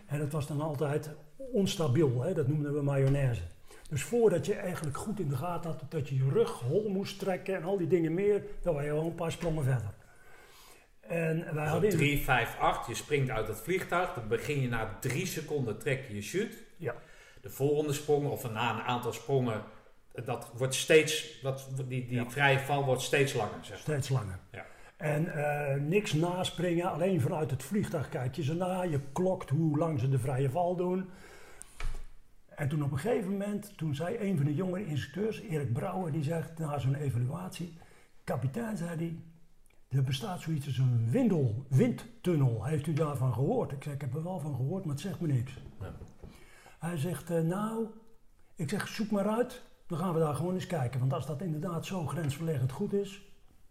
[0.06, 1.10] En dat was dan altijd
[1.52, 2.34] onstabiel, hè?
[2.34, 3.42] dat noemden we mayonaise.
[3.88, 7.18] Dus voordat je eigenlijk goed in de gaten had dat je je rug hol moest
[7.18, 9.94] trekken en al die dingen meer, dan was je wel een paar sprongen verder.
[11.00, 12.86] En wij hadden in- 3, 5, 8.
[12.86, 14.14] Je springt uit het vliegtuig.
[14.14, 16.56] Dan begin je na 3 seconden trek je je chute.
[16.76, 16.94] Ja.
[17.40, 19.62] De volgende sprong, of na een aantal sprongen,
[20.24, 22.30] dat wordt steeds, dat, die, die Ja.
[22.30, 23.58] vrije val wordt steeds langer.
[23.60, 23.68] Zeg.
[23.70, 23.78] maar.
[23.78, 24.38] Steeds langer.
[24.52, 24.64] Ja.
[24.96, 28.82] En eh, niks naspringen, alleen vanuit het vliegtuig kijk je ze na.
[28.82, 31.10] Je klokt hoe lang ze de vrije val doen.
[32.56, 36.12] En toen op een gegeven moment, toen zei een van de jongere instructeurs, Erik Brouwer,
[36.12, 37.78] die zegt na zo'n evaluatie,
[38.24, 39.16] kapitein zei hij,
[39.88, 42.64] er bestaat zoiets als een windel, windtunnel.
[42.64, 43.72] Heeft u daarvan gehoord?
[43.72, 45.52] Ik zeg, ik heb er wel van gehoord, maar het zegt me niks.
[45.80, 45.94] Ja.
[46.78, 47.86] Hij zegt, eh, nou,
[48.54, 51.00] ik zeg, zoek maar uit, dan gaan we daar gewoon eens kijken.
[51.00, 53.22] Want als dat inderdaad zo grensverleggend goed is,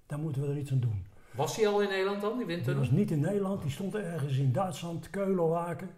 [0.05, 1.05] dan moeten we er iets aan doen.
[1.31, 2.81] Was hij al in Nederland dan, die Die windtunnel?
[2.81, 5.89] was niet in Nederland, die stond ergens in Duitsland, Keulen, Waken.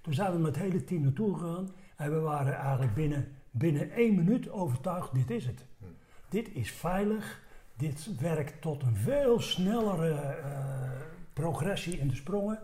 [0.00, 3.90] Toen zijn we met het hele team naartoe gegaan en we waren eigenlijk binnen, binnen
[3.90, 5.64] één minuut overtuigd, dit is het.
[5.78, 5.84] Hm.
[6.28, 7.42] Dit is veilig,
[7.76, 10.90] dit werkt tot een veel snellere eh,
[11.32, 12.60] progressie in de sprongen.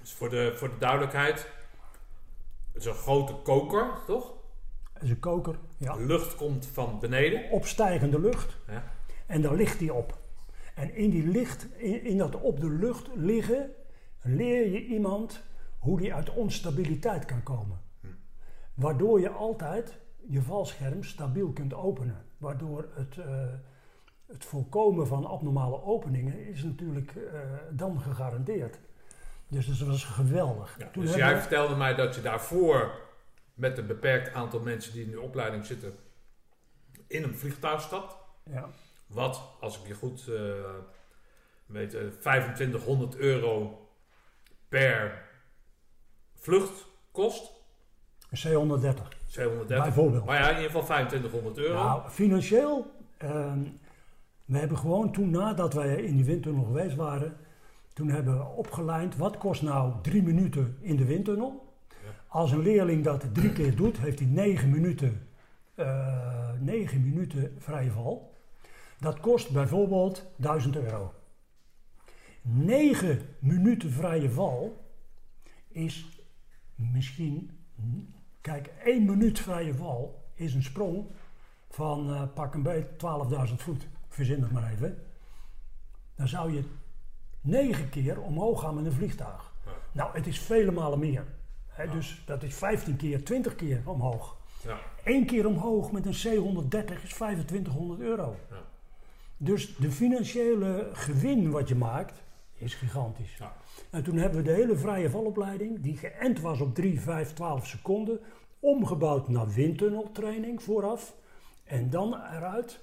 [0.00, 1.46] Dus voor de, voor de duidelijkheid,
[2.72, 4.32] het is een grote koker, toch?
[4.92, 5.96] Het is een koker, ja.
[5.96, 7.50] Lucht komt van beneden.
[7.50, 8.84] opstijgende lucht Ja.
[9.26, 10.18] en daar ligt die op.
[10.74, 13.70] En in die licht, in, in dat op de lucht liggen,
[14.22, 15.42] leer je iemand
[15.78, 17.80] hoe die uit onstabiliteit kan komen.
[18.78, 19.98] Waardoor je altijd
[20.28, 22.24] je valscherm stabiel kunt openen.
[22.36, 23.46] Waardoor het, eh,
[24.26, 27.40] het voorkomen van abnormale openingen is natuurlijk eh,
[27.70, 28.78] dan gegarandeerd.
[29.48, 30.76] Dus dat was geweldig.
[30.78, 33.00] Ja, Toen dus jij we- vertelde mij dat je daarvoor
[33.54, 35.96] met een beperkt aantal mensen die in de opleiding zitten
[37.06, 38.16] in een vliegtuig stapt.
[38.44, 38.68] ja,
[39.06, 40.52] Wat, als ik je goed eh,
[41.66, 43.78] weet, eh, 2500 euro
[44.68, 45.28] per
[46.34, 47.56] vlucht kost.
[48.30, 49.84] Een C-130 730.
[49.84, 50.24] bijvoorbeeld.
[50.24, 51.74] Maar ja, in ieder geval 2500 euro.
[51.74, 53.58] Nou, financieel, ehm,
[54.44, 57.36] we hebben gewoon toen nadat wij in die windtunnel geweest waren,
[57.92, 61.66] toen hebben we opgelijnd wat kost nou drie minuten in de windtunnel.
[62.26, 65.28] Als een leerling dat drie keer doet, heeft hij negen minuten,
[65.74, 68.36] eh, negen minuten vrije val.
[68.98, 71.12] Dat kost bijvoorbeeld 1000 euro.
[72.42, 74.84] 9 minuten vrije val
[75.68, 76.22] is
[76.74, 77.50] misschien,
[78.48, 81.06] kijk, 1 minuut vrije val is een sprong
[81.70, 82.86] van eh, pak een beet
[83.48, 83.86] 12.000 voet.
[84.08, 85.02] Verzin het maar even.
[86.14, 86.62] Dan zou je
[87.40, 89.52] 9 keer omhoog gaan met een vliegtuig.
[89.64, 89.70] Ja.
[89.92, 91.24] Nou, het is vele malen meer.
[91.92, 94.36] Dus dat is 15 keer, 20 keer omhoog.
[94.62, 94.78] Ja.
[95.04, 98.36] Eén keer omhoog met een C130 is 2500 euro.
[98.50, 98.56] Ja.
[99.36, 102.22] Dus de financiële gewin wat je maakt
[102.54, 103.36] is gigantisch.
[103.36, 103.56] Ja.
[103.90, 107.66] En toen hebben we de hele vrije valopleiding, die geënt was op 3, 5, 12
[107.66, 108.20] seconden,
[108.60, 111.16] omgebouwd naar windtunneltraining vooraf.
[111.64, 112.80] En dan eruit.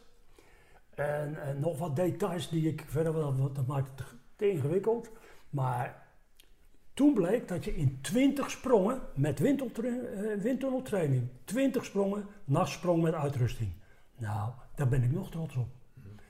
[0.95, 5.09] En, nog wat details die ik verder want dat maakt het te, ingewikkeld.
[5.49, 6.07] Maar
[6.93, 9.53] toen bleek dat je in 20 sprongen met eh,
[10.41, 13.71] windtunneltraining, 20 sprongen, nachtsprong met uitrusting.
[14.17, 15.67] Nou, daar ben ik nog trots op.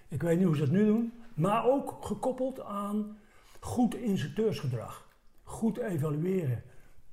[0.08, 3.18] Ik weet niet hoe ze het nu doen, maar ook gekoppeld aan
[3.60, 5.08] goed instructeursgedrag.
[5.44, 6.64] Goed evalueren,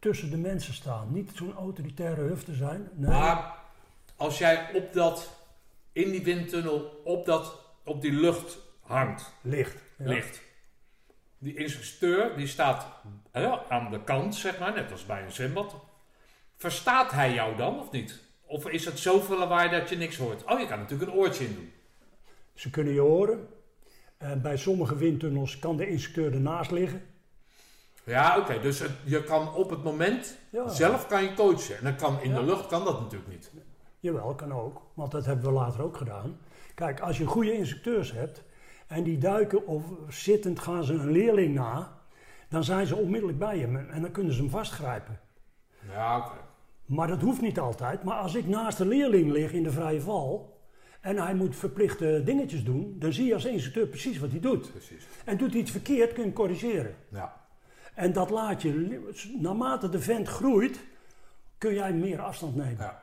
[0.03, 1.13] tussen de mensen staan.
[1.13, 2.89] Niet zo'n autoritaire huf te zijn.
[2.93, 3.11] Nee.
[3.11, 3.55] Maar
[4.17, 5.47] als jij op dat,
[5.93, 9.77] in die windtunnel, op, dat, op die lucht hangt, licht.
[9.99, 10.05] Ja.
[10.07, 10.43] ligt.
[11.39, 12.87] Die instructeur die staat
[13.31, 15.75] hè, aan de kant, zeg maar, net als bij een zwembad.
[16.57, 18.21] Verstaat hij jou dan of niet?
[18.47, 20.45] Of is het zoveel lawaai dat je niks hoort?
[20.45, 21.73] Oh, je kan natuurlijk een oortje in doen.
[22.55, 23.49] Ze kunnen je horen.
[24.19, 27.03] En bij sommige windtunnels kan de instructeur ernaast liggen.
[28.05, 28.61] Ja, oké.
[28.61, 30.69] dus het- je kan op het moment Ja.
[30.69, 31.77] zelf kan je coachen.
[31.79, 32.37] En dan kan in Ja.
[32.39, 33.51] de lucht kan dat natuurlijk niet.
[34.01, 34.81] Jawel, kan ook.
[34.95, 36.37] Want dat hebben we later ook gedaan.
[36.75, 38.43] Kijk, als je goede instructeurs hebt
[38.87, 41.93] en die duiken of zittend gaan ze een leerling na,
[42.49, 45.21] dan zijn ze onmiddellijk bij hem en dan kunnen ze hem vastgrijpen.
[45.91, 46.37] Ja, oké.
[46.87, 48.03] Maar dat hoeft niet altijd.
[48.03, 50.61] Maar als ik naast de leerling lig in de vrije val
[51.01, 54.71] en hij moet verplichte dingetjes doen, dan zie je als instructeur precies wat hij doet.
[54.71, 55.07] Precies.
[55.25, 56.95] En doet hij iets verkeerd, kun je hem corrigeren.
[57.09, 57.41] Ja.
[57.95, 60.81] En dat laat je, naarmate de vent groeit,
[61.59, 62.77] kun jij meer afstand nemen.
[62.79, 63.03] ja.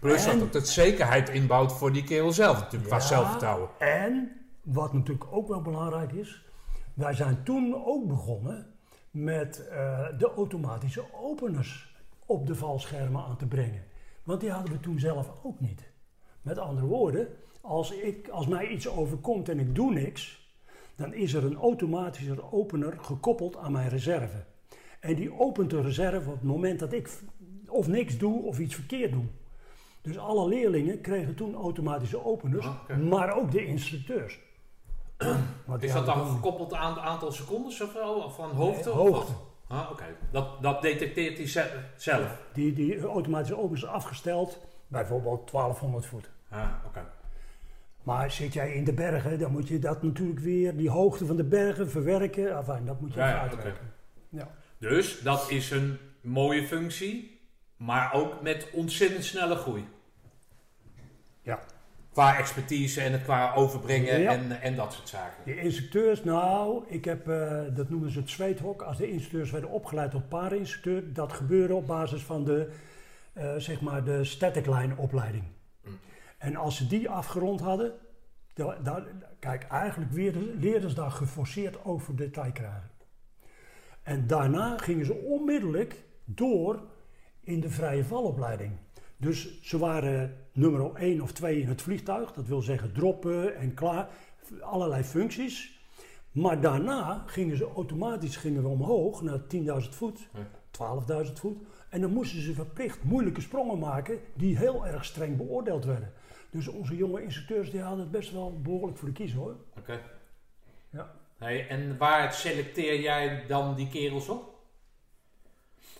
[0.00, 3.68] Plus En- dat het zekerheid inbouwt voor die kerel zelf natuurlijk, qua Ja, zelfvertrouwen.
[3.78, 4.30] En
[4.62, 6.44] wat natuurlijk ook wel belangrijk is,
[6.94, 8.74] wij zijn toen ook begonnen
[9.10, 11.94] met eh, de automatische openers
[12.26, 13.84] op de valschermen aan te brengen.
[14.22, 15.90] Want die hadden we toen zelf ook niet.
[16.42, 17.28] Met andere woorden,
[17.60, 20.45] als, ik, als mij iets overkomt en ik doe niks,
[20.96, 24.44] dan is er een automatische opener gekoppeld aan mijn reserve.
[25.00, 27.10] En die opent de reserve op het moment dat ik
[27.68, 29.24] of niks doe of iets verkeerd doe.
[30.02, 34.38] Dus alle leerlingen kregen toen automatische openers, Ah, maar ook de instructeurs.
[35.78, 38.28] Is dat dan gekoppeld aan het aantal secondes of zo?
[38.28, 38.88] Van hoogte?
[38.88, 39.32] Nee, hoogte.
[39.68, 40.04] Ah, oké.
[40.32, 42.38] Dat, dat detecteert hij ze- zelf?
[42.52, 44.58] Die, die automatische openers is afgesteld,
[44.88, 46.30] bijvoorbeeld 1200 voet.
[46.50, 47.04] Ah, oké.
[48.06, 51.36] Maar zit jij in de bergen, dan moet je dat natuurlijk weer, die hoogte van
[51.36, 52.56] de bergen verwerken.
[52.56, 53.72] Enfin, dat moet je Ja, ja.
[54.28, 54.48] Ja.
[54.78, 57.40] Dus dat is een mooie functie,
[57.76, 59.84] maar ook met ontzettend snelle groei.
[61.42, 61.58] ja.
[62.12, 64.32] Qua expertise en het qua overbrengen Ja.
[64.32, 65.44] en, en dat soort zaken.
[65.44, 68.82] De instructeurs, nou, ik heb, eh, dat noemen ze het zweethok.
[68.82, 72.68] Als de instructeurs werden opgeleid tot paardeninstructeur, dat gebeurde op basis van de,
[73.32, 75.44] eh, zeg maar, de static line opleiding.
[76.46, 77.92] En als ze die afgerond hadden,
[79.38, 82.90] kijk, eigenlijk leerden, leerden ze daar geforceerd over detail krijgen.
[84.02, 86.82] En daarna gingen ze onmiddellijk door
[87.40, 88.72] in de vrije valopleiding.
[89.16, 93.74] Dus ze waren nummer 1 of 2 in het vliegtuig, dat wil zeggen droppen en
[93.74, 94.08] klaar,
[94.60, 95.80] allerlei functies.
[96.30, 100.46] Maar daarna gingen ze automatisch gingen we omhoog naar 10.000 voet, Ja.
[101.26, 101.58] 12.000 voet.
[101.90, 106.12] En dan moesten ze verplicht moeilijke sprongen maken die heel erg streng beoordeeld werden.
[106.56, 109.56] Dus onze jonge instructeurs die hadden het best wel behoorlijk voor de kiezer hoor.
[109.78, 110.00] Oké.
[110.90, 111.10] Ja.
[111.38, 114.54] Hey, en waar selecteer jij dan die kerels op?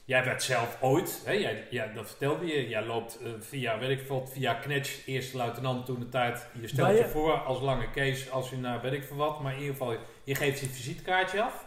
[0.04, 4.00] Jij werd zelf ooit, hè, jij, ja, dat vertelde je, jij loopt eh, via, weet
[4.00, 6.46] ik via Knetsch, eerste luitenant toen de tijd.
[6.60, 9.40] Je stelt je je- voor als lange Kees, als je naar weet ik veel wat,
[9.40, 11.64] maar in ieder geval, je geeft je visitekaartje af.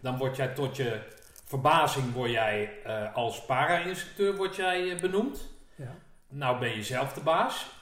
[0.00, 1.00] Dan word jij tot je
[1.44, 5.48] verbazing, word jij eh, als para-instructeur word jij, eh, benoemd.
[5.74, 5.94] Ja.
[6.28, 7.76] Nou ben je zelf de baas.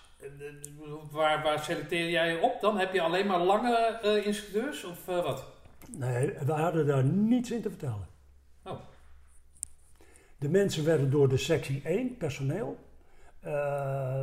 [1.10, 2.78] Waar, waar selecteer jij op dan?
[2.78, 5.44] Heb je alleen maar lange eh, instructeurs of eh, wat?
[5.90, 8.06] Nee, we hadden daar niets in te vertellen.
[8.64, 8.78] Oh.
[10.38, 12.76] De mensen werden door de sectie 1, personeel.
[13.40, 14.20] eh,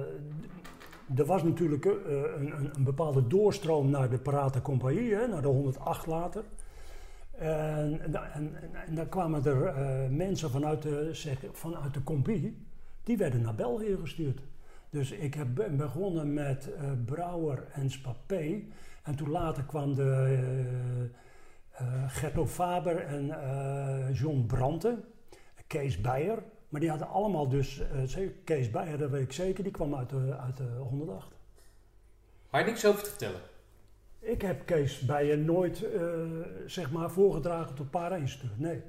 [1.15, 5.47] er was natuurlijk een, een, een bepaalde doorstroom naar de Parate Compagnie, hè, naar de
[5.47, 6.43] 108 later.
[7.31, 8.55] En, en, en,
[8.87, 9.73] en daar kwamen er
[10.11, 12.65] mensen vanuit de, zeg, vanuit de compagnie,
[13.03, 14.39] die werden naar België gestuurd.
[14.93, 18.61] Dus ik heb, ben begonnen met eh, Brouwer en Spapé.
[19.03, 21.09] En toen later kwam de
[22.07, 23.25] Gerto Faber en
[24.13, 25.03] John Branten,
[25.67, 26.43] Kees Beijer.
[26.69, 27.81] Maar die hadden allemaal dus,
[28.43, 31.27] Kees Beijer, dat weet ik zeker, die kwam uit de, uit de 108.
[32.49, 33.41] Waar je niks over te vertellen.
[34.19, 35.85] Ik heb Kees Beijer nooit,
[36.65, 38.59] zeg maar, voorgedragen tot para-instructeur.
[38.59, 38.81] Nee,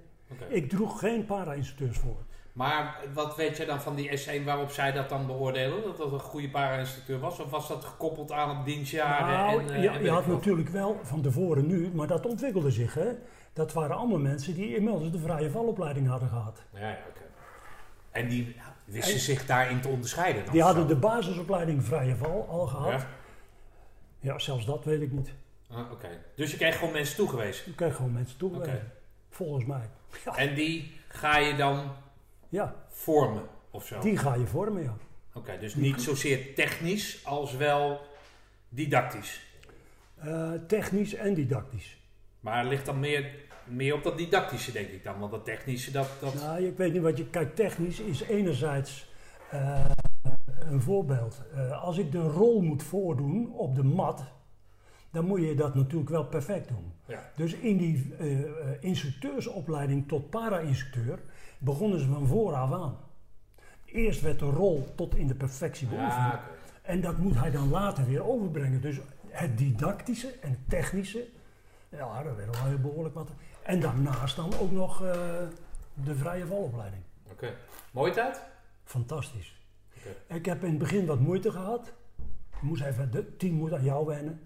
[0.49, 2.24] ik droeg geen para-instructeurs voor.
[2.55, 5.83] Maar wat weet jij dan van die S1 waarop zij dat dan beoordelen?
[5.83, 7.41] Dat dat een goede para-instructeur was?
[7.41, 9.36] Of was dat gekoppeld aan het dienstjaren?
[9.36, 10.34] Nou, en, eh, je, en je had wat?
[10.34, 12.94] natuurlijk wel van tevoren nu, maar dat ontwikkelde zich.
[12.94, 13.08] Hè?
[13.52, 16.62] Dat waren allemaal mensen die inmiddels de vrije valopleiding hadden gehad.
[16.73, 17.20] Ja, ja, oké.
[18.10, 20.52] En die wisten En- zich daarin te onderscheiden dan?
[20.52, 20.89] Die hadden zo?
[20.89, 23.00] de basisopleiding vrije val al gehad.
[23.00, 23.07] Ja?
[24.20, 25.33] Ja, zelfs dat weet ik niet.
[25.70, 26.08] Ah, oké.
[26.36, 27.66] Dus je kreeg gewoon mensen toegewezen.
[27.70, 28.55] Ik kreeg gewoon mensen toe.
[28.57, 28.92] Oké.
[29.31, 29.89] Volgens mij.
[30.24, 31.92] Ja, En die ga je dan
[32.55, 34.00] ja, vormen of zo?
[34.00, 34.97] die ga je vormen, ja.
[35.33, 38.00] Oké, dus niet zozeer technisch als wel
[38.68, 39.47] didactisch.
[40.15, 41.99] Eh, technisch en didactisch.
[42.41, 43.31] Maar het ligt dan meer,
[43.65, 45.18] meer op dat didactische, denk ik dan.
[45.18, 46.08] Want dat technische, dat...
[46.20, 46.34] dat...
[46.34, 47.26] Nou, ik weet niet wat je...
[47.26, 49.08] Kijk, technisch is enerzijds
[49.50, 49.84] eh,
[50.58, 51.42] een voorbeeld.
[51.55, 54.24] Eh, als ik de rol moet voordoen op de mat,
[55.10, 56.92] dan moet je dat natuurlijk wel perfect doen.
[57.07, 57.31] Ja.
[57.36, 58.15] Dus in die
[58.81, 61.18] instructeursopleiding tot para-instructeur
[61.65, 62.97] begonnen ze van vooraf aan.
[63.84, 66.12] Eerst werd de rol tot in de perfectie beoefend.
[66.12, 66.41] Ja.
[66.83, 68.81] En dat moet hij dan later weer overbrengen.
[68.81, 71.26] Dus het didactische en technische,
[71.89, 73.31] ja, dat werd wel heel behoorlijk wat.
[73.62, 75.12] En daarnaast dan ook nog eh,
[75.94, 77.02] de vrije valopleiding.
[77.31, 77.55] Oké.
[77.91, 78.43] Mooie tijd?
[78.84, 79.60] Fantastisch.
[79.97, 80.34] Oké.
[80.34, 81.93] Ik heb in het begin wat moeite gehad.
[82.57, 84.41] Ik moest even, het team moet aan jou wennen.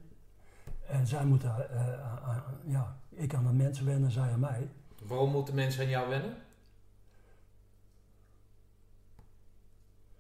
[0.89, 4.69] En zij moeten, eh, aan- ja, ik aan de mensen wennen, zij aan mij.
[5.03, 6.37] Waarom moeten mensen aan jou wennen?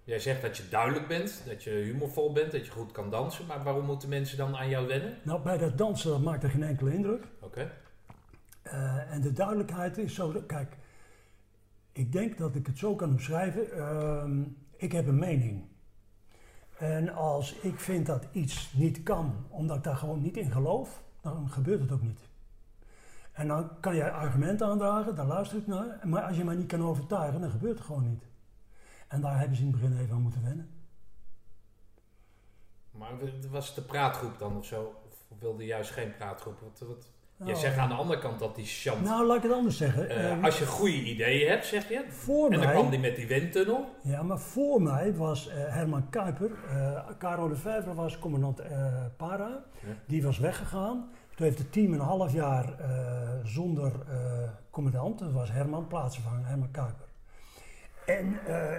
[0.09, 3.47] Jij zegt dat je duidelijk bent, dat je humorvol bent, dat je goed kan dansen,
[3.47, 5.19] maar waarom moeten mensen dan aan jou wennen?
[5.23, 7.25] Nou, bij dat dansen dat maakte geen enkele indruk.
[7.41, 7.70] Oké.
[8.62, 10.77] Eh, en de duidelijkheid is zo, dat- kijk,
[11.93, 13.73] ik denk dat ik het zo kan omschrijven.
[13.73, 14.43] Ehm,
[14.77, 15.65] ik heb een mening.
[16.78, 21.03] En als ik vind dat iets niet kan, omdat ik daar gewoon niet in geloof,
[21.20, 22.20] dan gebeurt het ook niet.
[23.33, 26.01] En dan kan jij argumenten aandragen, daar luister ik naar.
[26.05, 28.27] Maar als je mij niet kan overtuigen, dan gebeurt het gewoon niet.
[29.09, 30.70] En daar hebben ze in het begin even aan moeten wennen.
[32.91, 33.11] Maar
[33.51, 34.95] was het de praatgroep dan of zo?
[35.09, 36.61] Of wilde juist geen praatgroep?
[36.61, 37.11] Wat, wat?
[37.37, 39.05] Jij Nou, zegt aan de andere kant dat die chant...
[39.05, 40.09] Nou, laat ik het anders zeggen.
[40.11, 42.05] eh, Ehm, als je goede ideeën hebt, zeg je.
[42.09, 43.85] voor En dan kwam die met die windtunnel.
[44.03, 49.05] Ja, maar voor mij was eh, Herman Kuiper, eh Caro de Vijver was commandant eh,
[49.17, 49.65] Para,
[50.07, 51.11] die was weggegaan.
[51.35, 56.47] Toen heeft het team een half jaar eh, zonder eh, commandant, dat was Herman, plaatsvervanger
[56.47, 57.07] Herman Kuiper.
[58.09, 58.78] En eh,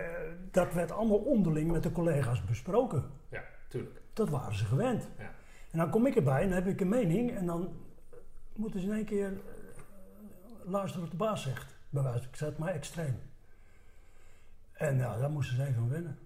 [0.51, 3.11] dat werd allemaal onderling met de collega's besproken.
[3.30, 4.01] Ja, tuurlijk.
[4.14, 5.09] Dat waren ze gewend.
[5.17, 5.32] Ja.
[5.72, 7.74] En dan kom ik erbij en dan heb ik een mening en dan
[8.56, 9.33] moeten ze in één keer eh,
[10.66, 11.77] luisteren wat de baas zegt.
[11.90, 13.19] Bij wijze, ik zet maar extreem.
[14.72, 16.19] En ja, daar moesten ze even aan wennen.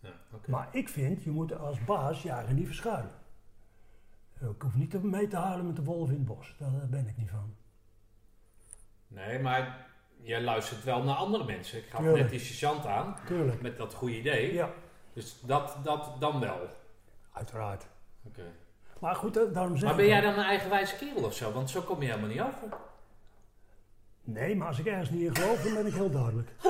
[0.00, 0.50] Ja, oké.
[0.50, 3.12] Maar ik vind, je moet als baas je eigen niet verschuilen.
[4.40, 6.56] Ik hoef niet mee te halen met de wolf in het bos.
[6.58, 7.54] Daar ben ik niet van.
[9.08, 9.85] Nee, maar
[10.26, 11.78] jij luistert wel naar andere mensen.
[11.78, 12.16] Ik Tuurlijk.
[12.18, 13.60] net die sergeant aan, Tuurlijk.
[13.62, 14.52] met dat goede idee.
[14.52, 14.70] Ja,
[15.12, 16.58] Dus dat, dat dan wel.
[17.32, 17.86] uiteraard.
[18.26, 18.42] Oké.
[19.00, 21.52] Maar goed, daarom zeg Maar ben jij dan een eigenwijze kerel of zo?
[21.52, 22.78] Want zo kom je helemaal niet over.
[24.24, 26.50] Nee, maar als ik ergens niet in geloof, dan ben ik heel duidelijk.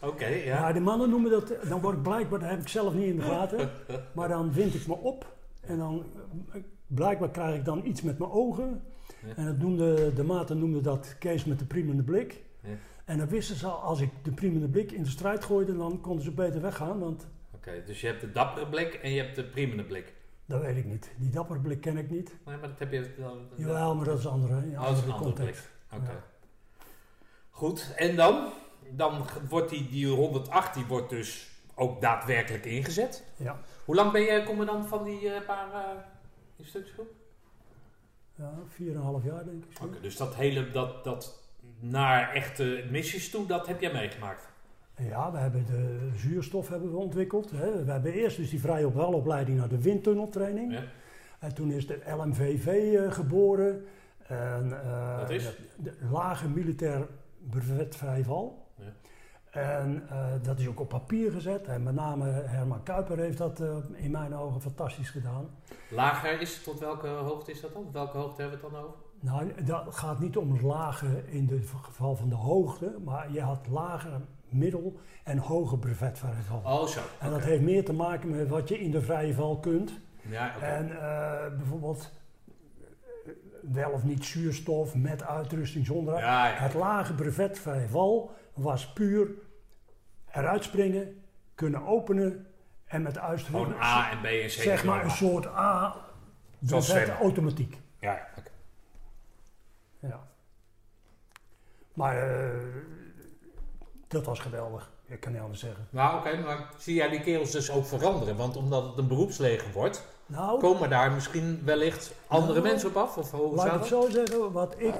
[0.00, 0.44] Oké, Ja.
[0.44, 0.72] ja.
[0.72, 3.22] de mannen noemen dat, dan word ik blijkbaar, dat heb ik zelf niet in de
[3.22, 3.70] gaten,
[4.14, 6.06] maar dan wind ik me op en dan,
[6.52, 8.82] eh, blijkbaar krijg ik dan iets met mijn ogen.
[9.26, 9.34] Ja.
[9.36, 12.42] En dat noemde, de maten noemden dat Kees met de priemende blik.
[12.62, 12.68] Ja.
[13.04, 16.00] En dan wisten ze al, als ik de priemende blik in de strijd gooide, dan
[16.00, 19.36] konden ze beter weggaan, want Oké, dus je hebt de dappere blik en je hebt
[19.36, 20.12] de priemende blik.
[20.46, 21.10] dat weet ik niet.
[21.16, 22.36] Die dappere blik ken ik niet.
[22.46, 23.38] Nee, maar dat heb je dan...
[23.54, 25.68] Jawel, maar dat is andere, Oh, dat is een andere andere context.
[25.88, 26.00] blik.
[26.02, 26.10] Oké.
[26.10, 26.22] Ja.
[27.50, 28.48] Goed, en dan?
[28.90, 33.24] Dan wordt die, die 108 die wordt dus ook daadwerkelijk ingezet.
[33.36, 35.80] Ja, Hoe lang ben je commandant van die eh, paar uh,
[36.56, 37.08] instructiegroep?
[38.38, 38.52] Ja,
[39.20, 39.82] 4,5 jaar denk ik.
[39.82, 41.42] Oké, dus dat hele, dat, dat
[41.80, 44.48] naar echte missies toe, dat heb jij meegemaakt?
[44.96, 47.50] Ja, we hebben de zuurstof hebben we ontwikkeld.
[47.50, 47.84] Hè.
[47.84, 50.72] We hebben eerst dus die vrije opopleiding naar de windtunneltraining.
[50.72, 50.82] Ja.
[51.38, 53.84] En toen is de LMVV eh, geboren.
[54.26, 55.44] En, eh, Wat is?
[55.44, 57.06] De, de lage militair
[57.50, 57.96] brevet.
[59.58, 61.66] En eh, dat is ook op papier gezet.
[61.66, 65.50] En met name Herman Kuiper heeft dat eh, in mijn ogen fantastisch gedaan.
[65.90, 67.86] Lager is, tot welke hoogte is dat dan?
[67.92, 68.96] Welke hoogte hebben we het dan over?
[69.20, 73.40] Nou, dat gaat niet om het lage in het geval van de hoogte, maar je
[73.40, 76.62] had lage, middel en hoge brevetvrijval.
[76.64, 77.00] Oh, zo.
[77.20, 79.92] En dat heeft meer te maken met wat je in de vrije val kunt.
[80.28, 80.60] Ja.
[80.60, 82.12] En eh, bijvoorbeeld
[83.62, 86.14] wel of niet zuurstof met uitrusting zonder.
[86.14, 86.54] Ja, ja.
[86.54, 89.28] Het lage brevetvrije val was puur
[90.32, 91.22] eruit springen,
[91.54, 92.46] kunnen openen
[92.86, 93.56] en met uitrusting.
[93.56, 94.50] Gewoon A en B en C.
[94.50, 95.96] Zeg maar een soort A
[96.66, 97.16] zwemmen.
[97.18, 97.76] automatiek.
[97.98, 98.50] Ja, ja, oké.
[100.00, 100.26] Ja.
[101.92, 102.56] Maar eh,
[104.08, 104.90] dat was geweldig.
[105.06, 105.86] Ik kan niet anders zeggen.
[105.90, 108.36] Nou, oké, maar zie jij die kerels dus ook veranderen?
[108.36, 112.96] Want omdat het een beroepsleger wordt, Nou, komen daar misschien wellicht andere Nou, mensen op
[112.96, 113.16] af?
[113.16, 114.26] Of hoe laat ik zou het dat?
[114.28, 114.52] zo zeggen.
[114.52, 114.94] Wat ik,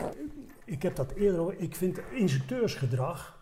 [0.65, 1.53] ik heb dat eerder al.
[1.57, 3.38] Ik vind instructeursgedrag.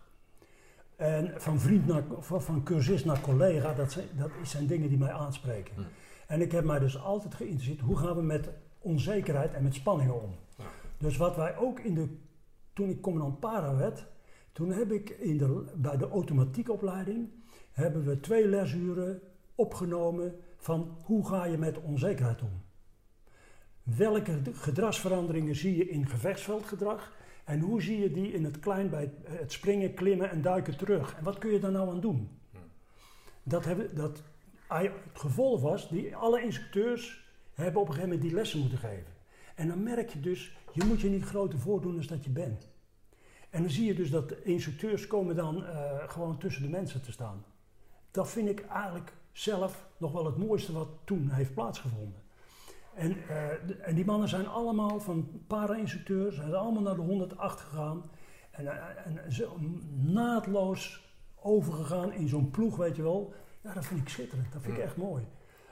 [0.96, 4.98] En van vriend naar, van, van cursist naar collega, dat zijn, dat zijn dingen die
[4.98, 5.74] mij aanspreken.
[5.74, 5.82] Hm.
[6.26, 10.22] En ik heb mij dus altijd geïnteresseerd, hoe gaan we met onzekerheid en met spanningen
[10.22, 10.34] om?
[10.56, 10.64] Ja.
[10.98, 12.08] Dus wat wij ook in de,
[12.72, 14.06] toen ik commandant para werd,
[14.52, 17.28] toen heb ik in de, bij de automatiekopleiding,
[17.72, 19.20] hebben we twee lesuren
[19.54, 22.62] opgenomen van hoe ga je met onzekerheid om?
[23.82, 27.12] Welke gedragsveranderingen zie je in gevechtsveldgedrag?
[27.46, 31.16] En hoe zie je die in het klein bij het- springen, klimmen en duiken terug?
[31.16, 32.38] En wat kun je daar nou aan doen?
[32.50, 32.58] Hm.
[33.42, 34.22] Dat hebben, dat,
[34.68, 39.12] het gevolg was, die, alle instructeurs hebben op een gegeven moment die lessen moeten geven.
[39.54, 42.68] En dan merk je dus, je moet je niet groter voordoen dan dat je bent.
[43.50, 47.02] En dan zie je dus dat de instructeurs komen dan eh, gewoon tussen de mensen
[47.02, 47.44] te staan.
[48.10, 52.22] Dat vind ik eigenlijk zelf nog wel het mooiste wat toen heeft plaatsgevonden.
[52.96, 57.60] En, eh, en die mannen zijn allemaal van para-instructeurs, zijn ze allemaal naar de 108
[57.60, 58.02] gegaan.
[58.50, 59.56] En, eh, en zo
[59.94, 63.34] naadloos overgegaan in zo'n ploeg, weet je wel.
[63.60, 64.52] Ja, dat vind ik schitterend.
[64.52, 65.24] Dat vind ik echt mooi.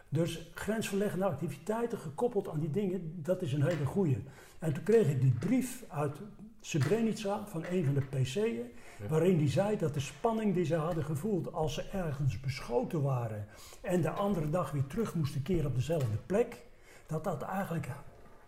[0.08, 4.24] Dus grensverleggende activiteiten gekoppeld aan die dingen, dat is een hele goeie.
[4.58, 6.16] En toen kreeg ik die brief uit
[6.60, 8.70] Srebrenica van een van de PC'en,
[9.08, 13.46] waarin die zei dat de spanning die ze hadden gevoeld als ze ergens beschoten waren
[13.80, 16.62] en de andere dag weer terug moesten keren op dezelfde plek,
[17.06, 17.88] dat dat eigenlijk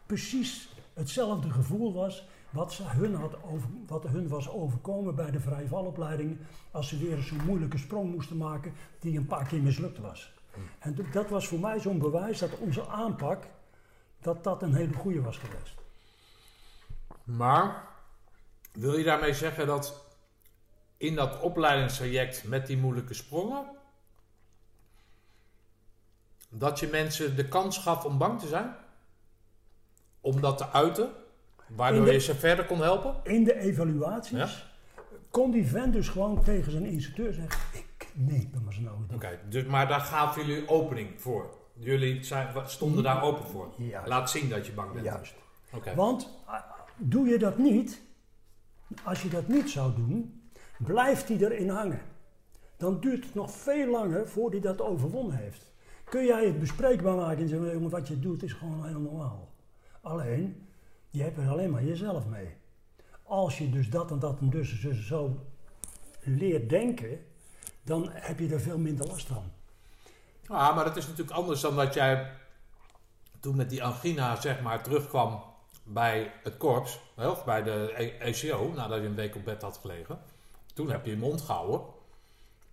[0.06, 5.40] precies hetzelfde gevoel was wat, ze hun, had over, wat hun was overkomen bij de
[5.40, 6.38] vrije valopleiding
[6.70, 10.32] als ze weer zo'n moeilijke sprong moesten maken die een paar keer mislukt was.
[10.78, 13.44] En d- dat was voor mij zo'n bewijs dat onze aanpak,
[14.20, 15.74] dat dat een hele goede was geweest.
[17.24, 17.88] Maar
[18.72, 20.04] wil je daarmee zeggen dat
[20.96, 23.64] in dat opleidingstraject met die moeilijke sprongen,
[26.58, 28.74] dat je mensen de kans gaf om bang te zijn?
[30.20, 31.10] Om dat te uiten?
[31.68, 33.16] Waardoor de- je ze verder kon helpen?
[33.22, 34.64] In de evaluaties
[35.30, 38.96] kon die vent dus gewoon tegen zijn instructeur zeggen, ik neem me maar zo nou
[39.14, 41.50] Oké, dus, maar daar gaven jullie opening voor.
[41.72, 43.72] Jullie zijn, stonden daar open voor.
[43.76, 44.08] Juist.
[44.08, 45.04] Laat zien dat je bang bent.
[45.04, 45.34] Juist.
[45.94, 46.30] Want
[46.96, 48.00] doe je dat niet,
[49.04, 50.42] als je dat niet zou doen,
[50.78, 52.00] blijft hij erin hangen.
[52.76, 55.72] Dan duurt het nog veel langer voordat hij dat overwonnen heeft.
[56.08, 59.48] Kun jij het bespreekbaar maken en zeggen, jongen, wat je doet is gewoon heel normaal.
[60.00, 60.66] Alleen,
[61.10, 62.56] je hebt er alleen maar jezelf mee.
[63.22, 65.46] Als je dus dat en dat en dus zo
[66.20, 67.24] leert denken,
[67.82, 69.52] dan heb je er veel minder last van.
[70.46, 72.32] Ah, maar dat is natuurlijk anders dan dat jij
[73.40, 75.42] toen met die angina zeg maar terugkwam
[75.84, 79.78] bij het korps, of bij de E- ECO, nadat je een week op bed had
[79.78, 80.20] gelegen.
[80.74, 81.80] Toen heb je je mond gehouden.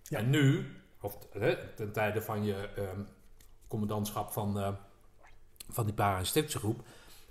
[0.02, 0.18] Ja.
[0.18, 1.18] En nu, of
[1.74, 3.00] ten tijde van je ehm,
[3.78, 4.68] commandantschap van, eh,
[5.68, 6.80] van die para- en stichtgroep,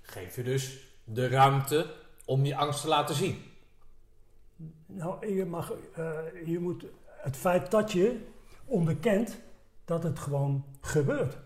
[0.01, 1.93] geef je dus de ruimte
[2.25, 3.41] om je angst te laten zien.
[4.85, 8.19] Nou, je, mag, eh, je moet het feit dat je
[8.65, 9.39] onderkent
[9.85, 11.37] dat het gewoon gebeurt.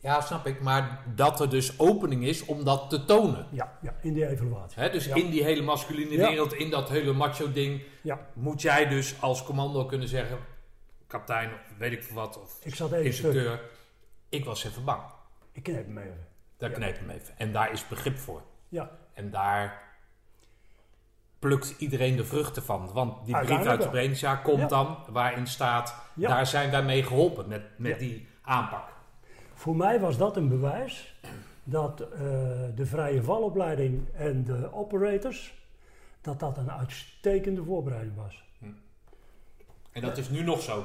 [0.00, 3.46] Ja, snap ik, maar dat er dus opening is om dat te tonen.
[3.50, 4.82] Ja, ja in die evaluatie.
[4.82, 5.14] Hè, dus Ja.
[5.14, 6.28] in die hele masculine Ja.
[6.28, 7.82] wereld, in dat hele macho ding,
[8.34, 10.38] moet jij dus als commando kunnen zeggen,
[11.06, 13.60] kapitein, of weet ik veel wat, of ik zat even stuk.
[14.28, 15.02] Ik was even bang.
[15.52, 16.26] Ik knijp hem even.
[16.56, 16.76] Daar Ja.
[16.76, 17.38] kneep hem even.
[17.38, 18.42] En daar is begrip voor.
[18.68, 19.82] Ja, En daar
[21.38, 22.92] plukt iedereen de vruchten van.
[22.92, 23.82] Want die brief uit.
[23.82, 24.66] Srebrenica komt Ja.
[24.66, 26.28] dan waarin staat, Ja.
[26.28, 28.96] daar zijn wij mee geholpen met, met die aanpak.
[29.54, 31.14] voor mij was dat een bewijs
[31.64, 32.08] dat eh,
[32.74, 35.54] de vrije valopleiding en de operators,
[36.20, 38.44] dat dat een uitstekende voorbereiding was.
[39.92, 40.84] En dat is nu nog zo.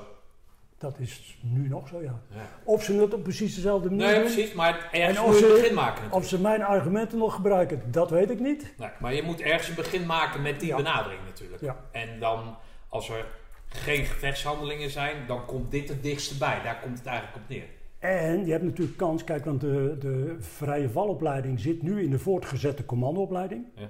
[0.83, 2.21] Dat is nu nog zo, ja.
[2.29, 2.49] Ja.
[2.63, 5.53] Of ze het op precies dezelfde manier Nee, precies, maar ergens En moet je een
[5.61, 6.11] begin maken.
[6.11, 8.73] of ze mijn argumenten nog gebruiken, dat weet ik niet.
[8.77, 10.75] Nee, maar je moet ergens een begin maken met die Ja.
[10.75, 11.61] benadering natuurlijk.
[11.61, 11.75] Ja.
[11.91, 12.55] En dan,
[12.89, 13.25] als er
[13.67, 16.61] geen gevechtshandelingen zijn, dan komt dit het dichtste bij.
[16.63, 17.65] Daar komt het eigenlijk op neer.
[17.99, 22.19] En je hebt natuurlijk kans, kijk, want de, de vrije valopleiding zit nu in de
[22.19, 23.65] voortgezette commandoopleiding.
[23.75, 23.89] Ja.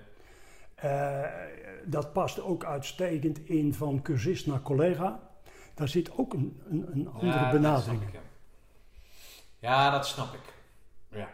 [0.76, 1.30] Eh,
[1.86, 5.32] dat past ook uitstekend in van cursist naar collega.
[5.74, 8.10] Daar zit ook een, een, een andere Ja, benadering in.
[8.14, 8.20] ja.
[9.60, 10.54] ja, dat snap ik.
[11.18, 11.30] Ja.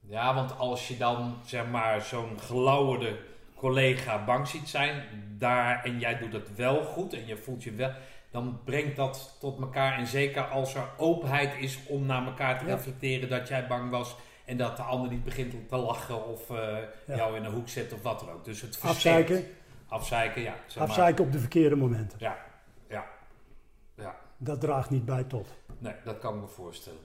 [0.00, 3.18] ja, want als je dan zeg maar zo'n gelauwerde
[3.56, 5.02] collega bang ziet zijn,
[5.38, 7.92] daar, en jij doet het wel goed en je voelt je wel,
[8.30, 9.98] dan brengt dat tot elkaar.
[9.98, 12.74] En zeker als er openheid is om naar elkaar te Ja.
[12.74, 16.56] reflecteren dat jij bang was en dat de ander niet begint te lachen of eh,
[17.06, 17.16] Ja.
[17.16, 18.44] jou in een hoek zet of wat dan ook.
[18.44, 18.78] Dus het.
[18.82, 19.44] Afzeiken,
[19.88, 20.54] Afzeiken, ja.
[20.66, 20.88] Zeg maar.
[20.88, 22.18] afzeiken op de verkeerde momenten.
[22.20, 22.36] Ja.
[24.42, 25.48] Dat draagt niet bij tot.
[25.78, 27.00] Nee, dat kan ik me voorstellen.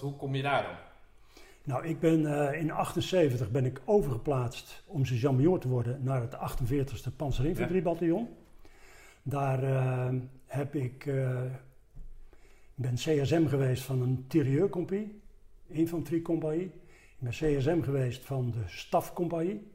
[0.00, 0.74] Hoe kom je daar dan?
[1.64, 6.34] Nou, ik ben eh, in 78 ben ik overgeplaatst om sergeant-major te worden naar het
[6.34, 8.28] 48e Panzerinfanteriebataljon.
[9.22, 10.08] Daar eh,
[10.46, 11.42] heb ik, eh,
[12.74, 15.20] ben CSM geweest van een tirailleurcompagnie,
[15.66, 16.64] infanteriecompagnie.
[16.64, 19.70] Ik ben CSM geweest van de stafcompagnie.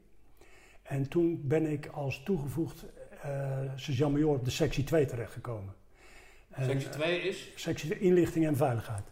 [0.82, 2.84] En toen ben ik als toegevoegd
[3.76, 5.74] sergeant-major op de sectie 2 terechtgekomen.
[6.50, 7.52] En, Sectie 2 is?
[7.54, 9.04] sectie inlichting en veiligheid.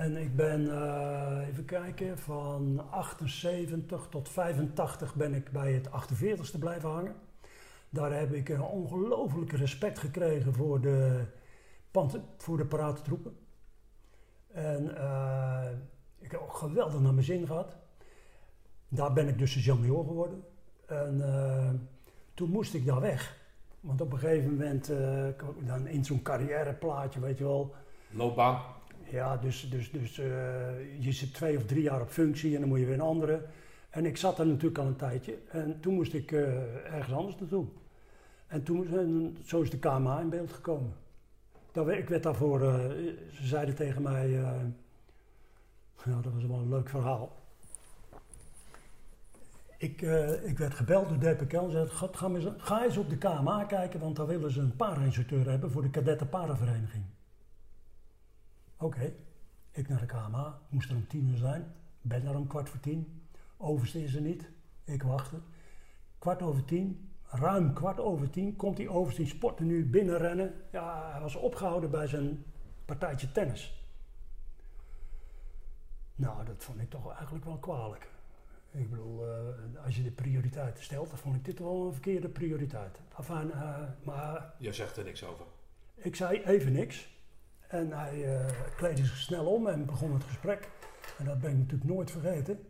[0.00, 6.58] En ik ben, eh, even kijken, van 78 tot 85 ben ik bij het 48ste
[6.58, 7.14] blijven hangen.
[7.90, 11.24] Daar heb ik een ongelooflijk respect gekregen voor de,
[12.36, 13.32] voor de.
[14.46, 15.70] En eh,
[16.18, 17.76] ik heb ook geweldig naar mijn zin gehad.
[18.88, 20.44] Daar ben ik dus sergeant-major geworden.
[20.86, 21.70] En eh,
[22.34, 23.38] toen moest ik daar weg.
[23.80, 24.92] Want op een gegeven moment,
[25.66, 27.74] dan in zo'n carrièreplaatje, weet je wel,
[28.10, 28.78] Loopbaan.
[29.10, 30.26] Ja, dus, dus, dus eh,
[30.98, 33.42] je zit twee of drie jaar op functie en dan moet je weer een andere.
[33.90, 37.38] En ik zat er natuurlijk al een tijdje en toen moest ik eh, ergens anders
[37.38, 37.66] naartoe.
[38.46, 40.92] En toen en zo is de KMA in beeld gekomen.
[41.72, 42.74] Dat, ik werd daarvoor, eh,
[43.32, 44.60] ze zeiden tegen mij, eh,
[46.04, 47.38] ja, dat was wel een leuk verhaal.
[49.76, 52.08] Ik, eh, ik werd gebeld door DPK en zei, ga,
[52.58, 55.90] ga, eens, op de KMA kijken, want daar willen ze een para-instructeur hebben voor de
[55.90, 56.28] kadetten
[58.80, 59.12] Oké,
[59.70, 62.80] ik naar de KMA, moest er om tien uur zijn, ben daar om kwart voor
[62.80, 63.22] tien.
[63.56, 64.50] Overste is er niet,
[64.84, 65.36] ik wachtte.
[66.18, 70.54] Kwart over tien, ruim kwart over tien, komt die overste in sporten nu binnenrennen.
[70.72, 72.44] Ja, hij was opgehouden bij zijn
[72.84, 73.84] partijtje tennis.
[76.14, 78.08] Nou, dat vond ik toch eigenlijk wel kwalijk.
[78.70, 82.28] Ik bedoel, eh, als je de prioriteiten stelt, dan vond ik dit wel een verkeerde
[82.28, 83.00] prioriteit.
[83.18, 85.44] Enfin, eh, maar Je zegt er niks over.
[85.94, 87.18] ik zei even niks.
[87.70, 90.70] En hij eh, kleedde zich snel om en begon het gesprek.
[91.18, 92.60] En dat ben ik natuurlijk nooit vergeten.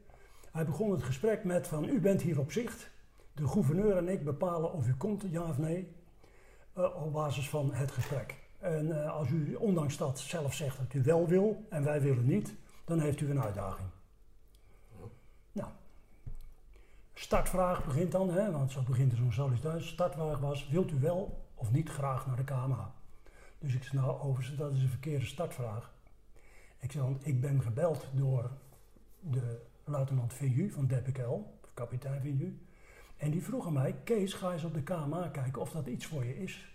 [0.53, 2.91] Hij begon het gesprek met van, u bent hier op zicht.
[3.33, 5.97] De gouverneur en ik bepalen of u komt, ja of nee,
[6.73, 8.35] eh, op basis van het gesprek.
[8.59, 12.27] En eh, als u ondanks dat zelf zegt dat u wel wil en wij willen
[12.27, 12.55] niet,
[12.85, 13.89] dan heeft u een uitdaging.
[15.53, 15.69] Nou,
[17.15, 19.87] startvraag begint dan, hè, want zo begint er zo'n sollicitatie.
[19.87, 22.93] Startvraag was, wilt u wel of niet graag naar de KMA?
[23.61, 25.93] Dus ik zei, nou overigens, dat is een verkeerde startvraag.
[26.79, 28.51] Ik zei, want ik ben gebeld door
[29.21, 32.59] de luitenant Vinju van of kapitein Vinju.
[33.17, 36.07] En die vroeg aan mij, Kees, ga eens op de KMA kijken of dat iets
[36.07, 36.73] voor je is.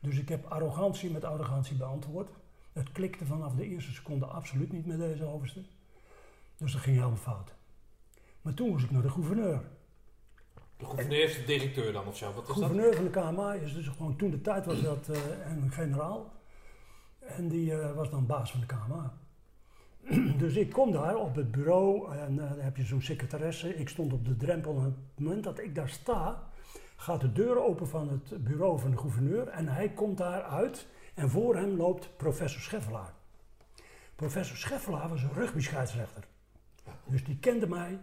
[0.00, 2.30] Dus ik heb arrogantie met arrogantie beantwoord.
[2.72, 5.62] Het klikte vanaf de eerste seconde absoluut niet met deze overste.
[6.56, 7.54] Dus dat ging helemaal fout.
[8.42, 9.62] Maar toen moest ik naar de gouverneur.
[10.78, 12.32] De gouverneur is de directeur dan of zo.
[12.32, 12.56] Wat De is dat?
[12.56, 16.32] gouverneur van de KMA is dus gewoon toen de tijd was dat eh, een generaal.
[17.18, 19.14] En die eh, was dan baas van de KMA.
[20.42, 23.76] dus ik kom daar op het bureau en eh, dan heb je zo'n secretaresse.
[23.76, 26.50] Ik stond op de drempel en op het moment dat ik daar sta,
[26.96, 30.86] gaat de deur open van het bureau van de gouverneur en hij komt daar uit
[31.14, 33.12] en voor hem loopt professor Scheffelaar.
[34.14, 36.24] Professor Scheffelaar was een rugby-scheidsrechter.
[37.04, 37.98] Dus die kende mij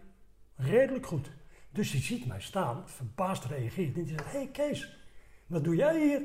[0.56, 1.32] redelijk goed.
[1.76, 4.98] Dus die ziet mij staan, verbaasd reageert en die zegt, hey Kees,
[5.46, 6.22] wat doe jij hier?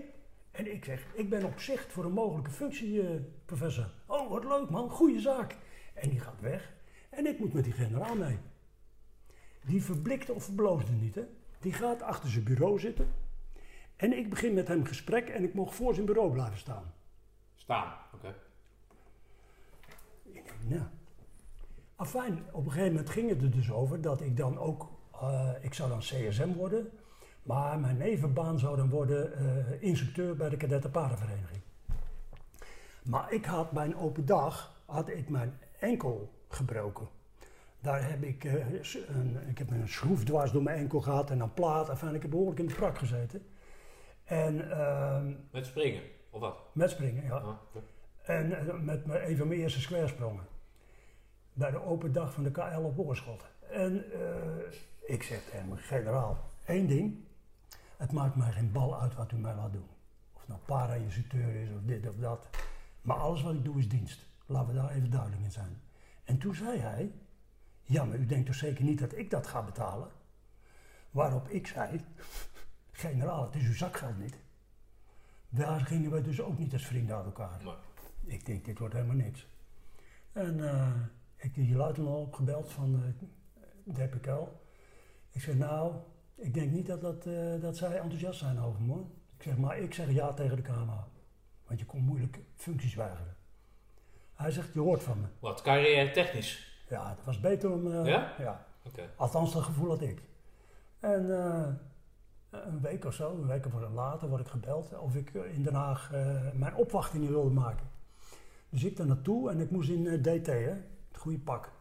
[0.51, 3.91] En ik zeg, ik ben op zicht voor een mogelijke functie, eh, professor.
[4.07, 5.57] Oh, wat leuk man, goede zaak.
[5.95, 6.73] En die gaat weg
[7.09, 8.39] en ik moet met die generaal mee.
[9.65, 11.25] Die verblikte of verbloosde niet, hè.
[11.61, 13.09] Die gaat achter zijn bureau zitten.
[13.97, 16.93] En ik begin met hem gesprek en ik mocht voor zijn bureau blijven staan.
[17.55, 17.93] Staan.
[18.15, 18.35] Oké.
[20.23, 20.89] Ik denk, nou.
[21.97, 25.00] Afijn, op een gegeven moment ging het er dus over dat ik dan ook,
[25.61, 26.91] ik zou dan CSM worden,
[27.43, 31.61] maar mijn nevenbaan zou dan worden eh, instructeur bij de kadetten paardenvereniging.
[33.03, 37.09] Maar ik had mijn open dag, had ik mijn enkel gebroken.
[37.81, 38.55] Daar heb ik, eh,
[39.09, 41.89] een, ik heb een schroef dwars door mijn enkel gehad en een plaat.
[41.89, 43.47] Enfin, ik heb behoorlijk in de prak gezeten.
[44.25, 46.03] En ehm, Met springen.
[46.31, 46.59] Of wat?
[46.73, 47.37] met springen, ja.
[47.37, 47.57] Ah.
[48.23, 50.45] En eh, met een van mijn eerste square sprongen.
[51.53, 53.45] Bij de open dag van de KL op Oorschot.
[53.71, 54.21] En eh,
[55.11, 57.19] ik zeg tegen hem, generaal, één ding.
[57.97, 59.89] Het maakt mij geen bal uit wat u mij laat doen.
[60.33, 62.49] Of het nou para-instructeur is of dit of dat.
[63.03, 64.27] Maar alles wat ik doe is dienst.
[64.47, 65.81] Laten we daar even duidelijk in zijn.
[66.25, 67.13] En toen zei hij,
[67.83, 70.09] ja maar u denkt toch zeker niet dat ik dat ga betalen?
[71.11, 72.05] Waarop ik zei,
[72.93, 74.37] generaal het is uw zakgeld niet.
[75.49, 77.61] Daar gingen we dus ook niet als vrienden uit elkaar.
[77.65, 77.77] Maar,
[78.25, 79.47] Ik denk, dit wordt helemaal niks.
[80.33, 80.93] En eh,
[81.37, 84.49] ik die luitenant opgebeld van uh, DPKL.
[85.33, 85.95] Ik zeg, nou,
[86.35, 88.93] ik denk niet dat, dat, eh, dat zij enthousiast zijn over me.
[88.93, 89.07] hoor.
[89.37, 91.09] Ik zeg, maar ik zeg ja tegen de KMA.
[91.67, 93.37] want je kon moeilijk functies weigeren.
[94.35, 95.27] Hij zegt, je hoort van me.
[95.39, 96.83] Wat, carrière technisch?
[96.89, 97.87] Ja, dat was beter om...
[97.93, 98.35] eh, Ja?
[98.39, 98.67] ja.
[99.17, 100.23] Althans, dat gevoel had ik.
[101.01, 101.69] En eh,
[102.51, 105.75] een week of zo, een week of later, word ik gebeld of ik in Den
[105.75, 106.11] Haag
[106.55, 107.87] mijn opwachtingen wilde maken.
[108.69, 110.75] Dus ik daar naartoe en ik moest in DT, hè,
[111.09, 111.73] het goede pak.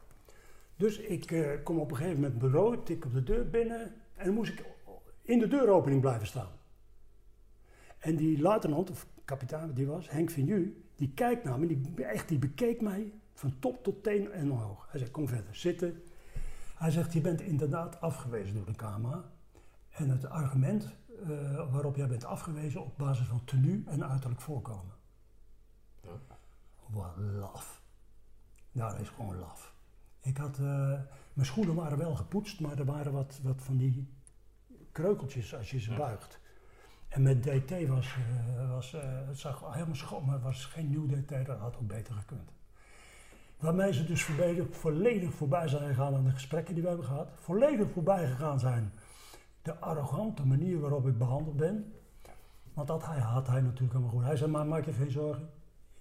[0.79, 4.25] Dus ik eh, kom op een gegeven moment bureau, tik op de deur binnen en
[4.25, 4.65] dan moest ik
[5.21, 6.51] in de deuropening blijven staan.
[7.97, 12.27] En die luitenant, of kapitein die was, Henk Vignu, die kijkt naar me, die, echt,
[12.27, 14.87] die bekeek mij van top tot teen en omhoog.
[14.89, 16.03] Hij zegt, kom verder, zitten.
[16.75, 19.31] Hij zegt, je bent inderdaad afgewezen door de KMA.
[19.89, 24.95] En het argument eh, waarop jij bent afgewezen op basis van tenue en uiterlijk voorkomen.
[26.01, 26.37] Ja.
[26.89, 27.81] Wat laf.
[28.71, 29.77] Nou, dat is gewoon laf.
[30.21, 30.93] Ik had, eh,
[31.33, 34.07] mijn schoenen waren wel gepoetst, maar er waren wat, wat van die
[34.91, 35.97] kreukeltjes als je ze Ja.
[35.97, 36.39] buigt.
[37.07, 40.89] En met DT was, eh, was eh, het zag helemaal schoon, maar het was geen
[40.89, 42.51] nieuw DT, dat had ook beter gekund.
[43.59, 47.29] Waarmee ze dus volledig, volledig voorbij zijn gegaan aan de gesprekken die we hebben gehad.
[47.35, 48.91] Volledig voorbij gegaan zijn
[49.61, 51.93] de arrogante manier waarop ik behandeld ben.
[52.73, 54.23] Want dat hij, had hij natuurlijk helemaal goed.
[54.23, 55.49] Hij zei, maar maak je geen zorgen.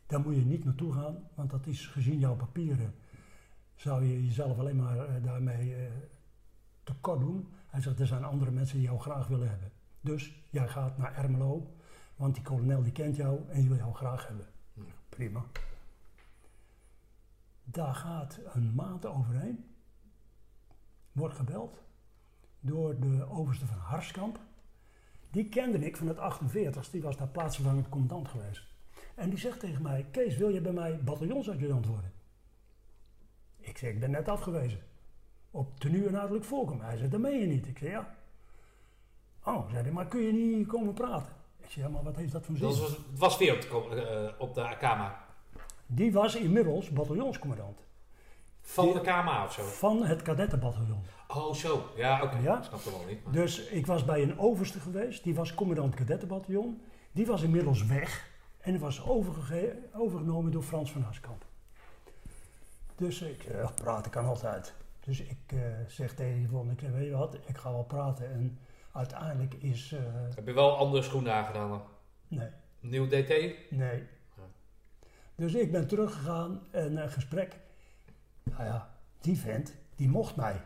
[0.07, 2.95] Daar moet je niet naartoe gaan, want dat is gezien jouw papieren.
[3.79, 5.91] Zou je jezelf alleen maar eh, daarmee eh,
[6.83, 7.49] tekort doen.
[7.67, 9.71] Hij zegt, er zijn andere mensen die jou graag willen hebben.
[10.01, 11.75] Dus jij gaat naar Ermelo,
[12.17, 14.47] want die kolonel die kent jou en die wil jou graag hebben.
[14.73, 14.83] Ja.
[15.09, 15.45] Prima.
[17.65, 19.65] Daar gaat een maand overheen.
[21.13, 21.83] Wordt gebeld
[22.61, 24.41] door de overste van Harskamp.
[25.31, 28.67] Die kende ik van het 48 die was daar plaatsvervangend commandant geweest.
[29.15, 32.13] En die zegt tegen mij, Kees, wil je bij mij bataljonsadjudant worden?
[33.69, 34.81] Ik zeg, ik ben net afgewezen.
[35.51, 36.85] Op tenue en uiterlijk voorkomen.
[36.87, 37.67] Hij zegt, dat meen je niet.
[37.67, 38.15] Ik zeg, ja.
[39.45, 41.33] Oh, zei hij, maar kun je niet komen praten?
[41.59, 42.69] Ik zeg, ja, maar wat heeft dat voor zin?
[42.69, 44.77] Dat was, het was weer op de, eh, op de.
[45.87, 47.79] Die was inmiddels bataljonscommandant
[48.61, 49.63] Van de KMA of zo?
[49.63, 51.03] van het kadettenbataljon.
[51.29, 51.85] Oh, zo.
[51.97, 52.37] Ja, oké.
[52.39, 52.59] Ja?
[52.59, 53.25] Ik snap het wel niet.
[53.25, 56.83] maar- Dus ik was bij een overste geweest, die was commandant kadettenbataljon.
[57.13, 58.31] Die was inmiddels weg
[58.61, 59.03] en was
[59.93, 61.45] overgenomen door Frans van Haskamp.
[62.99, 64.75] Dus ik zeg, ja, praten kan altijd.
[65.01, 68.31] Dus ik eh, zeg tegen Yvonne, ik zeg, weet je wat, ik ga wel praten.
[68.31, 68.59] En
[68.93, 70.01] uiteindelijk is, eh,
[70.35, 71.83] Heb je wel andere schoenen aangedaan dan?
[72.29, 72.49] nee,
[72.81, 73.29] Nieuw DT?
[73.71, 73.99] nee.
[74.37, 74.43] Ja.
[75.35, 77.57] Dus ik ben teruggegaan en een gesprek.
[78.43, 80.61] Nou ja, die vent, die mocht mij.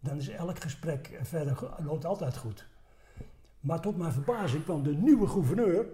[0.00, 2.66] Dan is elk gesprek verder, loopt altijd goed.
[3.60, 5.86] Maar tot mijn verbazing kwam de nieuwe gouverneur,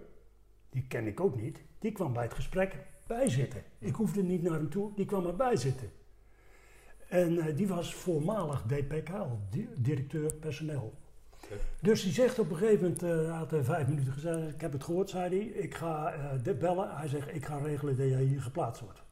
[0.70, 2.76] die ken ik ook niet, die kwam bij het gesprek
[3.16, 3.62] bijzitten.
[3.78, 5.90] Ik hoefde niet naar hem toe, die kwam erbij zitten.
[7.08, 10.94] En eh, die was voormalig DPKL, di- directeur personeel.
[11.80, 14.60] Dus die zegt op een gegeven moment, eh, hij had er vijf minuten gezegd, ik
[14.60, 16.96] heb het gehoord, zei hij, ik ga eh, dit bellen.
[16.96, 19.02] Hij zegt, ik ga regelen dat jij hier geplaatst wordt.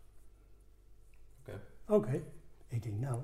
[1.40, 1.60] Oké.
[1.88, 2.22] Oké.
[2.68, 3.20] Ik denk, nou,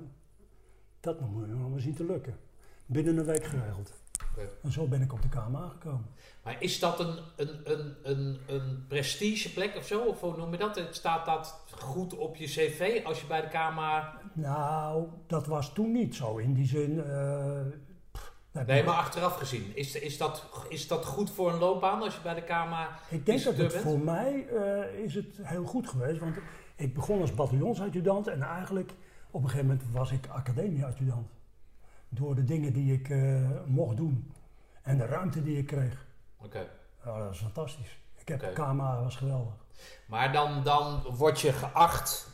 [0.99, 2.37] dat moet je nog maar zien te lukken.
[2.85, 3.93] Binnen een week geregeld.
[4.63, 6.05] En zo ben ik op de Kamer aangekomen.
[6.43, 9.99] Maar is dat een, een, een, een, een prestigeplek of zo?
[9.99, 10.87] Of hoe noem je dat?
[10.91, 14.13] Staat dat goed op je cv als je bij de KMA...
[14.33, 16.37] Nou, dat was toen niet zo.
[16.37, 17.03] In die zin.
[17.03, 17.61] eh,
[18.11, 18.33] pff,
[18.65, 19.71] Nee, maar achteraf gezien.
[19.75, 22.89] Is, is, dat, is dat goed voor een loopbaan als je bij de KMA...
[23.09, 23.83] Ik denk dat het bent?
[23.83, 26.19] voor mij eh, is het heel goed geweest.
[26.19, 26.37] Want
[26.75, 28.91] ik begon als bataljonsadjudant en eigenlijk
[29.31, 31.27] op een gegeven moment was ik academieadjudant.
[32.09, 34.31] Door de dingen die ik eh, mocht doen
[34.81, 36.05] en de ruimte die ik kreeg.
[36.37, 36.67] Oké.
[37.05, 37.99] Ja, dat was fantastisch.
[38.15, 38.53] Ik heb Oké.
[38.53, 39.53] KMA was geweldig.
[40.07, 42.29] Maar dan, dan word je geacht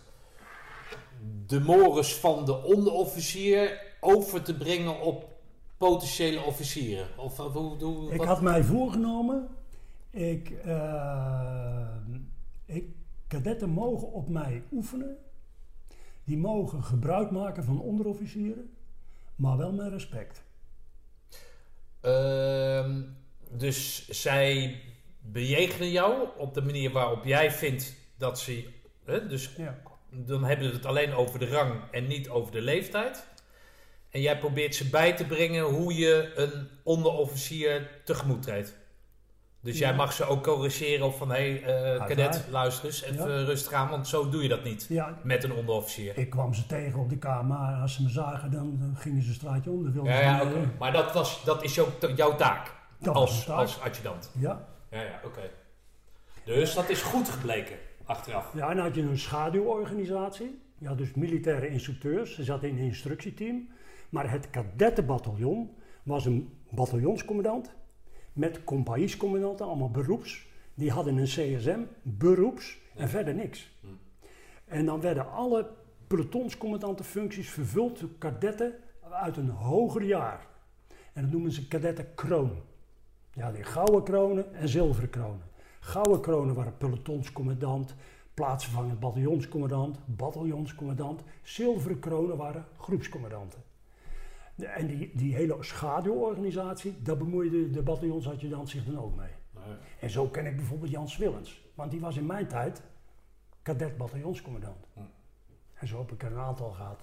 [1.45, 5.33] de mores van de onderofficier over te brengen op
[5.77, 7.07] potentiële officieren.
[7.17, 7.83] Of of hoe...
[7.83, 9.47] hoe Ik had mij voorgenomen,
[10.09, 11.87] ik, eh,
[12.65, 12.85] ik,
[13.27, 15.17] kadetten mogen op mij oefenen.
[16.23, 18.72] Die mogen gebruik maken van onderofficieren,
[19.43, 20.43] maar wel met respect.
[22.01, 23.01] Ehm,
[23.49, 24.81] dus zij
[25.19, 28.67] bejegenen jou op de manier waarop jij vindt dat ze...
[29.05, 29.81] Hè, dus Ja.
[30.09, 33.27] dan hebben we het alleen over de rang en niet over de leeftijd.
[34.09, 38.77] En jij probeert ze bij te brengen hoe je een onderofficier tegemoet treedt.
[39.63, 39.95] Dus jij Ja.
[39.95, 43.43] mag ze ook corrigeren of van hé, hey, eh, kadet, luister eens, even Ja.
[43.45, 46.17] rustig aan, want zo doe je dat niet ja, met een onderofficier.
[46.17, 49.27] ik kwam ze tegen op de kamer en als ze me zagen, dan, gingen ze
[49.29, 50.05] een straatje om.
[50.05, 50.71] Ja, ja, oké.
[50.79, 53.57] Maar dat, was, dat is jouw, jouw taak Dat als, taak.
[53.57, 54.31] als adjudant.
[54.39, 55.41] Ja, Ja, ja, oké.
[56.45, 57.75] Dus dat is goed gebleken,
[58.05, 58.51] achteraf.
[58.53, 60.61] ja, en dan had je een schaduworganisatie.
[60.83, 63.69] Had dus militaire instructeurs, ze zaten in een instructieteam.
[64.09, 67.73] Maar het kadettenbataljon was een bataljonscommandant
[68.33, 70.47] met compagniescommandanten, allemaal beroeps.
[70.73, 73.71] Die hadden een CSM, beroeps en verder niks.
[73.81, 73.87] Hm.
[74.65, 75.69] En dan werden alle
[76.07, 78.73] pelotonscommandantenfuncties vervuld door kadetten
[79.09, 80.47] uit een hoger jaar.
[81.13, 82.51] En dat noemen ze kadettenkroon.
[83.33, 85.51] Ja, die gouden kronen en zilveren kronen.
[85.79, 87.95] Gouden kronen waren pelotonscommandant,
[88.33, 91.21] plaatsvervangend bataljonscommandant, bataljonscommandant.
[91.43, 93.61] Zilveren kronen waren groepscommandanten.
[94.57, 99.31] En die, die hele schaduworganisatie, daar bemoeide de bataljonsadjudant zich dan ook mee.
[99.99, 101.61] En zo ken ik bijvoorbeeld Jans Willens.
[101.75, 102.81] Want die was in mijn tijd
[103.61, 104.87] kadet bataljonscommandant.
[104.93, 104.99] Hm.
[105.73, 107.01] En zo heb ik er een aantal gehad.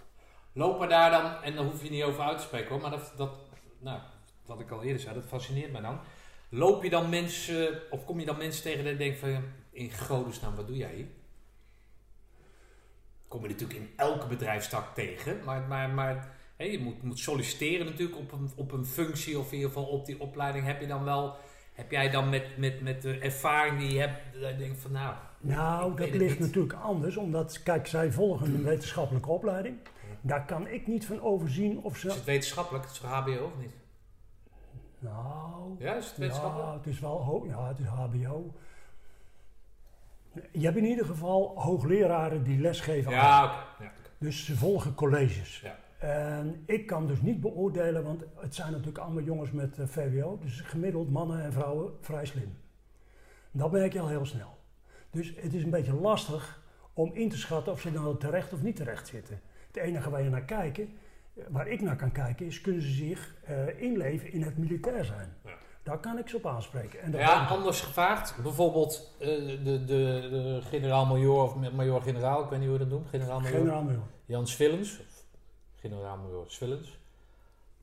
[0.52, 3.12] Lopen daar dan, en daar hoef je niet over uit te spreken hoor, maar dat,
[3.16, 3.32] dat
[3.78, 4.00] nou,
[4.46, 5.98] wat ik al eerder zei, dat fascineert mij dan.
[6.48, 10.54] Loop je dan mensen, of kom je dan mensen tegen die denken van, in godesnaam,
[10.54, 11.06] wat doe jij hier?
[13.28, 17.86] Kom je natuurlijk in elke bedrijfstak tegen, maar, maar, maar hè, je moet, moet solliciteren
[17.86, 20.64] natuurlijk op een, op een functie of in ieder geval op die opleiding.
[20.66, 21.36] Heb je dan wel,
[21.72, 24.92] heb jij dan met, met, met de ervaring die je hebt, dat je denkt van
[24.92, 26.47] nou, Nou, dat ligt niet.
[26.47, 29.76] natuurlijk anders, omdat, kijk, zij volgen een wetenschappelijke opleiding.
[30.20, 32.08] Daar kan ik niet van overzien of is ze.
[32.08, 33.74] het wetenschappelijk, het is HBO of niet?
[34.98, 36.68] Nou, Ja, is het wetenschappelijk?
[36.68, 38.55] ja, het is wel ja, het is HBO.
[40.52, 43.12] Je hebt in ieder geval hoogleraren die lesgeven.
[43.12, 43.90] Ja, oké.
[44.18, 45.60] Dus ze volgen colleges.
[45.60, 45.78] Ja.
[46.00, 50.38] En ik kan dus niet beoordelen, want het zijn natuurlijk allemaal jongens met eh, VWO,
[50.42, 52.56] dus gemiddeld mannen en vrouwen vrij slim.
[53.50, 54.58] Dat merk je al heel snel.
[55.10, 56.62] Dus het is een beetje lastig
[56.92, 59.40] om in te schatten of ze nou terecht of niet terecht zitten.
[59.66, 60.88] Het enige waar je naar kijken,
[61.34, 65.04] eh, waar ik naar kan kijken, is kunnen ze zich eh, inleven in het militair
[65.04, 65.32] zijn.
[65.44, 65.50] Ja.
[65.82, 67.00] Daar kan ik ze op aanspreken.
[67.00, 68.42] En Ja, anders gevraagd.
[68.42, 73.08] Bijvoorbeeld de, de, de generaal-major of major-generaal, ik weet niet hoe je dat noemt.
[73.08, 74.02] Generaal-major Generaal-major.
[74.24, 75.00] Jan Svillens.
[75.81, 76.99] Generaal-major Svillens.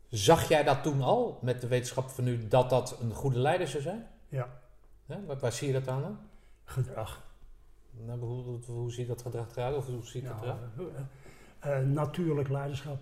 [0.09, 3.67] Zag jij dat toen al, met de wetenschap van nu, dat dat een goede leider
[3.67, 4.07] zou zijn?
[4.29, 4.49] Ja,
[5.05, 6.17] Ja, waar, waar zie je dat aan dan?
[6.63, 7.25] gedrag.
[8.05, 9.75] Nou, hoe, hoe, hoe ziet dat gedrag eruit?
[9.75, 10.93] Of hoe ziet dat Nou, eruit?
[11.59, 12.97] eh, eh, natuurlijk leiderschap.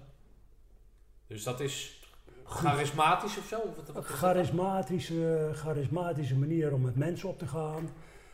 [1.28, 2.04] Dus dat is
[2.44, 3.60] charismatisch of zo?
[3.94, 7.90] Wat- charismatische, charismatische manier om met mensen op te gaan.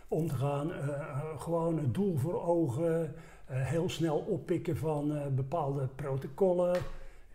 [0.07, 3.09] Om te gaan, eh, eh, gewoon het doel voor ogen, eh,
[3.55, 6.81] heel snel oppikken van eh, bepaalde protocollen.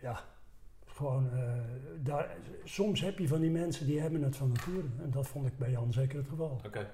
[0.01, 0.20] Ja,
[0.86, 1.53] gewoon, eh,
[2.03, 4.86] daar, soms heb je van die mensen die hebben het van nature.
[5.03, 6.61] En dat vond ik bij Jan zeker het geval.
[6.67, 6.91] Oké.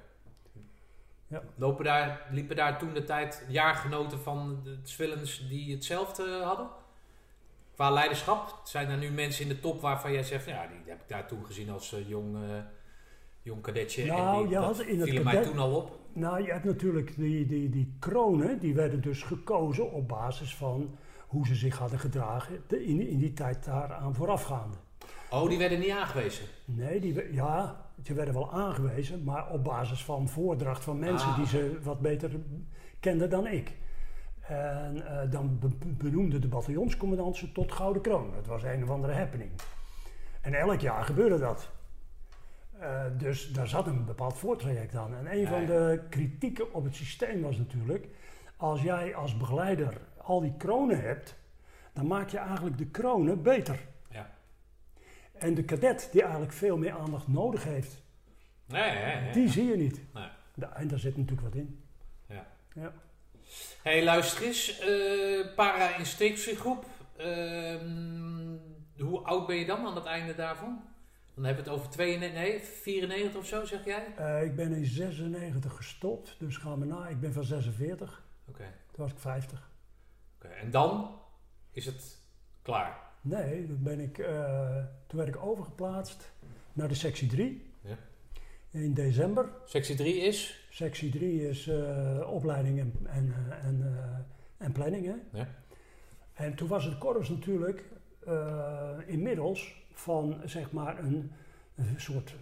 [1.26, 1.42] Ja.
[1.54, 6.66] Lopen daar, liepen daar toen de tijd jaargenoten van de Swillens die hetzelfde hadden?
[7.74, 8.60] Qua leiderschap?
[8.64, 11.26] Zijn er nu mensen in de top waarvan jij zegt, ja, die heb ik daar
[11.26, 12.58] toen gezien als eh, jong, eh,
[13.42, 14.06] jong kadetje.
[14.06, 15.98] Nou, en die, dat had in het vielen mij kadet- toen al op.
[16.14, 20.94] Nou, je hebt natuurlijk die, die, die kronen, die werden dus gekozen op basis van
[21.26, 24.76] hoe ze zich hadden gedragen in, in die tijd daaraan voorafgaande.
[25.30, 26.44] Oh, die werden niet aangewezen.
[26.64, 31.36] Nee, die, ja, ze werden wel aangewezen, maar op basis van voordracht van mensen Ah,
[31.36, 32.30] die ze wat beter
[33.00, 33.72] kenden dan ik.
[34.40, 38.30] En eh, dan be- benoemde de bataljonscommandant ze tot Gouden Kroon.
[38.34, 39.50] Dat was een of andere happening.
[40.40, 41.70] En elk jaar gebeurde dat.
[42.82, 45.14] Eh, dus daar zat een bepaald voortraject aan.
[45.14, 48.06] En een van de kritieken op het systeem was natuurlijk...
[48.56, 51.34] als jij als begeleider al die kronen hebt...
[51.92, 53.78] dan maak je eigenlijk de kronen beter.
[54.10, 54.30] Ja.
[55.32, 58.02] En de kadet die eigenlijk veel meer aandacht nodig heeft,
[58.66, 60.00] Nee, die zie je niet.
[60.14, 60.28] Nee.
[60.54, 61.84] Da- En daar zit natuurlijk wat in.
[62.28, 62.46] Ja.
[62.74, 62.92] Ja.
[63.82, 64.78] hey, luister eens.
[64.78, 66.84] eh Para-instructiegroep.
[67.16, 68.56] Ehm,
[68.98, 70.82] hoe oud ben je dan aan het einde daarvan?
[71.34, 74.06] Dan hebben we het over 92, nee, 94 of zo, zeg jij?
[74.16, 77.08] Eh, ik ben in 96 gestopt, dus ga maar na.
[77.08, 78.62] Ik ben van 46, Oké.
[78.92, 79.70] toen was ik 50.
[80.36, 81.18] Oké, En dan
[81.70, 82.18] is het
[82.62, 82.96] klaar.
[83.20, 86.32] Nee, toen, ben ik, eh, toen werd ik overgeplaatst
[86.72, 87.96] naar de sectie 3 Ja.
[88.70, 89.48] in december.
[89.64, 90.66] Sectie 3 is?
[90.70, 93.94] Sectie 3 is eh, opleiding en, en, en,
[94.56, 95.06] en planning.
[95.06, 95.38] Hè?
[95.38, 95.48] Ja.
[96.32, 97.84] En toen was het korps natuurlijk
[99.06, 101.32] inmiddels van zeg maar een,
[101.74, 102.34] een soort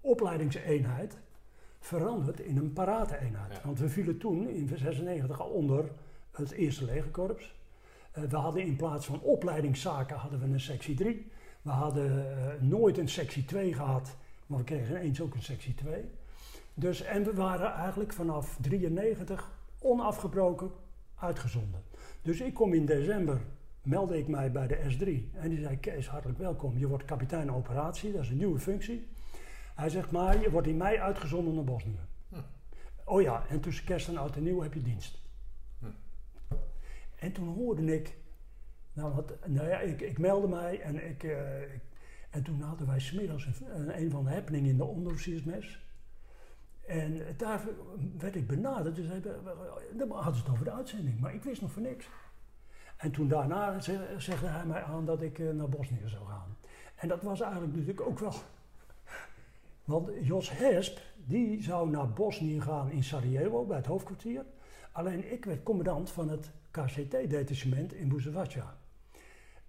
[0.00, 1.18] opleidingseenheid
[1.80, 3.52] veranderd in een parate-eenheid.
[3.52, 3.60] Ja.
[3.64, 5.90] Want we vielen toen in 96 al onder
[6.30, 7.54] het eerste legerkorps.
[8.12, 11.30] Eh, we hadden in plaats van opleidingszaken hadden we een sectie 3.
[11.62, 14.16] We hadden eh, nooit een sectie 2 gehad,
[14.46, 16.04] maar we kregen eens ook een sectie 2.
[16.74, 20.70] Dus, en we waren eigenlijk vanaf 93 onafgebroken
[21.14, 21.82] uitgezonden.
[22.22, 23.40] Dus ik kom in december,
[23.82, 25.34] meldde ik mij bij de S3.
[25.36, 26.78] En die zei, Kees, hartelijk welkom.
[26.78, 29.08] Je wordt kapitein operatie, dat is een nieuwe functie.
[29.74, 31.98] Hij zegt, maar je wordt in mei uitgezonden naar Bosnië.
[32.28, 32.36] Hm.
[33.04, 35.22] Oh ja, en tussen kerst en oud en nieuw heb je dienst.
[35.78, 35.86] Hm.
[37.16, 38.16] En toen hoorde ik,
[38.92, 41.80] nou, wat, nou ja, ik, ik meldde mij en, ik, eh, ik-
[42.30, 45.86] en toen hadden wij smiddags een, een, van de happeningen in de onderofficiersmes.
[46.86, 47.62] En daar
[48.18, 49.06] werd ik benaderd, dus
[49.96, 52.08] dan hadden ze het over de uitzending, maar ik wist nog van niks.
[53.02, 56.56] En toen daarna ze- zegde hij mij aan dat ik eh, naar Bosnië zou gaan.
[56.94, 58.34] En dat was eigenlijk natuurlijk ook wel.
[59.84, 64.44] Want Jos Hesp, die zou naar Bosnië gaan in Sarajevo, bij het hoofdkwartier.
[64.92, 68.76] Alleen ik werd commandant van het KCT-detachement in Buzevaca.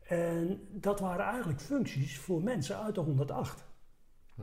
[0.04, 3.66] En dat waren eigenlijk functies voor mensen uit de 108.
[4.36, 4.42] Hm.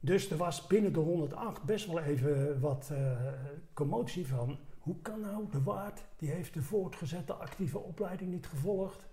[0.00, 3.32] Dus er was binnen de 108 best wel even wat eh,
[3.72, 4.58] commotie van...
[4.80, 9.06] hoe kan nou de waard, die heeft de voortgezette actieve opleiding niet gevolgd...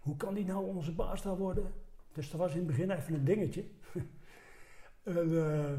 [0.00, 1.72] hoe kan die nou onze baas daar worden?
[2.12, 3.64] Dus dat was in het begin even een dingetje.
[5.02, 5.72] en, eh,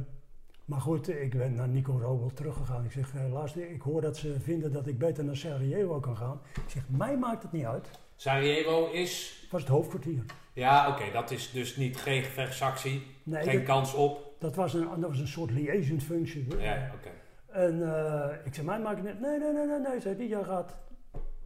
[0.65, 2.85] maar goed, ik ben naar Nico Robel teruggegaan.
[2.85, 6.17] Ik zeg, eh, luister, ik hoor dat ze vinden dat ik beter naar Sarajevo kan
[6.17, 6.41] gaan.
[6.53, 7.89] Ik zeg, mij maakt het niet uit.
[8.15, 9.39] Sarajevo is...
[9.41, 10.23] Het was het hoofdkwartier.
[10.53, 13.03] Ja, oké, dat is dus niet geen gevechtsactie.
[13.23, 14.35] Nee, geen dat, kans op.
[14.39, 16.45] dat, was een, dat was een soort liaison-functie.
[16.57, 17.09] Ja, ja, oké.
[17.51, 19.19] En eh, ik zei, mij maakt niet...
[19.19, 20.77] Nee, nee, nee, nee, nee, zei die, jij gaat...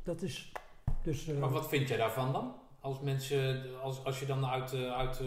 [0.03, 0.51] Dat is...
[1.03, 2.55] Dus, eh, Maar wat vind jij daarvan dan?
[2.79, 5.21] Als mensen, als, als je dan uit, eh, uit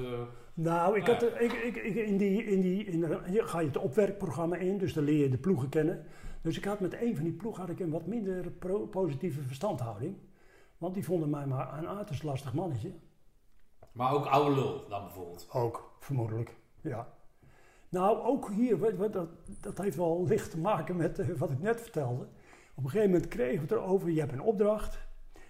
[0.54, 1.12] Nou, ik Ja.
[1.12, 4.78] had, ik, ik, ik, in die, in die, in de, ga je het opwerkprogramma in,
[4.78, 6.04] dus dan leer je de ploegen kennen.
[6.42, 9.42] Dus ik had met een van die ploegen had ik een wat minder pro- positieve
[9.42, 10.16] verstandhouding.
[10.78, 12.92] Want die vonden mij maar een uiterst lastig mannetje.
[13.92, 15.48] Maar ook oude lul dan bijvoorbeeld.
[15.52, 17.08] Ook, vermoedelijk, ja.
[17.88, 19.28] Nou, ook hier, dat,
[19.60, 22.28] dat heeft wel licht te maken met eh, wat ik net vertelde.
[22.74, 24.98] Op een gegeven moment kregen we het erover, je hebt een opdracht.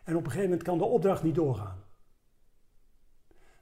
[0.04, 1.84] En op een gegeven moment kan de opdracht niet doorgaan.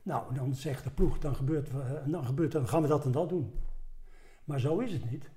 [0.02, 3.12] Nou, dan zegt de ploeg, dan gebeurt, eh, dan gebeurt dan gaan we dat en
[3.12, 3.52] dat doen.
[4.44, 5.30] Maar zo is het niet.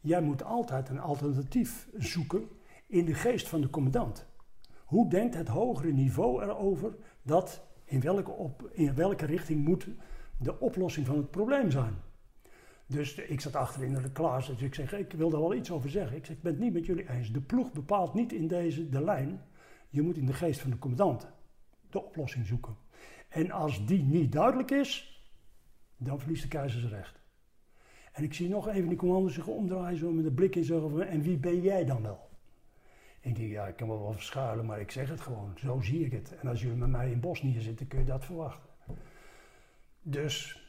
[0.00, 2.48] Jij moet altijd een alternatief zoeken
[2.86, 4.26] in de geest van de commandant.
[4.84, 9.88] Hoe denkt het hogere niveau erover dat in welke, op, in welke richting moet
[10.38, 11.94] de oplossing van het probleem zijn?
[12.88, 15.70] Dus ik zat achter in de klas, dus ik zeg, ik wil daar wel iets
[15.70, 16.16] over zeggen.
[16.16, 17.32] Ik zeg, ik ben het niet met jullie eens.
[17.32, 19.40] De ploeg bepaalt niet in deze de lijn.
[19.88, 21.28] Je moet in de geest van de commandant
[21.90, 22.76] de oplossing zoeken.
[23.28, 25.22] En als die niet duidelijk is,
[25.96, 27.20] dan verliest de keizer zijn recht.
[28.12, 31.02] En ik zie nog even die commando zich omdraaien, zo met een blik in van,
[31.02, 32.28] en wie ben jij dan wel?
[33.20, 35.52] Ik denk, ja, ik kan me wel verschuilen, maar ik zeg het gewoon.
[35.56, 36.36] Zo zie ik het.
[36.38, 38.68] En als jullie met mij in Bosnië zitten, kun je dat verwachten.
[40.02, 40.62] Dus,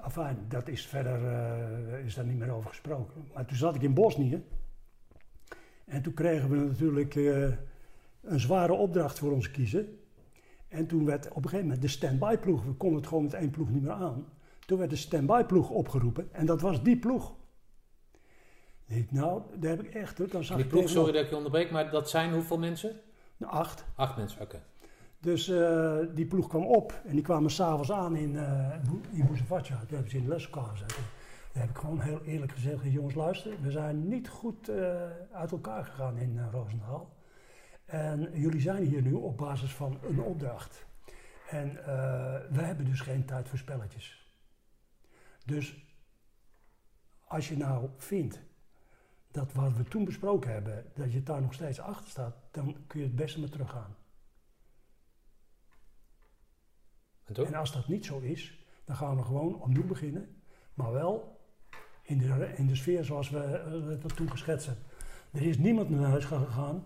[0.00, 3.26] afijn, dat is verder, eh, is daar niet meer over gesproken.
[3.34, 4.42] Maar toen zat ik in Bosnië.
[5.84, 7.42] En toen kregen we natuurlijk eh,
[8.20, 9.98] een zware opdracht voor ons kiezen.
[10.68, 13.34] En toen werd op een gegeven moment de stand-by ploeg, we konden het gewoon met
[13.34, 14.26] één ploeg niet meer aan.
[14.66, 17.34] Toen werd de stand-by ploeg opgeroepen en dat was die ploeg.
[18.86, 21.36] Ik nou, daar heb ik echt, hoor, dan zag Die ploeg, sorry dat ik je
[21.36, 23.00] onderbreek, maar dat zijn hoeveel mensen?
[23.36, 23.84] Nou, acht.
[23.94, 24.62] Acht mensen, oké.
[25.22, 29.26] Dus eh, die ploeg kwam op en die kwamen s'avonds aan in, Bo- in.
[29.26, 31.02] Toen hebben ze in de leslokal gezeten.
[31.52, 35.52] Daar heb ik gewoon heel eerlijk gezegd, jongens luister, we zijn niet goed eh, uit
[35.52, 37.16] elkaar gegaan in eh, Roosendaal.
[37.84, 40.86] En jullie zijn hier nu op basis van een opdracht.
[41.50, 41.72] En
[42.50, 44.30] we hebben dus geen tijd voor spelletjes.
[45.44, 45.84] Dus
[47.24, 48.42] als je nou vindt
[49.30, 53.00] dat wat we toen besproken hebben, dat je daar nog steeds achter staat, dan kun
[53.00, 53.96] je het beste maar teruggaan.
[57.32, 57.52] En toen?
[57.52, 60.42] En als dat niet zo is, dan gaan we gewoon opnieuw beginnen.
[60.74, 61.40] Maar wel
[62.02, 64.84] in de, in de sfeer zoals we eh, dat toen geschetst hebben.
[65.32, 66.84] Er is niemand naar huis gegaan.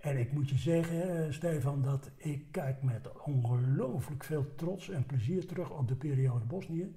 [0.00, 5.06] En ik moet je zeggen, eh, Stefan, dat ik kijk met ongelooflijk veel trots en
[5.06, 6.94] plezier terug op de periode Bosnië.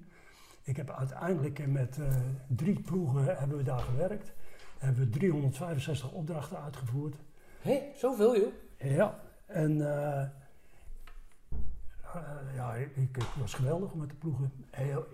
[0.62, 2.16] Ik heb uiteindelijk met eh,
[2.48, 4.32] drie ploegen hebben we daar gewerkt.
[4.78, 7.16] Hebben we 365 opdrachten uitgevoerd.
[7.60, 8.52] Hé, zoveel joh.
[8.78, 9.80] Ja, en
[12.54, 14.52] ja, ik, ik- het was geweldig om met de ploegen.
[14.70, 15.04] Heel,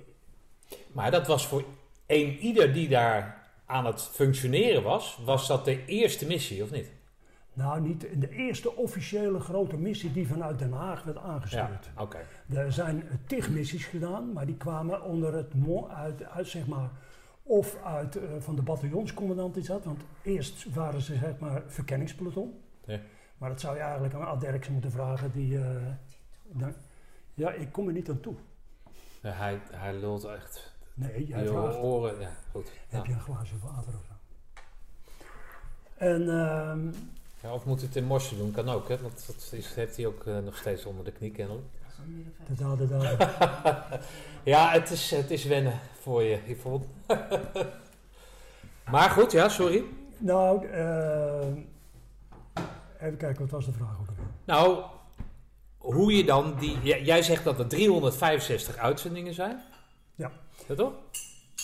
[0.92, 1.64] Maar dat was voor
[2.06, 6.90] een ieder die daar aan het functioneren was, was dat de eerste missie, of niet?
[7.52, 11.88] nou, niet de eerste officiële grote missie die vanuit Den Haag werd Ja, aangestuurd.
[11.96, 12.18] oké.
[12.54, 15.52] Er zijn eh, tig missies gedaan, maar die kwamen onder het
[15.88, 16.90] uit, uit zeg maar,
[17.42, 22.54] of uit eh, van de bataljonscommandant die zat, want eerst waren ze zeg maar verkenningspeloton.
[22.84, 22.98] Ja.
[23.38, 25.30] Maar dat zou je eigenlijk aan Ad Derksen moeten vragen.
[25.32, 25.64] Die, eh,
[26.52, 26.74] dan-
[27.38, 28.34] ja, ik kom er niet aan toe.
[29.22, 30.72] Ja, hij, hij lult echt.
[30.94, 31.76] Nee, jij Je vraagt.
[31.76, 32.70] oren, ja, goed.
[32.88, 33.08] Heb Ja.
[33.08, 34.12] je een glaasje water of zo?
[35.96, 36.90] En ehm,
[37.42, 38.98] Ja, of moet het in morsen doen, kan ook, hè?
[39.00, 41.66] Want dat is, heeft hij ook eh, nog steeds onder de knie kennelijk.
[44.44, 46.86] Ja, het is, het is wennen voor je, Yvonne.
[48.92, 49.84] maar goed, ja, sorry.
[50.18, 51.52] nou, ehm,
[53.00, 54.24] even kijken, wat was de vraag ook alweer?
[54.44, 54.84] Nou,
[55.94, 56.76] hoe je dan die...
[56.82, 59.62] j- Jij zegt dat er 365 uitzendingen zijn.
[60.14, 60.30] Ja.
[60.68, 60.92] Ja, toch?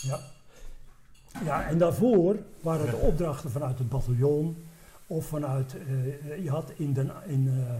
[0.02, 0.20] Ja,
[1.44, 4.64] Ja, en daarvoor waren de opdrachten vanuit het bataljon
[5.06, 7.74] of vanuit, eh, je had in, den, in, eh,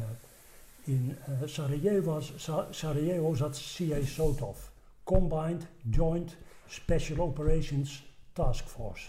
[0.95, 4.71] in eh, Sarajevo, Sa- Sarajevo zat CA SOTOF,
[5.05, 9.09] Combined Joint Special Operations Task Force.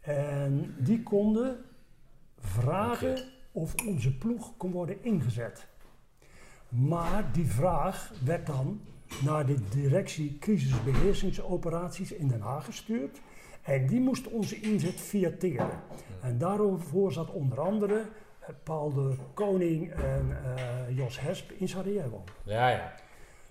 [0.00, 1.64] En die konden
[2.40, 3.18] vragen
[3.52, 5.66] of onze ploeg kon worden ingezet.
[6.72, 8.80] Maar die vraag werd dan
[9.24, 13.20] naar de directie crisisbeheersingsoperaties in Den Haag gestuurd.
[13.62, 15.80] En die moest onze inzet fiateren.
[16.22, 18.04] En daarvoor zat onder andere
[18.40, 22.24] eh, Paul de Koning en eh, Jos Hesp in Sarajevo.
[22.42, 22.92] Ja, ja.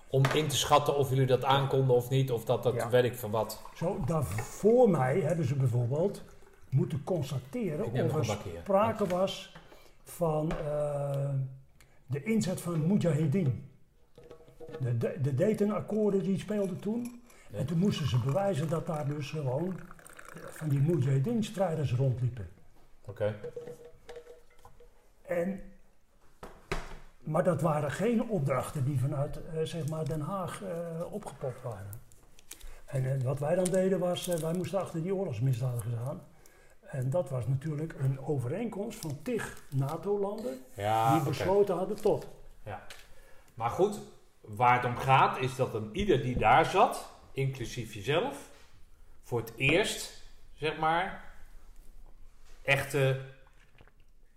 [0.07, 2.97] Om in te schatten of jullie dat aankonden of niet, of dat dat Ja.
[2.97, 3.61] ik van wat.
[3.75, 6.23] Zo, daar voor mij hebben ze bijvoorbeeld
[6.69, 9.55] moeten constateren of er sprake was
[10.03, 11.29] van eh,
[12.11, 13.69] de inzet van Mujahideen.
[14.79, 17.21] De, de, de Dayton-akkoorden die speelden toen.
[17.49, 17.57] Ja.
[17.57, 22.49] En toen moesten ze bewijzen dat daar dus gewoon eh, van die Mujahideen-strijders rondliepen.
[23.05, 23.35] Oké.
[25.21, 25.61] En,
[27.19, 30.63] maar dat waren geen opdrachten die vanuit eh, zeg maar Den Haag
[31.11, 31.99] opgepopt waren.
[32.85, 36.21] En wat wij dan deden was, wij moesten achter die oorlogsmisdadigers aan.
[36.91, 42.27] En dat was natuurlijk een overeenkomst van tig NATO-landen Ja, die besloten hadden tot.
[42.65, 42.85] Ja.
[43.53, 43.99] Maar goed,
[44.41, 48.49] waar het om gaat is dat een ieder die daar zat, inclusief jezelf,
[49.23, 51.23] voor het eerst, zeg maar,
[52.61, 53.21] echte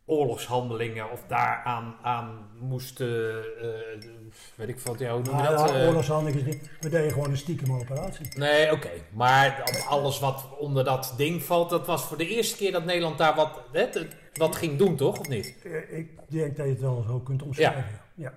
[0.07, 4.09] oorlogshandelingen of daaraan aan moesten, eh,
[4.55, 5.71] weet ik ja, hoe noem je Nou, dat?
[5.71, 8.39] ja, Eh, oorlogshandelingen, niet- we deden gewoon een stiekem operatie.
[8.39, 8.91] Nee, oké.
[9.13, 13.19] Maar alles wat onder dat ding valt, dat was voor de eerste keer dat Nederland
[13.19, 13.89] daar wat, hè,
[14.35, 15.19] wat ging doen, toch?
[15.19, 15.57] Of niet?
[15.65, 18.01] Eh, Ik denk dat je het wel zo kunt omschrijven.
[18.15, 18.33] Ja,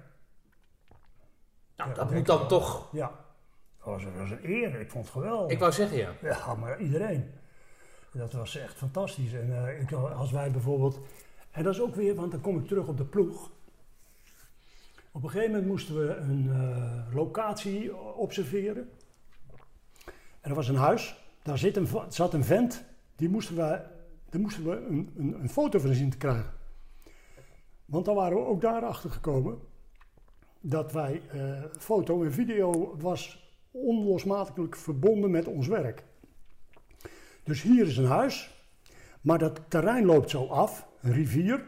[1.75, 2.47] Nou, Ja, dat denk moet dan wel.
[2.47, 2.87] toch...
[2.91, 3.11] ja.
[3.77, 5.51] Dat was, dat was een eer, ik vond het geweldig.
[5.51, 6.09] Ik wou zeggen, ja.
[6.21, 7.31] Ja, maar iedereen.
[8.13, 9.33] Dat was echt fantastisch.
[9.33, 10.99] En ik, als wij bijvoorbeeld.
[11.57, 13.51] En dat is ook weer, want dan kom ik terug op de ploeg.
[15.11, 18.89] Op een gegeven moment moesten we een eh, locatie observeren.
[20.41, 21.15] En dat was een huis.
[21.43, 22.83] Daar zit een, zat een vent.
[23.15, 23.81] Die moesten we,
[24.29, 26.53] daar moesten we een, een, een foto van zien te krijgen.
[27.85, 29.59] Want dan waren we ook daarachter gekomen.
[30.59, 36.03] Dat wij eh, foto en video was onlosmakelijk verbonden met ons werk.
[37.43, 38.65] Dus hier is een huis,
[39.21, 41.65] maar dat terrein loopt zo af, rivier.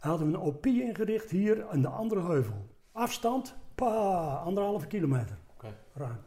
[0.00, 2.66] En hadden we een OP ingericht hier aan de andere heuvel.
[2.92, 5.36] Afstand, pa, anderhalve kilometer.
[5.54, 5.76] Oké.
[5.94, 6.18] Ruim.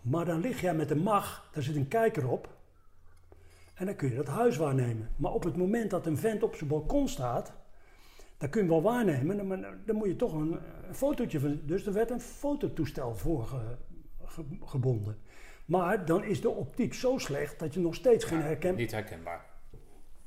[0.00, 2.58] Maar dan lig jij met de mag, daar zit een kijker op.
[3.74, 5.10] En dan kun je dat huis waarnemen.
[5.16, 7.52] Maar op het moment dat een vent op zijn balkon staat,
[8.36, 9.46] dan kun je wel waarnemen.
[9.46, 10.58] Maar dan moet je toch een,
[10.88, 11.60] een fotootje van.
[11.64, 13.76] Dus er werd een fototoestel voor ge-
[14.24, 15.18] ge- gebonden.
[15.64, 18.76] Maar dan is de optiek zo slecht dat je nog steeds geen herkent.
[18.76, 19.46] Niet herkenbaar.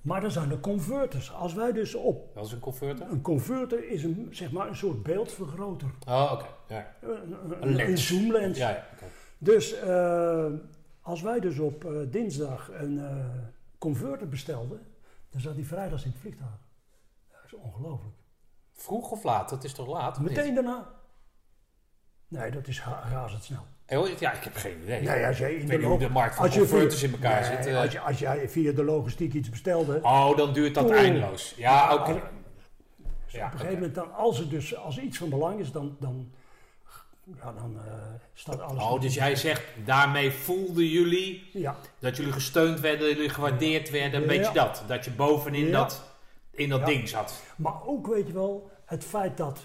[0.04, 1.34] Maar dan zijn er converters.
[1.34, 2.38] Als wij dus op.
[2.38, 3.10] Is een converter?
[3.12, 5.90] Een converter is een, zeg maar een soort beeldvergroter.
[6.08, 6.46] Oh, oké.
[6.74, 6.96] Ja.
[7.02, 7.90] Een, een, Een lens.
[7.90, 8.58] een zoomlens.
[8.58, 8.86] Ja.
[9.38, 10.52] Dus eh,
[11.02, 13.26] als wij dus op eh, dinsdag een eh,
[13.78, 14.82] converter bestelden,
[15.30, 16.60] dan zat die vrijdags in het vliegtuig.
[17.32, 18.16] Dat is ongelooflijk.
[18.74, 19.50] Vroeg of laat?
[19.50, 20.20] Dat is toch laat?
[20.20, 20.92] Meteen daarna.
[22.28, 23.66] Nee, dat is razendsnel.
[24.20, 25.02] Ja, ik heb geen idee.
[25.02, 27.12] Nee, als jij in ik weet niet lo- hoe de markt van je converters in
[27.12, 27.66] elkaar Nee, zit.
[27.66, 27.80] eh.
[27.82, 30.00] Als, je, als jij via de logistiek iets bestelde.
[30.02, 31.54] Oh, dan duurt dat eindeloos.
[31.58, 32.22] Ja, oké.
[33.28, 35.96] Ja, op een gegeven moment, dan, als, het dus, als iets van belang is, dan,
[36.00, 36.32] dan,
[37.38, 37.94] ja, dan eh,
[38.34, 38.84] staat alles.
[38.84, 44.22] Oh, dus jij zegt, daarmee voelden jullie Ja, dat jullie gesteund werden, jullie gewaardeerd werden,
[44.22, 44.84] een beetje dat.
[44.88, 46.04] Dat je bovenin dat,
[46.52, 47.44] in dat ding zat.
[47.56, 49.60] maar ook weet je wel, het feit dat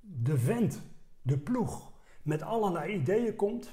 [0.00, 0.80] de vent,
[1.22, 1.90] de ploeg,
[2.22, 3.70] met allerlei ideeën komt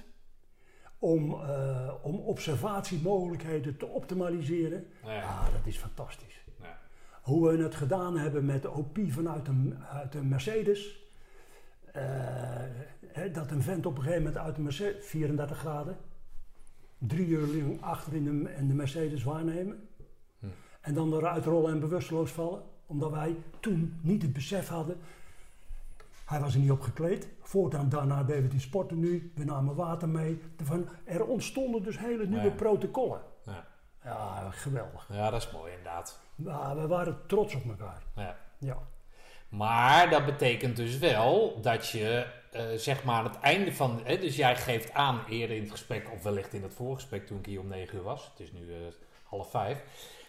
[1.00, 4.88] om, eh, om observatiemogelijkheden te optimaliseren.
[5.04, 5.24] Ja.
[5.24, 6.46] Ah, dat is fantastisch.
[6.62, 6.80] Ja.
[7.22, 11.08] Hoe we het gedaan hebben met de OP vanuit een, uit een Mercedes.
[11.94, 15.98] Eh, dat een vent op een gegeven moment uit een Mercedes, 34 graden,
[16.98, 19.88] drie uur lang achter in de, in de Mercedes waarnemen.
[20.40, 20.46] Hm.
[20.82, 22.62] En dan eruit rollen en bewusteloos vallen.
[22.86, 24.98] Omdat wij toen niet het besef hadden.
[26.30, 27.28] Hij was er niet op gekleed.
[27.42, 29.32] Voortaan daarna deden we het in sportmenu.
[29.36, 30.42] We namen water mee.
[31.06, 32.50] Er ontstonden dus hele nieuwe Ja.
[32.56, 33.22] protocollen.
[33.46, 33.68] Ja.
[34.04, 35.08] Ja, geweldig.
[35.12, 36.20] ja, dat is mooi inderdaad.
[36.36, 38.04] Ja, we waren trots op elkaar.
[38.16, 38.36] Ja.
[38.60, 38.78] Ja.
[39.50, 44.02] Maar dat betekent dus wel dat je, eh, zeg maar, aan het einde van.
[44.04, 47.38] Hè, dus jij geeft aan eerder in het gesprek, of wellicht in het voorgesprek toen
[47.40, 48.30] ik hier om 9 uur was.
[48.30, 48.78] Het is nu eh,
[49.24, 49.84] half vijf.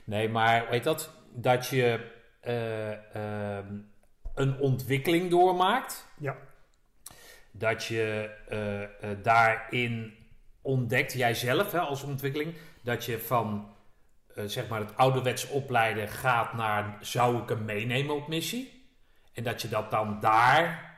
[0.04, 1.10] Nee, maar weet dat?
[1.32, 3.14] Dat je eh,
[3.58, 3.74] ehm,
[4.34, 6.07] een ontwikkeling doormaakt.
[6.18, 6.36] Ja.
[7.50, 8.89] Dat je eh, eh,
[9.23, 10.15] daarin
[10.62, 13.75] ontdekt, jijzelf hè, als ontwikkeling, dat je van
[14.34, 18.89] eh, zeg maar het ouderwets opleiden gaat naar zou ik hem meenemen op missie?
[19.33, 20.94] En dat je dat dan daar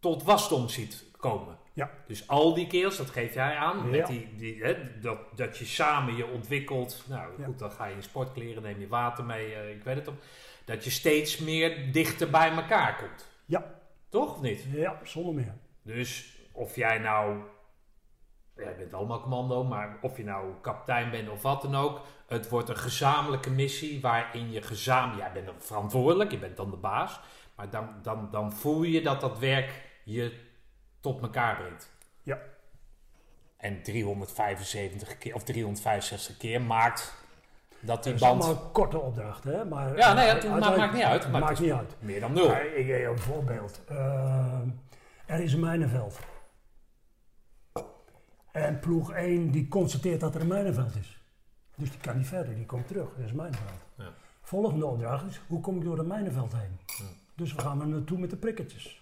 [0.00, 1.58] tot wasdom ziet komen.
[1.74, 1.90] Ja.
[2.06, 3.82] Dus al die keels, dat geef jij aan, Ja.
[3.84, 7.04] met die, die, hè, dat, dat je samen je ontwikkelt.
[7.08, 7.44] Nou Ja.
[7.44, 10.18] goed, dan ga je in sportkleren, neem je water mee, ik weet het om.
[10.64, 13.28] Dat je steeds meer dichter bij elkaar komt.
[13.44, 14.64] Ja, Toch of niet?
[14.72, 15.54] ja, zonder meer.
[15.82, 17.40] Dus of jij nou,
[18.56, 22.00] ja, je bent allemaal commando, maar of je nou kapitein bent of wat dan ook,
[22.26, 26.70] het wordt een gezamenlijke missie waarin je gezamenlijk, jij bent dan verantwoordelijk, je bent dan
[26.70, 27.20] de baas,
[27.54, 30.40] maar dan, dan, dan voel je dat dat werk je
[31.00, 31.90] tot elkaar brengt.
[32.22, 32.38] Ja.
[33.56, 37.14] En 375 keer of 365 keer maakt
[37.82, 39.64] dat die is band allemaal korte opdrachten, hè?
[39.64, 41.94] Maar, Ja, nee, het uiteindelijk- maakt- maakt niet uit, maar maakt niet uit.
[41.98, 42.48] meer dan nul.
[42.48, 43.80] Maar ik geef je een voorbeeld.
[43.88, 44.58] Eh,
[45.26, 46.18] er is een mijnenveld.
[48.52, 51.20] En ploeg 1 die constateert dat er een mijnenveld is.
[51.74, 53.08] Dus die kan niet verder, die komt terug.
[53.18, 53.78] Er is een mijnenveld.
[53.96, 54.08] Ja.
[54.42, 56.78] Volgende opdracht is, hoe kom ik door dat mijnenveld heen?
[56.86, 57.04] Ja.
[57.34, 59.00] Dus we gaan er naartoe met de prikketjes.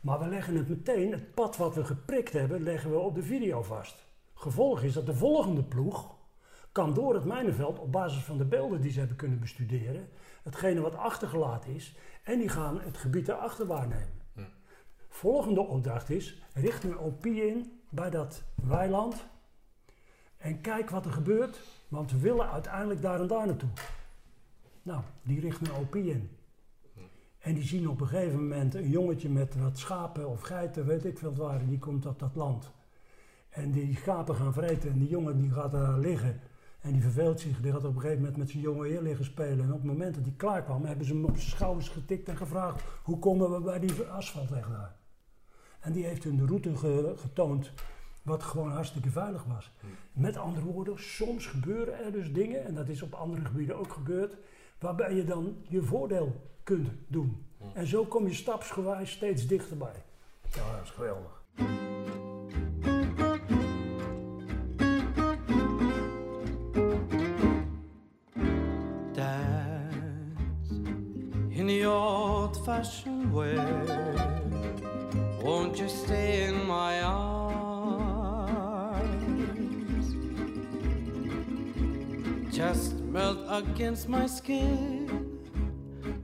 [0.00, 3.22] Maar we leggen het meteen, het pad wat we geprikt hebben, leggen we op de
[3.22, 4.04] video vast.
[4.34, 6.14] Gevolg is dat de volgende ploeg
[6.72, 10.08] kan door het mijnenveld op basis van de beelden die ze hebben kunnen bestuderen,
[10.42, 14.22] hetgene wat achtergelaten is, en die gaan het gebied erachter waarnemen.
[14.34, 14.40] Hm.
[15.08, 19.26] Volgende opdracht is, richt een OP in bij dat weiland
[20.36, 23.70] en kijk wat er gebeurt, want we willen uiteindelijk daar en daar naartoe.
[24.82, 26.30] Nou, die richt een OP in.
[27.38, 31.04] En die zien op een gegeven moment een jongetje met wat schapen of geiten, weet
[31.04, 32.70] ik veel wat waren, die komt op dat land.
[33.48, 36.40] En die schapen gaan vreten en die jongen die gaat daar liggen.
[36.80, 39.24] En die verveelt zich, die gaat op een gegeven moment met zijn jonge heer liggen
[39.24, 39.64] spelen.
[39.64, 42.28] En op het moment dat hij klaar kwam, hebben ze hem op zijn schouders getikt
[42.28, 44.96] en gevraagd: hoe komen we bij die asfaltweg daar?
[45.80, 47.72] En die heeft hun de route ge- getoond,
[48.22, 49.72] wat gewoon hartstikke veilig was.
[50.12, 53.92] Met andere woorden, soms gebeuren er dus dingen, en dat is op andere gebieden ook
[53.92, 54.36] gebeurd,
[54.78, 57.46] waarbij je dan je voordeel kunt doen.
[57.74, 60.02] En zo kom je stapsgewijs steeds dichterbij.
[60.54, 61.42] Ja, dat is geweldig.
[71.90, 73.56] Old fashioned way.
[75.42, 78.20] Won't you stay in my arms?
[82.54, 85.40] Just melt against my skin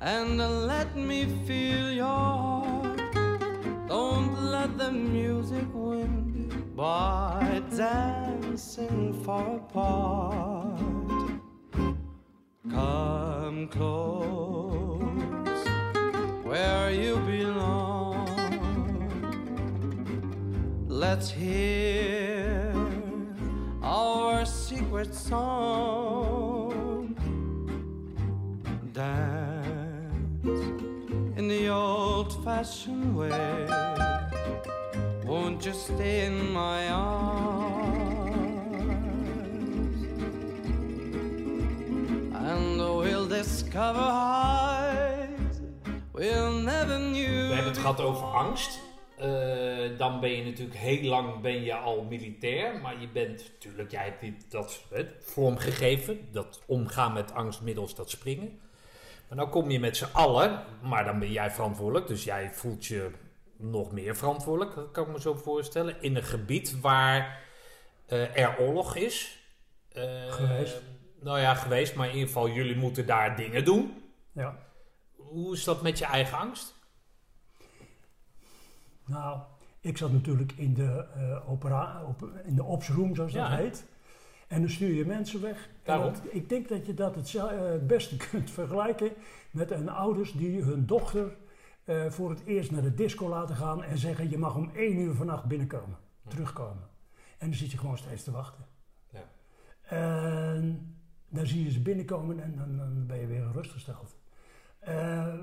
[0.01, 3.01] and let me feel your heart.
[3.89, 10.81] Don't let the music win by dancing far apart.
[12.71, 15.46] Come close
[16.47, 18.29] where you belong.
[20.87, 22.73] Let's hear
[23.83, 27.17] our secret song.
[28.93, 30.47] Dance
[31.37, 33.67] in the old fashioned way.
[35.25, 37.97] Won't you stay in my arms?
[42.35, 44.76] And we'll discover heights
[46.17, 47.49] we'll never knew.
[47.49, 48.79] We hebben het gehad over angst.
[49.19, 52.81] Eh, dan ben je natuurlijk heel lang ben je al militair.
[52.81, 56.29] Maar je bent natuurlijk, jij hebt die, dat hè, vormgegeven.
[56.33, 58.61] Dat omgaan met angst middels dat springen.
[59.29, 60.63] Maar dan kom je met z'n allen.
[60.83, 62.07] Maar dan ben jij verantwoordelijk.
[62.07, 63.11] Dus jij voelt je
[63.57, 64.75] nog meer verantwoordelijk.
[64.75, 66.03] Dat kan ik me zo voorstellen.
[66.03, 67.43] In een gebied waar
[68.07, 69.39] eh, er oorlog is.
[69.93, 70.83] Eh, Geweest.
[71.21, 71.95] Nou ja, geweest.
[71.95, 74.03] Maar in ieder geval, jullie moeten daar dingen doen.
[74.33, 74.66] Ja.
[75.29, 76.75] Hoe is dat met je eigen angst?
[79.07, 79.41] Nou,
[79.81, 83.49] ik zat natuurlijk in de, eh opera, op, in de ops room, zoals Ja.
[83.49, 83.85] dat heet.
[84.49, 85.65] En dan stuur je mensen weg.
[85.67, 86.13] En Daarom.
[86.13, 89.13] dat- ik denk dat je dat het eh, het beste kunt vergelijken
[89.51, 91.37] met een ouders die hun dochter
[91.85, 94.97] eh, voor het eerst naar de disco laten gaan en zeggen: Je mag om één
[94.99, 95.99] uur vannacht binnenkomen,
[96.29, 96.89] terugkomen.
[97.39, 98.65] En dan zit je gewoon steeds te wachten.
[99.11, 99.25] Ja.
[99.97, 100.97] En
[101.29, 104.17] dan zie je ze binnenkomen en dan, dan ben je weer gerustgesteld.
[104.87, 105.35] Eh,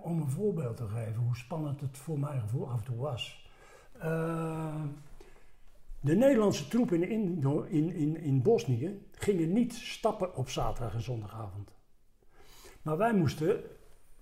[0.00, 3.48] om een voorbeeld te geven hoe spannend het voor mijn gevoel af en toe was.
[3.92, 4.82] Eh,
[6.00, 11.70] de Nederlandse troepen in, in, in, in Bosnië gingen niet stappen op zaterdag en zondagavond.
[12.82, 13.62] Maar wij moesten,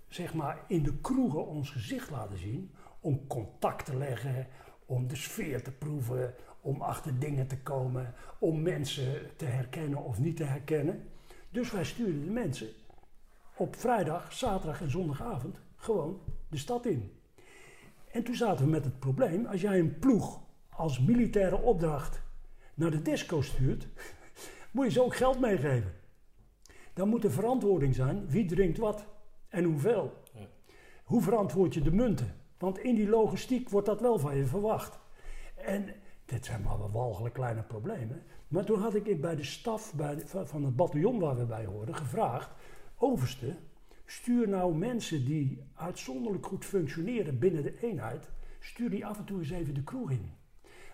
[0.08, 2.70] zeg maar, in de kroegen ons gezicht laten zien
[3.00, 4.46] om contact te leggen,
[4.86, 10.18] om de sfeer te proeven, om achter dingen te komen, om mensen te herkennen of
[10.18, 11.08] niet te herkennen.
[11.50, 12.68] Dus wij stuurden de mensen
[13.56, 17.12] op vrijdag, zaterdag en zondagavond gewoon de stad in.
[18.10, 20.40] En toen zaten we met het probleem, als jij een ploeg
[20.70, 22.22] als militaire opdracht
[22.74, 23.88] naar de disco stuurt,
[24.72, 25.92] moet je ze ook geld meegeven.
[26.94, 29.06] Dan moet er verantwoording zijn wie drinkt wat
[29.48, 30.12] en hoeveel.
[30.34, 30.46] Ja.
[31.04, 32.34] Hoe verantwoord je de munten?
[32.58, 34.98] Want in die logistiek wordt dat wel van je verwacht.
[35.56, 38.22] En dit zijn maar wel walgelijk kleine problemen.
[38.48, 41.44] Maar toen had ik bij de staf bij de- van- van het bataljon waar we
[41.44, 42.50] bij hoorden gevraagd:
[43.04, 43.56] Overste,
[44.06, 48.28] stuur nou mensen die uitzonderlijk goed functioneren binnen de eenheid,
[48.60, 50.30] stuur die af en toe eens even de kroeg in.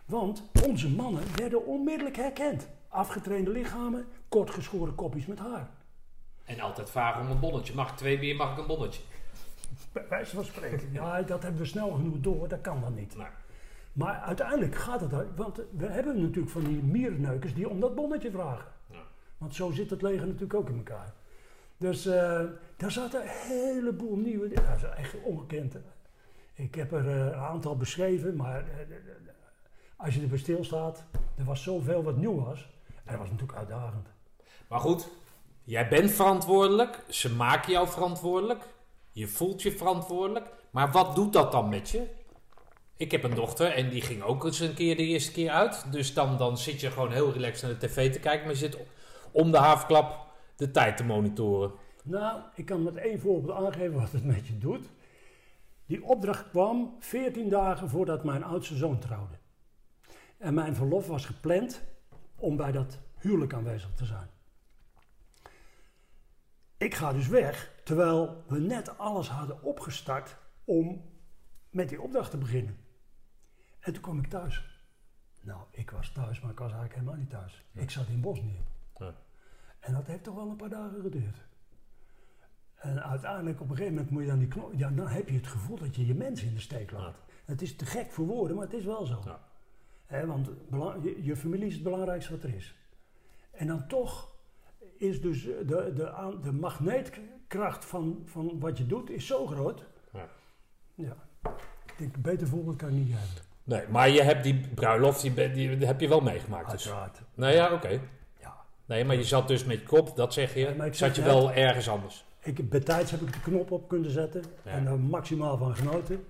[0.05, 2.69] Want onze mannen werden onmiddellijk herkend.
[2.89, 5.71] Afgetrainde lichamen, kortgeschoren kopjes met haar.
[6.45, 7.75] En altijd vragen om een bonnetje.
[7.75, 9.03] Mag ik twee bier, mag ik een bonnetje?
[9.93, 10.93] Bij wijze van spreken.
[10.93, 13.17] Ja, dat hebben we snel genoeg door, dat kan dan niet.
[13.93, 17.95] Maar uiteindelijk gaat het uit, want we hebben natuurlijk van die mierenneukers die om dat
[17.95, 18.73] bonnetje vragen.
[18.91, 19.03] Ja.
[19.39, 21.17] Want zo zit het leger natuurlijk ook in elkaar.
[21.79, 22.41] Dus eh,
[22.77, 24.69] daar zaten een heleboel nieuwe dingen.
[24.69, 25.77] Dat is echt ongekend.
[26.55, 28.87] Ik heb er eh, een aantal beschreven, maar eh,
[29.97, 31.05] als je erbij stilstaat,
[31.37, 32.69] er was zoveel wat nieuw was.
[32.87, 34.09] En dat was natuurlijk uitdagend.
[34.69, 35.09] Maar goed,
[35.65, 37.05] jij bent verantwoordelijk.
[37.09, 38.63] Ze maken jou verantwoordelijk.
[39.11, 40.51] Je voelt je verantwoordelijk.
[40.71, 42.07] Maar wat doet dat dan met je?
[42.97, 45.93] Ik heb een dochter en die ging ook eens een keer de eerste keer uit.
[45.93, 48.45] Dus dan, dan zit je gewoon heel relaxed naar de tv te kijken.
[48.45, 48.79] Maar je zit
[49.31, 50.28] om de havenklap
[50.59, 51.73] de tijd te monitoren.
[52.05, 54.91] Nou, ik kan met één voorbeeld aangeven wat het met je doet.
[55.87, 59.35] Die opdracht kwam 14 dagen voordat mijn oudste zoon trouwde.
[60.39, 61.83] En mijn verlof was gepland
[62.37, 64.29] om bij dat huwelijk aanwezig te zijn.
[66.77, 71.03] Ik ga dus weg, terwijl we net alles hadden opgestart om
[71.71, 72.77] met die opdracht te beginnen.
[73.81, 74.83] En toen kwam ik thuis.
[75.41, 77.65] Nou, ik was thuis, maar ik was eigenlijk helemaal niet thuis.
[77.73, 78.61] Ik zat in Bosnië.
[78.95, 79.15] Ja.
[79.89, 81.37] En dat heeft toch wel een paar dagen geduurd.
[82.75, 84.73] En uiteindelijk op een gegeven moment moet je dan die knop...
[84.77, 87.17] Ja, dan heb je het gevoel dat je je mensen in de steek laat.
[87.45, 89.23] Het is te gek voor woorden, maar het is wel zo.
[89.25, 90.27] Ja.
[90.27, 90.51] Want
[91.03, 92.75] je, je familie is het belangrijkste wat er is.
[93.51, 94.35] En dan toch
[94.97, 99.87] is dus de, de, de magneetkracht van, van wat je doet is zo groot.
[100.13, 100.29] Ja.
[100.95, 101.17] Ja.
[101.87, 103.45] Ik denk, een beter voorbeeld kan ik niet hebben.
[103.65, 106.71] Nee, maar je hebt die bruiloft, die, heb je wel meegemaakt.
[106.71, 106.85] Dus.
[106.85, 107.23] Uiteraard.
[107.35, 108.01] Nou ja, oké.
[108.89, 110.61] Nee, maar je zat dus met je kop, dat zeg je.
[110.77, 112.25] Ja, zat je net- wel ergens anders.
[112.43, 114.71] Ik, bij tijds heb ik de knop op kunnen zetten Ja.
[114.71, 116.25] en er maximaal van genoten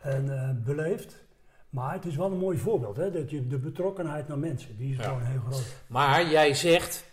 [0.00, 1.24] en eh, beleefd.
[1.70, 3.10] Maar het is wel een mooi voorbeeld, hè?
[3.10, 5.02] dat je de betrokkenheid naar mensen, die is Ja.
[5.02, 5.76] gewoon heel groot.
[5.86, 7.04] Maar jij zegt,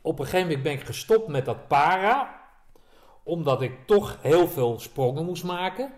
[0.00, 2.40] op een gegeven moment ben ik gestopt met dat para,
[3.22, 5.92] omdat ik toch heel veel sprongen moest maken.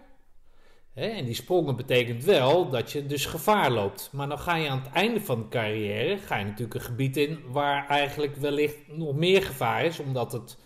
[0.94, 4.08] En die sprongen betekent wel dat je dus gevaar loopt.
[4.12, 7.16] Maar dan ga je aan het einde van de carrière, ga je natuurlijk een gebied
[7.16, 10.56] in waar eigenlijk wellicht nog meer gevaar is, omdat het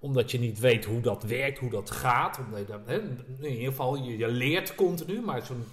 [0.00, 2.38] omdat je niet weet hoe dat werkt, hoe dat gaat.
[2.38, 2.78] Omdat je
[3.40, 5.64] in ieder geval, je, je leert continu, maar zo'n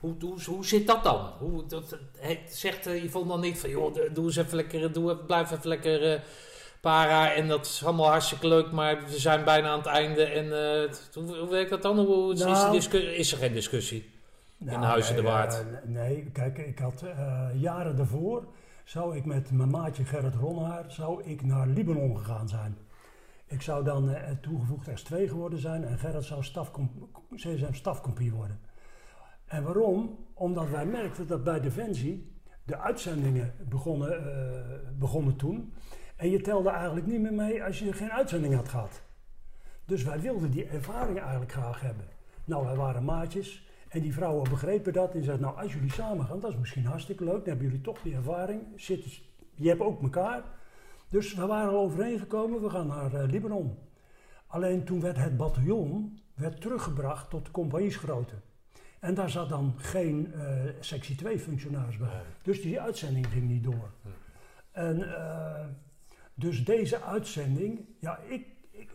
[0.00, 1.32] hoe, hoe, hoe zit dat dan?
[1.38, 1.98] Hoe, dat,
[2.48, 6.20] zegt Yvonne dan niet van, joh, doe eens even lekker, doe, blijf even lekker eh,
[6.84, 10.44] para en dat is allemaal hartstikke leuk, maar we zijn bijna aan het einde en
[10.44, 11.98] eh, hoe, hoe werkt dat dan?
[11.98, 12.76] Hoe, is, Nou.
[12.96, 14.10] is er geen discussie?
[14.58, 15.54] Nou, Huizen de Waard.
[15.54, 18.46] eh, nee, kijk, ik had eh, jaren daarvoor,
[18.84, 22.76] zou ik met mijn maatje Gerrit Ronhaar, zou ik naar Libanon gegaan zijn.
[23.46, 26.42] Ik zou dan toegevoegd S2 geworden zijn en Gerrit zou
[27.34, 28.60] CSM stafkompie worden.
[29.46, 30.18] En waarom?
[30.34, 32.32] Omdat wij merkten dat bij Defensie
[32.64, 34.22] de uitzendingen begonnen,
[34.98, 35.72] begonnen toen.
[36.24, 39.02] En je telde eigenlijk niet meer mee als je geen uitzending had gehad.
[39.84, 42.06] Dus wij wilden die ervaring eigenlijk graag hebben.
[42.44, 45.14] Nou, wij waren maatjes en die vrouwen begrepen dat.
[45.14, 47.34] En zeiden, nou, als jullie samen gaan, dat is misschien hartstikke leuk.
[47.34, 48.62] Dan hebben jullie toch die ervaring.
[48.76, 49.20] Zit,
[49.54, 50.42] je hebt ook elkaar.
[51.08, 53.78] Dus we waren al overeengekomen, we gaan naar eh, Libanon.
[54.46, 58.34] Alleen toen werd het bataljon werd teruggebracht tot de compagniesgrootte.
[59.00, 60.42] En daar zat dan geen eh,
[60.80, 62.22] sectie 2 functionaris bij.
[62.42, 63.90] Dus die uitzending ging niet door.
[64.72, 65.66] En eh,
[66.34, 68.90] dus deze uitzending, ja ik, ik,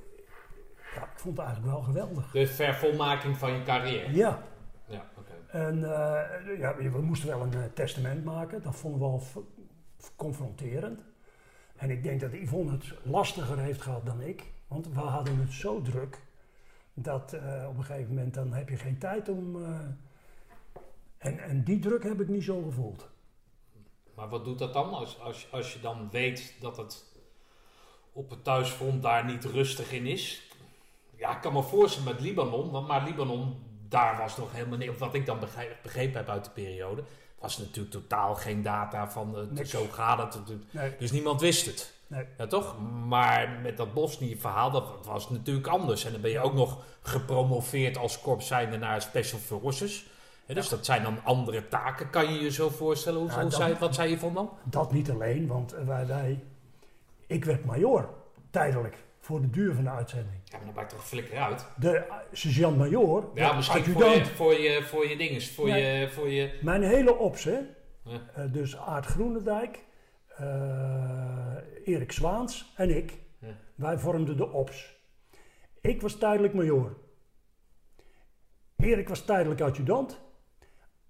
[0.95, 2.31] ja, ik vond het eigenlijk wel geweldig.
[2.31, 4.11] De vervolmaking van je carrière.
[4.15, 4.43] Ja,
[4.85, 5.31] Ja, oké.
[5.57, 8.61] en eh, ja, we moesten wel een eh, testament maken.
[8.63, 9.37] Dat vonden we wel v-
[10.15, 11.01] confronterend.
[11.75, 14.43] En ik denk dat Yvonne het lastiger heeft gehad dan ik.
[14.67, 16.17] Want we hadden het zo druk
[16.93, 19.65] dat eh, op een gegeven moment dan heb je geen tijd om.
[21.17, 23.09] en, en die druk heb ik niet zo gevoeld.
[24.15, 27.08] Maar wat doet dat dan als, als, als je dan weet dat het
[28.13, 30.41] op het thuisfront daar niet rustig in is?
[31.15, 33.55] Ja, ik kan me voorstellen met Libanon, want maar Libanon,
[33.89, 35.39] daar was nog helemaal niet, wat ik dan
[35.83, 37.03] begrepen, heb uit de periode,
[37.39, 39.69] was natuurlijk totaal geen data van Niks.
[39.69, 40.55] zo gaat het.
[40.71, 41.93] Nee, Dus niemand wist het.
[42.07, 42.25] nee.
[42.37, 42.75] Ja, toch?
[43.07, 46.05] Maar met dat Bosnië-verhaal, dat was natuurlijk anders.
[46.05, 50.05] En dan ben je ook nog gepromoveerd als korpszijnde naar Special Forces.
[50.45, 53.19] Dus dat zijn dan andere taken, kan je je zo voorstellen?
[53.19, 54.49] Hoe, hoe dat- wat zei je van dan?
[54.63, 56.39] Dat niet alleen, want wij, wij,
[57.29, 58.09] ik werd major,
[58.51, 60.41] tijdelijk, voor de duur van de uitzending.
[60.43, 61.65] Ja, maar dan maakt toch flikker uit?
[61.77, 65.99] De uh, sergeant-major, Ja, de misschien voor je, voor je, voor je dinges, voor Nee.
[65.99, 66.59] je, voor je...
[66.61, 67.59] mijn hele ops, hè,
[68.03, 68.19] Ja.
[68.35, 69.83] eh, dus Aart Groenendijk,
[70.37, 73.47] eh, Erik Zwaans en ik, Ja.
[73.75, 74.97] wij vormden de ops.
[75.81, 76.97] Ik was tijdelijk major.
[78.75, 80.19] Erik was tijdelijk adjudant.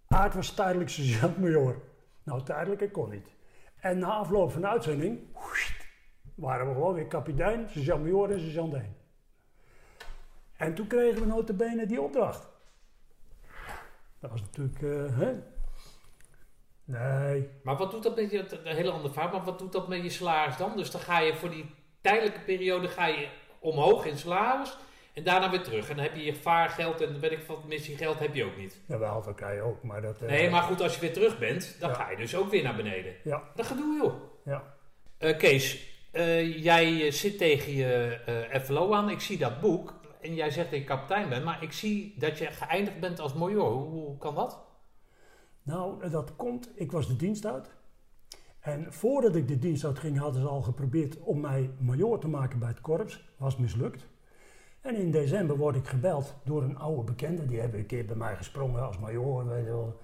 [0.08, 1.82] Aart was tijdelijk sergeant-major.
[2.24, 3.28] Nou, tijdelijk, ik kon niet.
[3.80, 5.20] En na afloop van de uitzending
[6.40, 8.96] waren we gewoon weer kapitein, sergeant-major en sergeant 1.
[10.58, 12.48] En toen kregen we notabene die opdracht.
[14.20, 15.34] Dat was natuurlijk, eh, hè?
[16.84, 19.88] Nee, Maar wat doet dat met je, een hele andere vraag, maar wat doet dat
[19.88, 20.78] met je salaris dan?
[20.78, 21.66] Dus dan ga je voor die
[22.02, 23.28] tijdelijke periode ga je
[23.60, 24.78] omhoog in salaris
[25.14, 25.90] en daarna weer terug.
[25.90, 28.80] En dan heb je je vaargeld en weet ik wat, missiegeld heb je ook niet.
[28.88, 30.22] jawel, dat kan je ook, maar dat...
[30.22, 31.96] eh, Nee, maar goed, als je weer terug bent, dan Ja.
[31.96, 33.14] ga je dus ook weer naar beneden.
[33.24, 34.14] Ja, Dat gedoe joh.
[34.46, 34.64] ja.
[35.18, 38.22] Eh, Kees, eh, jij eh, zit tegen je
[38.52, 39.10] eh FLO aan.
[39.10, 40.00] Ik zie dat boek.
[40.22, 41.44] En jij zegt dat je kapitein bent.
[41.44, 43.72] Maar ik zie dat je geëindigd bent als major.
[43.72, 44.68] Hoe, kan dat?
[45.64, 47.70] Nou, dat komt, ik was de dienst uit.
[48.60, 52.28] En voordat ik de dienst uit ging, hadden ze al geprobeerd om mij major te
[52.28, 53.30] maken bij het korps.
[53.38, 54.08] Was mislukt.
[54.82, 57.46] En in december word ik gebeld door een oude bekende.
[57.46, 60.00] Die hebben een keer bij mij gesprongen als major, weet je wel.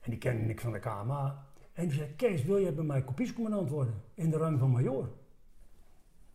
[0.00, 1.46] En die kende ik van de KMA.
[1.72, 4.02] En die zei, Kees, wil jij bij mij kopiescommandant worden?
[4.14, 5.08] In de rang van major.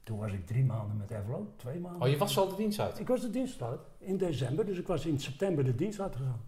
[0.03, 2.01] Toen was ik drie maanden met FLO, twee maanden.
[2.01, 2.99] Oh, je was al de dienst uit.
[2.99, 6.41] Ik was de dienst uit in december, dus ik was in september de dienst uitgegaan.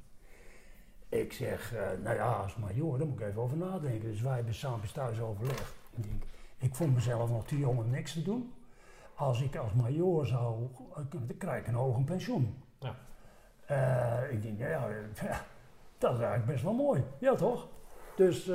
[1.10, 4.12] Ik zeg, eh, nou ja, als major, daar moet ik even over nadenken.
[4.12, 5.76] Dus wij hebben samen thuis overlegd.
[5.98, 6.24] Ik, denk,
[6.58, 8.54] ik vond mezelf nog te jong om niks te doen.
[9.16, 12.56] Als ik als major zou, eh, dan krijg ik een hoger pensioen.
[12.80, 12.96] Ja.
[13.66, 14.88] Eh, ik denk, ja, ja,
[15.98, 17.04] dat is eigenlijk best wel mooi.
[17.20, 17.68] Ja, toch?
[18.16, 18.46] Dus,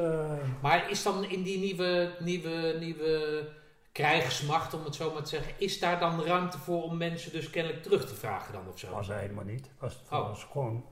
[0.63, 3.49] Maar is dan in die nieuwe, nieuwe, nieuwe
[3.93, 7.51] krijgersmacht, om het zo maar te zeggen, is daar dan ruimte voor om mensen dus
[7.51, 8.91] kennelijk terug te vragen dan of zo?
[8.91, 9.71] was hij helemaal niet.
[9.79, 10.29] Was, Oh.
[10.29, 10.85] was gewoon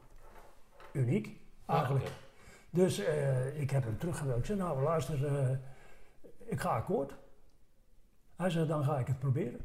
[0.93, 1.29] uniek,
[1.65, 2.07] Ah, eigenlijk.
[2.71, 4.39] Dus eh, ik heb hem teruggebeld.
[4.39, 5.57] Ik zei, nou luister, eh,
[6.45, 7.13] ik ga akkoord.
[8.37, 9.61] Hij zei, dan ga ik het proberen.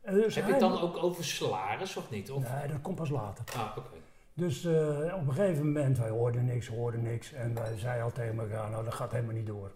[0.00, 2.30] En dus Heb je het dan ook over salaris of niet?
[2.30, 2.52] Of?
[2.52, 3.44] Nee, dat komt pas later.
[3.56, 3.96] Ah, oké.
[4.34, 7.32] Dus eh, op een gegeven moment, wij hoorden niks, hoorden niks.
[7.32, 9.72] En wij zeiden al tegen elkaar, nou dat gaat helemaal niet door.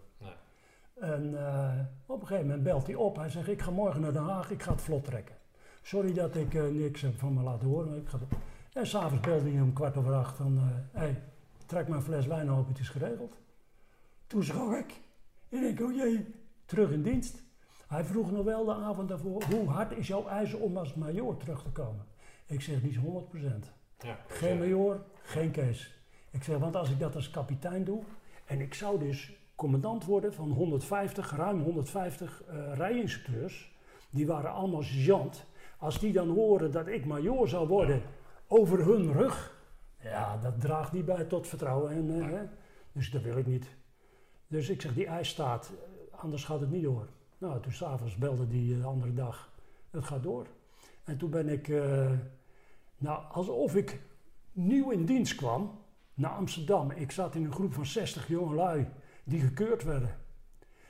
[0.99, 3.15] En eh, op een gegeven moment belt hij op.
[3.15, 5.35] Hij zegt, ik ga morgen naar Den Haag, ik ga het vlot trekken.
[5.81, 7.97] Sorry dat ik eh, niks heb van me laten horen.
[7.97, 8.17] Ik ga.
[8.73, 11.23] En s'avonds belde hij om kwart over acht van, hé, hey,
[11.65, 13.37] trek maar een fles wijn open, het is geregeld.
[14.27, 15.01] Toen schrok ik.
[15.49, 16.33] En ik denk, oh jee,
[16.65, 17.43] terug in dienst.
[17.87, 21.37] Hij vroeg nog wel de avond daarvoor, hoe hard is jouw eisen om als major
[21.37, 22.05] terug te komen?
[22.45, 23.01] Ik zeg, is 100%.
[23.99, 26.01] Ja, dus, Geen eh, major, geen Kees.
[26.31, 28.03] Ik zeg, want als ik dat als kapitein doe,
[28.45, 33.75] en ik zou dus commandant worden van 150, ruim 150 eh rijinstructeurs,
[34.09, 35.45] die waren allemaal sergeant.
[35.77, 38.01] Als die dan horen dat ik major zou worden
[38.47, 39.55] over hun rug,
[40.01, 41.91] ja, dat draagt niet bij tot vertrouwen.
[41.91, 42.39] En, eh.
[42.91, 43.75] Dus dat wil ik niet.
[44.47, 47.07] Dus ik zeg, die eis staat, eh, anders gaat het niet door.
[47.37, 49.51] Nou, toen s'avonds belde die eh, de andere dag,
[49.89, 50.47] het gaat door.
[51.03, 52.11] En toen ben ik, eh,
[52.97, 54.01] nou, alsof ik
[54.51, 55.79] nieuw in dienst kwam
[56.13, 56.91] naar Amsterdam.
[56.91, 58.87] Ik zat in een groep van 60 jongelui
[59.27, 60.15] die gekeurd werden.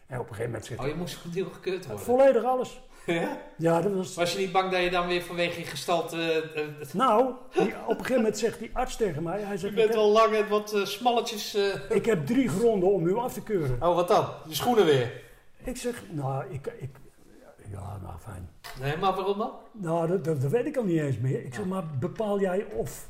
[0.08, 2.06] En op een gegeven moment zegt Oh, je moest opnieuw gekeurd worden.
[2.06, 2.82] volledig alles.
[3.06, 3.42] Ja?
[3.58, 4.16] Ja, dat was...
[4.16, 6.18] Was je niet bang dat je dan weer vanwege je gestalte...
[6.56, 9.58] eh, eh, Nou, die- op een gegeven moment zegt die arts tegen mij, hij je
[9.58, 11.58] zegt, bent heb, wel lang en wat eh, smalletjes...
[11.90, 13.82] ik heb drie gronden om u af te keuren.
[13.82, 14.30] Oh, wat dan?
[14.48, 15.22] Je schoenen weer?
[15.64, 16.90] Ik zeg, nou, ik, ik
[17.72, 18.50] ja, nou fijn.
[18.82, 19.52] Nee, maar waarom dan?
[19.72, 21.46] Nou, dat, dat, dat weet ik al niet eens meer.
[21.46, 23.08] Ik zeg, maar bepaal jij of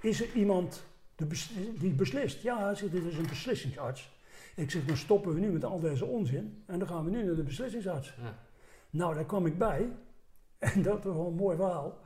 [0.00, 0.84] is er iemand
[1.16, 2.42] de bes- die beslist?
[2.42, 4.10] Ja, hij zegt, dit is een beslissingsarts.
[4.54, 7.24] Ik zeg, dan stoppen we nu met al deze onzin en dan gaan we nu
[7.24, 8.14] naar de beslissingsarts.
[8.22, 8.34] Ja.
[8.90, 9.88] Nou, daar kwam ik bij
[10.58, 11.98] en dat was wel een mooi verhaal.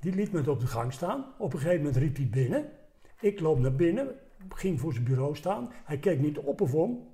[0.00, 1.24] Die liet me op de gang staan.
[1.38, 2.68] Op een gegeven moment riep hij binnen.
[3.20, 4.08] Ik loop naar binnen,
[4.48, 5.72] ging voor zijn bureau staan.
[5.84, 7.08] Hij keek niet op of om.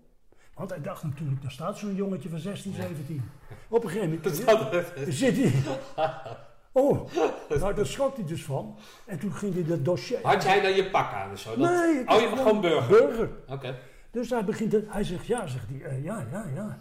[0.55, 3.23] Want hij dacht natuurlijk, daar staat zo'n jongetje van 16, 17.
[3.69, 5.53] Op een gegeven moment zit hij.
[6.75, 7.09] Oh,
[7.49, 8.77] nou daar schrok hij dus van.
[9.07, 10.19] En toen ging hij dat dossier.
[10.23, 11.49] Had jij dan je pak aan of zo?
[11.57, 12.89] Dat- Nee, Oh, je gewoon burger?
[12.89, 13.31] burger.
[13.49, 13.79] Oké.
[14.13, 16.79] Dus hij begint, het- hij zegt ja, zegt hij, eh, ja, ja, ja.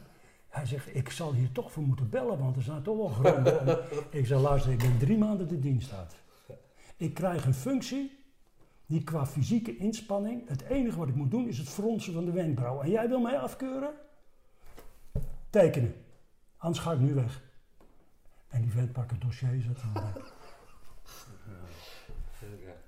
[0.49, 3.59] Hij zegt, ik zal hier toch voor moeten bellen, want er zijn toch wel gronden.
[3.59, 3.67] om.
[4.19, 6.15] ik zeg, luister, ik ben drie maanden de dienst uit.
[6.97, 8.19] Ik krijg een functie
[8.85, 12.31] die qua fysieke inspanning, het enige wat ik moet doen is het fronsen van de
[12.31, 12.81] wenkbrauw.
[12.81, 13.93] En jij wil mij afkeuren?
[15.49, 15.93] Tekenen.
[16.57, 17.41] Anders ga ik nu weg.
[18.47, 20.33] En die vent pakt het dossier, zet hem weg.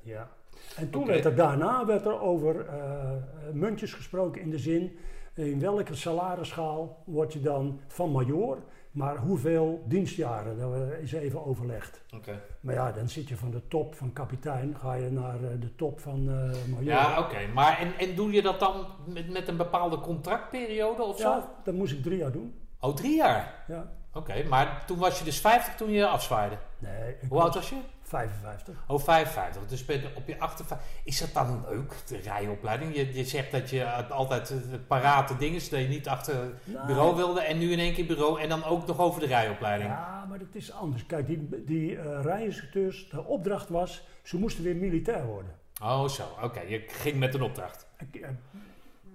[0.04, 0.30] Ja.
[0.78, 3.12] En toen werd er daarna werd er over eh,
[3.54, 4.98] muntjes gesproken in de zin,
[5.34, 8.58] in welke salarisschaal word je dan van major,
[8.92, 12.02] maar hoeveel dienstjaren, dat is even overlegd.
[12.16, 12.42] Oké.
[12.60, 15.76] Maar ja, dan zit je van de top van kapitein, ga je naar eh, de
[15.76, 16.36] top van eh
[16.70, 16.84] major.
[16.84, 17.48] Ja, oké.
[17.54, 21.30] Maar en, en doe je dat dan met, met een bepaalde contractperiode of zo?
[21.30, 22.54] Ja, dat moest ik drie jaar doen.
[22.80, 23.64] Oh, drie jaar.
[23.68, 23.92] Ja.
[24.14, 26.58] Oké, maar toen was je dus 50 toen je afzwaaide.
[26.80, 27.76] Nee, Hoe oud was je?
[28.18, 28.84] 55.
[28.88, 29.68] Oh, 55.
[29.68, 30.88] Dus ben op je 58.
[31.04, 32.96] Is dat dan leuk, de rijopleiding?
[32.96, 36.86] Je, je zegt dat je altijd eh, parate dingen, dat je niet achter het Nou,
[36.88, 39.90] bureau wilde en nu in één keer bureau en dan ook nog over de rijopleiding.
[39.90, 41.06] Ja, maar dat is anders.
[41.06, 45.52] Kijk, die, die eh rijinstructeurs, de opdracht was, ze moesten weer militair worden.
[45.82, 46.24] Oh, zo.
[46.44, 47.88] Oké, je ging met een opdracht.
[47.98, 48.08] Eh,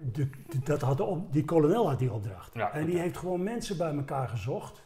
[0.03, 2.55] de- de- dat had de op- die kolonel had die opdracht.
[2.55, 4.83] Ja, en die heeft gewoon mensen bij elkaar gezocht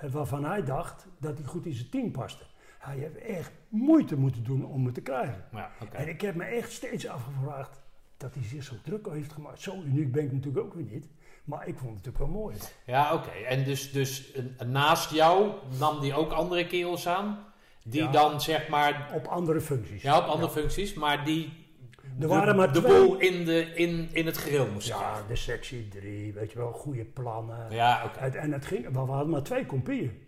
[0.00, 2.44] waarvan hij dacht dat hij goed in zijn team paste.
[2.86, 5.44] Hij heeft echt moeite moeten doen om het te krijgen.
[5.52, 5.70] Ja.
[5.92, 7.80] En ik heb me echt steeds afgevraagd
[8.16, 9.60] dat hij zich zo druk heeft gemaakt.
[9.60, 11.08] Zo uniek ben ik natuurlijk ook weer niet.
[11.44, 12.56] Maar ik vond het natuurlijk wel mooi.
[12.86, 13.30] Ja, oké.
[13.30, 14.32] En dus, dus
[14.66, 17.38] naast jou nam die ook andere kerels aan,
[17.84, 18.10] die Ja.
[18.10, 20.02] dan zeg maar, Op andere functies.
[20.02, 21.64] ja, op andere functies, maar die
[22.20, 22.92] Er waren maar de twee.
[23.06, 25.28] boel in, de, in, in het gereel moesten Ja, krijgen.
[25.28, 27.70] de sectie 3, weet je wel, goede plannen.
[27.70, 28.18] Ja, oké.
[28.36, 30.24] En het ging, maar we hadden maar twee kompieën.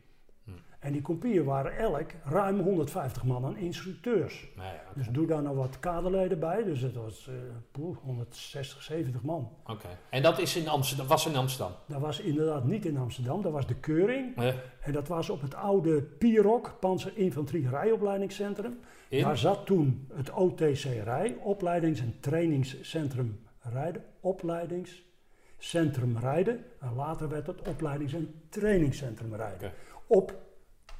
[0.88, 4.48] En die kompieën waren elk ruim 150 man aan instructeurs.
[4.56, 4.68] Nou.
[4.94, 7.34] Dus doe daar nog wat kaderleden bij, dus het was eh,
[7.72, 9.50] poeh, 160, 70 man.
[9.66, 9.86] Oké.
[10.10, 11.72] En dat is in Amsterdam, was in Amsterdam.
[11.86, 14.36] Dat was inderdaad niet in Amsterdam, dat was de Keuring.
[14.36, 14.46] Eh,
[14.80, 18.78] En dat was op het oude PIROC, Panzerinfanterie Rijopleidingscentrum.
[19.08, 19.22] in?
[19.22, 24.04] Daar zat toen het OTC Rij, Opleidings- en Trainingscentrum Rijden.
[24.20, 26.64] Opleidingscentrum Rijden.
[26.80, 29.72] En later werd het Opleidings- en Trainingscentrum Rijden.
[30.06, 30.46] Op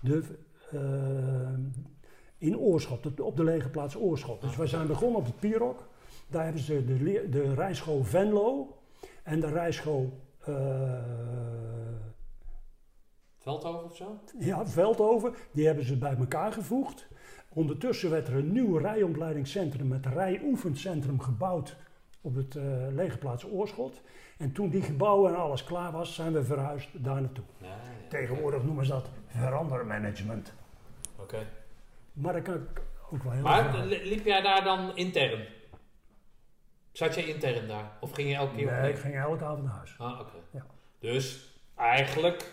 [0.01, 0.23] de,
[0.71, 0.79] eh,
[2.39, 4.41] in Oorschot, op de, op de lege plaats Oorschot.
[4.41, 5.89] Dus wij zijn begonnen op het PIROC.
[6.29, 8.77] Daar hebben ze de, de rijschool Venlo
[9.23, 11.03] en de rijschool eh,
[13.39, 14.19] Veldhoven of zo?
[14.39, 17.09] ja, Veldhoven, die hebben ze bij elkaar gevoegd.
[17.49, 21.77] Ondertussen werd er een nieuw rijopleidingscentrum met rijoefencentrum gebouwd
[22.21, 24.01] op het eh lege plaats Oorschot.
[24.39, 27.45] En toen die gebouwen en alles klaar was, zijn we verhuisd daar naartoe.
[27.59, 28.09] Ja, ja.
[28.09, 30.53] Tegenwoordig noemen ze dat verandermanagement.
[31.17, 31.47] Oké.
[32.13, 35.47] Maar dat kan ik ook wel heel Maar liep jij daar dan intern?
[36.93, 37.93] Zat jij intern daar?
[38.01, 39.95] Of ging je elke keer Nee, op ik ging elke avond naar huis.
[39.99, 40.37] Ah, oké.
[40.51, 40.67] Ja.
[40.99, 42.53] Dus eigenlijk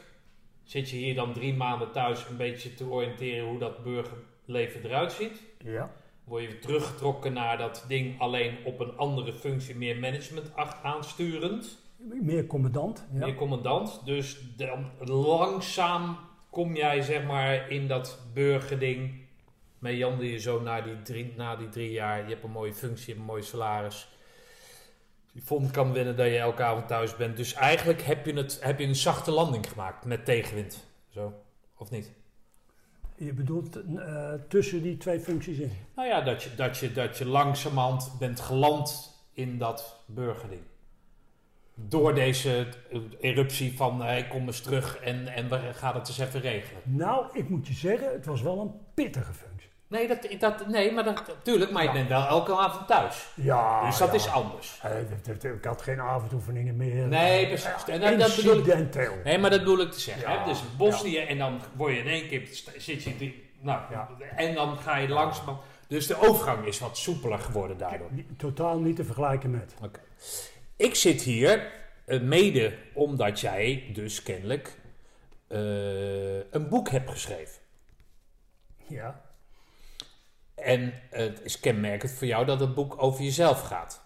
[0.64, 5.12] zit je hier dan drie maanden thuis een beetje te oriënteren hoe dat burgerleven eruit
[5.12, 5.42] ziet.
[5.58, 5.92] Ja.
[6.26, 10.52] Word je teruggetrokken naar dat ding alleen op een andere functie, meer management
[10.84, 13.06] aansturend, Meer commandant.
[13.14, 13.26] Ja.
[13.26, 14.06] meer commandant.
[14.06, 16.18] Dus dan langzaam
[16.50, 19.24] kom jij zeg maar in dat burgerding.
[19.80, 22.24] Meander je zo na die, drie, na die drie jaar.
[22.24, 24.08] Je hebt een mooie functie, je hebt een mooi salaris.
[25.32, 27.38] Je vond kan winnen dat je elke avond thuis bent.
[27.38, 30.88] Dus eigenlijk heb je, het, heb je een zachte landing gemaakt met tegenwind.
[31.10, 31.34] Zo,
[31.78, 32.12] of niet?
[33.18, 35.72] Je bedoelt eh, tussen die twee functies in.
[35.96, 40.62] Nou ja, dat je, dat je, dat je langzamerhand bent geland in dat burgerding.
[41.74, 42.68] Door deze
[43.20, 46.82] eruptie van hij kom eens terug en, en we gaan het eens even regelen.
[46.84, 49.55] Nou, ik moet je zeggen, het was wel een pittige functie.
[49.88, 53.28] Nee, dat, dat, nee maar dat, natuurlijk, maar je bent wel elke avond thuis.
[53.36, 54.14] Ja, dus dat ja.
[54.14, 54.82] is anders.
[55.42, 57.08] Ik had geen avondoefeningen meer.
[57.08, 57.66] Nee, precies.
[57.88, 59.24] En dat- dat bedoel ik-.
[59.24, 60.32] Nee, maar dat bedoel ik te zeggen.
[60.32, 60.46] Ja, hè?
[60.46, 62.48] Dus Bosnië en dan word je in één keer,
[62.78, 64.10] zit je, die, nou, Ja.
[64.36, 65.60] en dan ga je langzaam.
[65.88, 68.10] Dus de overgang is wat soepeler geworden daardoor.
[68.38, 69.74] Totaal niet te vergelijken met.
[69.84, 70.00] Oké.
[70.76, 71.72] Ik zit hier
[72.06, 74.76] eh, mede omdat jij dus kennelijk
[75.48, 75.58] eh,
[76.52, 77.62] een boek hebt geschreven.
[78.88, 79.22] Ja.
[80.56, 84.04] En het is kenmerkend voor jou dat het boek over jezelf gaat.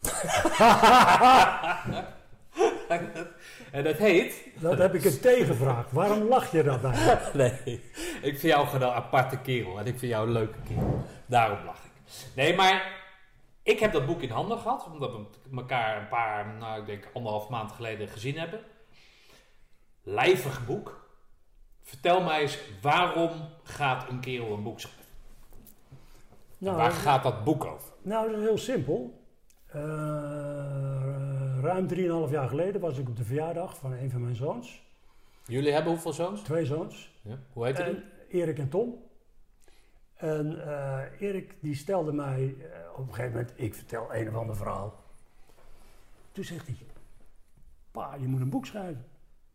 [3.70, 4.48] en dat heet.
[4.60, 5.90] Dat heb ik een tegenvraag.
[5.90, 7.18] Waarom lach je daarbij?
[7.34, 7.82] Nee,
[8.22, 11.04] ik vind jou gewoon een aparte kerel en ik vind jou een leuke kerel.
[11.26, 11.90] Daarom lach ik.
[12.34, 12.92] Nee, maar
[13.62, 15.24] ik heb dat boek in handen gehad, omdat we
[15.56, 18.60] elkaar een paar, nou ik denk anderhalf maand geleden gezien hebben.
[20.02, 21.06] Lijvig boek.
[21.82, 23.30] Vertel mij eens, waarom
[23.62, 24.97] gaat een kerel een boek schrijven?
[26.58, 27.92] Nou, Waar gaat dat boek over?
[28.02, 29.22] nou, dat is heel simpel.
[29.66, 29.80] Eh,
[31.60, 31.88] ruim
[32.26, 34.86] 3,5 jaar geleden was ik op de verjaardag van een van mijn zoons.
[35.46, 36.42] Jullie hebben hoeveel zoons?
[36.42, 37.20] Twee zoons.
[37.22, 37.38] Ja.
[37.52, 38.02] Hoe heet die?
[38.28, 38.94] Erik en Tom.
[40.14, 44.34] En eh, Erik die stelde mij eh, op een gegeven moment, ik vertel een of
[44.34, 45.04] ander verhaal.
[46.32, 46.76] Toen zegt hij,
[47.90, 49.06] pa, je moet een boek schrijven.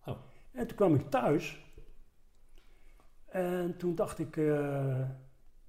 [0.05, 0.17] Oh.
[0.51, 1.65] En toen kwam ik thuis.
[3.25, 4.99] En toen dacht ik, eh,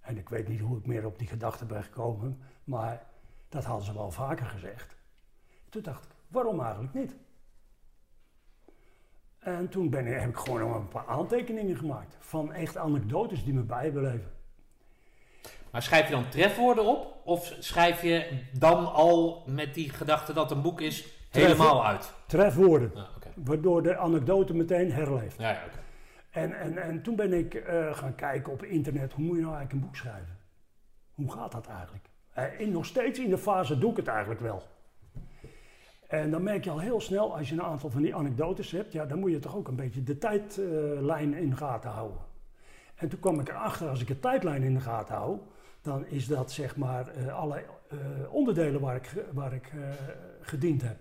[0.04, 3.02] En ik weet niet hoe ik meer op die gedachte ben gekomen, maar
[3.48, 4.96] dat hadden ze wel vaker gezegd.
[5.68, 7.16] Toen dacht ik, waarom eigenlijk niet?
[9.38, 13.44] En toen ben ik, heb ik gewoon nog een paar aantekeningen gemaakt van echt anekdotes
[13.44, 14.32] die me bijbeleven.
[15.70, 17.20] Maar schrijf je dan trefwoorden op?
[17.24, 22.12] Of schrijf je dan al met die gedachte dat een boek is helemaal uit?
[22.26, 23.28] Trefwoorden, oké.
[23.34, 25.38] waardoor de anekdote meteen herleeft.
[25.38, 25.62] Ja, ja.
[26.34, 29.54] En, en, en toen ben ik eh, gaan kijken op internet, hoe moet je nou
[29.54, 30.38] eigenlijk een boek schrijven?
[31.14, 32.08] Hoe gaat dat eigenlijk?
[32.32, 34.62] Eh, in, nog steeds in de fase doe ik het eigenlijk wel.
[36.08, 38.92] En dan merk je al heel snel, als je een aantal van die anekdotes hebt,
[38.92, 42.20] ja, dan moet je toch ook een beetje de tijdlijn in de gaten houden.
[42.94, 45.38] En toen kwam ik erachter, als ik de tijdlijn in de gaten hou,
[45.82, 47.64] dan is dat zeg maar eh, alle
[48.30, 49.72] onderdelen waar ik, waar ik
[50.40, 50.98] gediend heb.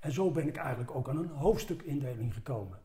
[0.00, 2.79] En zo ben ik eigenlijk ook aan een hoofdstukindeling gekomen.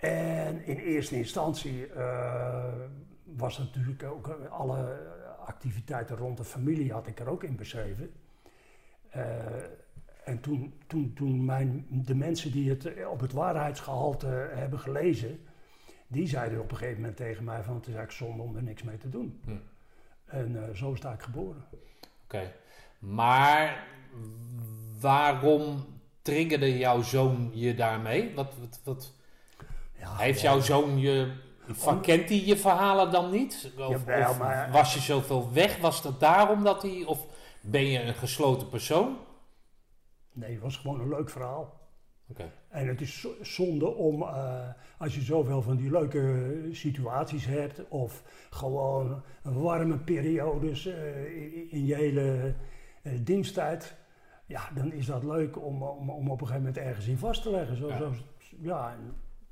[0.00, 2.72] En in eerste instantie eh,
[3.24, 4.98] was natuurlijk ook eh, alle
[5.46, 8.12] activiteiten rond de familie had ik er ook in beschreven.
[9.10, 9.24] Eh,
[10.24, 15.40] en toen, toen, toen mijn, de mensen die het op het waarheidsgehalte hebben gelezen,
[16.06, 18.62] die zeiden op een gegeven moment tegen mij van het is eigenlijk zonde om er
[18.62, 19.40] niks mee te doen.
[19.44, 19.50] Hm.
[20.24, 21.64] En zo sta ik geboren.
[22.24, 22.52] Oké.
[22.98, 23.86] Maar
[25.00, 25.84] waarom
[26.22, 28.34] triggerde jouw zoon je daarmee?
[28.34, 29.17] Wat, wat, wat,
[30.16, 31.32] heeft jouw zoon je...
[31.70, 33.72] Van, kent hij je verhalen dan niet?
[33.78, 35.78] Of, Jawel, of maar- was je zoveel weg?
[35.78, 37.04] Was dat daarom dat hij...
[37.06, 37.26] Of
[37.60, 39.16] ben je een gesloten persoon?
[40.32, 41.76] Nee, het was gewoon een leuk verhaal.
[42.30, 42.50] Oké.
[42.68, 47.88] En het is zo- zonde om, eh, als je zoveel van die leuke situaties hebt,
[47.88, 52.54] of gewoon warme periodes eh, in, in je hele
[53.02, 53.94] eh, diensttijd,
[54.46, 57.42] ja, dan is dat leuk om, om, om op een gegeven moment ergens in vast
[57.42, 57.76] te leggen.
[57.76, 57.98] Zo, Ja.
[57.98, 58.12] zo,
[58.60, 58.96] ja,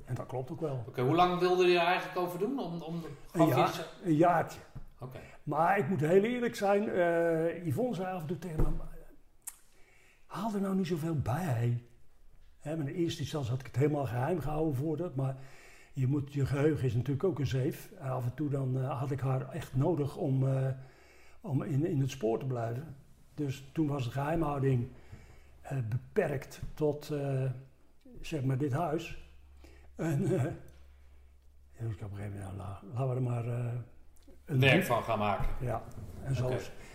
[0.06, 0.84] en, dat klopt ook wel.
[0.86, 2.58] Oké, hoe lang wilde je er eigenlijk over doen?
[2.58, 3.02] Om, om,
[3.32, 4.60] Een, jaar, een jaartje.
[4.98, 5.20] Oké.
[5.42, 8.68] Maar ik moet heel eerlijk zijn, eh Yvonne zei af en toe tegen me,
[10.26, 11.82] haal er nou niet zoveel bij.
[12.60, 15.36] Hè, in eerste instantie had ik het helemaal geheim gehouden voor dat, maar
[15.92, 17.90] je, moet, je geheugen is natuurlijk ook een zeef.
[17.98, 20.68] En af en toe dan eh, had ik haar echt nodig om, eh,
[21.40, 22.96] om in, in het spoor te blijven.
[23.34, 24.88] Dus toen was de geheimhouding
[25.60, 27.12] eh, beperkt tot
[28.20, 29.25] zeg maar dit huis.
[29.96, 30.42] En eh,
[31.78, 33.72] dus ik op een gegeven moment, nou, la- laten we er maar eh,
[34.44, 35.46] een Werk van gaan maken.
[35.60, 35.82] ja,
[36.24, 36.50] en zo.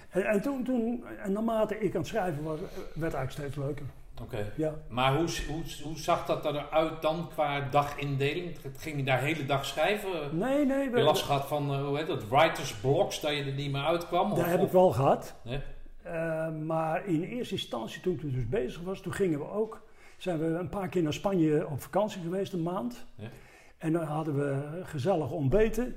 [0.09, 3.55] En, en toen, toen, en naarmate ik aan het schrijven was, werd het eigenlijk steeds
[3.55, 3.85] leuker.
[4.21, 4.51] Oké.
[4.55, 4.73] Ja.
[4.89, 8.57] Maar hoe, hoe, hoe zag dat eruit dan qua dagindeling?
[8.77, 10.38] Ging je daar hele dag schrijven?
[10.38, 13.43] Nee, nee, Heb je last gehad van, eh, hoe heet dat, writer's blocks, dat je
[13.43, 14.30] er niet meer uitkwam?
[14.30, 15.35] dat Of- heb of- ik wel gehad.
[15.43, 15.59] Nee?
[16.03, 19.81] Eh, maar in eerste instantie, toen ik dus bezig was, toen gingen we ook,
[20.22, 23.06] zijn we een paar keer naar Spanje op vakantie geweest, een maand.
[23.16, 23.30] Ja.
[23.77, 25.95] En dan hadden we gezellig ontbeten.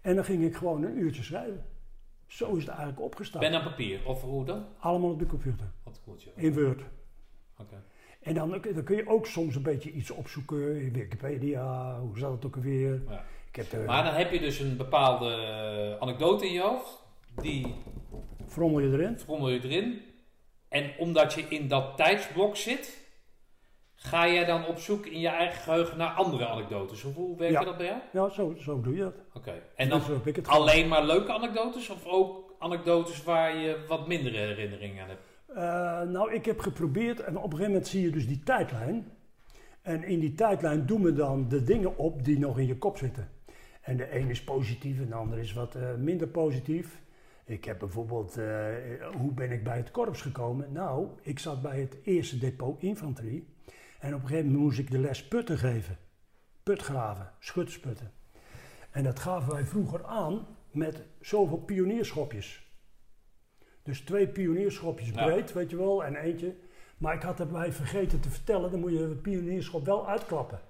[0.00, 1.64] En dan ging ik gewoon een uurtje schrijven.
[2.26, 3.44] Zo is het eigenlijk opgestart.
[3.44, 4.64] Pen en papier, of hoe dan?
[4.78, 5.72] Allemaal op de computer,
[6.04, 6.32] goed, joh.
[6.36, 6.82] in Word.
[7.58, 7.82] Oké.
[8.22, 12.32] En dan, dan kun je ook soms een beetje iets opzoeken in Wikipedia, hoe zat
[12.32, 13.02] het ook alweer.
[13.08, 13.24] Ja.
[13.48, 17.04] Ik heb de, Maar dan heb je dus een bepaalde eh, anekdote in je hoofd.
[17.42, 17.74] Die
[18.46, 19.18] frommel je erin.
[19.18, 20.00] frommel je erin.
[20.68, 23.03] En omdat je in dat tijdsblok zit,
[24.06, 27.02] ga jij dan op zoek in je eigen geheugen naar andere anekdotes.
[27.02, 27.64] Hoe, hoe werkt Ja.
[27.64, 27.98] dat bij jou?
[28.12, 29.14] Ja, zo, zo doe je dat.
[29.34, 29.52] Oké.
[29.76, 30.44] En dan het gedaan.
[30.52, 35.22] alleen maar leuke anekdotes of ook anekdotes waar je wat mindere herinneringen aan hebt?
[35.48, 39.12] Eh, nou, ik heb geprobeerd en op een gegeven moment zie je dus die tijdlijn.
[39.82, 42.96] En in die tijdlijn doen we dan de dingen op die nog in je kop
[42.96, 43.28] zitten.
[43.80, 47.02] En de een is positief en de ander is wat eh, minder positief.
[47.44, 48.66] Ik heb bijvoorbeeld, eh,
[49.16, 50.72] hoe ben ik bij het korps gekomen?
[50.72, 53.46] Nou, ik zat bij het eerste depot infanterie.
[54.04, 55.98] En op een gegeven moment moest ik de les putten geven.
[56.62, 58.12] Putgraven, schuttersputten.
[58.90, 62.72] En dat gaven wij vroeger aan met zoveel pionierschopjes.
[63.82, 65.24] Dus twee pionierschopjes Ja.
[65.24, 66.56] breed, weet je wel, en eentje.
[66.98, 70.60] Maar ik had erbij vergeten te vertellen, dan moet je het pionierschop wel uitklappen.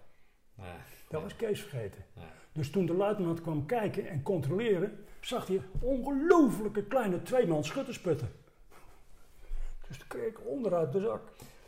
[0.55, 0.67] Nee.
[1.09, 2.05] Dat was Kees vergeten.
[2.53, 8.33] Dus toen de luitenant kwam kijken en controleren, zag hij ongelooflijke kleine tweeman schuttersputten.
[9.89, 11.23] Dus toen kreeg ik onderuit de zak.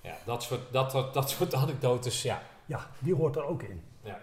[0.06, 2.42] Ja, dat soort, dat, soort- dat soort anekdotes, ja.
[2.66, 3.82] Ja, die hoort er ook in.
[4.02, 4.18] ja.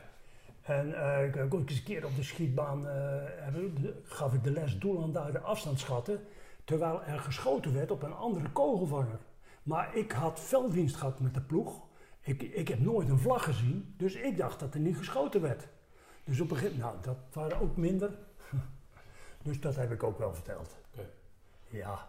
[0.61, 3.53] En eh, ik heb ook eens een keer op de schietbaan eh,
[4.03, 6.25] gaf ik de les doelaanduiden afstandsschatten,
[6.63, 9.19] terwijl er geschoten werd op een andere kogelvanger.
[9.63, 11.81] Maar ik had velddienst gehad met de ploeg.
[12.21, 15.67] Ik, ik heb nooit een vlag gezien, dus ik dacht dat er niet geschoten werd.
[16.23, 18.09] Dus op een gegeven moment, nou, dat waren ook minder.
[19.43, 20.75] Dus dat heb ik ook wel verteld.
[20.93, 21.09] Oké.
[21.69, 22.07] Ja.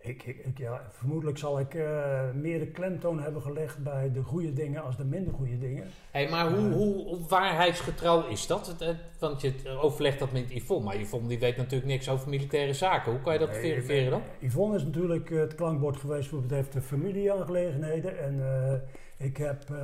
[0.00, 4.22] Ik, ik, ik- ja, vermoedelijk zal ik eh, meer de klemtoon hebben gelegd bij de
[4.22, 5.84] goede dingen als de minder goede dingen.
[6.10, 8.76] Hey, maar hoe, hoe, hoe waarheidsgetrouw is dat?
[9.18, 13.12] Want je overlegt dat met Yvonne, maar Yvonne die weet natuurlijk niks over militaire zaken.
[13.12, 14.22] Hoe kan je dat Nee, verifiëren dan?
[14.40, 18.18] Yvonne is natuurlijk eh, het klankbord geweest wat betreft de familieaangelegenheden.
[18.18, 19.76] En eh, ik heb eh,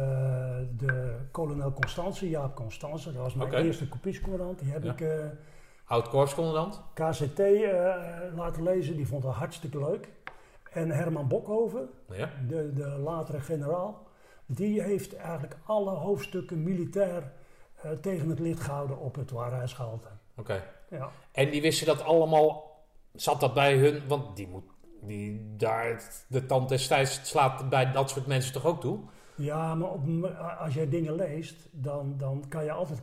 [0.77, 4.59] de kolonel Constance, Jaap Constance, dat was mijn eerste kopiescommandant.
[4.59, 4.93] Die heb Ja.
[4.93, 5.01] ik
[5.85, 6.83] eh, Oud-korpscommandant?
[6.95, 7.95] KCT eh,
[8.37, 10.09] laten lezen, die vond dat hartstikke leuk.
[10.73, 12.31] En Herman Bokhoven, Ja.
[12.49, 14.07] de, de latere generaal,
[14.47, 17.33] die heeft eigenlijk alle hoofdstukken militair
[17.83, 20.09] eh, tegen het licht gehouden op het waarheidsgehalte.
[20.37, 20.63] Oké.
[20.91, 21.11] Ja.
[21.33, 22.83] En die wisten dat allemaal,
[23.13, 24.65] zat dat bij hun, want die moet,
[25.01, 28.99] die daar, de tand destijds slaat bij dat soort mensen toch ook toe?
[29.37, 30.01] Ja, maar op,
[30.59, 33.03] als jij dingen leest, dan, dan kan je altijd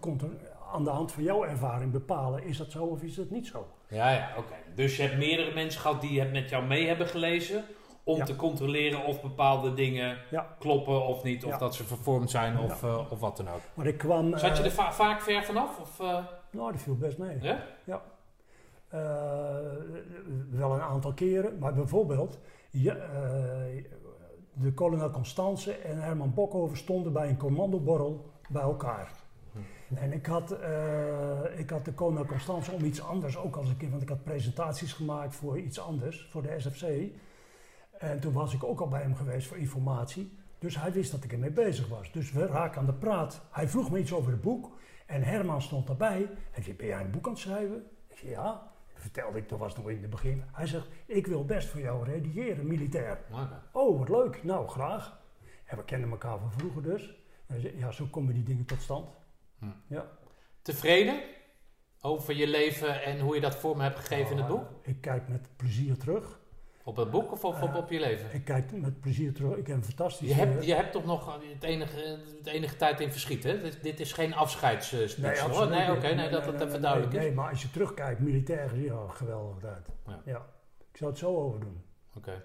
[0.72, 3.68] aan de hand van jouw ervaring bepalen: is dat zo of is dat niet zo?
[3.88, 4.54] Ja, ja, oké.
[4.76, 7.64] Dus je hebt meerdere mensen gehad die het met jou mee hebben gelezen.
[8.04, 8.26] Om Ja.
[8.26, 10.56] te controleren of bepaalde dingen Ja.
[10.60, 11.46] kloppen of niet.
[11.46, 11.58] Of Ja.
[11.58, 12.88] dat ze vervormd zijn of, Ja.
[12.88, 13.60] eh, of wat dan ook.
[13.74, 14.38] Maar ik kwam.
[14.38, 15.80] Zat je eh, er va- vaak ver vanaf?
[15.80, 16.18] Of, eh,
[16.52, 17.38] Nou, dat viel best mee.
[17.86, 18.02] ja?
[18.90, 19.00] Eh,
[20.50, 22.96] wel een aantal keren, maar bijvoorbeeld, ja,
[24.54, 29.12] de kolonel Constance en Herman Bokhoven stonden bij een commandoborrel bij elkaar.
[29.96, 33.78] En ik had, eh, ik had de kolonel Constance om iets anders ook als een
[33.78, 36.84] keer, want ik had presentaties gemaakt voor iets anders, voor de SFC.
[37.92, 40.38] En toen was ik ook al bij hem geweest voor informatie.
[40.60, 42.12] Dus hij wist dat ik ermee bezig was.
[42.12, 43.42] Dus we raken aan de praat.
[43.52, 44.72] Hij vroeg me iets over het boek.
[45.06, 46.30] En Herman stond daarbij.
[46.52, 47.84] Hij zei, ben jij een boek aan het schrijven?
[48.08, 48.70] Ik zei, ja.
[48.94, 50.44] Vertelde ik, dat was nog in het begin.
[50.52, 53.20] Hij zegt, ik wil best voor jou redigeren, militair.
[53.72, 54.44] Oh, wat leuk.
[54.44, 55.20] Nou, graag.
[55.66, 57.16] En we kennen elkaar van vroeger dus.
[57.76, 59.10] Ja, zo komen die dingen tot stand.
[59.62, 59.94] Hm.
[59.94, 60.06] Ja.
[60.62, 61.22] Tevreden
[62.02, 64.66] over je leven en hoe je dat vorm hebt gegeven in het boek?
[64.82, 66.40] Ik kijk met plezier terug.
[66.84, 68.34] Op het boek of op, op, op je leven?
[68.34, 69.56] Ik kijk met plezier terug.
[69.56, 70.36] Ik heb een fantastische...
[70.36, 73.62] Je hebt, je hebt toch nog het enige, het enige tijd in verschiet, hè?
[73.62, 75.50] Dit, dit is geen afscheidsspeech, hoor.
[75.50, 77.28] absoluut Nee, oké, nee, dat dat nee, even duidelijk nee, is.
[77.28, 79.88] Nee, maar als je terugkijkt, militair, ja, geweldig uit.
[80.08, 80.22] Ja.
[80.26, 80.46] Ja.
[80.92, 81.84] Ik zou het zo over doen.
[82.16, 82.44] Oké.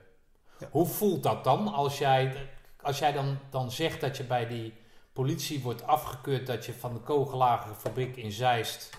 [0.59, 0.69] Ja.
[0.71, 2.49] Hoe voelt dat dan als jij,
[2.83, 4.75] als jij dan, dan zegt dat je bij die
[5.17, 8.97] politie wordt afgekeurd dat je van de kogelagerfabriek in Zeist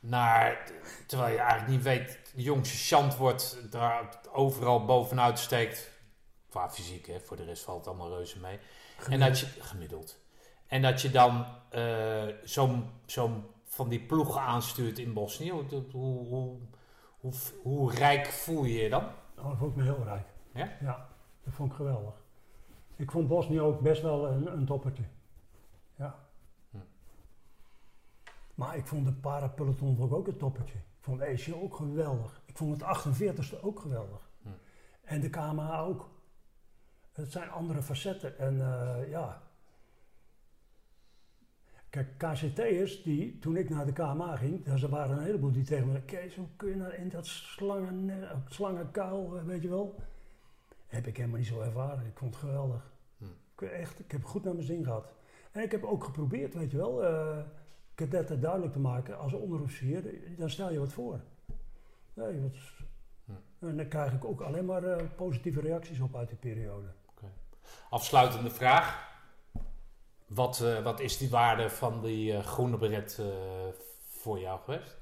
[0.00, 0.70] naar,
[1.06, 5.90] terwijl je eigenlijk niet weet, de jongste chant wordt, daar overal bovenuit steekt.
[6.48, 8.58] Qua fysiek, hè, voor de rest valt het allemaal reuze mee.
[9.08, 10.18] En dat je, gemiddeld.
[10.66, 15.50] En dat je dan eh, zo'n zo'n van die ploegen aanstuurt in Bosnië.
[15.50, 16.58] Hoe, hoe, hoe,
[17.20, 19.04] hoe, hoe rijk voel je je dan?
[19.38, 20.26] Oh, dat vond ik me heel rijk.
[20.54, 20.76] Ja?
[20.80, 21.08] Ja,
[21.44, 22.14] dat vond ik geweldig.
[22.96, 25.04] Ik vond Bosnië ook best wel een, een toppertje.
[25.96, 26.18] Ja.
[26.70, 26.78] Hm.
[28.54, 30.78] Maar ik vond de parapeloton ook een toppertje.
[30.78, 32.42] Ik vond ESO ook geweldig.
[32.44, 34.30] Ik vond het 48ste ook geweldig.
[34.42, 34.48] Hm.
[35.02, 36.10] En de KMA ook.
[37.12, 38.38] Het zijn andere facetten.
[38.38, 39.42] En eh, ja.
[41.90, 45.86] Kijk, KCT'ers, die toen ik naar de KMA ging, er waren een heleboel die tegen
[45.86, 49.68] me zeiden, Kees, hoe kun je nou in dat slangen, eh, slangenkuil, eh, weet je
[49.68, 49.94] wel?
[50.86, 52.06] Heb ik helemaal niet zo ervaren.
[52.06, 52.92] Ik vond het geweldig.
[53.18, 53.24] Hm.
[53.54, 55.12] Ik, echt, ik heb goed naar mijn zin gehad.
[55.50, 57.02] En ik heb ook geprobeerd, weet je wel,
[57.94, 59.18] kadetten duidelijk te maken.
[59.18, 61.20] Als onderofficier, dan stel je wat voor.
[62.14, 62.80] Nee, wat is-
[63.24, 63.66] Hm.
[63.66, 66.86] En daar krijg ik ook alleen maar eh, positieve reacties op uit die periode.
[67.90, 69.10] Afsluitende vraag.
[70.26, 73.20] Wat, eh, wat is die waarde van die eh, groene beret
[74.08, 74.96] voor jou geweest?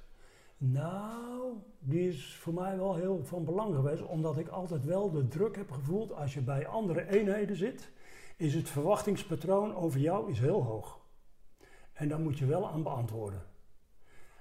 [0.57, 5.29] Nou, die is voor mij wel heel van belang geweest, omdat ik altijd wel de
[5.29, 6.13] druk heb gevoeld.
[6.13, 7.91] Als je bij andere eenheden zit,
[8.37, 11.00] is het verwachtingspatroon over jou is heel hoog.
[12.01, 13.43] En daar moet je wel aan beantwoorden.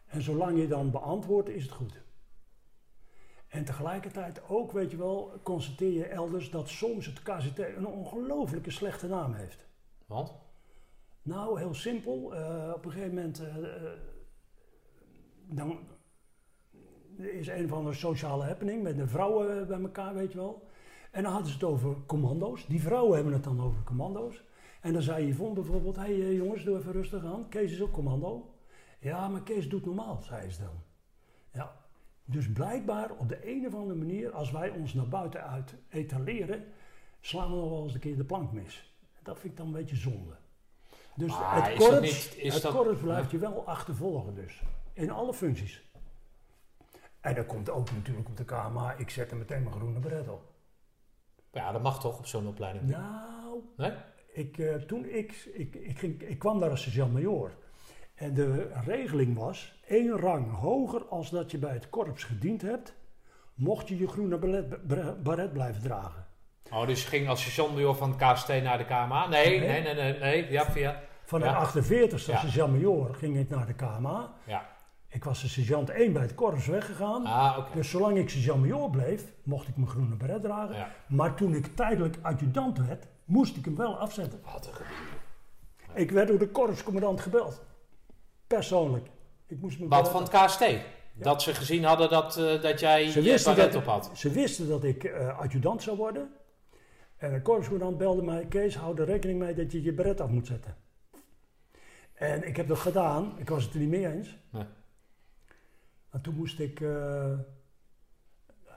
[0.06, 2.02] En zolang je dan beantwoordt, is het goed.
[3.48, 8.72] En tegelijkertijd ook, weet je wel, constateer je elders dat soms het KCT een ongelooflijke
[8.72, 9.66] slechte naam heeft.
[10.06, 10.34] Want?
[11.22, 12.36] Nou, heel simpel.
[12.36, 13.92] Eh, op een gegeven moment eh, eh,
[15.46, 15.80] dan
[17.18, 20.68] is een van de sociale happening met de vrouwen bij elkaar, weet je wel.
[21.12, 22.66] En dan hadden ze het over commando's.
[22.66, 24.44] Die vrouwen hebben het dan over commando's.
[24.80, 27.50] En dan zei Yvonne bijvoorbeeld, hé hey, eh, jongens, doe even rustig aan.
[27.50, 28.54] Kees is ook commando.
[29.00, 30.82] Ja, maar Kees doet normaal, zei ze dan.
[31.54, 31.76] Ja.
[32.26, 36.64] Dus blijkbaar op de een of andere manier, als wij ons naar buiten uit etaleren,
[37.20, 38.94] slaan we nog wel eens een keer de plank mis.
[39.24, 40.34] Dat vind ik dan een beetje zonde.
[41.16, 44.62] Dus het korps, niet- het dat- korps blijft je wel achtervolgen dus.
[44.94, 45.84] In alle functies.
[47.22, 48.94] En dat komt ook natuurlijk op de KMA.
[48.98, 50.42] Ik zet er meteen mijn groene beret op.
[51.52, 52.90] Ja, dat mag toch op zo'n opleiding?
[52.90, 53.92] Nou, Nee?
[54.34, 57.52] Ik, eh, toen ik, ik, ik, ging, ik kwam daar als sergeant-majoor.
[58.16, 62.94] En de regeling was, één rang hoger als dat je bij het korps gediend hebt,
[63.54, 64.38] mocht je je groene
[65.24, 66.28] baret, blijven dragen.
[66.72, 69.28] Oh, dus je ging als sergeant-major van het KST naar de KMA?
[69.28, 69.70] Nee, Nee.
[69.70, 70.20] nee, nee, nee.
[70.20, 70.52] nee.
[70.52, 71.02] Ja, via...
[71.24, 71.66] Van de Ja.
[71.68, 72.40] 48ste Ja.
[72.40, 74.34] sergeant-major ging ik naar de KMA.
[74.46, 74.78] Ja.
[75.08, 77.26] Ik was de sergeant 1 bij het korps weggegaan.
[77.26, 77.58] Ah.
[77.74, 80.76] Dus zolang ik sergeant-major bleef, mocht ik mijn groene beret dragen.
[80.76, 80.92] Ja.
[81.08, 84.40] Maar toen ik tijdelijk adjudant werd, moest ik hem wel afzetten.
[84.54, 84.98] Wat een gebied.
[85.94, 87.62] Ik werd door de korpscommandant gebeld.
[88.48, 89.08] Persoonlijk.
[89.48, 90.66] Ik moest mijn Wat van het KST?
[91.14, 94.12] Dat ze gezien hadden dat, eh, dat jij Ze je wisten, dat, op had.
[94.14, 96.34] ze wisten dat ik eh, adjudant zou worden.
[97.18, 100.30] En de korpscommandant belde mij, Kees, hou er rekening mee dat je je beret af
[100.30, 100.76] moet zetten.
[102.14, 104.38] En ik heb dat gedaan, ik was het er niet mee eens.
[104.50, 104.66] Nee.
[106.10, 106.82] En toen moest ik...
[106.82, 107.34] eh,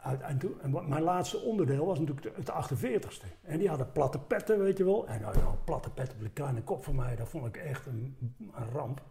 [0.02, 3.26] en mijn laatste onderdeel was natuurlijk het 48ste.
[3.42, 5.06] En die hadden platte petten, weet je wel.
[5.06, 7.86] En nou ja, platte pet op de kleine kop van mij, dat vond ik echt
[7.86, 8.16] een,
[8.54, 9.02] een ramp.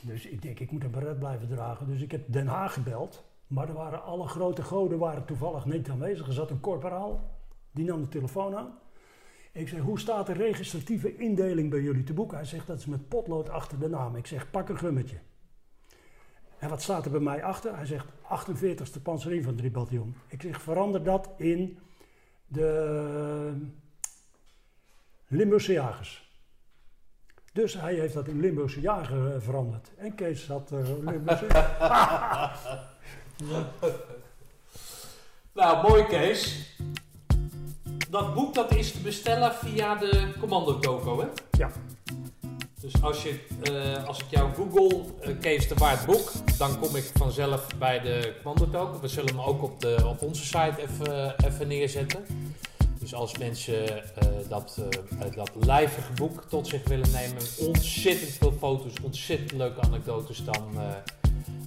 [0.00, 1.86] Dus ik denk, ik moet een beret blijven dragen.
[1.86, 3.24] Dus ik heb Den Haag gebeld.
[3.46, 6.26] Maar er waren alle grote goden waren toevallig niet aanwezig.
[6.26, 7.30] Er zat een korporaal,
[7.70, 8.78] die nam de telefoon aan.
[9.52, 12.32] Ik zeg, hoe staat de registratieve indeling bij jullie te boek?
[12.32, 14.16] Hij zegt, dat is met potlood achter de naam.
[14.16, 15.18] Ik zeg, pak een gummetje.
[16.60, 17.76] En wat staat er bij mij achter?
[17.76, 20.14] Hij zegt, 48e panzerinfanteriebataljon.
[20.28, 21.78] Ik zeg, verander dat in
[22.46, 23.52] de
[25.26, 26.28] Limburgse jagers.
[27.52, 29.90] Dus hij heeft dat in Limburgse jager eh, veranderd.
[29.96, 31.46] En Kees had eh Limburgse
[35.52, 36.74] Nou, mooi Kees.
[38.10, 41.26] Dat boek dat is te bestellen via de commando toko, hè?
[41.50, 41.70] Ja.
[42.80, 46.96] Dus als, je, eh, als ik jou google eh, Kees de Waard boek, dan kom
[46.96, 49.00] ik vanzelf bij de commando.
[49.00, 52.24] We zullen hem ook op, de, op onze site even, even neerzetten.
[52.98, 58.30] Dus als mensen eh, dat, eh, eh, dat lijvige boek tot zich willen nemen, ontzettend
[58.30, 60.82] veel foto's, ontzettend leuke anekdotes, dan eh,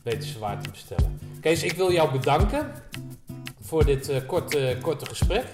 [0.03, 1.19] weten ze waar te bestellen.
[1.41, 2.71] Kees, ik wil jou bedanken
[3.61, 5.45] voor dit eh, korte, korte gesprek.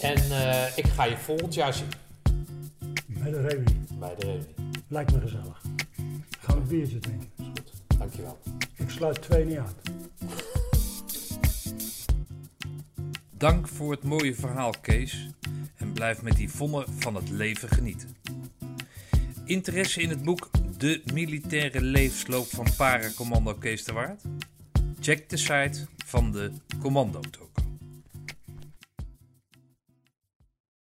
[0.00, 1.88] En eh, ik ga je volgend jaar zien
[3.26, 3.76] Met een reunie.
[3.98, 4.54] bij de reunie.
[4.88, 5.62] Lijkt me gezellig.
[6.38, 7.28] Gaan we een biertje drinken.
[7.36, 7.72] Is goed.
[7.98, 8.38] Dankjewel.
[8.76, 9.74] Ik sluit twee niet uit.
[13.30, 15.30] Dank voor het mooie verhaal, Kees.
[15.76, 18.16] En blijf met die vonnen van het leven genieten.
[19.44, 24.22] Interesse in het boek De militaire levensloop van paracommando Kees de Waard?
[25.00, 27.20] Check de site van de Commando.